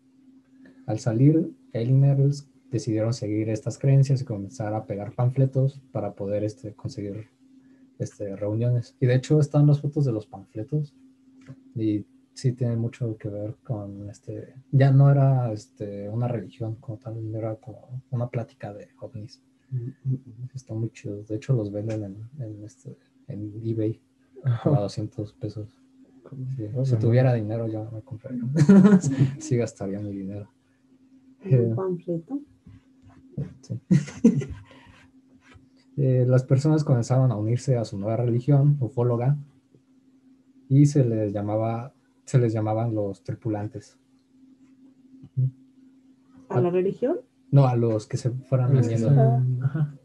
Al 0.87 0.99
salir, 0.99 1.53
él 1.73 1.89
y 1.89 1.93
Nettles 1.93 2.49
decidieron 2.71 3.13
seguir 3.13 3.49
estas 3.49 3.77
creencias 3.77 4.21
y 4.21 4.25
comenzar 4.25 4.73
a 4.73 4.85
pegar 4.85 5.13
panfletos 5.13 5.81
para 5.91 6.13
poder 6.13 6.43
este, 6.43 6.73
conseguir 6.73 7.27
este, 7.99 8.35
reuniones. 8.35 8.95
Y 8.99 9.05
de 9.05 9.15
hecho 9.15 9.39
están 9.39 9.67
las 9.67 9.81
fotos 9.81 10.05
de 10.05 10.13
los 10.13 10.25
panfletos 10.25 10.95
y 11.75 12.05
sí 12.33 12.53
tiene 12.53 12.77
mucho 12.77 13.17
que 13.17 13.29
ver 13.29 13.55
con 13.63 14.09
este, 14.09 14.53
ya 14.71 14.91
no 14.91 15.11
era 15.11 15.51
este, 15.51 16.07
una 16.09 16.27
religión 16.27 16.75
como 16.75 16.97
tal, 16.97 17.35
era 17.35 17.55
como 17.55 18.01
una 18.11 18.29
plática 18.29 18.73
de 18.73 18.89
ovnis. 18.99 19.41
Está 20.55 20.73
muy 20.73 20.89
chido. 20.91 21.23
De 21.23 21.35
hecho, 21.35 21.53
los 21.53 21.69
venden 21.69 22.03
en, 22.03 22.29
en, 22.41 22.63
este, 22.63 22.95
en 23.27 23.61
eBay 23.65 23.99
a 24.43 24.79
200 24.79 25.33
pesos. 25.33 25.77
Sí, 26.55 26.69
Si 26.83 26.95
tuviera 26.97 27.33
dinero, 27.33 27.67
ya 27.67 27.83
me 27.91 28.01
compraría. 28.01 28.43
sí, 29.39 29.57
gastaría 29.57 29.99
mi 29.99 30.11
dinero. 30.11 30.49
Un 31.55 31.75
panfleto. 31.75 32.39
Sí. 33.61 33.79
Eh, 35.99 36.25
las 36.27 36.43
personas 36.43 36.83
comenzaban 36.83 37.31
a 37.31 37.35
unirse 37.35 37.75
a 37.75 37.83
su 37.83 37.97
nueva 37.97 38.17
religión, 38.17 38.77
ufóloga, 38.79 39.35
y 40.69 40.85
se 40.85 41.03
les 41.03 41.33
llamaba, 41.33 41.91
se 42.23 42.37
les 42.37 42.53
llamaban 42.53 42.93
los 42.93 43.23
tripulantes. 43.23 43.97
¿A 46.49 46.61
la 46.61 46.69
religión? 46.69 47.17
No, 47.49 47.65
a 47.65 47.75
los 47.75 48.05
que 48.05 48.17
se 48.17 48.29
fueran 48.29 48.77
uniendo. 48.77 49.09
ajá. 49.63 49.95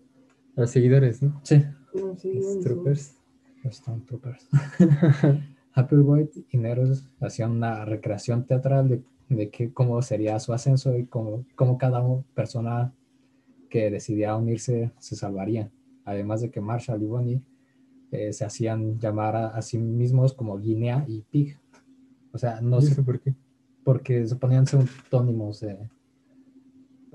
Los 0.56 0.70
seguidores, 0.70 1.22
¿no? 1.22 1.38
Sí, 1.44 1.62
Los 1.92 2.24
no. 2.24 2.60
troopers. 2.62 3.18
los 3.62 3.76
Stormtroopers. 3.76 4.48
Applewhite 5.74 6.44
y 6.50 6.56
Neros 6.58 7.06
hacían 7.20 7.50
una 7.52 7.84
recreación 7.84 8.46
teatral 8.46 8.88
de, 8.88 9.02
de 9.34 9.50
que, 9.50 9.72
cómo 9.72 10.00
sería 10.02 10.38
su 10.40 10.52
ascenso 10.52 10.96
y 10.96 11.06
cómo, 11.06 11.44
cómo 11.56 11.78
cada 11.78 12.02
persona 12.34 12.92
que 13.70 13.90
decidía 13.90 14.36
unirse 14.36 14.92
se 14.98 15.16
salvaría. 15.16 15.70
Además 16.04 16.40
de 16.42 16.50
que 16.50 16.60
Marshall 16.60 17.02
y 17.02 17.06
Bonnie 17.06 17.42
eh, 18.10 18.32
se 18.32 18.44
hacían 18.44 18.98
llamar 18.98 19.34
a, 19.36 19.46
a 19.48 19.62
sí 19.62 19.78
mismos 19.78 20.34
como 20.34 20.58
Guinea 20.58 21.04
y 21.08 21.22
Pig. 21.22 21.58
O 22.32 22.38
sea, 22.38 22.60
no 22.60 22.78
¿Y 22.80 22.82
sé 22.82 23.02
por 23.02 23.20
qué? 23.20 23.34
porque 23.84 24.26
se 24.26 24.36
ponían 24.36 24.66
seudónimos. 24.66 25.60
de- 25.60 25.88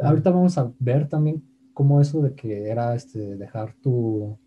Ahorita 0.01 0.30
vamos 0.32 0.57
a 0.57 0.72
ver 0.80 1.07
también 1.07 1.43
cómo 1.74 2.01
eso 2.01 2.22
de 2.22 2.34
que 2.34 2.70
era 2.70 2.93
este, 2.95 3.36
dejar 3.36 3.74
tu, 3.82 4.38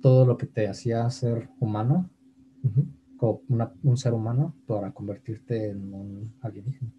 todo 0.00 0.26
lo 0.26 0.36
que 0.36 0.46
te 0.46 0.68
hacía 0.68 1.08
ser 1.10 1.48
humano, 1.60 2.10
como 3.16 3.42
una- 3.48 3.72
un 3.82 3.96
ser 3.96 4.12
humano, 4.14 4.54
para 4.66 4.92
convertirte 4.92 5.70
en 5.70 5.94
un 5.94 6.32
alienígena 6.40 6.90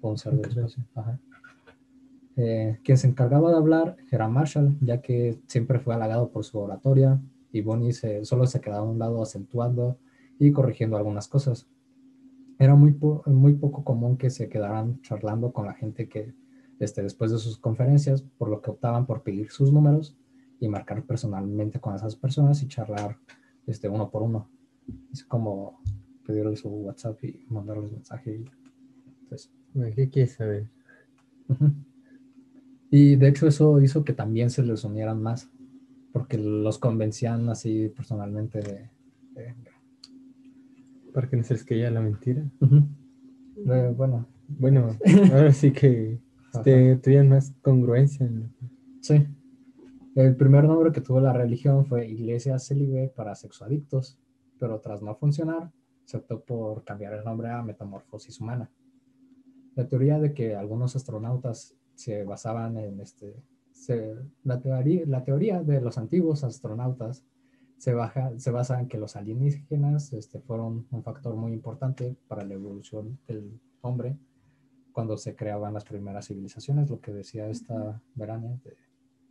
o 0.00 0.10
un 0.10 0.18
ser 0.18 0.32
del 0.34 0.46
Ah, 0.46 0.48
caray. 0.48 0.64
espacio. 0.64 0.84
Ajá. 0.94 1.18
Eh, 2.36 2.78
quien 2.84 2.96
se 2.96 3.06
encargaba 3.06 3.50
de 3.50 3.56
hablar 3.56 3.96
era 4.10 4.28
Marshall, 4.28 4.76
ya 4.80 5.00
que 5.02 5.38
siempre 5.46 5.78
fue 5.78 5.94
halagado 5.94 6.30
por 6.30 6.44
su 6.44 6.58
oratoria 6.58 7.20
y 7.52 7.60
Bonnie 7.60 7.92
se- 7.92 8.24
solo 8.24 8.46
se 8.46 8.60
quedaba 8.60 8.86
a 8.86 8.90
un 8.90 8.98
lado 8.98 9.22
acentuando 9.22 9.98
y 10.38 10.52
corrigiendo 10.52 10.96
algunas 10.96 11.28
cosas. 11.28 11.66
Era 12.58 12.74
muy, 12.74 12.92
po- 12.92 13.22
muy 13.26 13.54
poco 13.54 13.84
común 13.84 14.16
que 14.16 14.30
se 14.30 14.48
quedaran 14.48 15.00
charlando 15.02 15.52
con 15.52 15.66
la 15.66 15.74
gente 15.74 16.08
que 16.08 16.34
este, 16.78 17.02
después 17.02 17.30
de 17.30 17.38
sus 17.38 17.58
conferencias, 17.58 18.22
por 18.22 18.48
lo 18.48 18.62
que 18.62 18.70
optaban 18.70 19.04
por 19.06 19.22
pedir 19.22 19.50
sus 19.50 19.70
números 19.72 20.16
y 20.60 20.68
marcar 20.68 21.02
personalmente 21.04 21.78
con 21.80 21.94
esas 21.94 22.16
personas 22.16 22.62
y 22.62 22.68
charlar 22.68 23.18
este, 23.66 23.88
uno 23.88 24.08
por 24.10 24.22
uno. 24.22 24.48
Es 25.12 25.24
como 25.24 25.80
pedirle 26.26 26.56
su 26.56 26.68
WhatsApp 26.68 27.22
y 27.24 27.44
mandarles 27.48 27.92
mensaje. 27.92 28.36
Y, 28.36 28.44
pues, 29.28 29.50
Bueno, 29.50 29.59
¿Qué 29.94 30.08
quieres 30.10 30.32
saber? 30.32 30.66
Y 32.92 33.14
de 33.14 33.28
hecho 33.28 33.46
eso 33.46 33.80
hizo 33.80 34.02
que 34.04 34.12
también 34.12 34.50
se 34.50 34.64
les 34.64 34.82
unieran 34.82 35.22
más, 35.22 35.48
porque 36.12 36.36
los 36.38 36.78
convencían 36.78 37.48
así 37.48 37.88
personalmente 37.88 38.58
de... 38.58 38.90
de- 39.36 39.54
Para 41.14 41.28
que 41.28 41.36
no 41.36 41.44
se 41.44 41.54
les 41.54 41.62
caía 41.64 41.88
la 41.92 42.00
mentira. 42.00 42.42
De- 43.64 43.90
bueno, 43.90 44.26
Bueno, 44.48 44.98
ahora 45.32 45.52
sí 45.52 45.70
que 45.70 46.18
este, 46.52 46.96
tuvieran 46.96 47.28
más 47.28 47.52
congruencia. 47.62 48.26
en 48.26 48.52
sí. 49.00 49.24
El 50.16 50.34
primer 50.34 50.64
nombre 50.64 50.90
que 50.90 51.00
tuvo 51.00 51.20
la 51.20 51.32
religión 51.32 51.86
fue 51.86 52.08
Iglesia 52.08 52.58
Célibe 52.58 53.12
para 53.14 53.36
Sexoadictos, 53.36 54.18
pero 54.58 54.80
tras 54.80 55.00
no 55.00 55.14
funcionar, 55.14 55.70
se 56.06 56.16
optó 56.16 56.40
por 56.40 56.82
cambiar 56.82 57.12
el 57.14 57.24
nombre 57.24 57.50
a 57.50 57.62
Metamorfosis 57.62 58.40
Humana. 58.40 58.68
La 59.76 59.86
teoría 59.88 60.18
de 60.18 60.32
que 60.34 60.54
algunos 60.56 60.96
astronautas 60.96 61.74
se 61.94 62.24
basaban 62.24 62.76
en 62.78 63.00
este... 63.00 63.34
se- 63.72 64.16
la, 64.44 64.60
teoría, 64.60 65.02
la 65.06 65.24
teoría 65.24 65.62
de 65.62 65.80
los 65.80 65.98
antiguos 65.98 66.44
astronautas 66.44 67.24
se, 67.78 67.94
baja, 67.94 68.32
se 68.38 68.50
basa 68.50 68.78
en 68.80 68.88
que 68.88 68.98
los 68.98 69.16
alienígenas 69.16 70.12
este, 70.12 70.40
fueron 70.40 70.86
un 70.90 71.02
factor 71.02 71.34
muy 71.34 71.52
importante 71.52 72.14
para 72.28 72.44
la 72.44 72.54
evolución 72.54 73.18
del 73.26 73.58
hombre 73.80 74.16
cuando 74.92 75.16
se 75.16 75.34
creaban 75.34 75.72
las 75.72 75.84
primeras 75.84 76.26
civilizaciones, 76.26 76.90
lo 76.90 77.00
que 77.00 77.12
decía 77.12 77.48
esta 77.48 78.02
Verania, 78.14 78.58
de, 78.64 78.76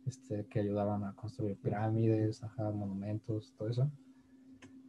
este, 0.06 0.46
que 0.46 0.60
ayudaban 0.60 1.04
a 1.04 1.14
construir 1.14 1.56
pirámides, 1.58 2.42
ajá, 2.42 2.70
monumentos, 2.70 3.52
todo 3.56 3.68
eso. 3.68 3.90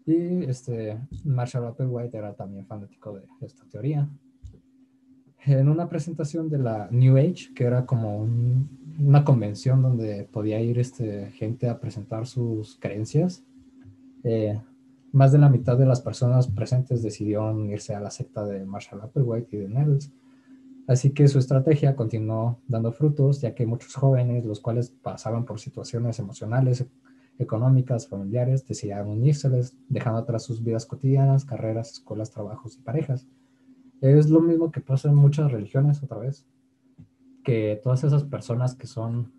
Y 0.06 0.44
este, 0.46 0.98
Marshall 1.26 1.66
Applewhite 1.68 2.18
era 2.18 2.34
también 2.34 2.66
fanático 2.66 3.14
de 3.14 3.46
esta 3.46 3.66
teoría. 3.66 4.10
En 5.46 5.70
una 5.70 5.90
presentación 5.90 6.50
de 6.50 6.60
la 6.60 6.88
New 6.92 7.18
Age, 7.18 7.54
que 7.56 7.64
era 7.64 7.86
como 7.86 8.18
un- 8.18 8.70
una 9.00 9.24
convención 9.24 9.82
donde 9.82 10.28
podía 10.32 10.60
ir 10.62 10.78
este, 10.78 11.32
gente 11.32 11.68
a 11.68 11.80
presentar 11.80 12.28
sus 12.28 12.78
creencias, 12.80 13.44
eh, 14.24 14.62
más 15.12 15.32
de 15.32 15.40
la 15.40 15.50
mitad 15.50 15.78
de 15.78 15.86
las 15.88 16.02
personas 16.02 16.48
presentes 16.48 17.02
decidieron 17.02 17.62
unirse 17.62 17.96
a 17.96 18.00
la 18.00 18.12
secta 18.12 18.46
de 18.46 18.64
Marshall 18.66 19.02
Applewhite 19.02 19.58
y 19.58 19.60
de 19.62 19.70
Nettles. 19.70 20.12
Así 20.88 21.12
que 21.12 21.28
su 21.28 21.40
estrategia 21.40 21.96
continuó 21.96 22.60
dando 22.68 22.92
frutos, 22.92 23.42
ya 23.42 23.56
que 23.56 23.66
muchos 23.66 23.96
jóvenes, 23.96 24.46
los 24.46 24.60
cuales 24.60 24.90
pasaban 24.90 25.46
por 25.46 25.60
situaciones 25.60 26.20
emocionales, 26.20 26.86
económicas, 27.40 28.08
familiares, 28.08 28.68
decidieron 28.68 29.10
unírseles, 29.10 29.76
dejando 29.90 30.20
atrás 30.20 30.44
sus 30.44 30.64
vidas 30.64 30.86
cotidianas, 30.86 31.46
carreras, 31.46 31.92
escuelas, 31.94 32.30
trabajos 32.30 32.78
y 32.78 32.82
parejas. 32.82 33.28
Es 34.02 34.30
lo 34.30 34.42
mismo 34.42 34.72
que 34.72 34.82
pasa 34.82 35.10
en 35.10 35.16
muchas 35.16 35.52
religiones 35.52 36.02
otra 36.04 36.18
vez, 36.18 36.46
que 37.44 37.80
todas 37.84 38.04
esas 38.04 38.24
personas 38.24 38.76
que 38.76 38.88
son 38.88 39.32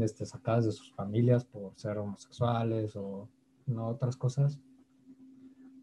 este, 0.00 0.26
sacadas 0.26 0.64
de 0.66 0.72
sus 0.72 0.92
familias 0.92 1.44
por 1.44 1.72
ser 1.76 1.98
homosexuales 1.98 2.94
o 2.96 3.28
no 3.66 3.88
otras 3.88 4.16
cosas, 4.16 4.60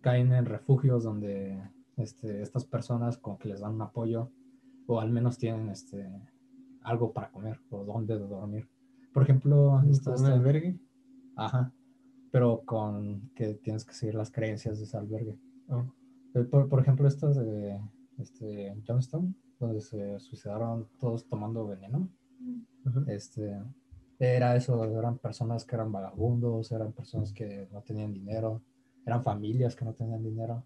caen 0.02 0.32
en 0.34 0.46
refugios 0.46 1.04
donde 1.04 1.62
este, 1.98 2.42
estas 2.42 2.66
personas 2.66 3.18
como 3.18 3.38
que 3.38 3.50
les 3.50 3.60
dan 3.62 3.74
un 3.76 3.82
apoyo 3.82 4.32
o 4.88 5.00
al 5.00 5.12
menos 5.12 5.38
tienen 5.38 5.70
este, 5.70 6.08
algo 6.82 7.12
para 7.14 7.32
comer 7.32 7.60
o 7.70 7.84
dónde 7.84 8.18
dormir. 8.18 8.68
Por 9.14 9.24
ejemplo, 9.24 9.82
está 9.90 10.12
¿Un 10.12 10.16
esta- 10.16 10.34
albergue? 10.34 10.80
Ajá. 11.36 11.72
Pero 12.32 12.62
con 12.66 13.32
que 13.36 13.56
tienes 13.56 13.86
que 13.86 13.94
seguir 13.94 14.16
las 14.16 14.32
creencias 14.32 14.78
de 14.78 14.86
ese 14.86 14.98
albergue. 14.98 15.38
Oh. 15.68 15.84
Eh, 16.36 16.44
Por, 16.44 16.70
por 16.70 16.80
ejemplo, 16.80 17.08
estas 17.08 17.36
de 17.36 17.80
este, 18.20 18.76
Johnston, 18.88 19.36
donde 19.60 19.82
se 19.82 20.20
suicidaron 20.20 20.88
todos 21.00 21.28
tomando 21.28 21.68
veneno. 21.68 22.10
Ajá. 22.86 23.04
Este, 23.08 23.60
era 24.20 24.56
eso, 24.56 24.84
eran 24.84 25.18
personas 25.18 25.66
que 25.66 25.76
eran 25.76 25.92
vagabundos, 25.92 26.72
eran 26.72 26.92
personas 26.92 27.32
que 27.32 27.70
no 27.72 27.82
tenían 27.82 28.14
dinero, 28.14 28.62
eran 29.06 29.24
familias 29.24 29.76
que 29.76 29.86
no 29.86 29.94
tenían 29.94 30.24
dinero. 30.24 30.64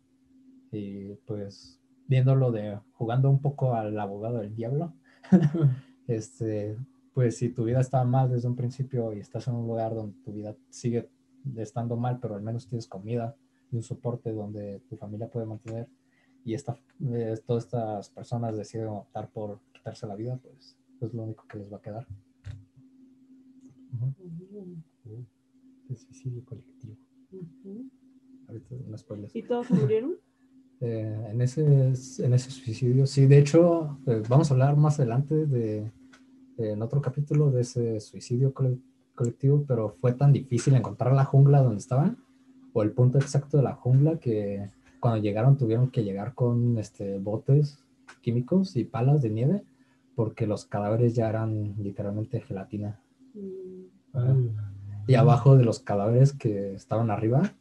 Y 0.71 1.13
pues 1.27 1.79
viéndolo 2.07 2.51
de 2.51 2.79
jugando 2.93 3.29
un 3.29 3.39
poco 3.39 3.75
al 3.75 3.97
abogado 3.99 4.39
del 4.39 4.55
diablo, 4.55 4.93
este, 6.07 6.77
pues 7.13 7.37
si 7.37 7.49
tu 7.49 7.63
vida 7.65 7.79
estaba 7.79 8.03
mal 8.05 8.31
desde 8.31 8.47
un 8.47 8.55
principio 8.55 9.13
y 9.13 9.19
estás 9.19 9.47
en 9.47 9.55
un 9.55 9.67
lugar 9.67 9.93
donde 9.93 10.19
tu 10.23 10.33
vida 10.33 10.55
sigue 10.69 11.09
estando 11.57 11.95
mal, 11.95 12.19
pero 12.19 12.35
al 12.35 12.41
menos 12.41 12.67
tienes 12.67 12.87
comida 12.87 13.35
y 13.71 13.75
un 13.75 13.83
soporte 13.83 14.31
donde 14.31 14.79
tu 14.89 14.97
familia 14.97 15.29
puede 15.29 15.45
mantener 15.45 15.87
y 16.45 16.53
esta, 16.53 16.77
eh, 17.11 17.35
todas 17.45 17.65
estas 17.65 18.09
personas 18.09 18.57
deciden 18.57 18.87
optar 18.87 19.29
por 19.29 19.59
quitarse 19.73 20.05
la 20.07 20.15
vida, 20.15 20.37
pues 20.41 20.77
es 21.01 21.13
lo 21.13 21.23
único 21.23 21.45
que 21.47 21.57
les 21.57 21.71
va 21.71 21.77
a 21.77 21.81
quedar. 21.81 22.07
Ujú. 23.93 25.25
El 25.89 25.97
suicidio 25.97 26.43
colectivo. 26.45 26.95
Ujú. 27.31 27.89
Ahorita 28.47 28.75
no 28.87 28.97
spoilers. 28.97 29.35
¿Y 29.35 29.43
todos 29.43 29.69
murieron? 29.71 30.15
Eh, 30.85 31.27
en, 31.29 31.39
ese, 31.41 31.63
en 31.63 32.33
ese 32.33 32.51
suicidio, 32.51 33.05
sí, 33.07 33.25
de 33.25 33.37
hecho, 33.37 33.97
eh, 34.05 34.21
vamos 34.27 34.51
a 34.51 34.53
hablar 34.53 34.75
más 34.75 34.99
adelante 34.99 35.45
de, 35.45 35.89
en 36.57 36.81
otro 36.81 37.01
capítulo 37.01 37.51
de 37.51 37.61
ese 37.61 38.01
suicidio 38.01 38.53
cole- 38.53 38.81
colectivo, 39.15 39.63
pero 39.65 39.91
fue 39.91 40.11
tan 40.11 40.33
difícil 40.33 40.75
encontrar 40.75 41.13
la 41.13 41.23
jungla 41.23 41.61
donde 41.61 41.77
estaban, 41.77 42.17
o 42.73 42.83
el 42.83 42.91
punto 42.91 43.17
exacto 43.17 43.55
de 43.55 43.63
la 43.63 43.75
jungla, 43.75 44.19
que 44.19 44.69
cuando 45.03 45.21
llegaron 45.21 45.57
tuvieron 45.57 45.91
que 45.91 46.05
llegar 46.05 46.33
con 46.33 46.77
este, 46.77 47.19
botes 47.19 47.83
químicos 48.21 48.77
y 48.77 48.85
palas 48.85 49.21
de 49.21 49.31
nieve, 49.31 49.65
porque 50.15 50.47
los 50.47 50.63
cadáveres 50.63 51.13
ya 51.13 51.27
eran 51.27 51.75
literalmente 51.77 52.39
gelatina. 52.39 53.01
Mm. 53.33 54.47
Y 55.05 55.15
abajo 55.15 55.57
de 55.57 55.65
los 55.65 55.79
cadáveres 55.79 56.31
que 56.31 56.73
estaban 56.73 57.11
arriba, 57.11 57.51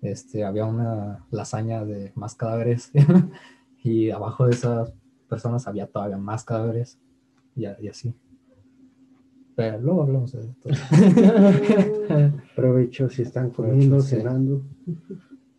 este, 0.00 0.44
había 0.44 0.64
una 0.64 1.26
lasaña 1.32 1.84
de 1.84 2.12
más 2.14 2.36
cadáveres. 2.36 2.92
Y 3.82 4.10
abajo 4.10 4.46
de 4.46 4.52
esas 4.52 4.92
personas 5.28 5.68
había 5.68 5.86
todavía 5.86 6.18
más 6.18 6.42
cadáveres 6.42 6.98
y, 7.54 7.66
así. 7.66 8.12
Pero 9.54 9.80
luego 9.80 10.02
hablamos 10.02 10.32
de 10.32 10.40
esto. 10.40 10.68
Provecho 12.56 13.08
si 13.08 13.22
están 13.22 13.50
comiendo, 13.50 14.00
sí. 14.00 14.16
cenando. 14.16 14.62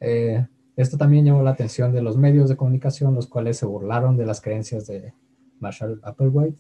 Eh, 0.02 0.46
esto 0.78 0.98
también 0.98 1.26
llamó 1.26 1.44
la 1.44 1.52
atención 1.52 1.92
de 1.92 2.02
los 2.02 2.16
medios 2.18 2.48
de 2.48 2.56
comunicación, 2.56 3.14
los 3.14 3.28
cuales 3.28 3.58
se 3.58 3.66
burlaron 3.66 4.16
de 4.16 4.26
las 4.26 4.40
creencias 4.40 4.88
de 4.88 5.14
Marshall 5.60 6.00
Applewhite 6.04 6.58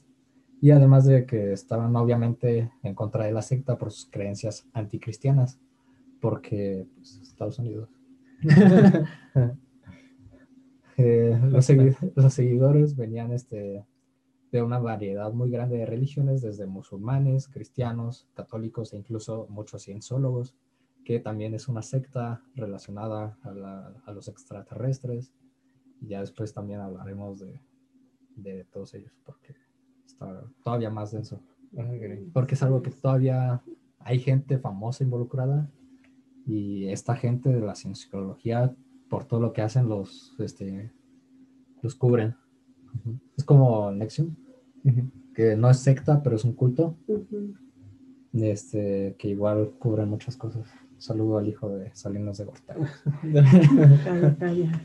y 0.60 0.72
además 0.72 1.06
de 1.06 1.26
que 1.26 1.54
estaban 1.54 1.96
obviamente 1.96 2.72
en 2.84 2.96
contra 2.96 3.26
de 3.26 3.32
la 3.32 3.42
secta 3.44 3.78
por 3.78 3.92
sus 3.92 4.08
creencias 4.10 4.68
anticristianas, 4.74 5.60
porque 6.20 6.86
pues, 6.96 7.20
Estados 7.24 7.60
Unidos. 7.60 7.90
Eh, 11.00 11.40
los, 11.52 11.70
segui- 11.70 11.96
los 12.16 12.34
seguidores 12.34 12.96
venían 12.96 13.32
este, 13.32 13.86
de 14.52 14.62
una 14.64 14.80
variedad 14.80 15.32
muy 15.32 15.52
grande 15.52 15.78
de 15.78 15.86
religiones, 15.86 16.42
desde 16.42 16.66
musulmanes, 16.66 17.48
cristianos, 17.48 18.28
católicos 18.34 18.94
e 18.94 18.98
incluso 18.98 19.46
muchos 19.50 19.84
cienciólogos 19.84 20.56
que 21.08 21.22
también 21.22 21.54
es 21.54 21.70
una 21.70 21.82
secta 21.82 22.44
relacionada 22.54 23.38
a, 23.42 23.52
la- 23.54 23.94
a 24.06 24.12
los 24.12 24.28
extraterrestres. 24.28 25.32
Y 26.02 26.08
ya 26.08 26.20
después 26.20 26.54
también 26.54 26.82
hablaremos 26.82 27.40
de, 27.40 27.62
de 28.36 28.66
todos 28.66 28.94
ellos, 28.94 29.14
porque 29.26 29.56
está 30.06 30.44
todavía 30.66 30.90
más 30.90 31.12
denso. 31.14 31.40
Porque 32.34 32.56
es 32.56 32.62
algo 32.64 32.82
que 32.82 32.92
todavía 32.92 33.64
hay 34.00 34.20
gente 34.20 34.58
famosa 34.58 35.06
involucrada 35.06 35.70
y 36.46 36.90
esta 36.90 37.16
gente 37.16 37.54
de 37.54 37.62
la 37.62 37.74
cienciología, 37.76 38.76
por 39.10 39.24
todo 39.24 39.40
lo 39.40 39.54
que 39.54 39.62
hacen, 39.62 39.88
los, 39.88 40.36
este, 40.40 40.92
los 41.82 41.96
cubren. 41.96 42.36
Es 43.38 43.46
como 43.46 43.92
Nexium, 43.94 44.36
que 45.34 45.56
no 45.56 45.70
es 45.70 45.78
secta, 45.80 46.22
pero 46.22 46.36
es 46.36 46.44
un 46.44 46.52
culto 46.54 46.98
este, 48.34 49.16
que 49.18 49.30
igual 49.30 49.72
cubre 49.80 50.06
muchas 50.06 50.36
cosas. 50.36 50.68
Saludo 50.98 51.38
al 51.38 51.48
hijo 51.48 51.70
de 51.70 51.92
Salinas 51.96 52.38
de 52.38 52.46
Gortari. 52.46 52.82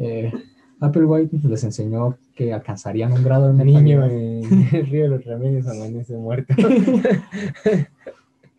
Eh, 0.00 0.32
Applewhite 0.78 1.38
les 1.48 1.64
enseñó 1.64 2.16
que 2.36 2.52
alcanzarían 2.52 3.12
un 3.12 3.24
grado 3.24 3.52
de 3.52 3.64
Niño 3.64 4.04
en 4.04 4.44
el 4.72 4.86
río 4.86 5.02
de 5.04 5.08
los 5.08 5.24
remedios 5.24 5.66
amanece 5.66 6.16
muerto. 6.16 6.54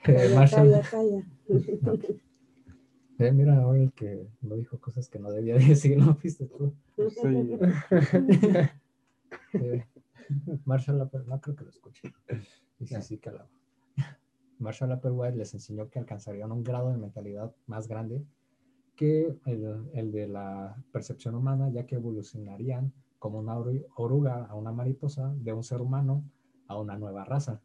Eh, 0.06 0.32
Marshall, 0.34 0.72
calla, 0.72 0.82
calla. 0.90 1.24
eh, 3.20 3.32
mira, 3.34 3.58
ahora 3.62 3.80
el 3.80 3.92
que 3.92 4.28
lo 4.42 4.56
dijo 4.56 4.80
cosas 4.80 5.10
que 5.10 5.20
no 5.20 5.30
debía 5.30 5.56
decir, 5.56 5.98
¿no 5.98 6.16
fuiste 6.16 6.46
tú? 6.46 6.74
Soy- 7.22 7.60
Eh, 9.54 9.86
Marshall 10.66 10.98
no 10.98 11.10
creo 11.42 11.56
que 11.56 11.64
lo 11.66 11.70
escuche. 11.70 12.02
Y 12.80 12.88
sí, 12.88 12.96
sí 13.02 13.20
hago. 13.26 13.46
Marshall 14.60 14.92
Applewhite 14.92 15.38
les 15.38 15.54
enseñó 15.54 15.90
que 15.90 16.00
alcanzarían 16.00 16.52
un 16.52 16.64
grado 16.64 16.92
de 16.92 16.98
mentalidad 16.98 17.54
más 17.66 17.88
grande 17.88 18.24
que 18.96 19.34
el, 19.46 19.90
el 19.94 20.12
de 20.12 20.28
la 20.28 20.76
percepción 20.92 21.36
humana, 21.36 21.70
ya 21.70 21.86
que 21.86 21.96
evolucionarían 21.96 22.92
como 23.18 23.40
una 23.40 23.58
oru- 23.58 23.86
oruga 23.96 24.46
a 24.46 24.56
una 24.56 24.72
mariposa, 24.72 25.34
de 25.38 25.54
un 25.54 25.64
ser 25.64 25.82
humano 25.82 26.24
a 26.68 26.78
una 26.78 26.98
nueva 26.98 27.24
raza. 27.24 27.62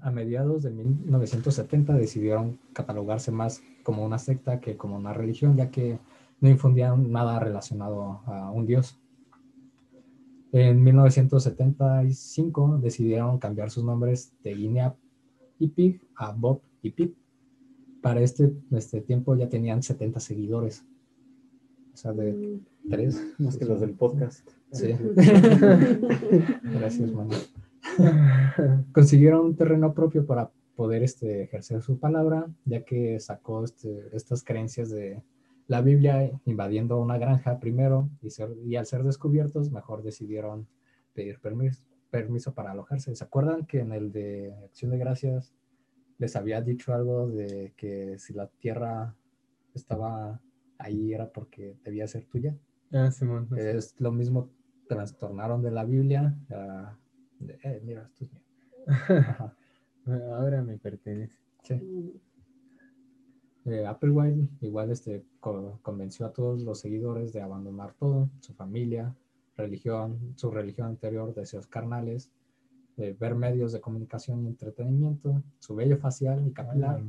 A 0.00 0.10
mediados 0.10 0.62
de 0.62 0.70
1970 0.70 1.94
decidieron 1.94 2.58
catalogarse 2.72 3.30
más 3.32 3.60
como 3.82 4.04
una 4.04 4.18
secta 4.18 4.60
que 4.60 4.76
como 4.76 4.96
una 4.96 5.12
religión, 5.12 5.56
ya 5.56 5.70
que 5.70 5.98
no 6.40 6.48
infundían 6.48 7.10
nada 7.10 7.38
relacionado 7.40 8.20
a 8.26 8.50
un 8.52 8.66
dios. 8.66 8.98
En 10.52 10.82
1975 10.82 12.78
decidieron 12.80 13.38
cambiar 13.38 13.70
sus 13.70 13.84
nombres 13.84 14.32
de 14.42 14.54
Guinea 14.54 14.94
y 15.58 15.68
Pig 15.68 16.00
a 16.16 16.32
Bob 16.32 16.60
y 16.82 16.90
Pip. 16.90 17.16
Para 18.00 18.20
este, 18.20 18.52
este 18.70 19.00
tiempo 19.00 19.34
ya 19.36 19.48
tenían 19.48 19.82
70 19.82 20.20
seguidores. 20.20 20.84
O 21.92 21.96
sea, 21.96 22.12
de 22.12 22.60
tres. 22.88 23.20
Más 23.38 23.56
que 23.56 23.64
los 23.64 23.80
del 23.80 23.94
podcast. 23.94 24.48
Sí. 24.72 24.92
Gracias, 26.62 27.10
mano. 27.12 27.30
Consiguieron 28.92 29.46
un 29.46 29.56
terreno 29.56 29.92
propio 29.94 30.24
para 30.26 30.50
poder 30.76 31.02
este, 31.02 31.42
ejercer 31.42 31.82
su 31.82 31.98
palabra, 31.98 32.46
ya 32.64 32.84
que 32.84 33.18
sacó 33.18 33.64
este, 33.64 34.04
estas 34.12 34.44
creencias 34.44 34.90
de 34.90 35.22
la 35.66 35.82
Biblia 35.82 36.30
invadiendo 36.46 37.00
una 37.00 37.18
granja 37.18 37.58
primero 37.58 38.08
y, 38.22 38.30
ser- 38.30 38.56
y 38.64 38.76
al 38.76 38.86
ser 38.86 39.02
descubiertos, 39.02 39.70
mejor 39.72 40.02
decidieron 40.02 40.68
pedir 41.14 41.40
permiso, 41.40 41.82
permiso 42.10 42.54
para 42.54 42.72
alojarse. 42.72 43.14
¿Se 43.14 43.24
acuerdan 43.24 43.66
que 43.66 43.80
en 43.80 43.92
el 43.92 44.12
de 44.12 44.54
Acción 44.64 44.90
de 44.90 44.98
Gracias 44.98 45.52
les 46.18 46.34
había 46.36 46.60
dicho 46.62 46.92
algo 46.94 47.28
de 47.28 47.72
que 47.76 48.18
si 48.18 48.32
la 48.32 48.48
tierra 48.48 49.14
estaba 49.74 50.40
ahí 50.78 51.12
era 51.14 51.30
porque 51.30 51.76
debía 51.84 52.06
ser 52.08 52.24
tuya? 52.26 52.56
Ah, 52.92 53.10
Simón. 53.10 53.48
Es 53.56 53.94
lo 54.00 54.10
mismo, 54.12 54.50
trastornaron 54.88 55.62
de 55.62 55.70
la 55.70 55.84
Biblia. 55.84 56.34
de, 57.38 57.58
eh, 57.62 57.80
mira, 57.84 58.02
esto 58.06 58.24
es 58.24 58.32
mío. 58.32 58.42
Ajá, 59.20 59.54
Ahora 60.38 60.62
me 60.62 60.78
pertenece. 60.78 61.36
sí. 61.62 62.20
Eh, 63.66 63.84
Applewhite 63.86 64.48
igual 64.62 64.90
este, 64.90 65.24
co- 65.40 65.78
convenció 65.82 66.24
a 66.24 66.32
todos 66.32 66.62
los 66.62 66.80
seguidores 66.80 67.34
de 67.34 67.42
abandonar 67.42 67.92
todo, 67.98 68.30
su 68.40 68.54
familia, 68.54 69.14
religión, 69.58 70.32
su 70.36 70.50
religión 70.50 70.86
anterior, 70.86 71.34
deseos 71.34 71.66
carnales, 71.66 72.30
eh, 72.96 73.14
ver 73.18 73.34
medios 73.34 73.72
de 73.72 73.80
comunicación 73.80 74.44
y 74.44 74.46
entretenimiento, 74.48 75.42
su 75.58 75.74
vello 75.74 75.98
facial 75.98 76.46
y 76.46 76.52
capilar, 76.52 77.02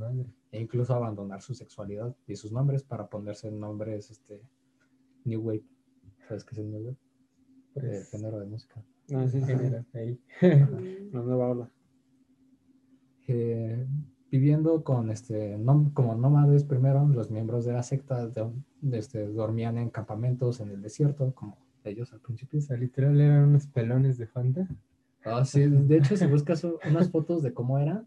e 0.51 0.59
incluso 0.59 0.93
abandonar 0.93 1.41
su 1.41 1.53
sexualidad 1.53 2.13
y 2.27 2.35
sus 2.35 2.51
nombres 2.51 2.83
para 2.83 3.07
ponerse 3.07 3.49
nombres 3.51 4.11
este, 4.11 4.41
New 5.25 5.41
Wave. 5.41 5.63
¿Sabes 6.27 6.43
qué 6.43 6.51
es 6.55 6.57
el 6.59 6.71
New 6.71 6.81
Wave? 6.81 6.97
El 7.75 7.81
Pues, 7.81 8.09
género 8.09 8.39
de 8.39 8.45
música. 8.47 8.83
Ah, 9.13 9.27
sí, 9.27 9.39
sí. 9.41 9.47
género, 9.47 9.85
ahí. 9.93 10.19
La 11.13 11.21
nueva 11.21 11.49
ola. 11.49 11.71
eh, 13.27 13.85
viviendo 14.31 14.83
con 14.83 15.11
este, 15.11 15.55
nom- 15.57 15.93
como 15.93 16.15
nómades 16.15 16.63
primero, 16.63 17.07
los 17.07 17.29
miembros 17.31 17.63
de 17.65 17.73
la 17.73 17.83
secta 17.83 18.27
de- 18.27 18.51
de 18.81 18.97
este, 18.97 19.27
dormían 19.27 19.77
en 19.77 19.89
campamentos 19.91 20.59
en 20.61 20.69
el 20.71 20.81
desierto, 20.81 21.31
como 21.35 21.57
ellos 21.83 22.11
al 22.13 22.19
principio. 22.19 22.59
O 22.59 22.61
sea, 22.61 22.77
literal 22.77 23.19
eran 23.19 23.49
unos 23.49 23.67
pelones 23.67 24.17
de 24.17 24.27
Fanta. 24.27 24.67
Ah, 25.25 25.43
sí, 25.45 25.65
de 25.67 25.97
hecho, 25.97 26.15
si 26.15 26.25
buscas 26.25 26.63
unas 26.85 27.09
fotos 27.09 27.43
de 27.43 27.53
cómo 27.53 27.77
era, 27.79 28.03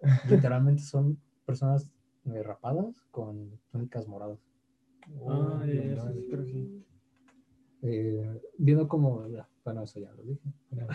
literalmente 0.28 0.82
son 0.82 1.18
personas 1.44 1.90
eh, 2.26 2.42
rapadas 2.42 2.94
con 3.10 3.50
túnicas 3.70 4.06
moradas. 4.08 4.38
Ah, 5.28 5.64
ya, 5.66 5.74
ya, 5.74 5.96
madre. 5.96 6.20
sí, 6.20 6.26
creo 6.30 6.44
que 6.44 6.50
sí. 6.50 6.84
Eh, 7.82 8.42
viendo 8.58 8.88
como, 8.88 9.26
bueno, 9.64 9.82
eso 9.82 10.00
ya 10.00 10.12
lo 10.12 10.22
dije. 10.22 10.48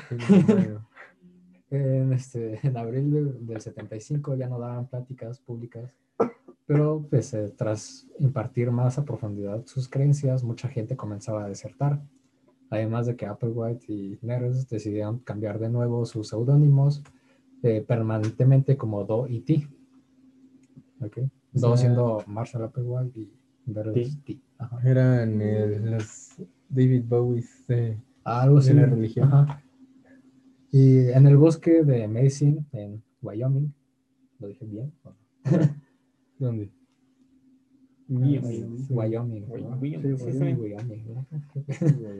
En, 1.73 2.11
este, 2.11 2.59
en 2.67 2.75
abril 2.75 3.11
de- 3.11 3.53
del 3.53 3.61
75 3.61 4.35
ya 4.35 4.49
no 4.49 4.59
daban 4.59 4.87
pláticas 4.87 5.39
públicas, 5.39 5.89
pero 6.65 7.07
pues, 7.09 7.33
eh, 7.33 7.49
tras 7.57 8.07
impartir 8.19 8.71
más 8.71 8.97
a 8.97 9.05
profundidad 9.05 9.65
sus 9.65 9.87
creencias, 9.87 10.43
mucha 10.43 10.67
gente 10.67 10.97
comenzaba 10.97 11.45
a 11.45 11.47
desertar. 11.47 12.01
Además 12.71 13.05
de 13.05 13.15
que 13.15 13.25
Applewhite 13.27 13.85
y 13.93 14.17
Neres 14.23 14.67
decidieron 14.67 15.19
cambiar 15.19 15.59
de 15.59 15.69
nuevo 15.69 16.05
sus 16.05 16.29
seudónimos 16.29 17.03
eh, 17.61 17.85
permanentemente 17.87 18.75
como 18.77 19.03
Do 19.03 19.27
y 19.27 19.41
T. 19.41 19.67
¿Ok? 21.01 21.17
Do 21.51 21.67
O 21.73 21.77
sea, 21.77 21.77
siendo 21.77 22.23
Marshall 22.25 22.63
Applewhite 22.63 23.19
y 23.19 23.31
Neres 23.67 24.17
T. 24.23 24.39
Ajá. 24.57 24.79
Eran 24.83 25.39
el- 25.41 25.91
los 25.91 26.31
David 26.69 27.03
Bowies 27.07 27.67
de... 27.67 27.97
Algo 28.23 28.57
así. 28.59 28.69
de 28.69 28.75
la 28.75 28.85
religión. 28.87 29.27
Ajá. 29.31 29.61
Y 30.71 31.09
en 31.09 31.27
el 31.27 31.35
bosque 31.37 31.83
de 31.83 32.07
Mason, 32.07 32.65
en 32.71 33.03
Wyoming, 33.21 33.73
¿lo 34.39 34.47
dije 34.47 34.65
bien? 34.65 34.93
¿Dónde? 36.39 36.71
Wyoming. 38.11 38.87
Wyoming. 38.89 39.45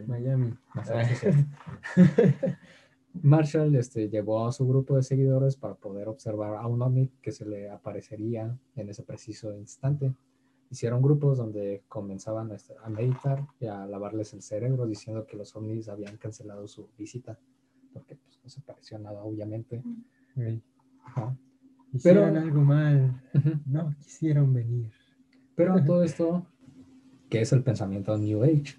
Miami. 0.07 0.53
Massachusetts. 0.73 1.37
Marshall 3.21 3.75
este, 3.75 4.09
llevó 4.09 4.47
a 4.47 4.51
su 4.53 4.65
grupo 4.65 4.95
de 4.95 5.03
seguidores 5.03 5.57
para 5.57 5.75
poder 5.75 6.07
observar 6.07 6.55
a 6.55 6.65
un 6.67 6.81
ovni 6.81 7.09
que 7.21 7.31
se 7.33 7.45
le 7.45 7.69
aparecería 7.69 8.57
en 8.75 8.89
ese 8.89 9.03
preciso 9.03 9.53
instante. 9.57 10.13
Hicieron 10.69 11.01
grupos 11.01 11.37
donde 11.37 11.83
comenzaban 11.89 12.51
a 12.83 12.89
meditar 12.89 13.45
y 13.59 13.65
a 13.65 13.85
lavarles 13.85 14.33
el 14.33 14.41
cerebro 14.41 14.85
diciendo 14.87 15.25
que 15.25 15.35
los 15.35 15.53
ovnis 15.57 15.89
habían 15.89 16.15
cancelado 16.15 16.65
su 16.69 16.87
visita 16.97 17.37
porque 17.91 18.15
pues, 18.15 18.39
no 18.41 18.49
se 18.49 18.61
pareció 18.61 18.97
nada, 18.97 19.21
obviamente. 19.21 19.83
Ey, 20.37 20.61
Ajá. 21.03 21.35
Hicieron 21.91 22.29
Pero- 22.33 22.41
algo 22.45 22.61
mal. 22.61 23.21
No 23.65 23.93
quisieron 23.97 24.53
venir. 24.53 24.91
Pero 25.63 25.85
todo 25.85 26.03
esto 26.03 26.45
que 27.29 27.41
es 27.41 27.53
el 27.53 27.63
pensamiento 27.63 28.17
New 28.17 28.43
Age. 28.43 28.75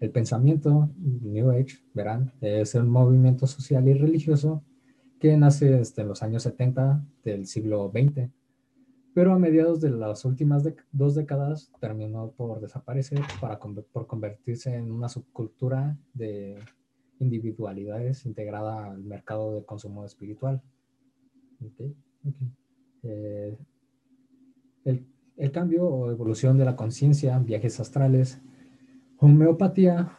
El 0.00 0.10
pensamiento 0.10 0.90
New 0.98 1.50
Age, 1.50 1.78
verán, 1.94 2.32
es 2.40 2.74
un 2.74 2.90
movimiento 2.90 3.46
social 3.46 3.88
y 3.88 3.94
religioso 3.94 4.62
que 5.18 5.36
nace 5.36 5.70
desde 5.70 6.04
los 6.04 6.22
años 6.22 6.42
70 6.42 7.02
del 7.24 7.46
siglo 7.46 7.90
XX, 7.90 8.28
pero 9.14 9.32
a 9.32 9.38
mediados 9.38 9.80
de 9.80 9.90
las 9.90 10.24
últimas 10.26 10.64
dec- 10.64 10.84
dos 10.92 11.14
décadas 11.14 11.70
terminó 11.80 12.32
por 12.32 12.60
desaparecer 12.60 13.20
para 13.40 13.58
por 13.58 14.06
convertirse 14.06 14.74
en 14.74 14.90
una 14.90 15.08
subcultura 15.08 15.96
de 16.12 16.58
individualidades 17.20 18.26
integrada 18.26 18.90
al 18.90 19.02
mercado 19.04 19.54
de 19.54 19.64
consumo 19.64 20.04
espiritual. 20.04 20.60
Ok. 21.64 21.92
Eh, 23.04 23.56
el, 24.84 25.50
cambio 25.52 25.86
o 25.86 26.10
evolución 26.10 26.58
de 26.58 26.64
la 26.64 26.76
conciencia, 26.76 27.38
viajes 27.38 27.80
astrales, 27.80 28.40
homeopatía, 29.18 30.12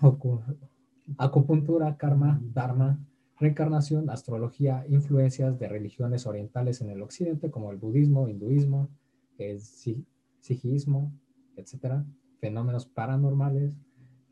acupuntura, 1.18 1.96
karma, 1.98 2.42
dharma, 2.54 3.00
reencarnación, 3.40 4.10
astrología, 4.10 4.86
influencias 4.90 5.60
de 5.60 5.68
religiones 5.68 6.26
orientales 6.26 6.82
en 6.82 6.90
el 6.90 7.02
occidente 7.02 7.52
como 7.52 7.72
el 7.72 7.78
budismo, 7.78 8.28
hinduismo, 8.28 8.90
el 9.38 9.60
si- 9.60 10.06
sijismo, 10.40 11.14
etcétera, 11.56 12.06
fenómenos 12.40 12.86
paranormales, 12.86 13.78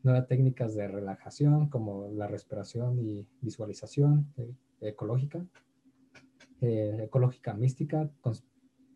nuevas 0.02 0.26
técnicas 0.26 0.74
de 0.74 0.88
relajación 0.88 1.68
como 1.68 2.08
la 2.08 2.26
respiración 2.26 2.98
y 2.98 3.26
visualización 3.40 4.26
eh, 4.36 4.52
ecológica, 4.80 5.44
eh, 6.60 7.04
ecológica 7.04 7.54
mística, 7.54 8.10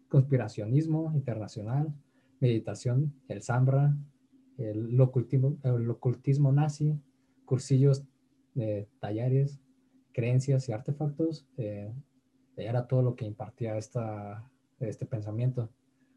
conspiracionismo 0.09 1.13
internacional, 1.15 1.95
meditación, 2.41 3.15
el 3.29 3.43
Zambra, 3.43 3.97
el 4.57 5.01
ocultismo, 5.01 5.59
el 5.63 5.89
ocultismo 5.91 6.53
nazi, 6.53 6.99
cursillos, 7.45 8.05
talleres, 8.99 9.61
creencias 10.13 10.69
y 10.69 10.73
artefactos, 10.73 11.47
eh, 11.59 11.93
era 12.57 12.89
todo 12.89 13.03
lo 13.03 13.15
que 13.15 13.25
impartía 13.25 13.77
esta, 13.77 14.51
este 14.81 15.07
pensamiento. 15.07 15.71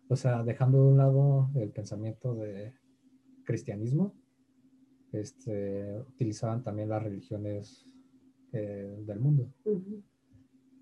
O 0.09 0.15
sea, 0.15 0.43
dejando 0.43 0.81
de 0.81 0.87
un 0.89 0.97
lado 0.97 1.51
el 1.53 1.69
pensamiento 1.69 2.33
de 2.33 2.73
cristianismo, 3.43 4.15
este, 5.11 5.99
utilizaban 5.99 6.63
también 6.63 6.89
las 6.89 7.03
religiones 7.03 7.85
eh, 8.53 9.03
del 9.05 9.19
mundo. 9.19 9.53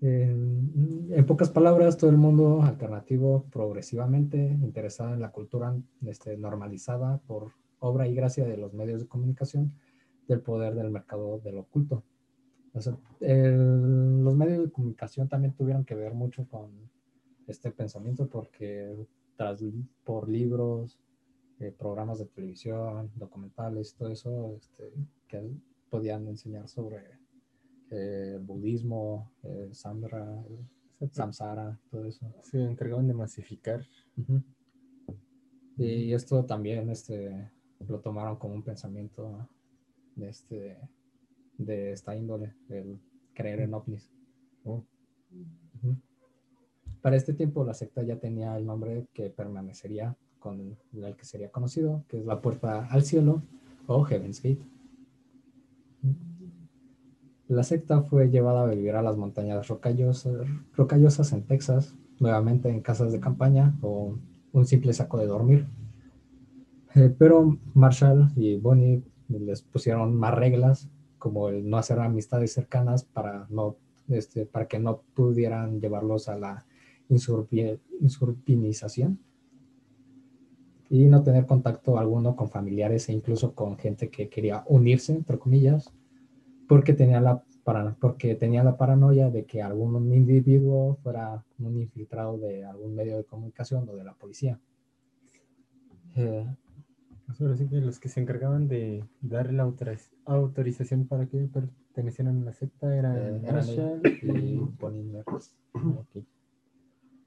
En, 0.02 1.08
en 1.12 1.26
pocas 1.26 1.50
palabras, 1.50 1.98
todo 1.98 2.08
el 2.10 2.16
mundo 2.16 2.62
alternativo 2.62 3.44
progresivamente 3.52 4.38
interesado 4.38 5.12
en 5.12 5.20
la 5.20 5.30
cultura 5.30 5.76
este, 6.06 6.36
normalizada 6.38 7.18
por 7.26 7.52
obra 7.80 8.08
y 8.08 8.14
gracia 8.14 8.44
de 8.46 8.56
los 8.56 8.72
medios 8.72 9.02
de 9.02 9.08
comunicación 9.08 9.72
del 10.26 10.40
poder 10.40 10.74
del 10.74 10.90
mercado 10.90 11.38
del 11.40 11.58
oculto. 11.58 12.02
O 12.72 12.80
sea, 12.80 12.96
el- 13.20 14.22
los 14.22 14.34
medios 14.36 14.64
de 14.64 14.70
comunicación 14.70 15.28
también 15.28 15.54
tuvieron 15.54 15.84
que 15.84 15.94
ver 15.94 16.14
mucho 16.14 16.46
con 16.48 16.70
este 17.46 17.70
pensamiento 17.70 18.28
porque 18.28 18.94
tras, 19.36 19.62
por 20.04 20.28
libros, 20.28 20.98
eh, 21.58 21.74
programas 21.76 22.18
de 22.20 22.26
televisión, 22.26 23.10
documentales, 23.16 23.94
todo 23.94 24.08
eso 24.08 24.54
este, 24.56 24.92
que 25.28 25.50
podían 25.90 26.26
enseñar 26.28 26.68
sobre 26.68 26.98
eh, 27.90 28.38
budismo, 28.40 29.32
el 29.42 29.74
samsara, 29.74 31.78
todo 31.90 32.06
eso. 32.06 32.32
Se 32.42 32.62
encargaban 32.62 33.08
de 33.08 33.14
masificar. 33.14 33.84
Y 35.76 36.12
esto 36.12 36.44
también 36.44 36.90
este, 36.90 37.50
lo 37.88 38.00
tomaron 38.00 38.36
como 38.36 38.54
un 38.54 38.62
pensamiento 38.62 39.48
de, 40.14 40.28
este, 40.28 40.78
de 41.58 41.92
esta 41.92 42.14
índole, 42.14 42.54
el 42.68 43.00
creer 43.32 43.60
en 43.60 43.74
ovnis. 43.74 44.10
Oh. 44.64 44.84
Para 47.00 47.16
este 47.16 47.32
tiempo 47.32 47.64
la 47.64 47.72
secta 47.72 48.02
ya 48.02 48.18
tenía 48.18 48.56
el 48.56 48.66
nombre 48.66 49.06
que 49.14 49.30
permanecería 49.30 50.16
con 50.38 50.76
el 50.92 51.16
que 51.16 51.24
sería 51.24 51.50
conocido, 51.50 52.04
que 52.08 52.18
es 52.18 52.26
la 52.26 52.40
puerta 52.40 52.86
al 52.86 53.02
cielo 53.02 53.42
o 53.86 54.04
Heaven's 54.04 54.42
Gate. 54.42 54.62
La 57.50 57.64
secta 57.64 58.00
fue 58.02 58.30
llevada 58.30 58.62
a 58.62 58.66
vivir 58.66 58.94
a 58.94 59.02
las 59.02 59.16
montañas 59.16 59.66
rocallosas, 59.66 61.32
en 61.32 61.42
Texas, 61.42 61.96
nuevamente 62.20 62.68
en 62.68 62.80
casas 62.80 63.10
de 63.10 63.18
campaña 63.18 63.76
o 63.82 64.14
un 64.52 64.66
simple 64.66 64.92
saco 64.92 65.18
de 65.18 65.26
dormir. 65.26 65.66
Eh, 66.94 67.12
pero 67.18 67.58
Marshall 67.74 68.28
y 68.36 68.56
Bonnie 68.56 69.02
les 69.28 69.62
pusieron 69.62 70.14
más 70.14 70.32
reglas, 70.32 70.88
como 71.18 71.48
el 71.48 71.68
no 71.68 71.76
hacer 71.76 71.98
amistades 71.98 72.52
cercanas 72.52 73.02
para, 73.02 73.48
no, 73.50 73.74
este, 74.06 74.46
para 74.46 74.68
que 74.68 74.78
no 74.78 75.02
pudieran 75.14 75.80
llevarlos 75.80 76.28
a 76.28 76.38
la 76.38 76.64
insurbinización 77.08 79.18
y 80.88 81.06
no 81.06 81.24
tener 81.24 81.46
contacto 81.46 81.98
alguno 81.98 82.36
con 82.36 82.48
familiares 82.48 83.08
e 83.08 83.12
incluso 83.12 83.56
con 83.56 83.76
gente 83.76 84.08
que 84.08 84.28
quería 84.28 84.62
unirse, 84.68 85.16
entre 85.16 85.36
comillas, 85.36 85.92
porque 86.70 86.92
tenía 86.92 87.20
la, 87.20 87.42
para, 87.64 87.96
porque 87.96 88.36
tenía 88.36 88.62
la 88.62 88.76
paranoia 88.76 89.28
de 89.28 89.44
que 89.44 89.60
algún 89.60 90.14
individuo 90.14 90.94
fuera 91.02 91.44
un 91.58 91.76
infiltrado 91.76 92.38
de 92.38 92.64
algún 92.64 92.94
medio 92.94 93.16
de 93.16 93.24
comunicación 93.24 93.88
o 93.88 93.96
de 93.96 94.04
la 94.04 94.14
policía. 94.14 94.56
Eh, 96.14 96.46
sí 97.56 97.66
que 97.68 97.80
los 97.80 97.98
que 97.98 98.08
se 98.08 98.20
encargaban 98.20 98.68
de 98.68 99.04
darle 99.20 99.54
la 99.54 99.66
autoriz- 99.66 100.12
autorización 100.26 101.08
para 101.08 101.26
que 101.26 101.38
pertenecieran 101.48 102.42
a 102.42 102.44
la 102.44 102.52
secta 102.52 102.96
eran 102.96 103.16
eh, 103.16 103.40
eran 103.42 103.54
Marshall 103.66 104.02
y 104.22 104.60
Bonnie 104.78 105.02
Mertz. 105.02 105.56
Ok. 105.74 106.24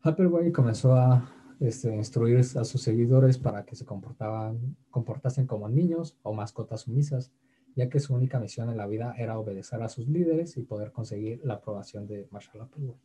Applewhite 0.03 0.53
comenzó 0.53 0.95
a 0.95 1.30
este, 1.60 1.94
instruir 1.94 2.38
a 2.40 2.64
sus 2.64 2.82
seguidores 2.82 3.38
para 3.38 3.65
que 3.65 3.76
se 3.76 3.84
comportaban, 3.84 4.78
comportasen 4.90 5.48
como 5.48 5.68
niños 5.68 6.18
o 6.24 6.32
mascotas 6.32 6.82
sumisas, 6.82 7.30
ya 7.76 7.90
que 7.90 8.00
su 8.00 8.14
única 8.14 8.40
misión 8.40 8.70
en 8.70 8.78
la 8.78 8.88
vida 8.88 9.16
era 9.18 9.38
obedecer 9.40 9.82
a 9.82 9.90
sus 9.90 10.08
líderes 10.08 10.58
y 10.58 10.64
poder 10.64 10.91
conseguir 10.91 11.41
la 11.44 11.56
aprobación 11.56 12.08
de 12.08 12.28
Marshall 12.32 12.62
Applewhite. 12.62 13.00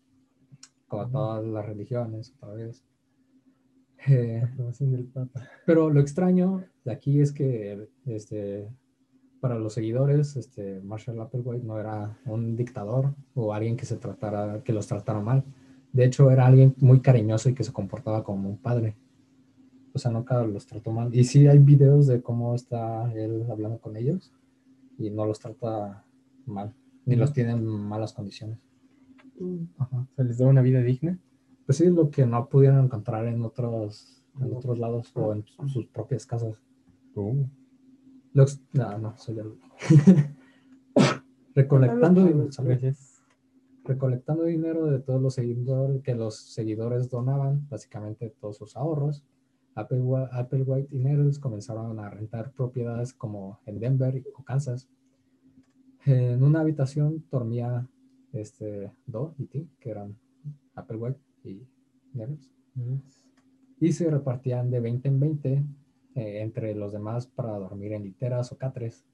Como 0.86 1.08
todas 1.08 1.44
las 1.44 1.66
religiones, 1.66 2.34
otra 2.36 2.54
vez. 2.54 2.84
Eh, 4.06 4.40
la 4.42 4.48
aprobación 4.48 4.92
del 4.92 5.04
Papa. 5.06 5.42
pero 5.66 5.90
lo 5.90 6.00
extraño 6.00 6.64
de 6.84 6.92
aquí 6.92 7.20
es 7.20 7.32
que 7.32 7.88
este, 8.06 8.68
para 9.40 9.58
los 9.58 9.74
seguidores, 9.74 10.36
este, 10.36 10.80
Marshall 10.82 11.20
Applewhite 11.20 11.64
no 11.64 11.78
era 11.78 12.18
un 12.26 12.54
dictador 12.54 13.14
o 13.34 13.52
alguien 13.52 13.76
que, 13.76 13.86
se 13.86 13.96
tratara, 13.96 14.62
que 14.62 14.72
los 14.72 14.86
tratara 14.86 15.20
mal. 15.20 15.44
De 15.92 16.04
hecho, 16.04 16.30
era 16.30 16.46
alguien 16.46 16.74
muy 16.78 17.00
cariñoso 17.00 17.48
y 17.48 17.54
que 17.54 17.64
se 17.64 17.72
comportaba 17.72 18.22
como 18.22 18.48
un 18.48 18.58
padre. 18.58 18.96
O 19.94 19.98
sea, 19.98 20.10
nunca 20.10 20.42
los 20.44 20.66
trató 20.66 20.92
mal. 20.92 21.12
Y 21.14 21.24
sí 21.24 21.46
hay 21.46 21.58
videos 21.58 22.06
de 22.06 22.22
cómo 22.22 22.54
está 22.54 23.12
él 23.14 23.46
hablando 23.50 23.78
con 23.78 23.96
ellos 23.96 24.32
y 24.98 25.10
no 25.10 25.24
los 25.24 25.38
trata 25.38 26.04
mal, 26.46 26.74
ni 27.06 27.16
los 27.16 27.32
tiene 27.32 27.52
en 27.52 27.64
malas 27.64 28.12
condiciones. 28.12 28.58
Mm. 29.38 29.64
Ajá. 29.78 30.06
Sea, 30.14 30.24
les 30.24 30.38
daba 30.38 30.50
una 30.50 30.62
vida 30.62 30.82
digna. 30.82 31.18
Pues 31.64 31.78
sí, 31.78 31.86
lo 31.86 32.10
que 32.10 32.26
no 32.26 32.48
pudieron 32.48 32.84
encontrar 32.84 33.26
en 33.26 33.42
otros, 33.44 34.22
en 34.40 34.54
otros 34.54 34.78
lados 34.78 35.10
o 35.14 35.32
en 35.32 35.44
sus 35.68 35.86
propias 35.86 36.26
casas. 36.26 36.56
Uh, 37.14 37.46
no, 38.32 38.98
no, 38.98 39.16
soy 39.16 39.36
yo. 39.36 39.56
recolectando, 41.54 42.48
recolectando 43.84 44.44
dinero 44.44 44.86
de 44.86 45.00
todos 45.00 45.20
los 45.20 45.34
seguidores 45.34 46.02
que 46.02 46.14
los 46.14 46.36
seguidores 46.36 47.10
donaban, 47.10 47.66
básicamente 47.68 48.34
todos 48.40 48.56
sus 48.56 48.76
ahorros. 48.76 49.24
Applewhite, 49.78 50.28
Applewhite 50.32 50.88
y 50.94 50.98
Nettles 50.98 51.38
comenzaron 51.38 51.98
a 52.00 52.10
rentar 52.10 52.52
propiedades 52.52 53.12
como 53.12 53.60
en 53.66 53.78
Denver 53.78 54.22
o 54.34 54.42
Kansas. 54.42 54.88
En 56.04 56.42
una 56.42 56.60
habitación 56.60 57.24
dormía 57.30 57.86
este, 58.32 58.92
Do 59.06 59.34
y 59.38 59.46
T, 59.46 59.66
que 59.80 59.90
eran 59.90 60.16
Applewhite 60.74 61.20
y 61.44 61.62
Nettles 62.14 62.50
y 63.80 63.92
se 63.92 64.10
repartían 64.10 64.70
de 64.70 64.80
20 64.80 65.08
en 65.08 65.20
20 65.20 65.52
eh, 65.52 65.64
entre 66.14 66.74
los 66.74 66.92
demás 66.92 67.26
para 67.26 67.58
dormir 67.58 67.92
en 67.92 68.04
literas 68.04 68.50
o 68.52 68.58
catres. 68.58 69.04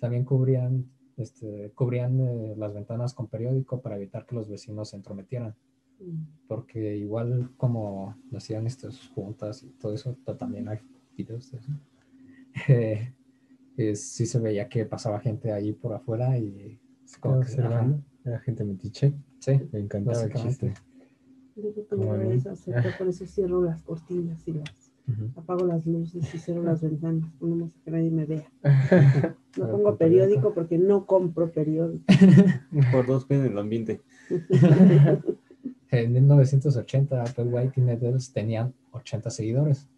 También 0.00 0.24
cubrían, 0.24 0.90
este, 1.16 1.70
cubrían 1.74 2.20
eh, 2.20 2.54
las 2.56 2.74
ventanas 2.74 3.14
con 3.14 3.28
periódico 3.28 3.80
para 3.80 3.96
evitar 3.96 4.26
que 4.26 4.34
los 4.34 4.48
vecinos 4.48 4.90
se 4.90 4.96
entrometieran, 4.96 5.54
Mm. 5.54 5.69
Porque 6.48 6.96
igual 6.96 7.50
como 7.56 8.16
hacían 8.36 8.66
estas 8.66 8.98
juntas 9.14 9.62
y 9.62 9.68
todo 9.80 9.94
eso, 9.94 10.16
ta- 10.24 10.36
también 10.36 10.68
hay 10.68 10.78
videos 11.16 11.50
de 11.50 11.58
eso. 11.58 11.72
Eh, 12.68 13.12
eh, 13.76 13.94
sí 13.96 14.26
se 14.26 14.38
veía 14.38 14.68
que 14.68 14.84
pasaba 14.84 15.20
gente 15.20 15.52
ahí 15.52 15.72
por 15.72 15.92
afuera 15.94 16.36
y 16.38 16.78
como 17.20 17.40
que, 17.40 17.52
Era 18.24 18.38
gente 18.40 18.64
metiche. 18.64 19.14
sí, 19.38 19.60
Me 19.72 19.80
encantaba 19.80 20.22
el 20.22 20.32
chiste. 20.34 20.74
Digo 21.56 21.74
que 21.74 21.82
Como 21.84 22.04
no 22.04 22.12
a 22.12 22.16
mí. 22.16 22.24
debes 22.24 22.46
hacer, 22.46 22.74
por 22.98 23.08
eso 23.08 23.26
cierro 23.34 23.62
las 23.62 23.82
cortinas 23.82 24.46
y 24.46 24.52
las 24.52 24.90
Apago 25.36 25.66
las 25.66 25.86
luces 25.86 26.34
y 26.34 26.38
cierro 26.38 26.62
las 26.62 26.82
ventanas, 26.82 27.28
no 27.40 27.56
más 27.56 27.72
que 27.84 27.90
nadie 27.90 28.10
me 28.10 28.24
vea. 28.26 28.44
No 29.56 29.64
Ah, 29.64 29.68
pongo 29.72 29.96
periódico 29.96 30.54
porque 30.54 30.78
no 30.78 31.06
compro 31.06 31.50
periódico. 31.50 32.04
Por 32.92 33.04
dos 33.06 33.24
cuidan 33.26 33.46
el 33.46 33.58
ambiente. 33.58 34.00
En 35.90 36.12
1980, 36.12 37.22
Applewhite 37.22 37.80
y 37.80 37.82
Nettles 37.82 38.32
tenían 38.32 38.74
80 38.92 39.30
seguidores. 39.30 39.88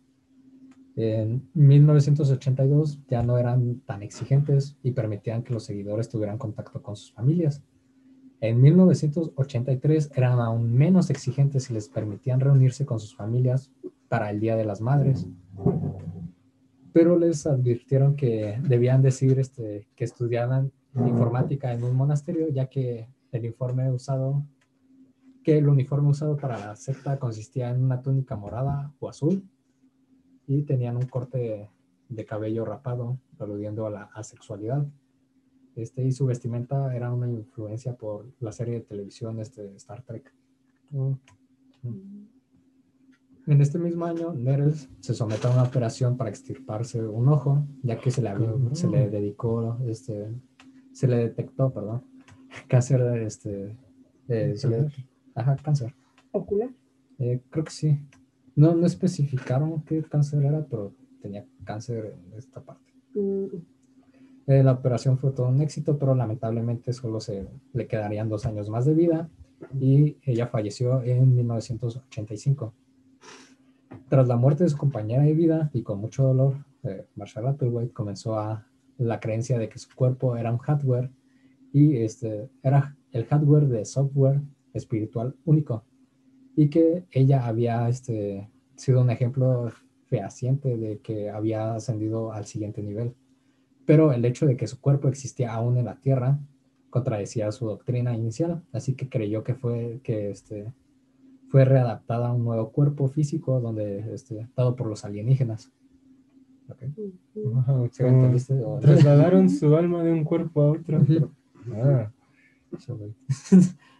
En 0.97 1.48
1982 1.55 3.01
ya 3.09 3.23
no 3.23 3.39
eran 3.39 3.81
tan 3.81 4.02
exigentes 4.02 4.77
y 4.82 4.93
permitían 4.93 5.43
que 5.43 5.55
los 5.55 5.64
seguidores 5.64 6.09
tuvieran 6.09 6.39
contacto 6.39 6.82
con 6.82 6.97
sus 6.97 7.12
familias. 7.12 7.62
En 8.40 8.60
1983 8.60 10.10
eran 10.16 10.40
aún 10.40 10.73
menos 10.73 11.10
exigentes 11.10 11.70
y 11.70 11.74
les 11.74 11.89
permitían 11.89 12.40
reunirse 12.40 12.85
con 12.85 12.98
sus 12.98 13.14
familias 13.14 13.70
para 14.09 14.31
el 14.31 14.40
Día 14.40 14.56
de 14.56 14.64
las 14.64 14.81
Madres. 14.81 15.27
Pero 16.93 17.19
les 17.19 17.47
advirtieron 17.47 18.16
que 18.16 18.59
debían 18.66 19.01
decir 19.01 19.39
este, 19.39 19.86
que 19.94 20.05
estudiaban 20.05 20.73
informática 20.94 21.73
en 21.73 21.85
un 21.85 21.94
monasterio, 21.94 22.48
ya 22.48 22.66
que 22.66 23.09
el 23.31 23.44
informe 23.44 23.90
usado 23.90 24.44
que 25.43 25.59
el 25.59 25.69
uniforme 25.69 26.09
usado 26.10 26.36
para 26.36 26.59
la 26.59 26.77
secta 26.77 27.19
consistía 27.19 27.70
en 27.70 27.82
una 27.82 28.01
túnica 28.02 28.36
morada 28.36 28.93
o 29.01 29.09
azul 29.09 29.43
y 30.47 30.62
tenían 30.62 30.97
un 30.97 31.06
corte 31.06 31.69
de 32.09 32.24
cabello 32.24 32.64
rapado, 32.64 33.19
aludiendo 33.39 33.86
a 33.86 33.90
la 33.90 34.02
asexualidad. 34.14 34.86
Este, 35.74 36.05
y 36.05 36.12
su 36.12 36.27
vestimenta 36.27 36.94
era 36.94 37.12
una 37.12 37.28
influencia 37.31 37.97
por 37.97 38.27
la 38.40 38.52
serie 38.52 38.74
de 38.74 38.81
televisión 38.82 39.40
este, 39.40 39.74
Star 39.77 40.02
Trek. 40.02 40.32
En 43.47 43.60
este 43.60 43.78
mismo 43.78 44.05
año, 44.05 44.32
Nettles 44.35 44.89
se 45.01 45.14
sometió 45.14 45.51
a 45.51 45.55
una 45.55 45.62
operación 45.64 46.16
para 46.16 46.31
extirparse 46.31 47.02
un 47.02 47.28
ojo, 47.28 47.66
ya 47.82 47.98
que 47.98 48.10
se 48.10 48.23
le, 48.23 48.28
había- 48.28 48.52
se 48.74 48.86
le 48.89 49.10
dedicó, 49.10 49.78
este, 49.89 50.28
se 50.93 51.09
le 51.09 51.16
detectó, 51.16 51.73
perdón, 51.73 52.05
cáncer, 52.69 53.01
este, 53.23 53.77
eh, 54.28 54.52
se 54.56 54.69
le- 54.69 54.77
ajá, 55.35 55.57
cáncer. 55.57 55.95
¿Ocular? 56.33 56.71
Eh, 57.19 57.41
creo 57.51 57.65
que 57.65 57.71
sí. 57.71 57.99
No, 58.55 58.75
no 58.75 58.87
especificaron 58.87 59.83
qué 59.83 60.03
cáncer 60.03 60.45
era, 60.45 60.65
pero 60.65 60.93
tenía 61.21 61.47
cáncer 61.65 62.17
en 62.27 62.39
esta 62.39 62.61
parte. 62.61 62.93
Mm, 63.15 63.47
Eh, 64.49 64.63
la 64.65 64.73
operación 64.73 65.19
fue 65.19 65.31
todo 65.31 65.47
un 65.47 65.61
éxito, 65.61 65.97
pero 65.97 66.17
lamentablemente 66.17 66.93
solo 66.93 67.21
se 67.21 67.47
le 67.73 67.87
quedarían 67.87 68.29
dos 68.29 68.45
años 68.45 68.69
más 68.69 68.85
de 68.85 68.93
vida 68.93 69.31
y 69.81 70.17
ella 70.25 70.49
falleció 70.49 71.01
en 71.05 71.35
1985. 71.37 72.75
Tras 74.09 74.27
la 74.27 74.37
muerte 74.37 74.65
de 74.65 74.71
su 74.71 74.77
compañera 74.77 75.23
de 75.23 75.33
vida 75.33 75.71
y 75.73 75.83
con 75.83 76.01
mucho 76.01 76.25
dolor, 76.25 76.57
eh, 76.83 77.07
Marshall 77.15 77.47
Applewhite 77.47 77.93
comenzó 77.93 78.37
a 78.37 78.67
la 78.99 79.21
creencia 79.21 79.59
de 79.59 79.69
que 79.69 79.79
su 79.79 79.95
cuerpo 79.95 80.37
era 80.37 80.51
un 80.51 80.59
hardware 80.59 81.11
y 81.73 81.99
este 81.99 82.51
era 82.65 82.97
el 83.13 83.25
hardware 83.27 83.69
de 83.69 83.85
software 83.85 84.41
espiritual 84.74 85.35
único 85.44 85.85
y 86.57 86.69
que 86.69 87.05
ella 87.11 87.47
había 87.47 87.89
este, 87.89 88.49
sido 88.77 89.01
un 89.01 89.11
ejemplo 89.11 89.70
fehaciente 90.09 90.77
de 90.77 90.99
que 90.99 91.31
había 91.31 91.74
ascendido 91.74 92.32
al 92.32 92.44
siguiente 92.44 92.82
nivel. 92.82 93.15
Pero 93.86 94.12
el 94.12 94.24
hecho 94.24 94.47
de 94.47 94.57
que 94.57 94.66
su 94.66 94.81
cuerpo 94.81 95.09
existía 95.09 95.55
aún 95.55 95.78
en 95.78 95.86
la 95.86 95.97
Tierra 95.97 96.39
contradecía 96.90 97.51
su 97.53 97.66
doctrina 97.66 98.15
inicial, 98.15 98.62
así 98.73 98.94
que 98.94 99.09
creyó 99.09 99.43
que 99.43 99.55
fue 99.55 100.01
que 100.03 100.31
este, 100.31 100.73
fue 101.49 101.65
readaptada 101.65 102.28
a 102.28 102.32
un 102.32 102.44
nuevo 102.44 102.70
cuerpo 102.70 103.09
físico 103.09 103.61
donde 103.61 104.15
este, 104.15 104.49
dado 104.55 104.77
por 104.77 104.86
los 104.86 105.05
alienígenas. 105.05 105.73
Trasladaron 108.81 109.49
su 109.49 109.74
alma 109.74 110.03
de 110.03 110.12
un 110.12 110.24
cuerpo 110.24 110.62
a 110.62 110.73
otro. 110.73 111.01
Ah. 111.74 112.11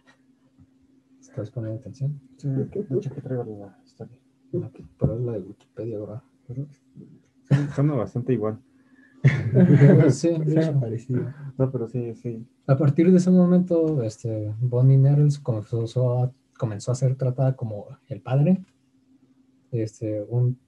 ¿Estás 1.33 1.49
poniendo 1.49 1.79
atención? 1.79 2.21
Sí, 2.37 2.47
de 2.47 2.63
hecho 2.95 3.11
que 3.11 3.19
traigo 3.19 3.43
la 3.43 3.75
historia. 3.83 4.15
Ok, 4.53 4.81
Pero 4.99 5.15
es 5.15 5.21
la 5.21 5.31
de 5.31 5.39
Wikipedia, 5.39 5.97
¿verdad? 5.97 6.21
Sí, 6.45 6.67
Suena 7.73 7.95
bastante 7.95 8.33
igual. 8.33 8.59
sí, 10.11 10.29
parecido. 10.79 11.33
No, 11.57 11.71
pero 11.71 11.87
sí, 11.87 12.13
sí. 12.13 12.45
A 12.67 12.77
partir 12.77 13.09
de 13.09 13.17
ese 13.17 13.31
momento, 13.31 14.03
este, 14.03 14.53
Bonnie 14.61 14.95
Nettles 14.95 15.39
comenzó 15.39 16.19
a, 16.19 16.31
comenzó 16.55 16.91
a 16.91 16.95
ser 16.95 17.15
tratada 17.15 17.55
como 17.55 17.87
el 18.09 18.21
padre, 18.21 18.63
este, 19.71 20.21
un 20.29 20.59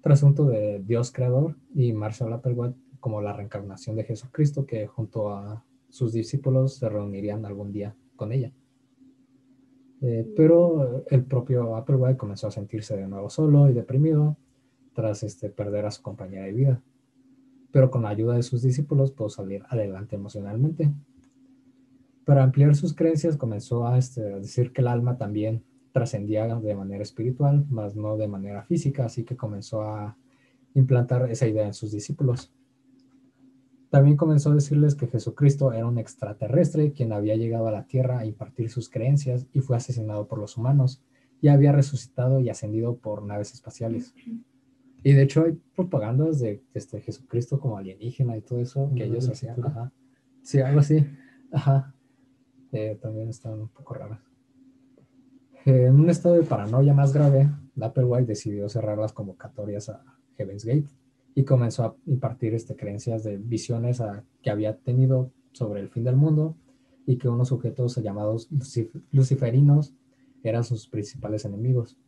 trasunto 0.00 0.46
de 0.46 0.82
Dios 0.82 1.12
creador, 1.12 1.56
y 1.74 1.92
Marshall 1.92 2.32
Applewhite 2.32 2.78
como 3.00 3.20
la 3.20 3.34
reencarnación 3.34 3.96
de 3.96 4.04
Jesucristo, 4.04 4.64
que 4.64 4.86
junto 4.86 5.28
a 5.28 5.62
sus 5.90 6.14
discípulos 6.14 6.76
se 6.76 6.88
reunirían 6.88 7.44
algún 7.44 7.70
día 7.70 7.94
con 8.16 8.32
ella. 8.32 8.54
Eh, 10.02 10.30
pero 10.36 11.04
el 11.08 11.24
propio 11.24 11.74
Applewhite 11.76 12.18
comenzó 12.18 12.48
a 12.48 12.50
sentirse 12.50 12.96
de 12.96 13.08
nuevo 13.08 13.30
solo 13.30 13.68
y 13.70 13.72
deprimido 13.72 14.36
tras 14.92 15.22
este, 15.22 15.48
perder 15.48 15.86
a 15.86 15.90
su 15.90 16.02
compañera 16.02 16.44
de 16.44 16.52
vida. 16.52 16.82
Pero 17.70 17.90
con 17.90 18.02
la 18.02 18.10
ayuda 18.10 18.36
de 18.36 18.42
sus 18.42 18.62
discípulos 18.62 19.12
pudo 19.12 19.28
salir 19.28 19.62
adelante 19.68 20.16
emocionalmente. 20.16 20.90
Para 22.24 22.42
ampliar 22.42 22.74
sus 22.74 22.94
creencias 22.94 23.36
comenzó 23.36 23.86
a, 23.86 23.98
este, 23.98 24.22
a 24.22 24.38
decir 24.38 24.72
que 24.72 24.80
el 24.80 24.88
alma 24.88 25.16
también 25.16 25.62
trascendía 25.92 26.46
de 26.56 26.74
manera 26.74 27.02
espiritual, 27.02 27.64
más 27.70 27.96
no 27.96 28.16
de 28.16 28.28
manera 28.28 28.62
física, 28.62 29.06
así 29.06 29.24
que 29.24 29.36
comenzó 29.36 29.82
a 29.82 30.16
implantar 30.74 31.30
esa 31.30 31.46
idea 31.46 31.66
en 31.66 31.74
sus 31.74 31.92
discípulos. 31.92 32.52
También 33.90 34.16
comenzó 34.16 34.50
a 34.50 34.54
decirles 34.54 34.94
que 34.94 35.06
Jesucristo 35.06 35.72
era 35.72 35.86
un 35.86 35.98
extraterrestre 35.98 36.92
quien 36.92 37.12
había 37.12 37.36
llegado 37.36 37.68
a 37.68 37.72
la 37.72 37.86
Tierra 37.86 38.18
a 38.18 38.26
impartir 38.26 38.68
sus 38.68 38.88
creencias 38.90 39.46
y 39.52 39.60
fue 39.60 39.76
asesinado 39.76 40.26
por 40.26 40.38
los 40.38 40.56
humanos 40.56 41.02
y 41.40 41.48
había 41.48 41.72
resucitado 41.72 42.40
y 42.40 42.48
ascendido 42.48 42.96
por 42.96 43.22
naves 43.22 43.54
espaciales. 43.54 44.14
Y 45.04 45.12
de 45.12 45.22
hecho 45.22 45.44
hay 45.44 45.60
propagandas 45.76 46.40
de 46.40 46.62
este, 46.74 47.00
Jesucristo 47.00 47.60
como 47.60 47.78
alienígena 47.78 48.36
y 48.36 48.40
todo 48.40 48.60
eso 48.60 48.90
que 48.94 49.04
ellos 49.04 49.28
hacían. 49.28 49.64
Ajá. 49.64 49.92
Sí, 50.42 50.60
algo 50.60 50.80
así. 50.80 51.06
Ajá. 51.52 51.94
Eh, 52.72 52.98
también 53.00 53.28
están 53.28 53.60
un 53.60 53.68
poco 53.68 53.94
raras. 53.94 54.20
Eh, 55.64 55.86
en 55.86 56.00
un 56.00 56.10
estado 56.10 56.34
de 56.34 56.42
paranoia 56.42 56.92
más 56.92 57.12
grave, 57.12 57.48
Applewhite 57.80 58.26
decidió 58.26 58.68
cerrar 58.68 58.98
las 58.98 59.12
convocatorias 59.12 59.88
a 59.88 60.02
Heaven's 60.36 60.64
Gate 60.64 60.88
y 61.36 61.44
comenzó 61.44 61.84
a 61.84 61.96
impartir 62.06 62.54
este, 62.54 62.74
creencias 62.74 63.22
de 63.22 63.36
visiones 63.36 64.02
que 64.42 64.50
había 64.50 64.78
tenido 64.78 65.30
sobre 65.52 65.82
el 65.82 65.90
fin 65.90 66.02
del 66.02 66.16
mundo 66.16 66.56
y 67.04 67.18
que 67.18 67.28
unos 67.28 67.48
sujetos 67.48 67.94
llamados 67.98 68.50
lucif- 68.50 68.90
luciferinos 69.12 69.94
eran 70.42 70.64
sus 70.64 70.88
principales 70.88 71.44
enemigos, 71.44 71.98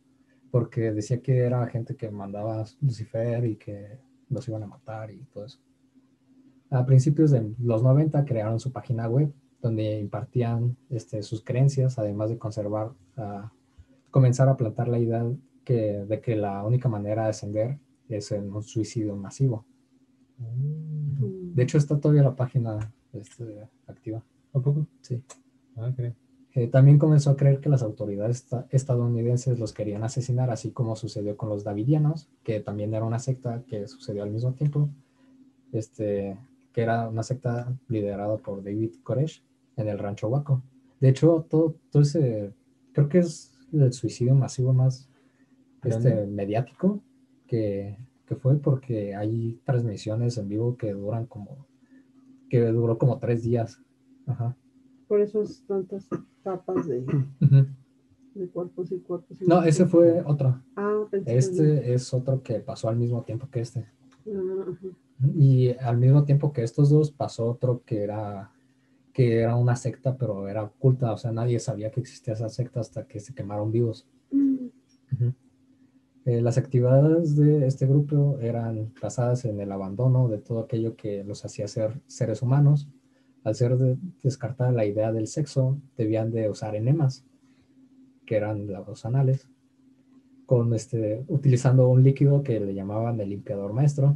porque 0.49 0.91
decía 0.91 1.21
que 1.21 1.37
era 1.37 1.67
gente 1.67 1.95
que 1.95 2.09
mandaba 2.09 2.61
a 2.61 2.65
Lucifer 2.81 3.45
y 3.45 3.55
que 3.55 3.99
los 4.29 4.47
iban 4.47 4.63
a 4.63 4.67
matar 4.67 5.11
y 5.11 5.19
todo 5.25 5.45
eso. 5.45 5.59
A 6.71 6.83
principios 6.87 7.29
de 7.29 7.53
los 7.59 7.83
90 7.83 8.25
crearon 8.25 8.59
su 8.59 8.71
página 8.71 9.07
web 9.07 9.31
donde 9.61 9.99
impartían 9.99 10.75
este, 10.89 11.21
sus 11.21 11.43
creencias, 11.43 11.99
además 11.99 12.31
de 12.31 12.39
conservar, 12.39 12.93
ah, 13.15 13.51
comenzar 14.09 14.49
a 14.49 14.57
plantar 14.57 14.87
la 14.87 14.97
idea 14.97 15.23
que, 15.63 16.03
de 16.07 16.19
que 16.19 16.35
la 16.35 16.65
única 16.65 16.89
manera 16.89 17.25
de 17.25 17.29
ascender 17.29 17.77
es 18.09 18.31
en 18.31 18.53
un 18.53 18.63
suicidio 18.63 19.15
masivo. 19.15 19.65
mm. 20.37 21.53
De 21.55 21.63
hecho, 21.63 21.77
está 21.77 21.99
todavía 21.99 22.23
la 22.23 22.35
página 22.35 22.91
este, 23.13 23.67
activa. 23.87 24.23
¿A 24.53 24.59
poco? 24.59 24.85
Sí. 25.01 25.21
Ah, 25.75 25.91
creo. 25.95 26.13
Eh, 26.55 26.67
también 26.67 26.97
comenzó 26.97 27.29
a 27.31 27.35
creer 27.37 27.59
que 27.59 27.69
las 27.69 27.83
autoridades 27.83 28.37
esta- 28.37 28.65
estadounidenses 28.71 29.59
los 29.59 29.71
querían 29.73 30.03
asesinar, 30.03 30.49
así 30.49 30.71
como 30.71 30.95
sucedió 30.95 31.37
con 31.37 31.49
los 31.49 31.63
davidianos, 31.63 32.27
que 32.43 32.59
también 32.59 32.93
era 32.93 33.05
una 33.05 33.19
secta 33.19 33.63
que 33.67 33.87
sucedió 33.87 34.23
al 34.23 34.31
mismo 34.31 34.53
tiempo, 34.53 34.89
este, 35.71 36.37
que 36.73 36.81
era 36.81 37.07
una 37.07 37.23
secta 37.23 37.71
liderada 37.87 38.37
por 38.37 38.63
David 38.63 38.93
Koresh 39.03 39.43
en 39.77 39.87
el 39.89 39.99
rancho 39.99 40.27
Waco. 40.27 40.63
De 40.99 41.09
hecho, 41.09 41.45
todo, 41.49 41.75
todo 41.91 42.01
ese, 42.01 42.51
creo 42.93 43.07
que 43.09 43.19
es 43.19 43.51
el 43.71 43.93
suicidio 43.93 44.33
masivo 44.33 44.73
más 44.73 45.07
este, 45.83 46.25
mediático 46.25 46.99
que, 47.49 47.97
que 48.27 48.35
fue 48.35 48.57
porque 48.57 49.15
hay 49.15 49.59
transmisiones 49.65 50.37
en 50.37 50.47
vivo 50.47 50.77
que 50.77 50.93
duran 50.93 51.25
como, 51.25 51.65
que 52.49 52.63
duró 52.67 52.97
como 52.97 53.17
tres 53.17 53.43
días. 53.43 53.81
Ajá. 54.27 54.55
Por 55.07 55.19
eso 55.21 55.41
es 55.41 55.63
tantas 55.65 56.07
etapas 56.41 56.87
de, 56.87 57.03
de 58.35 58.47
cuerpos 58.49 58.91
y 58.91 58.99
cuerpos. 58.99 59.41
y 59.41 59.45
No, 59.45 59.63
ese 59.63 59.87
fue 59.87 60.21
otro. 60.23 60.61
Ah, 60.75 61.05
que 61.11 61.23
Este 61.25 61.93
es 61.93 62.13
otro 62.13 62.43
que 62.43 62.59
pasó 62.59 62.87
al 62.89 62.97
mismo 62.97 63.23
tiempo 63.23 63.49
que 63.49 63.61
este. 63.61 63.87
Ah. 64.27 64.65
Y 65.35 65.69
al 65.79 65.97
mismo 65.97 66.23
tiempo 66.23 66.53
que 66.53 66.63
estos 66.63 66.91
dos 66.91 67.11
pasó 67.11 67.45
otro 67.49 67.81
que 67.85 68.03
era 68.03 68.51
que 69.11 69.39
era 69.41 69.55
una 69.55 69.75
secta, 69.75 70.15
pero 70.15 70.47
era 70.47 70.63
oculta, 70.63 71.11
o 71.11 71.17
sea, 71.17 71.31
nadie 71.31 71.59
sabía 71.59 71.91
que 71.91 71.99
existía 71.99 72.35
esa 72.35 72.47
secta 72.47 72.79
hasta 72.79 73.05
que 73.05 73.19
se 73.19 73.33
quemaron 73.33 73.71
vivos. 73.71 74.07
Mm, 74.31 74.67
Ujú. 75.13 75.33
Eh, 76.29 76.43
las 76.43 76.59
actividades 76.59 77.35
de 77.35 77.65
este 77.65 77.87
grupo 77.87 78.37
eran 78.39 78.93
basadas 79.01 79.45
en 79.45 79.59
el 79.61 79.71
abandono 79.71 80.27
de 80.27 80.37
todo 80.37 80.59
aquello 80.59 80.95
que 80.95 81.23
los 81.23 81.43
hacía 81.43 81.67
ser 81.67 81.99
seres 82.05 82.43
humanos. 82.43 82.87
Al 83.43 83.55
ser 83.55 83.75
de- 83.77 83.97
descartada 84.21 84.71
la 84.71 84.85
idea 84.85 85.11
del 85.11 85.25
sexo, 85.25 85.79
debían 85.97 86.29
de 86.29 86.47
usar 86.47 86.75
enemas, 86.75 87.25
que 88.27 88.35
eran 88.35 88.67
los 88.67 89.05
anales, 89.05 89.49
con 90.45 90.71
este, 90.75 91.25
utilizando 91.29 91.89
un 91.89 92.03
líquido 92.03 92.43
que 92.43 92.59
le 92.59 92.75
llamaban 92.75 93.19
el 93.19 93.29
limpiador 93.29 93.73
maestro, 93.73 94.15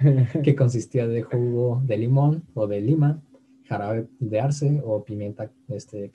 que 0.42 0.56
consistía 0.56 1.06
de 1.06 1.22
jugo 1.22 1.80
de 1.84 1.98
limón 1.98 2.42
o 2.54 2.66
de 2.66 2.80
lima, 2.80 3.22
jarabe 3.66 4.08
de 4.18 4.40
arce 4.40 4.82
o 4.84 5.04
pimienta 5.04 5.52
este, 5.68 6.10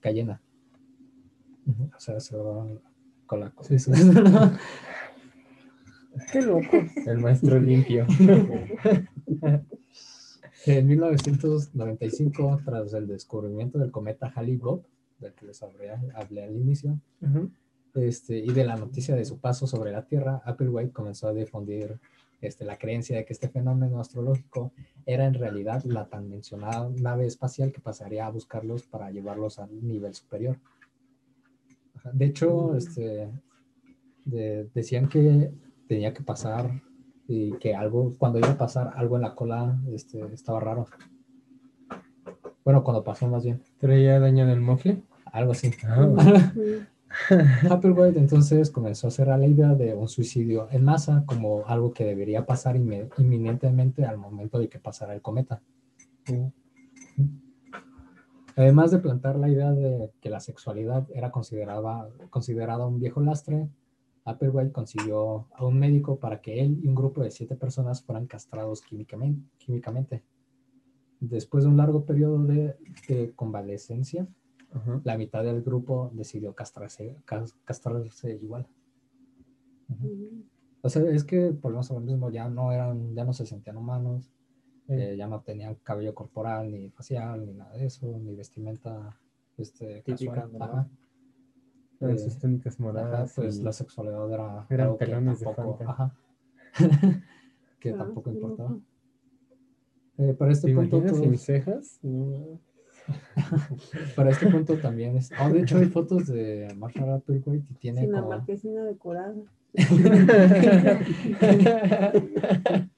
cayena. 0.00 0.40
O 1.96 2.00
sea, 2.00 2.18
se 2.18 2.36
lo 2.36 2.89
Sí, 3.62 3.78
sí. 3.78 3.92
Qué 6.32 6.42
loco. 6.42 6.76
El 7.06 7.18
maestro 7.18 7.60
limpio. 7.60 8.06
En 10.66 10.86
1995, 10.86 12.60
tras 12.66 12.92
el 12.92 13.06
descubrimiento 13.06 13.78
del 13.78 13.90
cometa 13.90 14.30
Halley-Bob, 14.34 14.84
del 15.18 15.32
que 15.32 15.46
les 15.46 15.62
hablé, 15.62 15.90
hablé 16.14 16.44
al 16.44 16.54
inicio, 16.54 16.98
este, 17.94 18.38
y 18.38 18.52
de 18.52 18.64
la 18.64 18.76
noticia 18.76 19.14
de 19.14 19.24
su 19.24 19.38
paso 19.38 19.66
sobre 19.66 19.90
la 19.90 20.04
Tierra, 20.04 20.42
Applewhite 20.44 20.92
comenzó 20.92 21.28
a 21.28 21.32
difundir 21.32 21.98
este, 22.42 22.66
la 22.66 22.76
creencia 22.76 23.16
de 23.16 23.24
que 23.24 23.32
este 23.32 23.48
fenómeno 23.48 24.00
astrológico 24.00 24.72
era 25.06 25.24
en 25.24 25.34
realidad 25.34 25.82
la 25.84 26.06
tan 26.06 26.28
mencionada 26.28 26.90
nave 27.00 27.26
espacial 27.26 27.72
que 27.72 27.80
pasaría 27.80 28.26
a 28.26 28.30
buscarlos 28.30 28.82
para 28.82 29.10
llevarlos 29.10 29.58
al 29.58 29.70
nivel 29.86 30.14
superior. 30.14 30.58
De 32.12 32.24
hecho, 32.26 32.76
este, 32.76 33.30
de- 34.24 34.68
decían 34.74 35.08
que 35.08 35.52
tenía 35.88 36.12
que 36.12 36.22
pasar 36.22 36.70
y 37.26 37.52
que 37.58 37.74
algo, 37.74 38.14
cuando 38.18 38.38
iba 38.38 38.50
a 38.50 38.58
pasar 38.58 38.92
algo 38.96 39.16
en 39.16 39.22
la 39.22 39.34
cola, 39.34 39.78
este, 39.92 40.20
estaba 40.32 40.60
raro. 40.60 40.86
Bueno, 42.64 42.84
cuando 42.84 43.02
pasó 43.02 43.26
más 43.28 43.44
bien, 43.44 43.62
¿Traía 43.78 44.20
daño 44.20 44.44
en 44.44 44.50
el 44.50 44.60
mofle? 44.60 45.02
algo 45.32 45.52
así. 45.52 45.70
Ah, 45.84 46.08
Applewhite 47.70 48.20
entonces 48.20 48.70
comenzó 48.70 49.06
a 49.06 49.08
hacer 49.08 49.30
a 49.30 49.36
la 49.36 49.46
idea 49.46 49.74
de 49.74 49.94
un 49.94 50.08
suicidio 50.08 50.68
en 50.70 50.84
masa 50.84 51.24
como 51.26 51.64
algo 51.66 51.92
que 51.92 52.04
debería 52.04 52.46
pasar 52.46 52.76
inminentemente 52.76 54.04
al 54.04 54.16
momento 54.16 54.58
de 54.60 54.68
que 54.68 54.78
pasara 54.78 55.14
el 55.14 55.20
cometa. 55.20 55.60
Además 58.56 58.90
de 58.90 58.98
plantar 58.98 59.36
la 59.36 59.48
idea 59.48 59.72
de 59.72 60.10
que 60.20 60.30
la 60.30 60.40
sexualidad 60.40 61.06
era 61.14 61.30
considerada, 61.30 62.08
considerada 62.30 62.86
un 62.86 63.00
viejo 63.00 63.20
lastre, 63.20 63.68
Applewhite 64.24 64.72
consiguió 64.72 65.46
a 65.54 65.64
un 65.64 65.78
médico 65.78 66.18
para 66.18 66.40
que 66.40 66.60
él 66.60 66.78
y 66.82 66.88
un 66.88 66.94
grupo 66.94 67.22
de 67.22 67.30
siete 67.30 67.56
personas 67.56 68.02
fueran 68.02 68.26
castrados 68.26 68.82
químicamente. 68.82 69.42
químicamente. 69.58 70.22
Después 71.20 71.64
de 71.64 71.70
un 71.70 71.76
largo 71.76 72.04
periodo 72.04 72.42
de, 72.44 72.76
de 73.08 73.32
convalescencia, 73.34 74.26
Ajá. 74.72 75.00
la 75.04 75.16
mitad 75.16 75.42
del 75.42 75.62
grupo 75.62 76.10
decidió 76.12 76.54
castrarse, 76.54 77.16
cas- 77.24 77.54
castrarse 77.64 78.34
igual. 78.42 78.66
Ujú. 79.88 80.44
O 80.82 80.88
sea, 80.88 81.02
es 81.10 81.24
que 81.24 81.50
volvemos 81.50 81.90
a 81.90 81.94
lo 81.94 82.00
mismo, 82.00 82.30
ya 82.30 82.48
no 82.48 82.72
eran, 82.72 83.14
ya 83.14 83.24
no 83.24 83.32
se 83.32 83.44
sentían 83.46 83.76
humanos, 83.76 84.30
eh, 84.90 85.14
ya 85.16 85.26
no 85.28 85.40
tenían 85.40 85.76
cabello 85.82 86.14
corporal, 86.14 86.70
ni 86.70 86.90
facial, 86.90 87.46
ni 87.46 87.54
nada 87.54 87.72
de 87.76 87.86
eso, 87.86 88.06
ni 88.18 88.34
vestimenta 88.34 89.16
este, 89.56 90.02
Típica, 90.02 90.42
casual. 90.42 90.62
Ajá. 90.62 90.88
Eh, 92.00 92.18
sus 92.18 92.38
túnicas 92.38 92.74
Ajá, 92.74 92.82
moradas. 92.82 93.32
pues 93.36 93.58
y- 93.58 93.62
la 93.62 93.72
sexualidad 93.72 94.32
era 94.32 94.66
Eran 94.70 94.86
algo 94.86 94.98
que 94.98 95.04
pelones 95.06 95.38
de 95.40 95.44
tampoco, 95.46 95.78
Fanta. 95.84 95.92
ajá, 95.92 96.16
que 97.80 97.90
Ah, 97.90 97.96
tampoco 97.98 98.30
importaba. 98.30 98.78
Eh, 100.18 100.34
para 100.34 100.52
este 100.52 100.68
¿Te 100.68 100.74
punto, 100.74 100.96
imaginas 100.98 101.20
sin 101.20 101.38
cejas? 101.38 101.98
No. 102.02 102.60
para 104.16 104.30
este 104.30 104.50
punto 104.50 104.76
también 104.78 105.16
es, 105.16 105.30
oh, 105.40 105.48
de 105.50 105.60
hecho 105.60 105.78
hay 105.78 105.86
fotos 105.86 106.26
de 106.26 106.68
Marshall 106.76 107.10
Applewhite 107.12 107.66
y 107.70 107.74
tiene 107.74 108.00
Sin 108.02 108.12
la 108.12 108.18
como, 108.20 108.30
marquesina 108.30 108.84
decorada. 108.84 109.34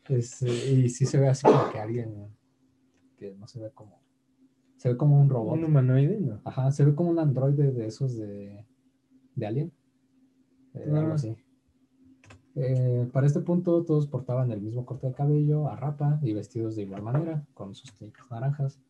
Es, 0.08 0.42
eh, 0.42 0.72
y 0.84 0.88
sí 0.88 1.06
se 1.06 1.18
ve 1.18 1.28
así 1.28 1.46
como 1.46 1.70
que 1.70 1.78
alguien 1.78 2.28
que 3.16 3.34
no 3.34 3.46
se 3.46 3.60
ve 3.60 3.70
como. 3.72 4.00
Se 4.76 4.88
ve 4.88 4.96
como 4.96 5.20
un 5.20 5.28
robot. 5.30 5.54
¿Un 5.58 5.64
humanoide? 5.64 6.18
No. 6.20 6.40
Ajá, 6.44 6.70
se 6.72 6.84
ve 6.84 6.94
como 6.94 7.10
un 7.10 7.18
androide 7.20 7.70
de 7.70 7.86
esos 7.86 8.16
de, 8.18 8.66
de 9.36 9.46
Alien. 9.46 9.72
Eh, 10.74 10.90
Algo 10.92 11.12
Ah. 11.12 11.14
así. 11.14 11.36
Eh, 12.54 13.08
para 13.12 13.26
este 13.26 13.40
punto, 13.40 13.82
todos 13.84 14.06
portaban 14.08 14.50
el 14.50 14.60
mismo 14.60 14.84
corte 14.84 15.06
de 15.06 15.14
cabello, 15.14 15.68
a 15.68 15.76
rapa 15.76 16.18
y 16.22 16.32
vestidos 16.34 16.76
de 16.76 16.82
igual 16.82 17.02
manera, 17.02 17.46
con 17.54 17.74
sus 17.74 17.92
túnicas 17.94 18.30
naranjas. 18.30 18.80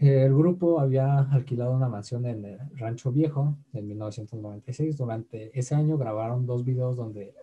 Eh, 0.00 0.24
El 0.24 0.34
grupo 0.36 0.80
había 0.80 1.18
alquilado 1.18 1.72
una 1.72 1.88
mansión 1.88 2.26
en 2.26 2.44
el 2.44 2.58
Rancho 2.76 3.10
Viejo 3.12 3.56
en 3.72 3.86
1996. 3.86 4.96
Durante 4.98 5.56
ese 5.58 5.74
año 5.74 5.96
grabaron 5.96 6.44
dos 6.46 6.64
videos 6.64 6.96
donde 6.96 7.34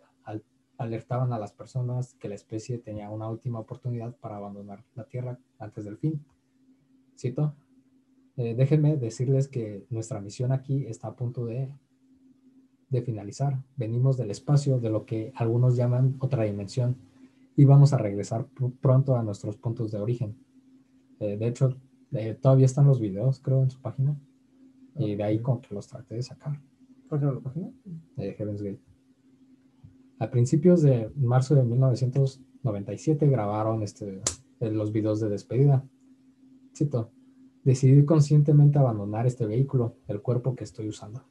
alertaban 0.77 1.33
a 1.33 1.39
las 1.39 1.51
personas 1.53 2.13
que 2.15 2.29
la 2.29 2.35
especie 2.35 2.77
tenía 2.77 3.09
una 3.09 3.29
última 3.29 3.59
oportunidad 3.59 4.15
para 4.17 4.37
abandonar 4.37 4.83
la 4.95 5.03
Tierra 5.05 5.39
antes 5.59 5.85
del 5.85 5.97
fin. 5.97 6.23
Cito, 7.17 7.53
"Eh, 8.37 8.53
déjenme 8.55 8.95
decirles 8.97 9.47
que 9.47 9.85
nuestra 9.89 10.21
misión 10.21 10.51
aquí 10.51 10.85
está 10.85 11.07
a 11.07 11.15
punto 11.15 11.45
de, 11.45 11.69
de 12.89 13.01
finalizar. 13.01 13.61
Venimos 13.75 14.17
del 14.17 14.31
espacio, 14.31 14.79
de 14.79 14.89
lo 14.89 15.05
que 15.05 15.31
algunos 15.35 15.75
llaman 15.75 16.15
otra 16.19 16.43
dimensión, 16.43 16.95
y 17.55 17.65
vamos 17.65 17.91
a 17.93 17.97
regresar 17.97 18.45
pr- 18.55 18.71
pronto 18.79 19.15
a 19.15 19.23
nuestros 19.23 19.57
puntos 19.57 19.91
de 19.91 19.97
origen. 19.99 20.35
Eh, 21.19 21.37
de 21.37 21.47
hecho, 21.47 21.75
eh, 22.11 22.37
todavía 22.39 22.65
están 22.67 22.85
los 22.85 22.99
videos, 22.99 23.39
creo, 23.39 23.63
en 23.63 23.71
su 23.71 23.81
página. 23.81 24.15
Y 24.95 25.15
de 25.15 25.23
ahí 25.23 25.39
como 25.39 25.59
que 25.61 25.73
los 25.75 25.87
traté 25.87 26.15
de 26.15 26.23
sacar 26.23 26.59
¿Página 27.09 27.31
la 27.31 27.39
página? 27.39 27.71
de 28.15 28.33
Heaven's 28.33 28.61
Gate. 28.61 28.79
A 30.19 30.29
principios 30.31 30.81
de 30.81 31.11
marzo 31.15 31.55
de 31.55 31.63
1997 31.63 33.27
grabaron 33.27 33.83
este, 33.83 34.21
eh, 34.59 34.71
los 34.71 34.91
videos 34.91 35.19
de 35.19 35.29
despedida. 35.29 35.85
Cito, 36.75 37.11
decidí 37.63 38.03
conscientemente 38.05 38.79
abandonar 38.79 39.27
este 39.27 39.45
vehículo, 39.45 39.97
el 40.07 40.21
cuerpo 40.21 40.55
que 40.55 40.63
estoy 40.63 40.87
usando. 40.87 41.23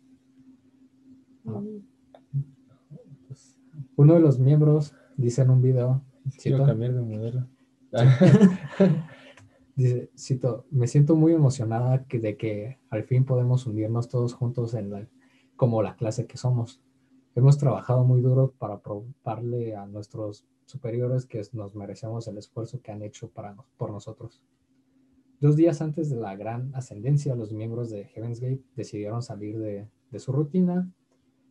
Ah. 1.47 1.63
Uno 3.97 4.15
de 4.15 4.21
los 4.21 4.39
miembros 4.39 4.95
dice 5.17 5.43
en 5.43 5.51
un 5.51 5.63
video, 5.63 6.03
cito, 6.39 6.65
cambiar 6.65 6.95
de 6.95 7.03
modelo. 7.03 7.47
Dice, 9.77 10.11
cito, 10.17 10.67
me 10.71 10.87
siento 10.87 11.17
muy 11.17 11.35
emocionada 11.35 12.05
que, 12.07 12.19
de 12.19 12.39
que 12.39 12.79
al 12.89 13.05
fin 13.05 13.27
podemos 13.27 13.67
unirnos 13.67 14.09
todos 14.09 14.33
juntos 14.33 14.73
en 14.73 14.91
la, 14.91 15.07
como 15.55 15.83
la 15.83 15.97
clase 15.97 16.27
que 16.27 16.39
somos. 16.39 16.81
Hemos 17.37 17.59
trabajado 17.59 18.03
muy 18.03 18.23
duro 18.23 18.55
para 18.59 18.79
probarle 18.81 19.77
a 19.77 19.85
nuestros 19.85 20.47
superiores 20.65 21.27
que 21.27 21.43
nos 21.53 21.75
merecemos 21.75 22.27
el 22.29 22.39
esfuerzo 22.39 22.81
que 22.81 22.93
han 22.93 23.03
hecho 23.03 23.29
para, 23.29 23.55
por 23.77 23.91
nosotros. 23.91 24.43
Dos 25.39 25.55
días 25.55 25.83
antes 25.83 26.09
de 26.09 26.17
la 26.17 26.35
gran 26.35 26.75
ascendencia, 26.75 27.37
los 27.37 27.53
miembros 27.53 27.91
de 27.91 28.07
Heaven's 28.07 28.41
Gate 28.41 28.63
decidieron 28.75 29.23
salir 29.23 29.59
de, 29.59 29.87
su 30.19 30.33
rutina 30.33 30.91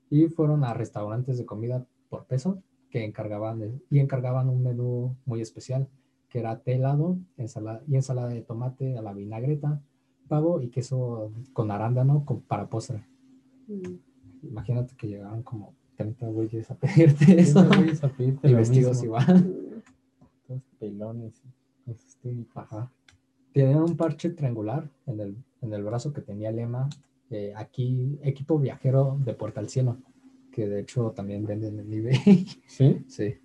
y 0.10 0.26
fueron 0.28 0.64
a 0.64 0.74
restaurantes 0.74 1.38
de 1.38 1.46
comida 1.46 1.86
por 2.10 2.26
peso 2.26 2.64
que 2.90 3.06
encargaban 3.06 3.80
y 3.92 4.00
encargaban 4.00 4.50
un 4.50 4.64
menú 4.64 5.16
muy 5.26 5.40
especial 5.40 5.88
que 6.30 6.40
era 6.40 6.64
té 6.64 6.74
helado 6.74 7.20
ensalada, 7.38 7.84
y 7.88 7.94
ensalada 7.94 8.30
de 8.30 8.42
tomate 8.42 8.98
a 8.98 9.04
la 9.04 9.14
vinagreta, 9.14 9.84
pavo 10.28 10.62
y 10.62 10.70
queso 10.70 11.32
con 11.54 11.70
arándano 11.70 12.26
con, 12.26 12.42
para 12.42 12.68
postre. 12.72 13.06
Mm. 13.68 14.15
Imagínate 14.48 14.96
que 14.96 15.08
llegaron 15.08 15.44
como 15.44 15.74
30 15.98 16.28
güeyes 16.28 16.70
a 16.72 16.76
pedirte 16.76 17.40
eso 17.40 17.66
güeyes 17.68 18.04
a 18.04 18.10
pedirte 18.10 18.50
y 18.50 18.54
vestidos 18.54 19.02
mismo. 19.02 19.06
igual. 19.06 19.84
Todos 20.48 20.62
pelones 20.80 21.42
con 21.84 21.96
sus 21.96 22.16
túnicas. 22.18 22.64
Ajá. 22.64 22.92
Tenían 23.54 23.84
un 23.84 23.96
parche 23.96 24.30
triangular 24.32 24.90
en 25.06 25.20
el, 25.20 25.38
en 25.62 25.74
el 25.74 25.84
brazo 25.84 26.12
que 26.12 26.22
tenía 26.22 26.50
el 26.50 26.58
lema 26.58 26.90
eh, 27.30 27.54
aquí, 27.56 28.20
equipo 28.22 28.60
viajero 28.60 29.18
de 29.24 29.34
Puerta 29.34 29.60
al 29.60 29.70
Cielo, 29.70 29.98
que 30.52 30.68
de 30.68 30.82
hecho 30.82 31.12
también 31.12 31.46
venden 31.46 31.80
en 31.80 31.92
eBay. 31.92 32.48
¿Sí? 32.68 33.04
sí, 33.08 33.36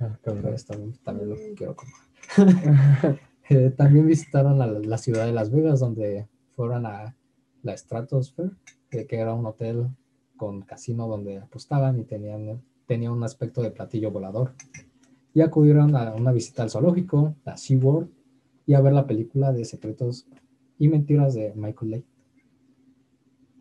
Ah, 0.00 0.18
también, 0.22 0.54
también 1.02 1.28
lo 1.30 1.36
quiero 1.56 1.76
comprar. 1.76 3.20
Eh, 3.48 3.70
también 3.70 4.08
visitaron 4.08 4.60
a 4.60 4.66
la, 4.66 4.80
la 4.80 4.98
ciudad 4.98 5.24
de 5.24 5.30
Las 5.32 5.52
Vegas, 5.52 5.78
donde 5.78 6.26
fueron 6.56 6.84
a 6.84 7.14
la 7.62 7.76
Stratosphere, 7.76 8.50
que, 8.90 9.06
que 9.06 9.20
era 9.20 9.34
un 9.34 9.46
hotel 9.46 9.86
con 10.36 10.62
casino 10.62 11.08
donde 11.08 11.38
apostaban 11.38 11.98
y 11.98 12.04
tenían, 12.04 12.60
tenía 12.86 13.10
un 13.10 13.22
aspecto 13.24 13.62
de 13.62 13.70
platillo 13.70 14.10
volador. 14.10 14.52
Y 15.34 15.40
acudieron 15.42 15.94
a 15.96 16.14
una 16.14 16.32
visita 16.32 16.62
al 16.62 16.70
zoológico, 16.70 17.34
a 17.44 17.56
SeaWorld, 17.56 18.08
y 18.66 18.74
a 18.74 18.80
ver 18.80 18.92
la 18.94 19.06
película 19.06 19.52
de 19.52 19.64
secretos 19.64 20.26
y 20.78 20.88
mentiras 20.88 21.34
de 21.34 21.52
Michael 21.54 21.90
Lake. 21.90 22.06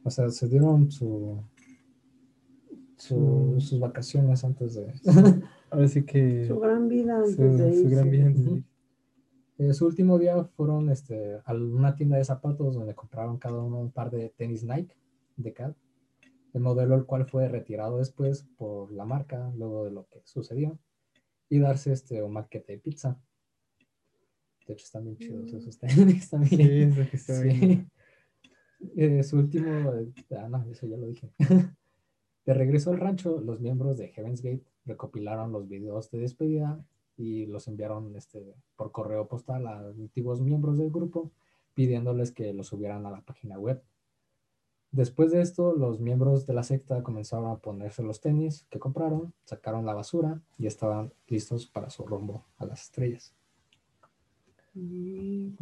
O 0.04 0.10
sea, 0.10 0.30
se 0.30 0.48
dieron 0.48 0.90
su, 0.92 1.38
su- 2.98 3.56
sus 3.60 3.80
vacaciones 3.80 4.44
antes 4.44 4.76
de... 4.76 4.94
Ahora 5.72 5.88
sí 5.88 6.04
que 6.04 6.46
Su 6.48 6.60
gran 6.60 6.88
vida 6.88 7.26
su, 7.26 7.42
antes 7.42 7.58
de 7.58 7.74
su 7.74 7.80
irse. 7.82 7.96
gran 7.96 8.10
vida 8.12 8.26
antes 8.28 8.46
de. 8.46 8.64
Eh, 9.58 9.74
su 9.74 9.86
último 9.86 10.20
día 10.20 10.44
fueron 10.44 10.90
este, 10.90 11.40
a 11.46 11.54
una 11.54 11.96
tienda 11.96 12.18
de 12.18 12.26
zapatos 12.26 12.76
donde 12.76 12.94
compraron 12.94 13.38
cada 13.38 13.60
uno 13.62 13.80
un 13.80 13.92
par 13.92 14.12
de 14.12 14.30
tenis 14.38 14.64
Nike 14.64 14.94
de 15.38 15.54
CAD, 15.54 15.74
el 16.56 16.62
modelo 16.62 16.96
el 16.96 17.06
cual 17.06 17.26
fue 17.26 17.48
retirado 17.50 17.98
después 17.98 18.44
por 18.58 18.92
la 18.92 19.06
marca 19.06 19.52
luego 19.56 19.84
de 19.86 19.92
lo 19.92 20.08
que 20.08 20.22
sucedió, 20.24 20.80
y 21.50 21.60
darse 21.60 21.92
este, 21.92 22.24
un 22.24 22.34
maquete 22.34 22.74
de 22.74 22.80
pizza. 22.80 23.20
De 24.66 24.74
hecho, 24.74 24.86
están 24.86 25.04
bien 25.04 25.18
chidos 25.18 25.54
esos 25.54 25.78
tenis 25.78 26.30
también. 26.32 26.94
Sí, 26.94 27.10
que 27.10 27.18
estaba 27.18 27.40
Sí. 27.42 27.48
viendo. 27.50 27.86
Eh, 28.96 29.24
su 29.24 29.38
último, 29.38 29.94
eh, 29.94 30.12
ah, 30.40 30.48
no, 30.50 30.64
eso 30.72 30.88
ya 30.88 30.98
lo 30.98 31.08
dije. 31.08 31.30
De 32.46 32.54
regreso 32.54 32.92
al 32.92 33.00
rancho, 33.00 33.42
los 33.42 33.60
miembros 33.60 33.98
de 33.98 34.10
Heaven's 34.10 34.42
Gate 34.42 34.64
recopilaron 34.86 35.52
los 35.52 35.68
videos 35.68 36.12
de 36.12 36.20
despedida 36.20 36.80
y 37.18 37.48
los 37.48 37.68
enviaron 37.68 38.16
este, 38.16 38.54
por 38.76 38.92
correo 38.92 39.28
postal 39.28 39.66
a 39.66 39.80
antiguos 39.80 40.42
miembros 40.42 40.78
del 40.78 40.92
grupo, 40.92 41.32
pidiéndoles 41.74 42.32
que 42.32 42.54
los 42.54 42.68
subieran 42.68 43.06
a 43.08 43.12
la 43.12 43.22
página 43.22 43.58
web. 43.58 43.82
Después 44.96 45.32
de 45.34 45.42
esto, 45.42 45.76
los 45.76 46.00
miembros 46.00 46.48
de 46.48 46.54
la 46.54 46.64
secta 46.64 47.04
comenzaron 47.04 47.52
a 47.52 47.58
ponerse 47.58 48.02
los 48.02 48.22
tenis 48.22 48.66
que 48.70 48.80
compraron, 48.80 49.34
sacaron 49.44 49.86
la 49.86 49.94
basura 49.94 50.42
y 50.58 50.68
estaban 50.68 51.12
listos 51.28 51.66
para 51.66 51.90
su 51.90 52.06
rumbo 52.06 52.46
a 52.56 52.66
las 52.66 52.84
estrellas. 52.84 53.36
En 54.74 55.58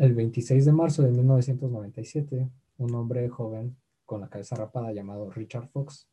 el 0.00 0.14
26 0.14 0.64
de 0.64 0.72
marzo 0.72 1.04
de 1.04 1.12
1997, 1.12 2.50
un 2.78 2.94
hombre 2.96 3.28
joven 3.28 3.76
con 4.04 4.20
la 4.20 4.28
cabeza 4.28 4.56
rapada 4.56 4.92
llamado 4.92 5.30
Richard 5.30 5.68
Fox, 5.68 6.08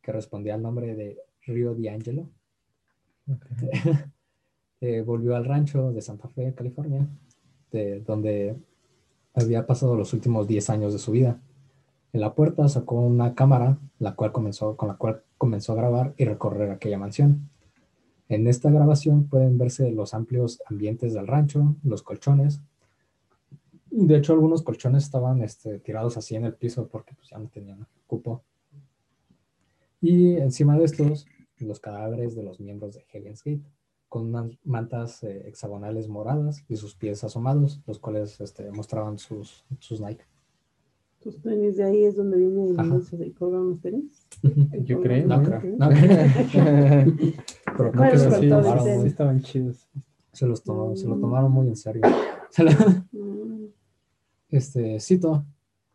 que 0.00 0.10
respondía 0.10 0.54
al 0.54 0.62
nombre 0.62 0.96
de 0.96 1.18
Río 1.42 1.76
D'Angelo, 1.76 2.30
eh, 4.80 5.02
volvió 5.02 5.36
al 5.36 5.44
rancho 5.44 5.92
de 5.92 6.00
Santa 6.00 6.26
Fe, 6.26 6.52
California, 6.52 7.06
de 7.70 8.00
donde 8.00 8.56
había 9.34 9.66
pasado 9.66 9.96
los 9.96 10.12
últimos 10.12 10.46
10 10.46 10.70
años 10.70 10.92
de 10.92 10.98
su 10.98 11.12
vida. 11.12 11.40
En 12.12 12.20
la 12.20 12.34
puerta 12.34 12.68
sacó 12.68 13.00
una 13.00 13.34
cámara, 13.34 13.78
la 13.98 14.14
cual 14.14 14.32
comenzó, 14.32 14.76
con 14.76 14.88
la 14.88 14.96
cual 14.96 15.22
comenzó 15.38 15.72
a 15.72 15.76
grabar 15.76 16.14
y 16.18 16.24
recorrer 16.24 16.70
aquella 16.70 16.98
mansión. 16.98 17.48
En 18.28 18.46
esta 18.46 18.70
grabación 18.70 19.28
pueden 19.28 19.58
verse 19.58 19.90
los 19.90 20.14
amplios 20.14 20.62
ambientes 20.66 21.14
del 21.14 21.26
rancho, 21.26 21.76
los 21.82 22.02
colchones. 22.02 22.60
De 23.90 24.16
hecho, 24.16 24.32
algunos 24.32 24.62
colchones 24.62 25.04
estaban 25.04 25.42
este, 25.42 25.78
tirados 25.78 26.16
así 26.16 26.34
en 26.34 26.44
el 26.44 26.54
piso 26.54 26.88
porque 26.88 27.14
pues, 27.14 27.30
ya 27.30 27.38
no 27.38 27.48
tenían 27.48 27.86
cupo. 28.06 28.42
Y 30.00 30.36
encima 30.36 30.78
de 30.78 30.84
estos, 30.84 31.26
los 31.58 31.80
cadáveres 31.80 32.34
de 32.34 32.42
los 32.42 32.58
miembros 32.60 32.94
de 32.94 33.04
Heaven's 33.08 33.42
Gate, 33.44 33.62
con 34.12 34.26
unas 34.26 34.58
mantas 34.62 35.22
eh, 35.22 35.48
hexagonales 35.48 36.06
moradas 36.06 36.62
y 36.68 36.76
sus 36.76 36.94
pies 36.94 37.24
asomados, 37.24 37.80
los 37.86 37.98
cuales 37.98 38.38
este, 38.42 38.70
mostraban 38.70 39.16
sus, 39.16 39.64
sus 39.78 40.02
Nike. 40.02 40.22
Tus 41.22 41.40
tenis 41.40 41.78
de 41.78 41.84
ahí 41.84 42.04
es 42.04 42.14
donde 42.16 42.36
viene 42.36 42.72
donde 42.74 43.00
se 43.06 43.32
colgan 43.32 43.70
los 43.70 43.80
tenis. 43.80 44.28
Yo 44.84 45.00
creo. 45.00 45.26
No 45.26 45.42
creo. 45.42 45.62
No 45.78 45.88
creo. 45.88 46.26
Pero 47.74 47.90
creo 47.90 47.92
¿Cuál 47.92 48.10
que 48.10 48.18
se 48.18 48.26
el 48.26 48.34
sí, 48.34 48.48
tomaron 48.50 49.06
estaban 49.06 49.40
chidos. 49.40 49.88
se 50.34 50.46
los 50.46 50.62
tomó- 50.62 50.94
se 50.94 51.08
lo 51.08 51.16
tomaron 51.18 51.50
muy 51.50 51.68
en 51.68 51.76
serio. 51.76 52.02
Mm, 53.12 53.68
este, 54.50 55.00
cito, 55.00 55.42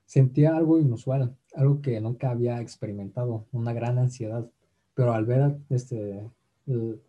sentía 0.06 0.58
algo 0.58 0.80
inusual, 0.80 1.36
algo 1.54 1.82
que 1.84 2.02
nunca 2.02 2.32
había 2.32 2.60
experimentado, 2.62 3.46
una 3.52 3.74
gran 3.74 4.00
ansiedad, 4.00 4.50
pero 4.96 5.14
al 5.14 5.26
ver, 5.28 5.60
este, 5.70 6.24
el- 6.66 7.00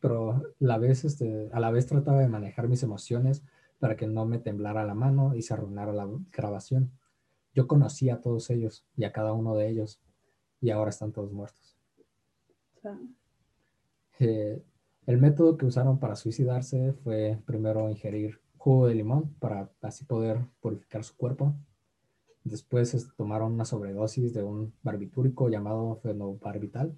pero 0.00 0.42
la 0.58 0.78
vez, 0.78 1.04
este, 1.04 1.48
a 1.52 1.60
la 1.60 1.70
vez 1.70 1.86
trataba 1.86 2.20
de 2.20 2.28
manejar 2.28 2.68
mis 2.68 2.82
emociones 2.82 3.42
para 3.78 3.96
que 3.96 4.06
no 4.06 4.26
me 4.26 4.38
temblara 4.38 4.84
la 4.84 4.94
mano 4.94 5.34
y 5.34 5.42
se 5.42 5.54
arruinara 5.54 5.92
la 5.92 6.08
grabación. 6.32 6.90
Yo 7.54 7.66
conocía 7.66 8.14
a 8.14 8.20
todos 8.20 8.50
ellos 8.50 8.84
y 8.96 9.04
a 9.04 9.12
cada 9.12 9.32
uno 9.32 9.56
de 9.56 9.68
ellos, 9.68 10.00
y 10.60 10.70
ahora 10.70 10.90
están 10.90 11.12
todos 11.12 11.32
muertos. 11.32 11.76
Eh, 14.18 14.62
el 15.06 15.18
método 15.18 15.56
que 15.56 15.66
usaron 15.66 15.98
para 15.98 16.16
suicidarse 16.16 16.92
fue 16.92 17.38
primero 17.46 17.88
ingerir 17.88 18.40
jugo 18.58 18.86
de 18.86 18.94
limón 18.94 19.34
para 19.40 19.70
así 19.80 20.04
poder 20.04 20.38
purificar 20.60 21.02
su 21.02 21.16
cuerpo. 21.16 21.54
Después 22.44 22.94
este, 22.94 23.10
tomaron 23.16 23.52
una 23.54 23.64
sobredosis 23.64 24.34
de 24.34 24.42
un 24.42 24.72
barbitúrico 24.82 25.48
llamado 25.48 25.96
fenobarbital, 25.96 26.94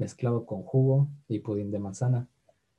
mezclado 0.00 0.46
con 0.46 0.62
jugo 0.64 1.08
y 1.28 1.38
pudín 1.38 1.70
de 1.70 1.78
manzana. 1.78 2.28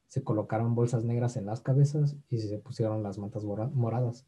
Se 0.08 0.24
colocaron 0.24 0.76
bolsas 0.76 1.06
negras 1.06 1.38
en 1.38 1.46
las 1.46 1.62
cabezas 1.62 2.18
y 2.30 2.40
se 2.40 2.58
pusieron 2.60 3.02
las 3.04 3.18
mantas 3.18 3.46
mora- 3.46 3.70
moradas. 3.74 4.26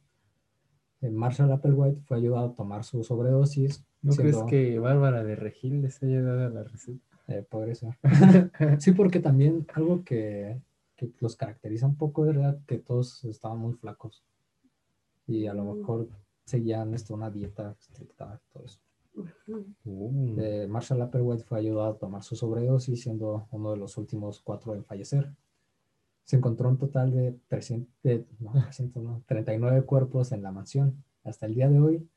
Marshall 1.01 1.51
Applewhite 1.51 1.99
fue 2.05 2.17
ayudado 2.17 2.45
a 2.45 2.55
tomar 2.55 2.85
su 2.85 3.03
sobredosis. 3.03 3.83
¿No 4.01 4.13
siendo- 4.13 4.45
crees 4.45 4.49
que 4.49 4.79
Bárbara 4.79 5.23
de 5.23 5.35
Regil 5.35 5.81
les 5.81 6.01
haya 6.01 6.21
dado 6.21 6.49
la 6.49 6.63
receta? 6.63 7.01
eh, 7.27 7.45
podría 7.49 7.75
ser. 7.75 7.97
sí, 8.79 8.91
porque 8.93 9.19
también 9.19 9.65
algo 9.73 10.03
que, 10.03 10.61
que 10.95 11.11
los 11.19 11.35
caracteriza 11.35 11.87
un 11.87 11.95
poco 11.95 12.25
era 12.25 12.57
que 12.67 12.77
todos 12.79 13.23
estaban 13.25 13.57
muy 13.59 13.73
flacos. 13.73 14.23
Y 15.27 15.47
a 15.47 15.53
lo 15.53 15.73
mejor 15.73 16.07
seguían 16.45 16.93
esto, 16.93 17.13
una 17.13 17.29
dieta 17.31 17.75
estricta, 17.79 18.39
todo 18.51 18.65
eso. 18.65 18.79
Uh, 19.15 20.39
Eh, 20.39 20.67
Marshall 20.69 21.01
Applewhite 21.01 21.43
fue 21.43 21.59
ayudado 21.59 21.89
a 21.91 21.97
tomar 21.97 22.23
su 22.23 22.35
sobredosis, 22.35 23.01
siendo 23.01 23.47
uno 23.51 23.71
de 23.71 23.77
los 23.77 23.97
últimos 23.97 24.39
cuatro 24.41 24.73
en 24.73 24.83
fallecer. 24.83 25.31
Se 26.23 26.37
encontró 26.37 26.69
un 26.69 26.77
total 26.77 27.11
de, 27.11 27.35
300, 27.47 27.93
de- 28.03 28.25
no, 28.39 28.51
300 28.53 29.03
no, 29.03 29.21
39 29.27 29.83
cuerpos 29.83 30.31
en 30.31 30.41
la 30.41 30.51
mansión. 30.51 31.03
Hasta 31.23 31.45
el 31.45 31.55
día 31.55 31.69
de 31.69 31.79
hoy 31.79 32.07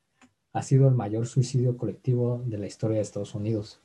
ha 0.52 0.62
sido 0.62 0.88
el 0.88 0.94
mayor 0.94 1.26
suicidio 1.26 1.76
colectivo 1.76 2.42
de 2.46 2.58
la 2.58 2.66
historia 2.66 2.96
de 2.96 3.02
Estados 3.02 3.34
Unidos. 3.34 3.80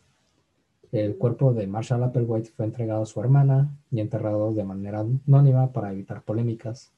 El 0.91 1.17
cuerpo 1.17 1.53
de 1.53 1.67
Marshall 1.67 2.03
Applewhite 2.03 2.49
fue 2.51 2.65
entregado 2.65 3.01
a 3.03 3.05
su 3.05 3.19
hermana 3.21 3.75
y 3.91 3.99
enterrado 3.99 4.53
de 4.53 4.63
manera 4.63 4.99
anónima 5.25 5.71
para 5.71 5.91
evitar 5.91 6.21
polémicas. 6.23 6.91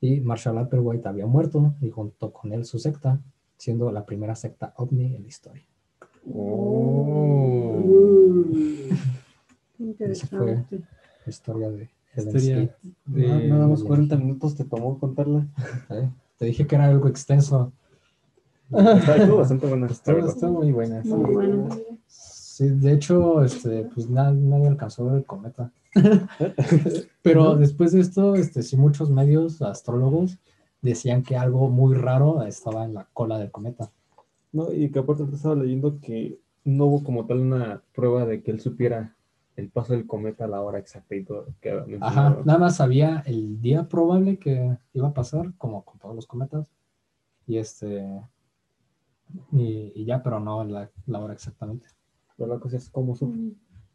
Y 0.00 0.20
Marshall 0.20 0.58
Applewhite 0.58 1.08
había 1.08 1.26
muerto 1.26 1.74
y 1.80 1.90
junto 1.90 2.32
con 2.32 2.52
él 2.52 2.64
su 2.64 2.78
secta, 2.78 3.20
siendo 3.58 3.92
la 3.92 4.06
primera 4.06 4.34
secta 4.34 4.72
ovni 4.76 5.14
en 5.14 5.22
la 5.22 5.28
historia. 5.28 5.64
oh. 6.32 7.82
qué 9.98 10.04
Esa 10.12 10.26
fue 10.28 10.38
interesante. 10.52 10.80
la 11.24 11.30
historia 11.30 11.70
de 11.70 11.90
Historia 12.16 12.76
de... 13.06 13.28
Na- 13.28 13.38
Nada 13.40 13.66
más 13.68 13.82
40 13.84 14.16
minutos 14.16 14.54
te 14.56 14.64
tomó 14.64 14.98
contarla. 14.98 15.46
¿eh? 15.90 16.08
Te 16.38 16.46
dije 16.46 16.66
que 16.66 16.74
era 16.74 16.86
algo 16.86 17.06
extenso. 17.08 17.72
Está 18.72 19.16
estuvo 19.16 19.36
bastante 19.42 19.66
buena. 19.66 19.86
estuvo 19.86 20.52
muy 20.52 20.72
buena. 20.72 21.02
sí. 21.02 21.08
Muy 21.10 21.34
bueno. 21.34 21.68
Sí, 22.06 22.68
de 22.70 22.92
hecho, 22.92 23.44
este, 23.44 23.84
pues 23.94 24.10
na- 24.10 24.32
nadie 24.32 24.66
alcanzó 24.66 25.02
a 25.02 25.12
ver 25.12 25.18
el 25.18 25.24
cometa. 25.26 25.70
Pero 27.22 27.54
después 27.56 27.92
de 27.92 28.00
esto, 28.00 28.34
este, 28.34 28.62
sí, 28.64 28.76
muchos 28.76 29.10
medios 29.10 29.62
astrólogos 29.62 30.38
decían 30.82 31.22
que 31.22 31.36
algo 31.36 31.68
muy 31.68 31.94
raro 31.94 32.42
estaba 32.42 32.84
en 32.84 32.94
la 32.94 33.08
cola 33.12 33.38
del 33.38 33.50
cometa. 33.50 33.90
No, 34.52 34.72
y 34.72 34.90
que 34.90 35.00
aparte 35.00 35.24
te 35.24 35.34
estaba 35.36 35.54
leyendo 35.54 36.00
que 36.00 36.38
no 36.64 36.86
hubo 36.86 37.04
como 37.04 37.26
tal 37.26 37.40
una 37.40 37.82
prueba 37.94 38.24
de 38.26 38.42
que 38.42 38.50
él 38.50 38.60
supiera 38.60 39.14
el 39.56 39.70
paso 39.70 39.92
del 39.92 40.06
cometa 40.06 40.44
a 40.44 40.48
la 40.48 40.60
hora 40.60 40.78
exacta 40.78 41.16
y 41.16 41.24
todo. 41.24 41.46
Que 41.60 41.98
Ajá, 42.00 42.38
nada 42.44 42.58
más 42.58 42.76
sabía 42.76 43.22
el 43.26 43.60
día 43.60 43.88
probable 43.88 44.38
que 44.38 44.78
iba 44.92 45.08
a 45.08 45.14
pasar, 45.14 45.52
como 45.58 45.84
con 45.84 45.98
todos 45.98 46.14
los 46.14 46.26
cometas. 46.26 46.66
Y 47.46 47.58
este. 47.58 48.06
Y, 49.52 49.92
y 49.94 50.04
ya, 50.04 50.22
pero 50.22 50.40
no 50.40 50.64
la, 50.64 50.90
la 51.06 51.18
hora 51.18 51.34
exactamente. 51.34 51.86
Pero 52.36 52.54
la 52.54 52.60
cosa 52.60 52.76
es 52.76 52.88
como 52.88 53.14
supo. 53.16 53.36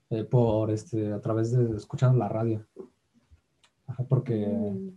Eh, 0.10 0.24
por 0.26 0.70
este, 0.70 1.12
a 1.14 1.22
través 1.22 1.52
de 1.52 1.76
escuchando 1.76 2.18
la 2.20 2.30
radio. 2.30 2.66
Ajá, 3.88 4.04
porque 4.04 4.46
Mm. 4.48 4.90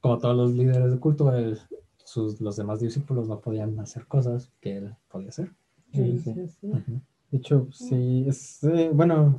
Como 0.00 0.18
todos 0.18 0.36
los 0.36 0.52
líderes 0.52 0.90
de 0.92 0.98
culto, 0.98 1.34
él- 1.34 1.58
sus, 2.04 2.40
los 2.40 2.56
demás 2.56 2.80
discípulos 2.80 3.28
no 3.28 3.40
podían 3.40 3.78
hacer 3.78 4.06
cosas 4.06 4.50
que 4.60 4.78
él 4.78 4.94
podía 5.10 5.28
hacer. 5.28 5.50
Sí, 5.92 6.18
Sí, 6.18 6.48
sí. 6.48 6.70
De 7.30 7.38
hecho, 7.38 7.68
sí, 7.72 8.24
es, 8.26 8.64
eh, 8.64 8.90
bueno, 8.92 9.38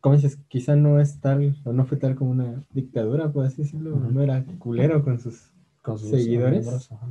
como 0.00 0.14
dices, 0.14 0.38
quizá 0.48 0.76
no 0.76 1.00
es 1.00 1.20
tal, 1.20 1.56
o 1.64 1.72
no 1.72 1.84
fue 1.84 1.96
tal 1.96 2.14
como 2.14 2.30
una 2.30 2.62
dictadura, 2.72 3.32
por 3.32 3.44
así 3.44 3.62
decirlo, 3.62 3.96
Ujú. 3.96 4.10
no 4.12 4.22
era 4.22 4.44
culero 4.58 5.02
con 5.02 5.18
sus, 5.18 5.50
Con 5.82 5.98
sus 5.98 6.10
¿Seguidores? 6.10 6.66
ajá. 6.92 7.08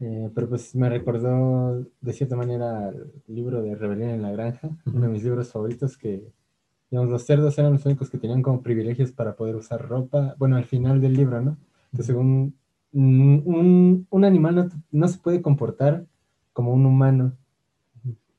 eh, 0.00 0.30
pero 0.34 0.48
pues 0.48 0.74
me 0.74 0.88
recordó 0.90 1.84
de 2.00 2.12
cierta 2.12 2.36
manera 2.36 2.88
el 2.90 3.12
libro 3.28 3.62
de 3.62 3.74
Rebelión 3.74 4.10
en 4.10 4.22
la 4.22 4.30
Granja, 4.32 4.68
uno 4.86 5.00
de 5.02 5.08
mis 5.08 5.24
libros 5.24 5.50
favoritos 5.50 5.96
que, 5.96 6.22
digamos, 6.90 7.10
los 7.10 7.24
cerdos 7.24 7.58
eran 7.58 7.72
los 7.72 7.86
únicos 7.86 8.10
que 8.10 8.18
tenían 8.18 8.42
como 8.42 8.62
privilegios 8.62 9.12
para 9.12 9.36
poder 9.36 9.56
usar 9.56 9.88
ropa, 9.88 10.34
bueno, 10.38 10.56
al 10.56 10.64
final 10.66 11.00
del 11.00 11.14
libro, 11.14 11.40
¿no? 11.40 11.56
Entonces, 11.96 12.06
según 12.06 12.54
un, 12.92 13.42
un, 13.46 14.06
un 14.10 14.24
animal 14.24 14.54
no, 14.54 14.68
no 14.90 15.08
se 15.08 15.18
puede 15.18 15.40
comportar 15.42 16.06
como 16.52 16.72
un 16.72 16.84
humano, 16.86 17.32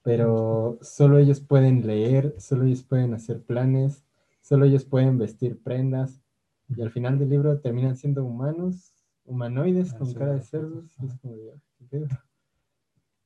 pero 0.03 0.77
solo 0.81 1.17
ellos 1.17 1.41
pueden 1.41 1.85
leer, 1.85 2.35
solo 2.39 2.63
ellos 2.65 2.84
pueden 2.84 3.13
hacer 3.13 3.41
planes, 3.41 4.03
solo 4.41 4.65
ellos 4.65 4.85
pueden 4.85 5.17
vestir 5.17 5.59
prendas, 5.61 6.21
y 6.69 6.81
al 6.81 6.91
final 6.91 7.17
del 7.19 7.29
libro 7.29 7.59
terminan 7.59 7.95
siendo 7.97 8.23
humanos, 8.23 8.93
humanoides 9.25 9.93
Ah, 9.93 9.97
con 9.97 10.07
sí, 10.07 10.15
cara 10.15 10.34
de 10.34 10.41
cerdos. 10.41 10.91
fotos, 10.93 11.03
y 11.03 11.05
es 11.07 11.19
como 11.19 11.35
de, 11.35 11.53
¿qué 11.77 11.85
pedo? 11.85 12.07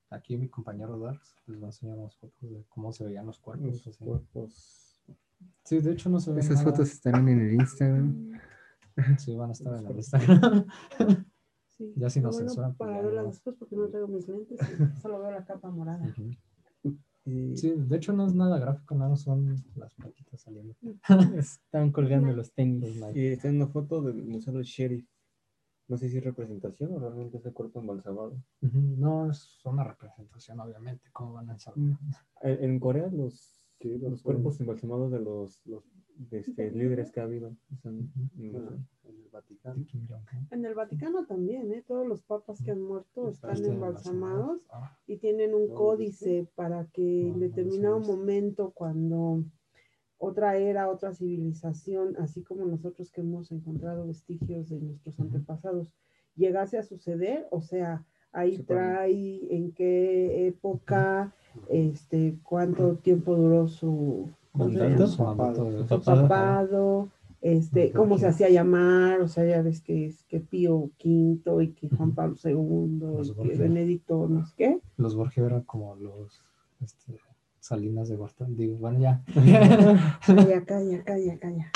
Aquí 0.10 0.38
mi 0.38 0.50
compañero 0.50 0.98
Darks 1.00 1.36
les 1.48 1.60
va 1.62 1.66
a 1.66 1.70
enseñar 1.70 1.98
unas 1.98 2.16
fotos 2.18 2.50
de 2.50 2.66
cómo 2.70 2.92
se 2.92 3.06
veían 3.06 3.26
los 3.26 3.40
cuerpos. 3.40 3.68
Los 3.86 3.88
así. 3.88 4.04
cuerpos. 4.04 4.98
Sí, 5.64 5.80
de 5.80 5.92
hecho 5.92 6.10
no 6.10 6.20
se 6.20 6.32
ven 6.32 6.40
Esas 6.40 6.58
nada. 6.58 6.72
fotos 6.72 6.92
estarán 6.92 7.30
en 7.30 7.40
el 7.40 7.54
Instagram. 7.54 8.32
Sí, 9.20 9.36
van 9.36 9.50
a 9.50 9.54
estar 9.54 9.76
en 9.78 9.88
el 9.88 9.96
Instagram. 9.98 10.66
Sí, 11.70 11.94
Ya 11.96 12.10
si 12.10 12.20
nos 12.22 12.36
bueno 12.36 12.50
censuran, 12.50 12.76
pues 12.76 12.90
Para 12.90 13.02
verlas 13.02 13.26
después 13.26 13.56
porque 13.58 13.76
no 13.76 13.88
traigo 13.88 14.08
mis 14.08 14.28
lentes 14.28 14.60
solo 15.02 15.20
veo 15.22 15.32
la 15.32 15.46
capa 15.46 15.70
morada. 15.70 16.14
Y 17.26 17.56
Sí, 17.56 17.72
de 17.76 17.98
hecho 17.98 18.14
no 18.14 18.26
es 18.26 18.34
nada 18.34 18.58
gráfico, 18.60 18.96
nada, 18.96 19.16
son 19.16 19.56
las 19.76 19.94
patitas 19.94 20.42
saliendo. 20.42 20.76
Están 21.38 21.92
colgando 21.92 22.34
los 22.34 22.52
tenis. 22.54 23.00
y 23.14 23.28
está 23.28 23.50
en 23.50 23.58
una 23.58 23.68
foto 23.68 24.02
del 24.02 24.24
Museo 24.24 24.54
del 24.54 24.64
Sheriff. 24.64 25.08
No 25.88 25.98
sé 25.98 26.10
si 26.10 26.18
es 26.18 26.24
representación 26.24 26.94
o 26.94 27.00
realmente 27.00 27.38
es 27.38 27.46
el 27.46 27.54
cuerpo 27.54 27.80
embalsamado. 27.82 28.42
No 28.62 29.30
es 29.30 29.60
una 29.66 29.84
representación, 29.84 30.60
obviamente, 30.62 31.10
cómo 31.12 31.34
van 31.34 31.50
a 31.50 31.54
ensamblar. 31.54 32.00
En, 32.42 32.64
en 32.64 32.80
Corea 32.80 33.08
los, 33.12 33.62
Sí, 33.82 33.98
los 33.98 34.12
los 34.12 34.22
cuerpos 34.22 34.60
embalsamados 34.62 35.12
de 35.12 35.20
los, 35.20 35.60
los 35.66 35.84
este, 36.30 36.72
líderes 36.72 37.12
que 37.12 37.20
ha 37.20 37.24
habido 37.24 37.48
en 37.48 37.58
el 37.84 37.94
museo. 37.94 38.80
en 39.04 39.16
el 39.22 39.30
Vaticano. 39.32 39.86
En 40.52 40.66
el 40.66 40.76
Vaticano 40.76 41.26
también, 41.26 41.72
¿eh? 41.72 41.84
Todos 41.88 42.08
los 42.08 42.22
papas 42.24 42.62
que 42.62 42.72
han 42.72 42.82
muerto 42.82 43.30
están 43.30 43.56
Están 43.56 43.74
embalsamados 43.74 44.62
Ah, 44.70 44.98
y 45.08 45.18
tienen 45.18 45.54
un 45.54 45.70
¿No 45.70 45.76
códice 45.76 46.48
para 46.56 46.86
que 46.88 47.02
No, 47.02 47.34
en 47.34 47.40
determinado 47.40 48.00
momento, 48.00 48.72
cuando 48.72 49.44
otra 50.18 50.58
era, 50.58 50.90
otra 50.90 51.14
civilización, 51.14 52.16
así 52.18 52.44
como 52.44 52.66
nosotros 52.66 53.12
que 53.12 53.22
hemos 53.22 53.52
encontrado 53.52 54.06
vestigios 54.06 54.70
de 54.70 54.80
nuestros 54.80 55.20
antepasados, 55.20 55.88
llegase 56.36 56.78
a 56.78 56.84
suceder, 56.84 57.48
o 57.50 57.62
sea, 57.62 58.06
ahí 58.32 58.60
trae 58.60 59.42
en 59.50 59.72
qué 59.72 60.48
época, 60.48 61.34
este, 61.70 62.38
cuánto 62.44 62.96
tiempo 62.98 63.36
duró 63.36 63.68
su, 63.68 64.30
su 64.54 65.18
Papado. 65.18 65.88
papado, 66.04 67.10
este, 67.42 67.92
cómo 67.92 68.18
se 68.18 68.28
hacía 68.28 68.50
llamar, 68.50 69.22
o 69.22 69.28
sea, 69.28 69.46
ya 69.46 69.62
ves 69.62 69.82
que 69.82 70.06
es 70.06 70.24
que 70.26 70.40
Pío 70.40 70.92
V 71.04 71.64
y 71.64 71.70
que 71.70 71.90
Juan. 71.90 72.14
Pablo 72.14 72.36
II 72.44 73.00
Los 73.00 73.30
y 73.30 73.34
que. 73.34 73.56
Benedicto, 73.58 74.28
no 74.28 74.46
sé 74.46 74.54
qué. 74.58 74.80
Los 74.98 75.16
Borgia 75.16 75.46
eran 75.46 75.62
como 75.64 75.96
los 75.96 76.42
este, 76.82 77.18
Salinas 77.60 78.10
de 78.10 78.16
Gortán. 78.16 78.56
Digo, 78.56 78.76
bueno, 78.78 79.00
ya. 79.00 79.24
Calla, 80.26 80.66
calla, 80.66 81.04
calla, 81.04 81.40
calla. 81.40 81.72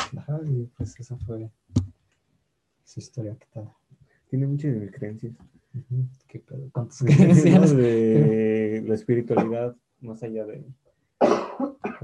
Pues 0.78 1.00
esa 1.00 1.18
fue 1.18 1.50
su 2.84 3.00
historia. 3.00 3.36
¿Qué 3.40 3.48
tal? 3.54 3.72
Tiene 4.30 4.48
muchas 4.48 4.74
de 4.74 4.80
mis 4.80 4.92
creencias. 4.92 5.34
Ujú, 5.74 6.06
¿Qué 6.28 6.40
pedo? 6.40 6.70
¿Cuántas 6.72 7.00
creencias? 7.00 7.76
de 7.76 8.84
la 8.88 8.96
espiritualidad 8.96 9.76
más 10.02 10.22
allá 10.24 10.46
de 10.46 10.64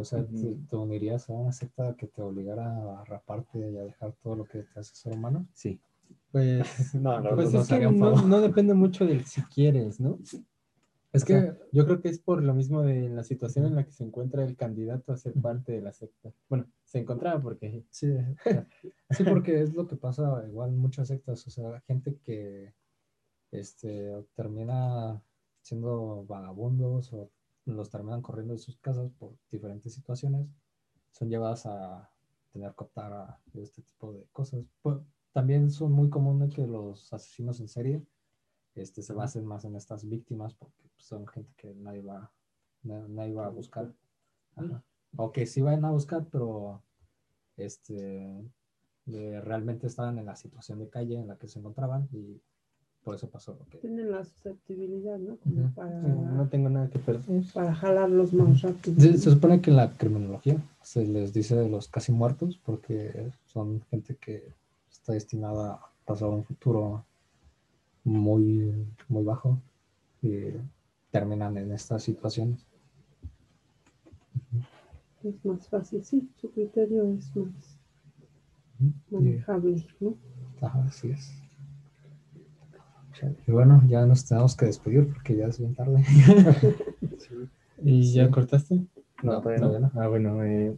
O 0.02 0.06
sea, 0.06 0.26
¿te, 0.26 0.56
te 0.69 0.76
unirías 0.76 1.30
a 1.30 1.34
una 1.34 1.52
secta 1.52 1.95
que 1.95 2.07
te 2.07 2.22
obligara 2.22 2.99
a 2.99 3.06
raparte 3.06 3.60
y 3.60 3.78
a 3.78 3.84
dejar 3.84 4.14
todo 4.22 4.36
lo 4.36 4.45
que 4.45 4.64
te 4.64 4.80
hace 4.80 4.95
ser 4.95 5.14
humano? 5.14 5.48
sí. 5.53 5.80
Pues, 6.32 6.65
no 6.95 7.19
la 7.19 7.36
pues 7.36 7.53
es 7.53 7.68
que 7.68 7.80
no, 7.80 8.22
no 8.22 8.41
depende 8.41 8.73
mucho 8.73 9.06
del 9.06 9.26
si 9.26 9.41
quieres, 9.44 9.99
¿no? 9.99 10.19
Es 11.14 11.23
O 11.23 11.26
que 11.26 11.34
sea, 11.34 11.57
yo 11.73 11.86
creo 11.86 12.02
que 12.02 12.07
es 12.07 12.19
por 12.19 12.41
lo 12.41 12.53
mismo 12.53 12.84
de 12.84 13.10
la 13.10 13.23
situación 13.23 13.65
en 13.65 13.76
la 13.76 13.84
que 13.84 13.91
se 13.91 14.06
encuentra 14.06 14.44
el 14.45 14.56
candidato 14.56 15.11
a 15.11 15.18
ser 15.18 15.34
parte 15.34 15.73
de 15.73 15.82
la 15.82 15.91
secta. 15.91 16.32
Bueno, 16.49 16.68
se 16.86 16.99
encontraba 16.99 17.41
porque 17.41 17.84
Sí, 17.90 18.14
sí, 19.10 19.23
porque 19.23 19.61
es 19.61 19.73
lo 19.73 19.88
que 19.88 19.98
pasa 19.98 20.44
igual 20.48 20.69
en 20.69 20.80
muchas 20.80 21.10
sectas, 21.10 21.45
o 21.45 21.49
sea, 21.49 21.82
gente 21.82 22.18
que 22.23 22.73
este, 23.52 24.26
termina 24.36 25.22
siendo 25.61 26.26
vagabundos 26.28 27.11
o 27.14 27.30
los 27.66 27.90
terminan 27.90 28.22
corriendo 28.22 28.54
de 28.54 28.60
sus 28.60 28.78
casas 28.78 29.12
por 29.20 29.36
diferentes 29.52 29.94
situaciones, 29.94 30.48
son 31.12 31.30
llevadas 31.30 31.66
a 31.66 32.10
tener 32.52 32.74
que 32.74 32.84
optar 32.84 33.14
a 33.14 33.40
este 33.54 33.82
tipo 33.82 34.12
de 34.14 34.26
cosas. 34.32 34.66
Pues, 34.82 34.98
también 35.32 35.72
son 35.72 35.92
muy 35.92 36.10
comunes 36.10 36.54
que 36.54 36.68
los 36.68 37.12
asesinos 37.14 37.60
en 37.60 37.68
serie 37.70 38.04
este, 38.76 39.02
se 39.02 39.14
basen 39.14 39.46
más 39.46 39.66
en 39.66 39.76
estas 39.76 40.08
víctimas 40.08 40.54
porque 40.54 40.82
pues, 40.94 41.06
son 41.06 41.28
gente 41.28 41.54
que 41.58 41.74
nadie 41.76 42.02
va, 42.02 42.32
na- 42.84 43.08
nadie 43.08 43.34
va 43.34 43.46
a 43.46 43.50
buscar. 43.50 43.94
Ajá. 44.56 44.84
O 45.18 45.32
que 45.32 45.46
sí 45.46 45.62
van 45.62 45.84
a 45.86 45.92
buscar, 45.92 46.26
pero 46.30 46.82
este, 47.58 48.44
realmente 49.06 49.88
estaban 49.88 50.18
en 50.20 50.26
la 50.26 50.36
situación 50.36 50.80
de 50.80 50.90
calle 50.90 51.16
en 51.16 51.28
la 51.28 51.38
que 51.38 51.48
se 51.48 51.60
encontraban 51.60 52.08
y 52.12 52.42
por 53.03 53.15
eso 53.15 53.30
pasó 53.30 53.53
lo 53.53 53.65
que... 53.65 53.80
Tienen 53.80 54.11
la 54.11 54.23
susceptibilidad, 54.23 55.18
¿no? 55.18 55.38
Como 55.38 55.73
para, 55.73 56.02
sí, 56.02 56.07
no 56.07 56.48
tengo 56.49 56.69
nada 56.69 56.90
que 56.90 56.99
perder. 56.99 57.44
para 57.53 57.73
jalarlos 57.73 58.34
más 58.34 58.61
rápido. 58.61 58.99
Se, 58.99 59.18
se 59.18 59.32
supone 59.32 59.61
que 59.61 59.72
en 59.72 59.78
la 59.78 59.91
criminología 59.94 60.57
se 60.82 61.06
les 61.06 61.34
dice 61.34 61.56
de 61.56 61.69
los 61.69 61.88
casi 61.88 62.11
muertos 62.11 62.60
porque 62.64 63.32
son 63.48 63.82
gente 63.90 64.15
que 64.15 64.53
está 64.91 65.14
destinada 65.14 65.73
a 65.73 65.91
pasar 66.06 66.30
un 66.30 66.44
futuro 66.44 67.06
muy, 68.03 68.88
muy 69.07 69.23
bajo 69.23 69.60
y 70.22 70.45
terminan 71.11 71.57
en 71.57 71.72
estas 71.72 72.03
situaciones. 72.03 72.65
Es 75.23 75.45
más 75.45 75.68
fácil, 75.68 76.03
sí, 76.03 76.30
su 76.40 76.52
criterio 76.52 77.03
es 77.14 77.36
más 77.36 77.78
manejable, 79.10 79.86
¿no? 79.99 80.18
Ajá, 80.61 80.84
así 80.84 81.11
es. 81.11 81.40
Y 83.48 83.52
bueno, 83.52 83.81
ya 83.88 84.06
nos 84.06 84.26
tenemos 84.26 84.56
que 84.56 84.65
despedir 84.65 85.07
porque 85.14 85.35
ya 85.35 85.48
es 85.48 85.60
bien 85.60 85.76
tarde. 85.76 86.03
¿Y 87.84 88.03
Sí. 88.03 88.14
ya 88.14 88.30
cortaste? 88.30 88.76
No, 89.23 89.41
todavía 89.41 89.60
todavía 89.61 89.80
no. 89.80 89.91
Ah, 90.02 90.07
bueno, 90.07 90.43
eh, 90.43 90.76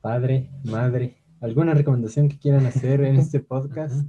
padre, 0.00 0.50
madre, 0.64 1.16
¿alguna 1.40 1.74
recomendación 1.74 2.28
que 2.28 2.38
quieran 2.38 2.66
hacer 2.66 3.02
en 3.02 3.16
este 3.16 3.40
podcast? 3.52 4.06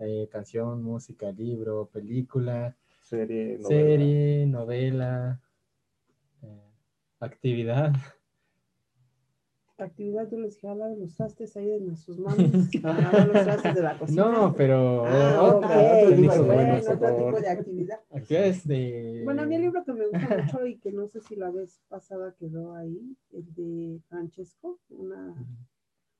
Eh, 0.00 0.28
canción, 0.30 0.82
música, 0.82 1.30
libro, 1.32 1.88
película, 1.92 2.76
serie 3.02 3.58
novela. 3.58 3.68
serie, 3.68 4.46
novela, 4.46 5.40
eh, 6.42 6.70
actividad. 7.20 7.92
Actividad, 9.80 10.28
yo 10.28 10.38
les 10.40 10.54
dije, 10.56 10.66
hablar 10.68 10.90
de 10.90 10.96
los 10.98 11.14
trastes 11.14 11.56
ahí 11.56 11.66
de 11.78 11.96
sus 11.96 12.18
manos, 12.18 12.38
lavar 12.82 13.28
los 13.28 13.44
trastes 13.44 13.74
de 13.76 13.82
la 13.82 13.96
cocina. 13.96 14.28
No, 14.28 14.54
pero 14.54 15.04
Ah, 15.06 15.42
otra, 15.54 15.68
ok, 15.68 16.02
otro 16.02 16.16
tipo, 16.16 16.44
bueno, 16.44 16.44
bueno, 16.46 16.74
otro 16.92 17.16
tipo 17.16 17.40
de 17.40 17.48
actividad. 17.48 18.00
actividades 18.10 18.66
de... 18.66 19.22
Bueno, 19.24 19.42
a 19.42 19.46
mí 19.46 19.54
el 19.54 19.62
libro 19.62 19.84
que 19.84 19.92
me 19.92 20.06
gusta 20.08 20.18
mucho 20.58 20.66
y 20.66 20.78
que 20.78 20.90
no 20.90 21.06
sé 21.06 21.20
si 21.20 21.36
la 21.36 21.50
vez 21.52 21.80
pasada 21.88 22.34
quedó 22.40 22.74
ahí, 22.74 23.16
el 23.32 23.54
de 23.54 24.00
Francesco, 24.08 24.80
una, 24.90 25.34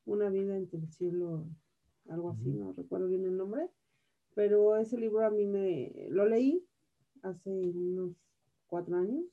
una 0.05 0.29
vida 0.31 0.57
entre 0.57 0.79
el 0.79 0.89
cielo, 0.89 1.45
algo 2.09 2.31
así, 2.31 2.51
no 2.51 2.73
recuerdo 2.73 3.09
bien 3.09 3.25
el 3.25 3.37
nombre, 3.37 3.69
pero 4.37 4.77
ese 4.77 4.97
libro 4.99 5.27
a 5.27 5.31
mí 5.31 5.47
me, 5.47 6.07
lo 6.11 6.27
leí 6.27 6.65
hace 7.23 7.51
unos 7.51 8.13
cuatro 8.69 8.97
años, 8.97 9.25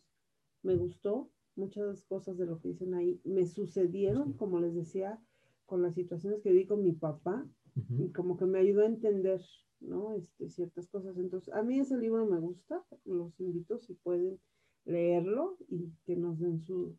me 0.64 0.76
gustó, 0.76 1.30
muchas 1.56 2.04
cosas 2.04 2.38
de 2.38 2.46
lo 2.46 2.60
que 2.60 2.70
dicen 2.70 2.94
ahí 2.94 3.20
me 3.24 3.46
sucedieron, 3.46 4.34
como 4.34 4.60
les 4.60 4.76
decía, 4.76 5.20
con 5.66 5.82
las 5.82 5.96
situaciones 5.96 6.42
que 6.42 6.52
viví 6.52 6.66
con 6.68 6.84
mi 6.84 6.94
papá, 6.94 7.48
y 7.90 8.04
Ujú. 8.04 8.14
como 8.14 8.38
que 8.38 8.46
me 8.46 8.60
ayudó 8.60 8.84
a 8.84 8.86
entender, 8.88 9.42
¿no? 9.80 10.14
Este, 10.14 10.50
ciertas 10.50 10.88
cosas. 10.88 11.18
Entonces, 11.18 11.54
a 11.54 11.62
mí 11.64 11.80
ese 11.80 11.98
libro 11.98 12.26
me 12.26 12.40
gusta, 12.40 12.86
los 13.04 13.40
invito 13.40 13.78
si 13.80 13.94
pueden 13.96 14.40
leerlo 14.86 15.58
y 15.68 15.92
que 16.06 16.16
nos 16.16 16.40
den 16.40 16.62
su, 16.62 16.96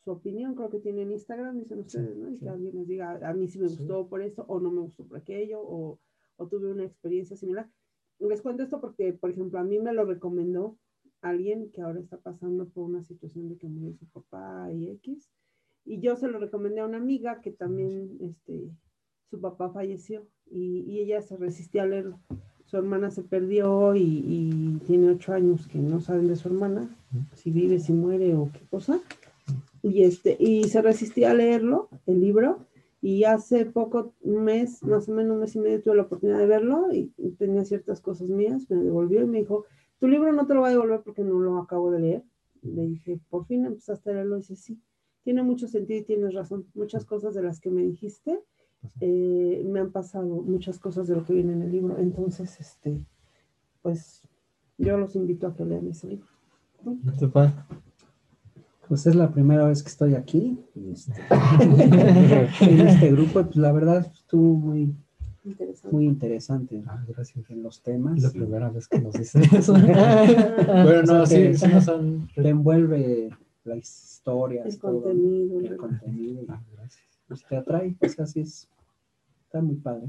su 0.00 0.10
opinión. 0.10 0.54
Creo 0.54 0.70
que 0.70 0.80
tienen 0.80 1.12
Instagram, 1.12 1.58
dicen 1.58 1.80
ustedes, 1.80 2.16
¿no? 2.16 2.30
Y 2.30 2.36
sí. 2.36 2.44
que 2.44 2.48
alguien 2.48 2.74
les 2.76 2.88
diga, 2.88 3.20
a 3.28 3.32
mí 3.34 3.46
sí 3.48 3.58
me 3.58 3.68
Sí. 3.68 3.76
gustó 3.76 4.08
por 4.08 4.22
esto, 4.22 4.44
o 4.48 4.58
no 4.60 4.70
me 4.72 4.80
gustó 4.80 5.04
por 5.06 5.18
aquello, 5.18 5.60
o, 5.62 6.00
o 6.36 6.46
tuve 6.48 6.72
una 6.72 6.84
experiencia 6.84 7.36
similar. 7.36 7.70
Les 8.18 8.42
cuento 8.42 8.62
esto 8.64 8.80
porque, 8.80 9.12
por 9.12 9.30
ejemplo, 9.30 9.58
a 9.60 9.64
mí 9.64 9.78
me 9.78 9.92
lo 9.92 10.04
recomendó 10.04 10.78
alguien 11.22 11.70
que 11.70 11.82
ahora 11.82 12.00
está 12.00 12.18
pasando 12.18 12.68
por 12.68 12.88
una 12.88 13.02
situación 13.02 13.48
de 13.48 13.56
que 13.56 13.68
murió 13.68 13.94
su 13.94 14.06
papá 14.06 14.70
y 14.72 14.88
X. 14.90 15.28
Y 15.84 16.00
yo 16.00 16.16
se 16.16 16.28
lo 16.28 16.38
recomendé 16.38 16.80
a 16.80 16.86
una 16.86 16.98
amiga 16.98 17.40
que 17.40 17.50
también, 17.50 18.18
este, 18.20 18.70
su 19.30 19.40
papá 19.40 19.70
falleció 19.70 20.26
y, 20.50 21.00
ella 21.00 21.22
se 21.22 21.36
resistía 21.36 21.84
a 21.84 21.86
leerlo. 21.86 22.20
Su 22.66 22.76
hermana 22.76 23.10
se 23.10 23.22
perdió 23.22 23.94
y, 23.96 24.78
tiene 24.86 25.10
ocho 25.10 25.32
años 25.32 25.66
que 25.68 25.78
no 25.78 26.00
saben 26.00 26.28
de 26.28 26.36
su 26.36 26.48
hermana, 26.48 26.94
si 27.34 27.50
vive, 27.50 27.80
si 27.80 27.92
muere 27.92 28.34
o 28.34 28.50
qué 28.52 28.60
cosa. 28.70 29.00
Y, 29.82 30.02
este, 30.02 30.36
y 30.38 30.64
se 30.64 30.82
resistía 30.82 31.30
a 31.30 31.34
leerlo, 31.34 31.88
el 32.06 32.20
libro, 32.20 32.66
y 33.00 33.24
hace 33.24 33.64
poco, 33.64 34.12
un 34.22 34.44
mes, 34.44 34.82
más 34.82 35.08
o 35.08 35.12
menos 35.12 35.34
un 35.34 35.40
mes 35.40 35.54
y 35.54 35.60
medio, 35.60 35.82
tuve 35.82 35.96
la 35.96 36.02
oportunidad 36.02 36.38
de 36.38 36.46
verlo 36.46 36.88
y 36.92 37.10
tenía 37.38 37.64
ciertas 37.64 38.00
cosas 38.00 38.28
mías, 38.28 38.68
me 38.68 38.82
devolvió 38.82 39.22
y 39.22 39.26
me 39.26 39.38
dijo, 39.38 39.64
tu 39.98 40.08
libro 40.08 40.32
no 40.32 40.46
te 40.46 40.54
lo 40.54 40.60
voy 40.60 40.68
a 40.68 40.72
devolver 40.72 41.02
porque 41.02 41.22
no 41.22 41.38
lo 41.38 41.58
acabo 41.58 41.90
de 41.90 42.00
leer, 42.00 42.24
Le 42.62 42.82
dije, 42.82 43.20
por 43.28 43.46
fin 43.46 43.66
empezaste 43.66 44.10
a 44.10 44.14
leerlo. 44.14 44.36
Y 44.36 44.40
dice, 44.40 44.56
sí, 44.56 44.80
tiene 45.24 45.42
mucho 45.42 45.68
sentido 45.68 46.00
y 46.00 46.04
tienes 46.04 46.34
razón. 46.34 46.66
Muchas 46.74 47.04
cosas 47.04 47.34
de 47.34 47.42
las 47.42 47.60
que 47.60 47.70
me 47.70 47.82
dijiste 47.82 48.40
eh, 49.00 49.62
me 49.66 49.80
han 49.80 49.90
pasado, 49.90 50.26
muchas 50.26 50.78
cosas 50.78 51.08
de 51.08 51.16
lo 51.16 51.24
que 51.24 51.34
viene 51.34 51.52
en 51.52 51.62
el 51.62 51.72
libro. 51.72 51.98
Entonces, 51.98 52.58
este, 52.60 53.04
pues 53.82 54.22
yo 54.76 54.96
los 54.96 55.16
invito 55.16 55.46
a 55.46 55.54
que 55.54 55.64
lean 55.64 55.88
ese 55.88 56.08
libro. 56.08 56.26
¿Tu 57.18 57.30
pa? 57.30 57.66
Pues 58.86 59.06
es 59.06 59.14
la 59.14 59.30
primera 59.30 59.66
vez 59.66 59.82
que 59.82 59.90
estoy 59.90 60.14
aquí 60.14 60.58
y 60.74 60.92
este, 60.92 61.12
en 62.60 62.80
este 62.80 63.10
grupo. 63.10 63.42
Pues 63.42 63.56
la 63.56 63.72
verdad 63.72 64.10
estuvo 64.14 64.54
muy, 64.54 64.94
Interesante. 65.50 65.94
muy 65.96 66.06
interesante 66.06 66.82
Ah, 66.86 67.04
gracias. 67.08 67.48
en 67.50 67.62
los 67.62 67.76
Es 67.76 67.82
temas. 67.82 68.20
la 68.22 68.30
primera 68.30 68.70
vez 68.70 68.88
que 68.88 68.98
nos 69.00 69.14
dicen 69.14 69.42
eso. 69.56 69.72
bueno, 69.72 71.02
no, 71.02 71.22
O 71.22 71.26
sea 71.26 71.38
que- 71.38 71.54
sí, 71.54 71.66
sí 71.66 71.72
nos 71.72 71.88
han... 71.88 72.28
Te 72.34 72.48
envuelve 72.48 73.30
las 73.64 73.78
historias, 73.78 74.66
El 74.66 74.78
todo, 74.78 75.02
contenido. 75.02 75.60
el 75.60 75.76
contenido. 75.76 76.42
y, 76.42 76.46
Ah, 76.48 76.62
gracias. 76.74 77.04
pues, 77.26 77.44
te 77.44 77.56
atrae, 77.56 77.94
pues 77.98 78.18
así 78.20 78.40
es. 78.40 78.68
Está 79.44 79.60
muy 79.62 79.76
padre. 79.76 80.08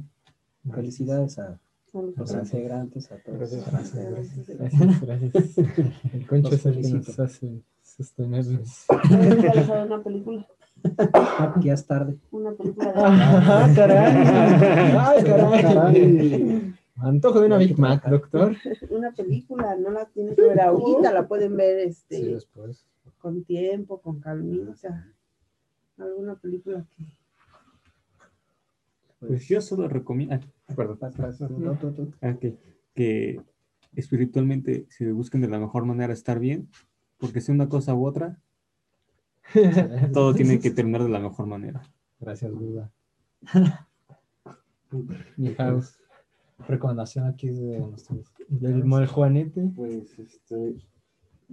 Felicidades 0.73 1.39
a 1.39 1.59
Son 1.91 2.13
los 2.15 2.31
integrantes, 2.33 3.11
a 3.11 3.17
todos. 3.17 3.39
Gracias, 3.39 3.65
gracias. 3.71 4.47
Gracias, 4.47 5.01
gracias. 5.01 5.57
El 6.13 6.27
concho 6.27 6.51
Los 6.51 6.59
es 6.59 6.65
el 6.65 6.81
que 6.81 6.89
nos 6.93 7.19
hace 7.19 7.61
sostenernos. 7.81 8.85
Una 9.09 10.03
película. 10.03 10.47
Ya 11.63 11.73
es 11.73 11.85
tarde. 11.85 12.17
Una 12.31 12.51
película 12.53 12.91
de 12.91 12.99
Ah, 13.03 13.69
caray. 13.75 14.27
Ay, 14.97 15.23
caray. 15.23 15.61
Caray. 15.63 16.75
Antojo 17.01 17.39
de 17.39 17.45
una 17.47 17.57
Big 17.57 17.77
Mac, 17.79 18.05
doctor. 18.09 18.55
una 18.89 19.11
película, 19.13 19.75
no 19.77 19.89
la 19.91 20.05
tienen 20.05 20.35
que 20.35 20.41
ver 20.41 20.59
ahorita, 20.61 21.13
la 21.13 21.27
pueden 21.27 21.55
ver 21.55 21.79
este 21.79 22.17
Sí, 22.17 22.25
después. 22.33 22.85
con 23.19 23.43
tiempo, 23.45 24.01
con 24.01 24.19
calmita, 24.19 24.71
o 24.71 24.75
sea, 24.75 25.13
alguna 25.97 26.35
película 26.35 26.85
que 26.97 27.05
Pues 29.27 29.47
yo 29.47 29.61
solo 29.61 29.87
recomiendo, 29.87 30.35
ah, 30.35 30.73
perdón, 30.75 30.99
tú, 31.79 31.91
tú. 31.91 32.11
ah, 32.21 32.33
que, 32.33 32.57
que 32.93 33.41
espiritualmente 33.95 34.85
se 34.89 35.11
busquen 35.13 35.39
de 35.41 35.47
la 35.47 35.59
mejor 35.59 35.85
manera 35.85 36.11
estar 36.13 36.37
bien, 36.39 36.67
porque 37.17 37.39
sea 37.41 37.55
una 37.55 37.69
cosa 37.69 37.95
u 37.95 38.05
otra, 38.05 38.39
todo 40.13 40.33
tiene 40.33 40.59
que 40.59 40.71
terminar 40.71 41.03
de 41.03 41.09
la 41.09 41.19
mejor 41.19 41.45
manera. 41.45 41.81
Gracias, 42.19 42.51
Buda. 42.51 42.91
Mi 45.37 45.53
house. 45.55 45.97
Recomendación 46.67 47.25
aquí 47.25 47.49
de 47.49 47.79
nuestros... 47.79 48.33
Del 48.49 48.83
Juanete. 49.07 49.71
Pues, 49.75 50.19
este, 50.19 50.75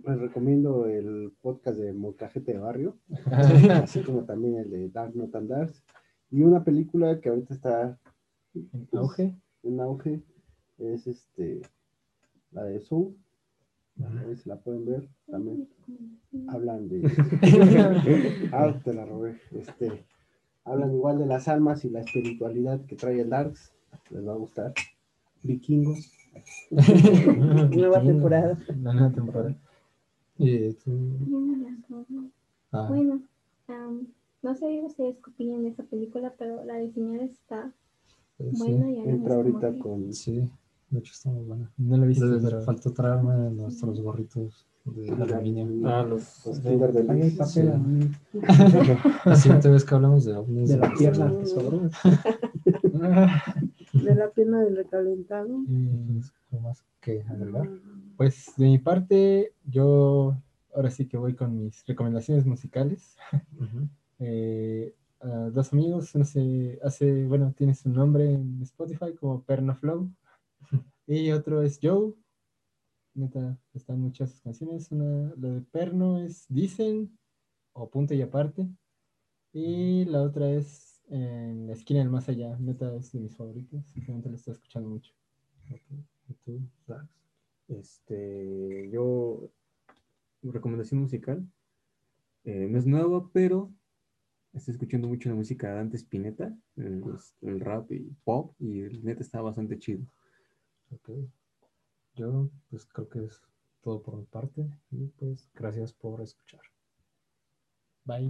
les 0.05 0.19
recomiendo 0.19 0.87
el 0.87 1.33
podcast 1.41 1.79
de 1.79 1.93
Molcajete 1.93 2.53
de 2.53 2.59
Barrio, 2.59 2.99
así 3.83 4.03
como 4.03 4.25
también 4.25 4.57
el 4.57 4.71
de 4.71 4.89
Dark 4.91 5.15
Not 5.15 5.35
and 5.35 5.49
Dark. 5.49 5.73
Y 6.31 6.43
una 6.43 6.65
película 6.65 7.21
que 7.21 7.29
ahorita 7.29 7.55
está 7.55 7.99
En 8.55 8.89
auge. 8.93 9.35
en 9.63 9.81
auge 9.81 10.23
es 10.79 11.07
este 11.07 11.63
la 12.51 12.65
de 12.65 12.81
Soul. 12.81 13.17
A 14.05 14.25
ver 14.25 14.37
si 14.37 14.49
la 14.49 14.57
pueden 14.57 14.85
ver 14.85 15.09
también. 15.31 15.69
Hablan 16.49 16.89
de. 16.89 17.03
ah, 18.53 18.79
te 18.85 18.93
la 18.93 19.07
robé. 19.07 19.41
Este, 19.53 20.05
hablan 20.65 20.95
igual 20.95 21.19
de 21.19 21.27
las 21.27 21.49
almas 21.49 21.85
y 21.85 21.91
la 21.91 22.01
espiritualidad 22.01 22.85
que 22.85 22.97
trae 22.97 23.21
el 23.21 23.31
Darks. 23.31 23.73
Les 24.11 24.27
va 24.27 24.33
a 24.33 24.37
gustar. 24.37 24.75
Vikingos. 25.43 26.13
nueva 26.71 28.03
temporada. 28.03 28.59
La 28.83 28.93
nueva 28.93 29.13
temporada. 29.13 29.57
Y 30.39 30.73
tú... 30.75 30.93
Ah, 32.73 32.87
Bueno, 32.89 33.23
no 34.43 34.55
sé 34.55 34.67
si 34.69 34.87
ustedes 34.87 35.17
qué 35.25 35.31
opinan 35.31 35.63
de 35.63 35.71
esa 35.71 35.83
película, 35.85 36.35
pero 36.39 36.65
la 36.65 36.75
de 36.75 36.93
está 37.25 37.73
pues, 38.37 38.59
sí. 38.59 38.59
buena 38.59 38.91
y 38.91 38.99
Entra 39.09 39.37
ahorita 39.37 39.79
con. 39.79 40.13
Sí, 40.13 40.51
de 40.91 40.99
hecho 40.99 41.13
está 41.13 41.31
muy 41.31 41.45
buena. 41.45 41.71
No 41.77 41.97
lo 41.97 42.05
he 42.05 42.09
visto, 42.09 42.27
pero. 42.43 42.63
faltó 42.63 42.93
traerme 42.93 43.51
nuestros 43.51 44.01
gorritos 44.01 44.67
de 44.85 45.11
aluminio. 45.11 45.89
Ah, 45.89 46.05
los, 46.05 46.47
los 46.47 46.61
Kinder 46.61 46.93
de 46.93 47.13
Ahí 47.13 47.23
hay 47.23 47.31
papel 47.33 47.79
mí, 47.79 48.11
La 49.25 49.37
siguiente 49.37 49.69
vez 49.69 49.85
que 49.85 49.95
hablamos 49.95 50.25
de 50.25 50.35
ovnis. 50.35 50.69
de 50.69 50.79
la 50.79 50.93
pierna 50.95 51.37
que 51.39 51.47
sobró. 51.47 51.91
De 53.93 54.15
la 54.15 54.31
pena 54.31 54.61
del 54.61 54.77
recalentado. 54.77 55.49
Mm, 55.49 56.21
¿Algo 56.53 56.69
más 56.69 56.85
que 57.01 57.23
agregar? 57.23 57.69
Pues 58.17 58.53
de 58.57 58.67
mi 58.67 58.79
parte, 58.79 59.55
yo 59.65 60.37
ahora 60.75 60.91
sí 60.91 61.07
que 61.07 61.17
voy 61.17 61.35
con 61.35 61.57
mis 61.57 61.85
recomendaciones 61.87 62.47
musicales. 62.47 63.17
Eh, 64.19 64.95
a 65.21 65.51
dos 65.51 65.75
amigos, 65.75 66.17
no 66.17 66.25
sé, 66.25 66.79
hace, 66.83 67.27
bueno, 67.27 67.53
tiene 67.55 67.75
su 67.75 67.91
nombre 67.91 68.33
en 68.33 68.63
Spotify 68.63 69.13
como 69.15 69.43
Pernoflow. 69.43 70.09
Y 71.07 71.31
otro 71.31 71.63
es 71.63 71.79
Joe. 71.81 72.15
Neta, 73.15 73.59
están 73.75 74.01
muchas 74.01 74.41
canciones. 74.41 74.91
Una, 74.91 75.33
la 75.37 75.49
de 75.51 75.61
Perno 75.61 76.19
es 76.19 76.47
Dicen 76.49 77.17
o 77.73 77.89
Punto 77.89 78.15
y 78.15 78.23
Aparte. 78.23 78.67
Y 79.53 80.05
la 80.07 80.23
otra 80.23 80.51
es 80.51 81.03
En 81.09 81.69
la 81.69 81.75
esquina 81.75 82.01
del 82.01 82.11
más 82.11 82.29
allá. 82.29 82.57
Neta, 82.59 82.95
es 82.97 83.13
de 83.13 83.21
mis 83.21 83.37
favoritos. 83.37 83.87
Simplemente 83.87 84.29
lo 84.29 84.35
estoy 84.35 84.55
escuchando 84.55 84.89
mucho. 84.89 85.13
¿Y 86.29 86.35
tú? 86.45 86.61
Este, 87.69 88.91
yo, 88.91 89.51
recomendación 90.43 91.01
musical, 91.01 91.49
eh, 92.45 92.69
no 92.69 92.79
es 92.79 92.87
nueva, 92.87 93.29
pero 93.33 93.73
estoy 94.53 94.73
escuchando 94.73 95.09
mucho 95.09 95.29
la 95.29 95.35
música 95.35 95.69
de 95.69 95.75
Dante 95.75 95.97
Spinetta, 95.97 96.57
el, 96.77 97.03
el 97.43 97.61
rap 97.61 97.91
y 97.93 98.13
pop, 98.25 98.55
y 98.59 98.81
el 98.83 99.05
neta 99.05 99.23
está 99.23 99.41
bastante 99.41 99.79
chido. 99.79 100.07
Ok. 100.91 101.11
Yo, 102.17 102.51
pues 102.71 102.87
creo 102.87 103.09
que 103.09 103.25
es 103.25 103.41
todo 103.83 104.03
por 104.03 104.17
mi 104.17 104.25
parte. 104.25 104.69
Y 104.91 105.07
pues, 105.19 105.49
gracias 105.55 105.93
por 105.93 106.21
escuchar. 106.21 106.63
Bye. 108.07 108.25